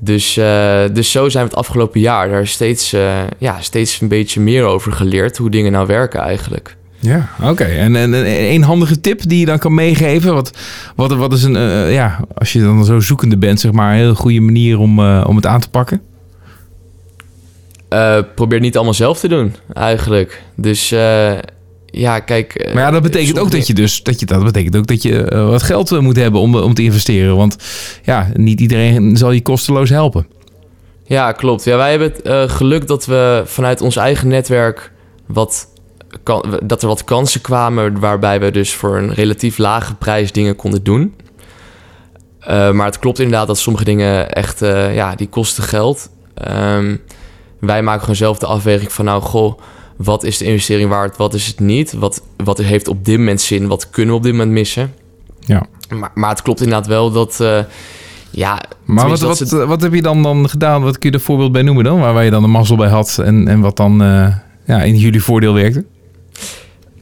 Dus, 0.00 0.36
eh, 0.36 0.82
dus 0.92 1.10
zo 1.10 1.28
zijn 1.28 1.44
we 1.44 1.50
het 1.50 1.58
afgelopen 1.58 2.00
jaar 2.00 2.28
daar 2.28 2.46
steeds, 2.46 2.92
eh, 2.92 3.18
ja, 3.38 3.60
steeds 3.60 4.00
een 4.00 4.08
beetje 4.08 4.40
meer 4.40 4.64
over 4.64 4.92
geleerd. 4.92 5.36
Hoe 5.36 5.50
dingen 5.50 5.72
nou 5.72 5.86
werken 5.86 6.20
eigenlijk. 6.20 6.76
Ja, 7.02 7.28
oké. 7.42 7.64
En, 7.64 7.96
en, 7.96 8.14
en 8.14 8.52
een 8.52 8.62
handige 8.62 9.00
tip 9.00 9.28
die 9.28 9.38
je 9.38 9.46
dan 9.46 9.58
kan 9.58 9.74
meegeven? 9.74 10.34
Wat, 10.34 10.50
wat, 10.96 11.12
wat 11.12 11.32
is 11.32 11.42
een, 11.42 11.56
eh, 11.56 11.92
ja, 11.92 12.20
als 12.34 12.52
je 12.52 12.60
dan 12.60 12.84
zo 12.84 13.00
zoekende 13.00 13.36
bent, 13.38 13.60
zeg 13.60 13.72
maar, 13.72 13.92
een 13.92 13.98
hele 13.98 14.14
goede 14.14 14.40
manier 14.40 14.78
om, 14.78 14.98
eh, 14.98 15.24
om 15.26 15.36
het 15.36 15.46
aan 15.46 15.60
te 15.60 15.70
pakken? 15.70 16.00
Eh, 17.88 18.18
probeer 18.34 18.60
niet 18.60 18.74
allemaal 18.76 18.94
zelf 18.94 19.20
te 19.20 19.28
doen, 19.28 19.54
eigenlijk. 19.72 20.42
Dus 20.56 20.92
eh, 20.92 21.32
ja, 21.86 22.18
kijk... 22.20 22.54
eh, 22.54 22.74
Maar 22.74 22.82
ja, 22.82 22.90
dat 22.90 23.02
betekent 23.02 23.38
ook 23.38 23.50
dat 23.50 23.66
je 23.66 23.74
dus, 23.74 24.02
dat 24.02 24.20
je, 24.20 24.26
dat 24.26 24.44
betekent 24.44 24.76
ook 24.76 24.86
dat 24.86 25.02
je 25.02 25.22
eh, 25.24 25.48
wat 25.48 25.62
geld 25.62 25.92
eh, 25.92 25.98
moet 25.98 26.16
hebben 26.16 26.40
om, 26.40 26.56
om 26.56 26.74
te 26.74 26.82
investeren. 26.82 27.36
Want 27.36 27.56
ja, 28.02 28.28
niet 28.34 28.60
iedereen 28.60 29.16
zal 29.16 29.30
je 29.30 29.40
kosteloos 29.42 29.90
helpen. 29.90 30.26
Ja, 31.04 31.32
klopt. 31.32 31.64
Ja, 31.64 31.76
wij 31.76 31.90
hebben 31.90 32.08
het 32.12 32.22
eh, 32.22 32.48
geluk 32.48 32.86
dat 32.86 33.06
we 33.06 33.42
vanuit 33.46 33.80
ons 33.80 33.96
eigen 33.96 34.28
netwerk 34.28 34.92
wat 35.26 35.68
kan, 36.22 36.60
dat 36.64 36.82
er 36.82 36.88
wat 36.88 37.04
kansen 37.04 37.40
kwamen 37.40 38.00
waarbij 38.00 38.40
we 38.40 38.50
dus 38.50 38.74
voor 38.74 38.96
een 38.96 39.14
relatief 39.14 39.58
lage 39.58 39.94
prijs 39.94 40.32
dingen 40.32 40.56
konden 40.56 40.82
doen. 40.82 41.14
Eh, 42.40 42.70
maar 42.72 42.86
het 42.86 42.98
klopt 42.98 43.18
inderdaad 43.18 43.46
dat 43.46 43.58
sommige 43.58 43.84
dingen 43.84 44.30
echt, 44.32 44.62
eh, 44.62 44.94
ja, 44.94 45.14
die 45.14 45.28
kosten 45.28 45.62
geld. 45.62 46.10
Ehm, 46.34 46.96
wij 47.58 47.82
maken 47.82 48.00
gewoon 48.00 48.16
zelf 48.16 48.38
de 48.38 48.46
afweging 48.46 48.92
van, 48.92 49.04
nou, 49.04 49.22
goh, 49.22 49.58
wat 49.96 50.24
is 50.24 50.38
de 50.38 50.44
investering 50.44 50.88
waard, 50.90 51.16
wat 51.16 51.34
is 51.34 51.46
het 51.46 51.60
niet? 51.60 51.92
Wat, 51.92 52.22
wat 52.36 52.58
heeft 52.58 52.88
op 52.88 53.04
dit 53.04 53.18
moment 53.18 53.40
zin, 53.40 53.66
wat 53.68 53.90
kunnen 53.90 54.10
we 54.10 54.16
op 54.18 54.22
dit 54.22 54.32
moment 54.32 54.50
missen? 54.50 54.92
Ja. 55.40 55.62
Maar, 55.94 56.10
maar 56.14 56.30
het 56.30 56.42
klopt 56.42 56.60
inderdaad 56.60 56.86
wel 56.86 57.10
dat, 57.10 57.40
eh, 57.40 57.58
ja... 58.30 58.60
Maar 58.84 59.08
wat, 59.08 59.20
wat, 59.20 59.36
ze- 59.38 59.66
wat 59.66 59.82
heb 59.82 59.94
je 59.94 60.02
dan, 60.02 60.22
dan 60.22 60.48
gedaan? 60.48 60.82
Wat 60.82 60.98
kun 60.98 61.10
je 61.10 61.16
er 61.16 61.22
voorbeeld 61.22 61.52
bij 61.52 61.62
noemen 61.62 61.84
dan? 61.84 62.00
Waar, 62.00 62.14
waar 62.14 62.24
je 62.24 62.30
dan 62.30 62.44
een 62.44 62.50
mazzel 62.50 62.76
bij 62.76 62.88
had 62.88 63.18
en, 63.24 63.48
en 63.48 63.60
wat 63.60 63.76
dan 63.76 63.98
ja, 64.66 64.82
in 64.82 64.96
jullie 64.96 65.22
voordeel 65.22 65.54
werkte? 65.54 65.84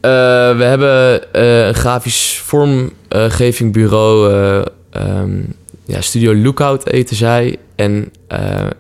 Eh, 0.09 0.57
we 0.57 0.65
hebben 0.65 1.33
eh, 1.33 1.67
een 1.67 1.75
grafisch 1.75 2.43
vormgevingbureau, 2.45 4.33
eh, 4.33 4.63
ehm, 4.91 5.41
ja, 5.85 6.01
Studio 6.01 6.35
Lookout 6.35 6.87
eten 6.87 7.17
zij. 7.17 7.57
En 7.77 8.13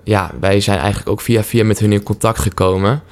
ja, 0.04 0.30
wij 0.40 0.60
zijn 0.60 0.78
eigenlijk 0.78 1.08
ook 1.08 1.20
via 1.20 1.44
via 1.44 1.64
met 1.64 1.78
hun 1.78 1.92
in 1.92 2.02
contact 2.02 2.38
gekomen. 2.38 3.02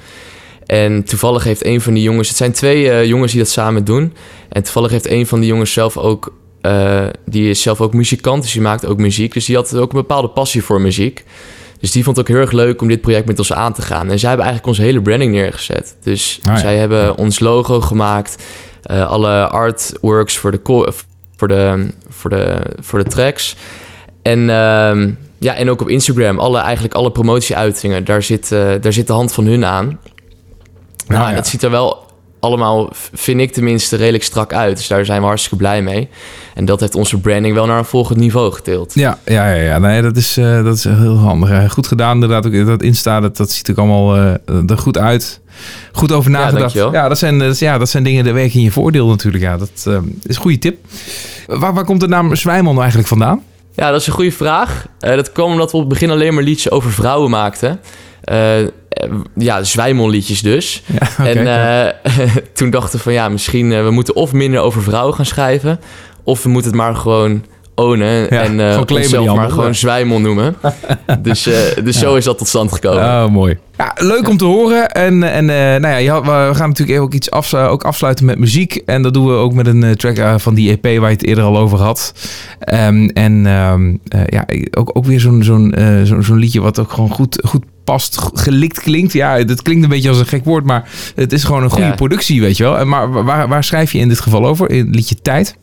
En 0.65 1.03
toevallig 1.03 1.43
heeft 1.43 1.65
een 1.65 1.81
van 1.81 1.93
die 1.93 2.03
jongens, 2.03 2.27
het 2.27 2.37
zijn 2.37 2.51
twee 2.51 3.07
jongens 3.07 3.31
die 3.31 3.41
dat 3.41 3.49
samen 3.49 3.83
doen. 3.83 4.13
En 4.49 4.63
toevallig 4.63 4.91
heeft 4.91 5.09
een 5.09 5.27
van 5.27 5.39
die 5.39 5.49
jongens 5.49 5.73
zelf 5.73 5.97
ook, 5.97 6.33
die 7.25 7.49
is 7.49 7.61
zelf 7.61 7.81
ook 7.81 7.93
muzikant, 7.93 8.41
dus 8.41 8.51
die 8.51 8.61
maakt 8.61 8.85
ook 8.85 8.97
muziek. 8.97 9.33
Dus 9.33 9.45
die 9.45 9.55
had 9.55 9.75
ook 9.75 9.93
een 9.93 9.99
bepaalde 9.99 10.29
passie 10.29 10.63
voor 10.63 10.81
muziek. 10.81 11.23
Dus 11.79 11.91
die 11.91 12.03
vond 12.03 12.17
het 12.17 12.27
ook 12.27 12.33
heel 12.33 12.41
erg 12.43 12.51
leuk 12.51 12.81
om 12.81 12.87
dit 12.87 13.01
project 13.01 13.27
met 13.27 13.39
ons 13.39 13.53
aan 13.53 13.73
te 13.73 13.81
gaan. 13.81 14.09
En 14.11 14.19
zij 14.19 14.29
hebben 14.29 14.45
eigenlijk 14.47 14.77
onze 14.77 14.81
hele 14.81 15.01
branding 15.01 15.31
neergezet. 15.31 15.95
Dus 16.03 16.39
Ah, 16.43 16.53
ja. 16.53 16.59
zij 16.59 16.77
hebben 16.77 17.17
ons 17.17 17.39
logo 17.39 17.81
gemaakt, 17.81 18.43
eh, 18.83 19.09
alle 19.09 19.47
artworks 19.47 20.37
voor 20.37 20.51
de, 20.51 20.59
voor 21.35 21.47
de, 21.47 21.87
voor 22.09 22.29
de, 22.29 22.57
voor 22.79 23.03
de 23.03 23.09
tracks. 23.09 23.55
En, 24.21 24.49
ehm, 24.49 25.11
ja, 25.37 25.55
en 25.55 25.69
ook 25.69 25.81
op 25.81 25.89
Instagram, 25.89 26.39
alle, 26.39 26.59
eigenlijk 26.59 26.93
alle 26.93 27.11
promotieuitingen, 27.11 28.05
daar 28.05 28.23
zit, 28.23 28.51
eh, 28.51 28.69
daar 28.81 28.93
zit 28.93 29.07
de 29.07 29.13
hand 29.13 29.33
van 29.33 29.45
hun 29.45 29.65
aan. 29.65 29.99
Nou, 31.07 31.29
ja. 31.29 31.35
dat 31.35 31.47
ziet 31.47 31.63
er 31.63 31.71
wel 31.71 32.05
allemaal, 32.39 32.89
vind 33.13 33.39
ik 33.39 33.51
tenminste, 33.51 33.95
redelijk 33.95 34.23
strak 34.23 34.53
uit. 34.53 34.77
Dus 34.77 34.87
daar 34.87 35.05
zijn 35.05 35.21
we 35.21 35.27
hartstikke 35.27 35.57
blij 35.57 35.81
mee. 35.81 36.09
En 36.53 36.65
dat 36.65 36.79
heeft 36.79 36.95
onze 36.95 37.19
branding 37.19 37.53
wel 37.55 37.65
naar 37.65 37.77
een 37.77 37.85
volgend 37.85 38.19
niveau 38.19 38.51
getild. 38.51 38.93
Ja, 38.93 39.19
ja, 39.25 39.49
ja, 39.49 39.61
ja. 39.61 39.77
Nee, 39.77 40.01
dat 40.01 40.17
is, 40.17 40.37
eh, 40.37 40.63
dat 40.63 40.75
is 40.75 40.83
heel 40.83 41.17
handig. 41.17 41.49
Eh, 41.49 41.69
Goed 41.69 41.87
gedaan, 41.87 42.13
inderdaad. 42.13 42.45
Ook 42.45 42.65
dat 42.65 42.81
Insta, 42.81 43.19
dat, 43.19 43.37
dat 43.37 43.51
ziet 43.51 43.67
er 43.67 43.75
allemaal 43.75 44.15
eh, 44.15 44.69
er 44.69 44.77
goed 44.77 44.97
uit. 44.97 45.39
Goed 45.91 46.11
over 46.11 46.31
nagedacht. 46.31 46.73
Ja, 46.73 47.07
dat 47.07 47.17
zijn, 47.17 47.39
dat 47.39 47.59
ja, 47.59 47.77
dat 47.77 47.89
zijn 47.89 48.03
dingen 48.03 48.23
die 48.23 48.33
werken 48.33 48.57
in 48.57 48.63
je 48.63 48.71
voordeel 48.71 49.07
natuurlijk. 49.07 49.43
Ja, 49.43 49.57
dat 49.57 49.69
is 49.73 49.85
een 50.35 50.35
goede 50.35 50.59
tip. 50.59 50.85
Waar, 51.47 51.73
waar 51.73 51.85
komt 51.85 51.99
de 51.99 52.07
naam 52.07 52.35
Zwijman 52.35 52.65
nou 52.65 52.77
eigenlijk 52.77 53.07
vandaan? 53.07 53.43
Ja, 53.75 53.91
dat 53.91 54.01
is 54.01 54.07
een 54.07 54.13
goede 54.13 54.31
vraag. 54.31 54.85
Dat 54.99 55.31
kwam 55.31 55.51
omdat 55.51 55.71
we 55.71 55.77
op 55.77 55.83
het 55.83 55.93
begin 55.93 56.09
alleen 56.09 56.33
maar 56.33 56.43
liedjes 56.43 56.71
over 56.71 56.91
vrouwen 56.91 57.29
maakten. 57.29 57.79
Eh, 58.97 59.09
eh, 59.09 59.15
ja, 59.35 59.63
zwijmelliedjes 59.63 60.41
dus. 60.41 60.83
Ja, 60.85 61.25
en 61.31 61.47
eh, 61.47 62.11
toen 62.53 62.69
dachten 62.69 62.97
we 62.97 63.03
van 63.03 63.13
ja, 63.13 63.29
misschien 63.29 63.71
uh, 63.71 63.83
we 63.83 63.91
moeten 63.91 64.15
of 64.15 64.33
minder 64.33 64.59
over 64.59 64.83
vrouwen 64.83 65.15
gaan 65.15 65.25
schrijven. 65.25 65.79
Of 66.23 66.43
we 66.43 66.49
moeten 66.49 66.71
het 66.71 66.79
maar 66.79 66.95
gewoon 66.95 67.45
ownen. 67.77 68.27
Ja, 68.29 68.41
en 68.41 68.59
uh, 68.59 68.81
onszelf 68.89 69.35
maar 69.35 69.49
gewoon 69.49 69.75
zwijmel 69.75 70.19
noemen. 70.19 70.55
dus 71.21 71.47
uh, 71.47 71.55
dus 71.83 71.99
zo 71.99 72.15
is 72.15 72.23
dat 72.23 72.37
tot 72.37 72.47
stand 72.47 72.71
gekomen. 72.71 73.03
Oh, 73.03 73.27
mooi. 73.27 73.57
Ja, 73.77 73.93
leuk 73.95 74.29
om 74.29 74.37
te 74.37 74.45
horen. 74.45 74.89
En, 74.89 75.23
en 75.23 75.43
uh, 75.43 75.55
nou 75.55 75.87
ja, 75.87 75.95
je 75.95 76.09
had, 76.09 76.23
we 76.23 76.49
gaan 76.53 76.67
natuurlijk 76.67 76.99
ook 76.99 77.13
iets 77.13 77.31
af, 77.31 77.53
ook 77.53 77.83
afsluiten 77.83 78.25
met 78.25 78.37
muziek. 78.37 78.75
En 78.85 79.01
dat 79.01 79.13
doen 79.13 79.27
we 79.27 79.33
ook 79.33 79.53
met 79.53 79.67
een 79.67 79.95
track 79.95 80.17
uh, 80.17 80.33
van 80.37 80.53
die 80.53 80.79
EP 80.79 80.99
waar 80.99 81.09
je 81.09 81.15
het 81.15 81.25
eerder 81.25 81.43
al 81.43 81.57
over 81.57 81.79
had. 81.79 82.13
Um, 82.73 83.09
en 83.09 83.45
um, 83.45 83.99
ja, 84.25 84.45
ook, 84.71 84.89
ook 84.93 85.05
weer 85.05 85.19
zo'n 85.19 85.43
zo'n 85.43 85.73
zo, 86.05 86.21
zo 86.21 86.35
liedje 86.35 86.61
wat 86.61 86.79
ook 86.79 86.91
gewoon 86.91 87.09
goed, 87.09 87.41
goed 87.45 87.63
past, 87.83 88.19
gelikt 88.33 88.79
klinkt. 88.79 89.13
Ja, 89.13 89.43
dat 89.43 89.61
klinkt 89.61 89.83
een 89.83 89.89
beetje 89.89 90.09
als 90.09 90.19
een 90.19 90.25
gek 90.25 90.45
woord, 90.45 90.63
maar 90.63 90.89
het 91.15 91.33
is 91.33 91.43
gewoon 91.43 91.63
een 91.63 91.69
goede 91.69 91.87
ja. 91.87 91.93
productie, 91.93 92.41
weet 92.41 92.57
je 92.57 92.63
wel. 92.63 92.85
Maar 92.85 93.23
waar, 93.23 93.47
waar 93.47 93.63
schrijf 93.63 93.91
je 93.91 93.99
in 93.99 94.07
dit 94.07 94.19
geval 94.19 94.45
over? 94.45 94.69
In 94.69 94.85
het 94.85 94.95
liedje 94.95 95.15
Tijd? 95.21 95.55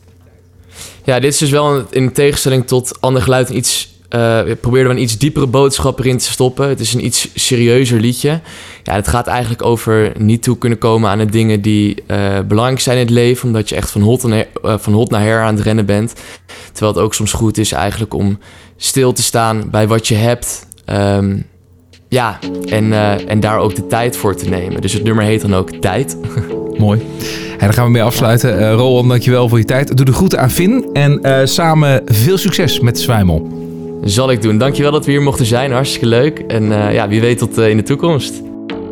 Ja, 1.05 1.19
dit 1.19 1.31
is 1.33 1.37
dus 1.37 1.49
wel 1.49 1.85
in 1.89 2.11
tegenstelling 2.11 2.67
tot 2.67 3.01
Ander 3.01 3.21
Geluid 3.21 3.49
iets... 3.49 3.93
Uh, 4.09 4.41
probeerden 4.61 4.91
we 4.91 4.97
een 4.97 5.03
iets 5.03 5.17
diepere 5.17 5.47
boodschap 5.47 5.99
erin 5.99 6.17
te 6.17 6.31
stoppen. 6.31 6.67
Het 6.67 6.79
is 6.79 6.93
een 6.93 7.05
iets 7.05 7.29
serieuzer 7.35 7.99
liedje. 7.99 8.41
Ja, 8.83 8.93
het 8.93 9.07
gaat 9.07 9.27
eigenlijk 9.27 9.63
over 9.63 10.11
niet 10.17 10.43
toe 10.43 10.57
kunnen 10.57 10.77
komen 10.77 11.09
aan 11.09 11.17
de 11.17 11.25
dingen 11.25 11.61
die 11.61 12.03
uh, 12.07 12.39
belangrijk 12.47 12.81
zijn 12.81 12.97
in 12.97 13.03
het 13.03 13.13
leven. 13.13 13.47
Omdat 13.47 13.69
je 13.69 13.75
echt 13.75 13.91
van 13.91 14.01
hot, 14.01 14.25
uh, 14.25 14.41
van 14.61 14.93
hot 14.93 15.09
naar 15.09 15.21
her 15.21 15.41
aan 15.41 15.55
het 15.55 15.63
rennen 15.63 15.85
bent. 15.85 16.13
Terwijl 16.71 16.93
het 16.93 17.03
ook 17.03 17.13
soms 17.13 17.33
goed 17.33 17.57
is 17.57 17.71
eigenlijk 17.71 18.13
om 18.13 18.39
stil 18.77 19.13
te 19.13 19.23
staan 19.23 19.69
bij 19.69 19.87
wat 19.87 20.07
je 20.07 20.15
hebt. 20.15 20.67
Um, 20.89 21.45
ja, 22.09 22.39
en, 22.65 22.93
eh, 22.93 23.29
en 23.29 23.39
daar 23.39 23.59
ook 23.59 23.75
de 23.75 23.87
tijd 23.87 24.17
voor 24.17 24.35
te 24.35 24.49
nemen. 24.49 24.81
Dus 24.81 24.93
het 24.93 25.03
nummer 25.03 25.23
heet 25.23 25.41
dan 25.41 25.55
ook 25.55 25.71
Tijd. 25.71 26.17
Mooi. 26.77 27.01
En 27.57 27.61
daar 27.61 27.73
gaan 27.73 27.85
we 27.85 27.91
mee 27.91 28.03
afsluiten. 28.03 28.59
Uh, 28.59 28.73
Roland, 28.73 29.09
dankjewel 29.09 29.49
voor 29.49 29.57
je 29.57 29.65
tijd. 29.65 29.97
Doe 29.97 30.05
de 30.05 30.13
groeten 30.13 30.39
aan 30.39 30.51
Finn. 30.51 30.89
En 30.93 31.23
eh, 31.23 31.45
samen 31.45 32.01
veel 32.05 32.37
succes 32.37 32.79
met 32.79 32.99
Zwijmel. 32.99 33.47
Zal 34.03 34.31
ik 34.31 34.41
doen. 34.41 34.57
Dankjewel 34.57 34.91
dat 34.91 35.05
we 35.05 35.11
hier 35.11 35.21
mochten 35.21 35.45
zijn. 35.45 35.71
Hartstikke 35.71 36.05
leuk. 36.05 36.39
En 36.39 36.71
eh, 36.71 36.93
ja, 36.93 37.07
wie 37.07 37.21
weet 37.21 37.37
tot 37.37 37.57
in 37.57 37.77
de 37.77 37.83
toekomst. 37.83 38.41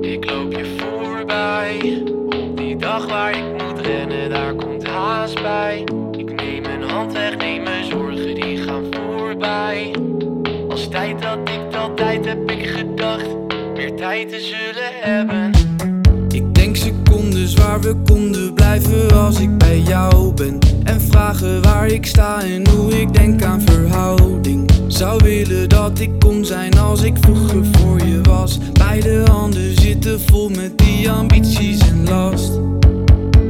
Ik 0.01 0.29
loop 0.29 0.51
je 0.51 0.65
voorbij. 0.77 2.03
Op 2.25 2.57
die 2.57 2.77
dag 2.77 3.07
waar 3.07 3.31
ik 3.31 3.43
moet 3.51 3.85
rennen, 3.85 4.29
daar 4.29 4.53
komt 4.55 4.87
haast 4.87 5.41
bij. 5.41 5.83
Ik 6.11 6.35
neem 6.35 6.61
mijn 6.61 6.83
hand 6.89 7.13
weg, 7.13 7.37
neem 7.37 7.63
mijn 7.63 7.85
zorgen, 7.85 8.35
die 8.35 8.57
gaan 8.57 8.83
voorbij. 8.91 9.95
Als 10.69 10.87
tijd 10.87 11.21
dat 11.21 11.37
ik 11.43 11.75
altijd 11.75 12.25
heb 12.25 12.51
ik 12.51 12.65
gedacht, 12.67 13.27
meer 13.75 13.95
tijd 13.95 14.29
te 14.29 14.39
zullen 14.39 14.91
hebben. 15.01 15.42
Waar 17.63 17.81
we 17.81 17.95
konden 18.05 18.53
blijven 18.53 19.11
als 19.11 19.39
ik 19.39 19.57
bij 19.57 19.79
jou 19.79 20.33
ben. 20.33 20.59
En 20.83 21.01
vragen 21.01 21.61
waar 21.61 21.87
ik 21.87 22.05
sta 22.05 22.41
en 22.41 22.67
hoe 22.69 23.01
ik 23.01 23.13
denk 23.13 23.43
aan 23.43 23.61
verhouding. 23.61 24.71
Zou 24.87 25.23
willen 25.23 25.69
dat 25.69 25.99
ik 25.99 26.11
kon 26.19 26.45
zijn 26.45 26.77
als 26.77 27.01
ik 27.01 27.17
vroeger 27.19 27.65
voor 27.71 28.05
je 28.05 28.21
was. 28.21 28.59
Beide 28.73 29.23
handen 29.31 29.81
zitten 29.81 30.21
vol 30.21 30.49
met 30.49 30.77
die 30.77 31.11
ambities 31.11 31.79
en 31.79 32.03
last. 32.09 32.51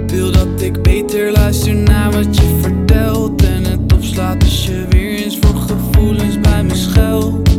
Wil 0.08 0.32
dat 0.32 0.62
ik 0.62 0.82
beter 0.82 1.32
luister 1.32 1.76
naar 1.76 2.12
wat 2.12 2.38
je 2.38 2.58
vertelt 2.62 3.42
En 3.42 3.66
het 3.66 3.94
opslaat 3.94 4.44
als 4.44 4.66
je 4.66 4.86
weer 4.90 5.24
eens 5.24 5.38
voor 5.42 5.56
gevoelens 5.56 6.40
bij 6.40 6.64
me 6.64 6.76
schuilt 6.76 7.50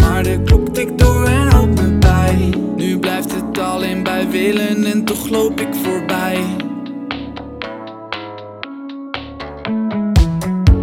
Maar 0.00 0.22
de 0.22 0.40
klok 0.44 0.68
tikt 0.68 0.98
door 0.98 1.24
en 1.24 1.48
houdt 1.50 1.73
Nu 2.76 2.98
blijft 2.98 3.34
het 3.34 3.58
alleen 3.58 4.02
bij 4.02 4.30
willen 4.30 4.84
en 4.84 5.04
toch 5.04 5.28
loop 5.28 5.60
ik 5.60 5.74
voorbij. 5.82 6.44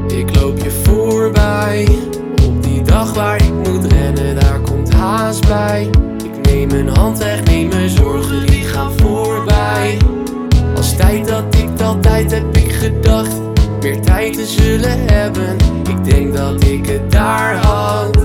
Ik 0.07 0.35
loop 0.35 0.57
je 0.57 0.71
voorbij. 0.83 1.87
Op 2.45 2.63
die 2.63 2.81
dag 2.81 3.13
waar 3.13 3.43
ik 3.43 3.53
moet 3.53 3.93
rennen, 3.93 4.35
daar 4.39 4.59
komt 4.59 4.93
haast 4.93 5.47
bij. 5.47 5.89
Ik 6.23 6.51
neem 6.51 6.67
mijn 6.67 6.87
hand 6.87 7.17
weg, 7.17 7.43
neem 7.43 7.67
mijn 7.67 7.89
zorgen, 7.89 8.45
die 8.47 8.63
gaan 8.63 8.91
voorbij. 8.95 9.97
Als 10.75 10.95
tijd 10.95 11.27
dat 11.27 11.55
ik 11.55 11.81
altijd 11.81 12.31
heb 12.31 12.57
ik 12.57 12.71
gedacht. 12.71 13.35
Meer 13.81 14.01
tijd 14.01 14.33
te 14.33 14.45
zullen 14.45 15.07
hebben. 15.11 15.55
Ik 15.89 16.03
denk 16.03 16.35
dat 16.35 16.63
ik 16.63 16.85
het 16.85 17.11
daar 17.11 17.55
had 17.55 18.21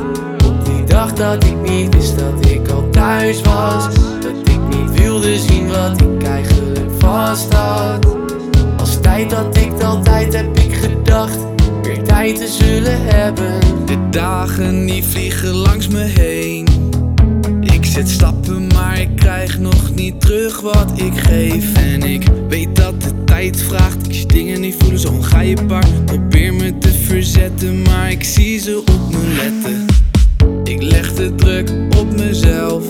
Dag 0.97 1.12
dat 1.12 1.44
ik 1.44 1.70
niet 1.70 1.94
wist 1.94 2.18
dat 2.18 2.51
ik 2.51 2.68
al 2.68 2.89
thuis 2.90 3.40
was 3.40 3.85
Dat 4.20 4.48
ik 4.48 4.60
niet 4.68 5.01
wilde 5.01 5.39
zien 5.39 5.68
wat 5.68 6.01
ik 6.01 6.23
eigenlijk 6.23 6.90
vast 6.98 7.52
had 7.52 8.06
Als 8.77 9.01
tijd 9.01 9.31
dat 9.31 9.56
ik 9.56 9.82
altijd 9.82 10.35
heb 10.35 10.59
ik 10.59 10.74
gedacht 10.74 11.39
Meer 11.82 12.02
tijd 12.02 12.36
te 12.36 12.48
zullen 12.48 13.05
hebben 13.05 13.60
De 13.86 14.09
dagen 14.10 14.86
die 14.86 15.05
vliegen 15.05 15.55
langs 15.55 15.89
me 15.89 16.01
heen 16.01 16.66
ik 17.60 17.85
zet 17.85 18.09
stappen, 18.09 18.66
maar 18.66 19.01
ik 19.01 19.16
krijg 19.16 19.59
nog 19.59 19.94
niet 19.94 20.20
terug 20.20 20.60
wat 20.60 20.93
ik 20.94 21.18
geef. 21.18 21.74
En 21.74 22.02
ik 22.02 22.27
weet 22.48 22.77
dat 22.77 23.02
de 23.02 23.24
tijd 23.24 23.62
vraagt. 23.62 24.06
Ik 24.06 24.14
zie 24.14 24.27
dingen 24.27 24.60
niet 24.60 24.74
voelen, 24.78 24.98
zo 24.98 25.09
ongrijpbaar. 25.09 25.86
Probeer 26.05 26.55
me 26.55 26.78
te 26.78 26.93
verzetten, 26.93 27.82
maar 27.82 28.10
ik 28.10 28.24
zie 28.24 28.59
ze 28.59 28.78
op 28.78 29.10
me 29.10 29.35
letten. 29.36 30.05
Ik 30.66 30.82
leg 30.82 31.14
de 31.14 31.34
druk 31.34 31.70
op 31.98 32.16
mezelf. 32.16 32.84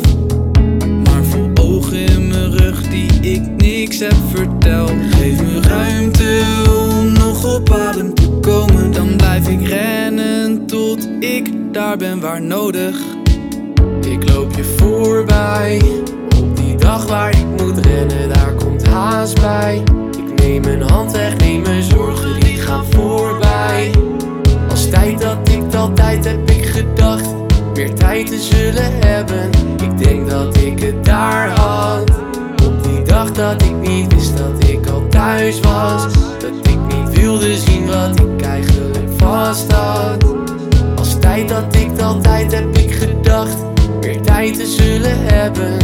Maar 1.04 1.24
vol 1.24 1.50
ogen 1.60 1.96
in 1.96 2.28
mijn 2.28 2.56
rug 2.58 2.88
die 2.88 3.20
ik 3.20 3.42
niks 3.56 3.98
heb 3.98 4.16
verteld. 4.34 4.92
Geef 5.10 5.42
me 5.42 5.60
ruimte 5.60 6.42
om 6.68 7.12
nog 7.12 7.54
op 7.54 7.70
adem 7.70 8.14
te 8.14 8.28
komen. 8.40 8.92
Dan 8.92 9.16
blijf 9.16 9.48
ik 9.48 9.68
rennen 9.68 10.66
tot 10.66 11.08
ik 11.20 11.50
daar 11.72 11.96
ben 11.96 12.20
waar 12.20 12.42
nodig. 12.42 12.96
Ik 14.10 14.28
loop 14.30 14.56
je 14.56 14.64
voorbij 14.64 15.80
Op 16.36 16.56
die 16.56 16.76
dag 16.76 17.06
waar 17.06 17.30
ik 17.30 17.46
moet 17.56 17.86
rennen, 17.86 18.28
daar 18.28 18.54
komt 18.54 18.86
haast 18.86 19.40
bij 19.40 19.82
Ik 20.16 20.40
neem 20.40 20.62
mijn 20.62 20.82
hand 20.82 21.12
weg, 21.12 21.36
neem 21.36 21.62
mijn 21.62 21.82
zorgen, 21.82 22.40
die 22.40 22.56
gaan 22.56 22.84
voorbij 22.90 23.90
Als 24.68 24.90
tijd 24.90 25.20
dat 25.20 25.48
ik 25.48 25.74
altijd 25.74 26.24
heb 26.24 26.50
ik 26.50 26.64
gedacht 26.64 27.45
tijd 28.16 28.28
te 28.28 28.40
zullen 28.40 28.92
hebben. 29.06 29.50
Ik 29.82 29.98
denk 29.98 30.30
dat 30.30 30.56
ik 30.56 30.80
het 30.80 31.04
daar 31.04 31.48
had. 31.48 32.10
Op 32.64 32.82
die 32.82 33.02
dag 33.02 33.32
dat 33.32 33.62
ik 33.62 33.74
niet 33.88 34.14
wist 34.14 34.36
dat 34.36 34.68
ik 34.68 34.86
al 34.86 35.06
thuis 35.08 35.60
was. 35.60 36.12
Dat 36.38 36.66
ik 36.68 36.78
niet 36.96 37.18
wilde 37.18 37.56
zien 37.56 37.86
wat 37.86 38.20
ik 38.20 38.42
eigenlijk 38.42 39.08
vast 39.16 39.72
had. 39.72 40.24
Als 40.96 41.18
tijd 41.18 41.48
dat 41.48 41.74
ik 41.74 42.00
altijd 42.00 42.52
heb 42.52 42.76
ik 42.76 42.92
gedacht 42.92 43.56
meer 44.00 44.20
tijd 44.22 44.54
te 44.54 44.66
zullen 44.66 45.24
hebben. 45.24 45.76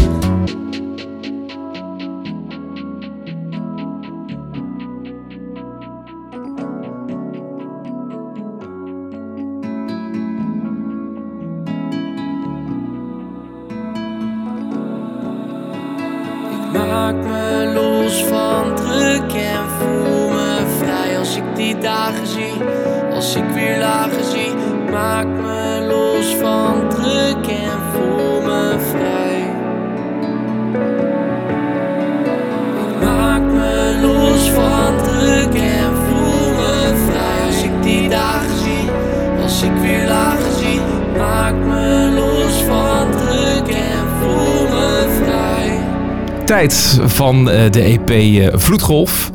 Tijd 46.52 47.00
van 47.04 47.50
eh, 47.50 47.70
de 47.70 47.82
EP 47.82 48.10
eh, 48.10 48.58
Vloedgolf. 48.58 49.30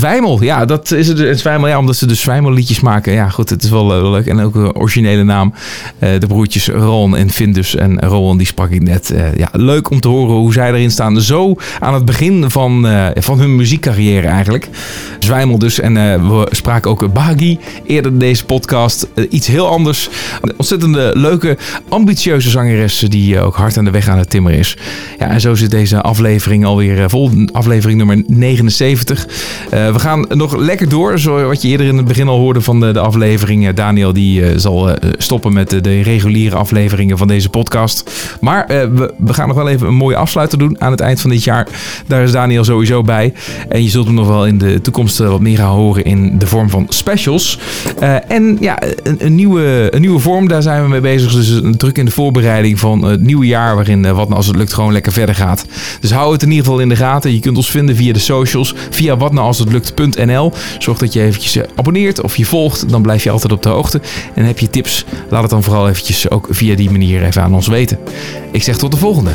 Zwijmel, 0.00 0.42
ja, 0.42 0.64
dat 0.64 0.90
is 0.90 1.08
het. 1.08 1.20
En 1.20 1.38
Zwijmel, 1.38 1.68
ja, 1.68 1.78
omdat 1.78 1.96
ze 1.96 2.06
dus 2.06 2.20
Zwijmelliedjes 2.20 2.80
maken. 2.80 3.12
Ja, 3.12 3.28
goed, 3.28 3.50
het 3.50 3.62
is 3.62 3.70
wel 3.70 3.94
eh, 3.94 4.10
leuk. 4.10 4.26
En 4.26 4.40
ook 4.40 4.54
een 4.54 4.74
originele 4.74 5.24
naam. 5.24 5.54
Eh, 5.98 6.10
de 6.18 6.26
broertjes 6.26 6.68
Ron 6.68 7.16
en 7.16 7.30
Findus. 7.30 7.76
En 7.76 8.00
Rowan, 8.00 8.36
die 8.36 8.46
sprak 8.46 8.70
ik 8.70 8.82
net. 8.82 9.10
Eh, 9.10 9.36
ja, 9.36 9.48
leuk 9.52 9.90
om 9.90 10.00
te 10.00 10.08
horen 10.08 10.34
hoe 10.34 10.52
zij 10.52 10.68
erin 10.68 10.90
staan. 10.90 11.20
Zo 11.20 11.54
aan 11.80 11.94
het 11.94 12.04
begin 12.04 12.50
van, 12.50 12.86
eh, 12.86 13.06
van 13.14 13.38
hun 13.38 13.56
muziekcarrière 13.56 14.26
eigenlijk. 14.26 14.68
Zwijmel 15.18 15.58
dus. 15.58 15.80
En 15.80 15.96
eh, 15.96 16.28
we 16.28 16.46
spraken 16.50 16.90
ook 16.90 17.12
Bagi 17.12 17.58
eerder 17.86 18.12
in 18.12 18.18
deze 18.18 18.44
podcast. 18.44 19.08
Eh, 19.14 19.24
iets 19.30 19.46
heel 19.46 19.68
anders. 19.68 20.08
Een 20.40 20.52
ontzettende 20.56 21.10
leuke, 21.14 21.56
ambitieuze 21.88 22.50
zangeres 22.50 22.98
die 22.98 23.36
eh, 23.36 23.46
ook 23.46 23.56
hard 23.56 23.76
aan 23.76 23.84
de 23.84 23.90
weg 23.90 24.08
aan 24.08 24.18
het 24.18 24.30
timmeren 24.30 24.58
is. 24.58 24.76
Ja, 25.18 25.28
en 25.28 25.40
zo 25.40 25.54
zit 25.54 25.70
deze 25.70 26.00
aflevering 26.00 26.64
alweer 26.64 27.02
eh, 27.02 27.08
vol. 27.08 27.30
Aflevering 27.52 27.98
nummer 27.98 28.22
79. 28.26 29.26
Eh, 29.90 29.96
we 29.96 30.02
gaan 30.02 30.26
nog 30.28 30.56
lekker 30.56 30.88
door. 30.88 31.18
Zo 31.18 31.46
wat 31.46 31.62
je 31.62 31.68
eerder 31.68 31.86
in 31.86 31.96
het 31.96 32.06
begin 32.06 32.28
al 32.28 32.38
hoorde 32.38 32.60
van 32.60 32.80
de, 32.80 32.92
de 32.92 33.00
aflevering. 33.00 33.70
Daniel 33.70 34.12
die 34.12 34.44
eh, 34.44 34.58
zal 34.58 34.90
eh, 34.90 35.10
stoppen 35.18 35.52
met 35.52 35.70
de, 35.70 36.02
reguliere 36.02 36.56
afleveringen 36.56 37.18
van 37.18 37.28
deze 37.28 37.48
podcast. 37.48 38.10
Maar 38.40 38.66
we, 38.66 39.14
we 39.18 39.34
gaan 39.34 39.48
nog 39.48 39.56
wel 39.56 39.68
even 39.68 39.86
een 39.86 39.94
mooie 39.94 40.16
afsluiter 40.16 40.58
doen 40.58 40.80
aan 40.80 40.90
het 40.90 41.00
eind 41.00 41.20
van 41.20 41.30
dit 41.30 41.44
jaar. 41.44 41.68
Daar 42.06 42.22
is 42.22 42.32
Daniel 42.32 42.64
sowieso 42.64 43.02
bij. 43.02 43.32
En 43.68 43.82
je 43.82 43.88
zult 43.88 44.06
hem 44.06 44.14
nog 44.14 44.26
wel 44.26 44.46
in 44.46 44.58
de 44.58 44.80
toekomst 44.80 45.18
wat 45.18 45.40
meer 45.40 45.56
gaan 45.56 45.74
horen 45.74 46.04
in 46.04 46.38
de 46.38 46.46
vorm 46.46 46.70
van 46.70 46.86
specials. 46.88 47.58
En 48.28 48.56
ja, 48.60 48.78
een, 49.02 49.16
een, 49.18 49.34
nieuwe, 49.34 49.88
een 49.90 50.00
nieuwe 50.00 50.18
vorm, 50.18 50.48
daar 50.48 50.62
zijn 50.62 50.82
we 50.82 50.88
mee 50.88 51.00
bezig. 51.00 51.32
Dus 51.32 51.48
een 51.48 51.76
druk 51.76 51.98
in 51.98 52.04
de 52.04 52.10
voorbereiding 52.10 52.78
van 52.78 53.04
het 53.04 53.20
nieuwe 53.20 53.46
jaar. 53.46 53.74
Waarin 53.74 54.04
eh, 54.04 54.12
wat 54.12 54.24
nou 54.24 54.36
als 54.36 54.46
het 54.46 54.56
lukt 54.56 54.72
gewoon 54.72 54.92
lekker 54.92 55.12
verder 55.12 55.34
gaat. 55.34 55.66
Dus 56.00 56.10
hou 56.10 56.32
het 56.32 56.42
in 56.42 56.48
ieder 56.48 56.64
geval 56.64 56.80
in 56.80 56.88
de 56.88 56.96
gaten. 56.96 57.32
Je 57.32 57.40
kunt 57.40 57.56
ons 57.56 57.70
vinden 57.70 57.96
via 57.96 58.12
de 58.12 58.18
socials. 58.18 58.74
Via 58.90 59.16
wat 59.16 59.32
nou 59.32 59.46
als 59.46 59.58
het 59.58 59.72
lukt.nl. 59.96 60.52
Zorg 60.78 60.98
dat 60.98 61.12
je 61.12 61.22
eventjes 61.22 61.56
eh, 61.56 61.68
abonneert 61.74 62.22
of 62.22 62.36
je 62.36 62.46
volgt. 62.46 62.88
Dan 62.88 63.02
blijf 63.02 63.24
je 63.24 63.30
altijd 63.30 63.52
op 63.52 63.62
de 63.62 63.68
hoogte. 63.68 64.00
En 64.34 64.44
heb 64.44 64.58
je 64.58 64.70
tips, 64.70 65.04
laat 65.28 65.42
het 65.42 65.50
dan 65.50 65.62
vooral 65.62 65.88
eventjes 65.88 66.30
ook 66.30 66.46
via 66.50 66.76
die 66.76 66.90
manier 66.90 67.24
even 67.24 67.42
aan 67.42 67.54
ons 67.54 67.66
weten. 67.66 67.98
Ik 68.52 68.62
zeg 68.62 68.76
tot 68.76 68.90
de 68.90 68.96
volgende. 68.96 69.30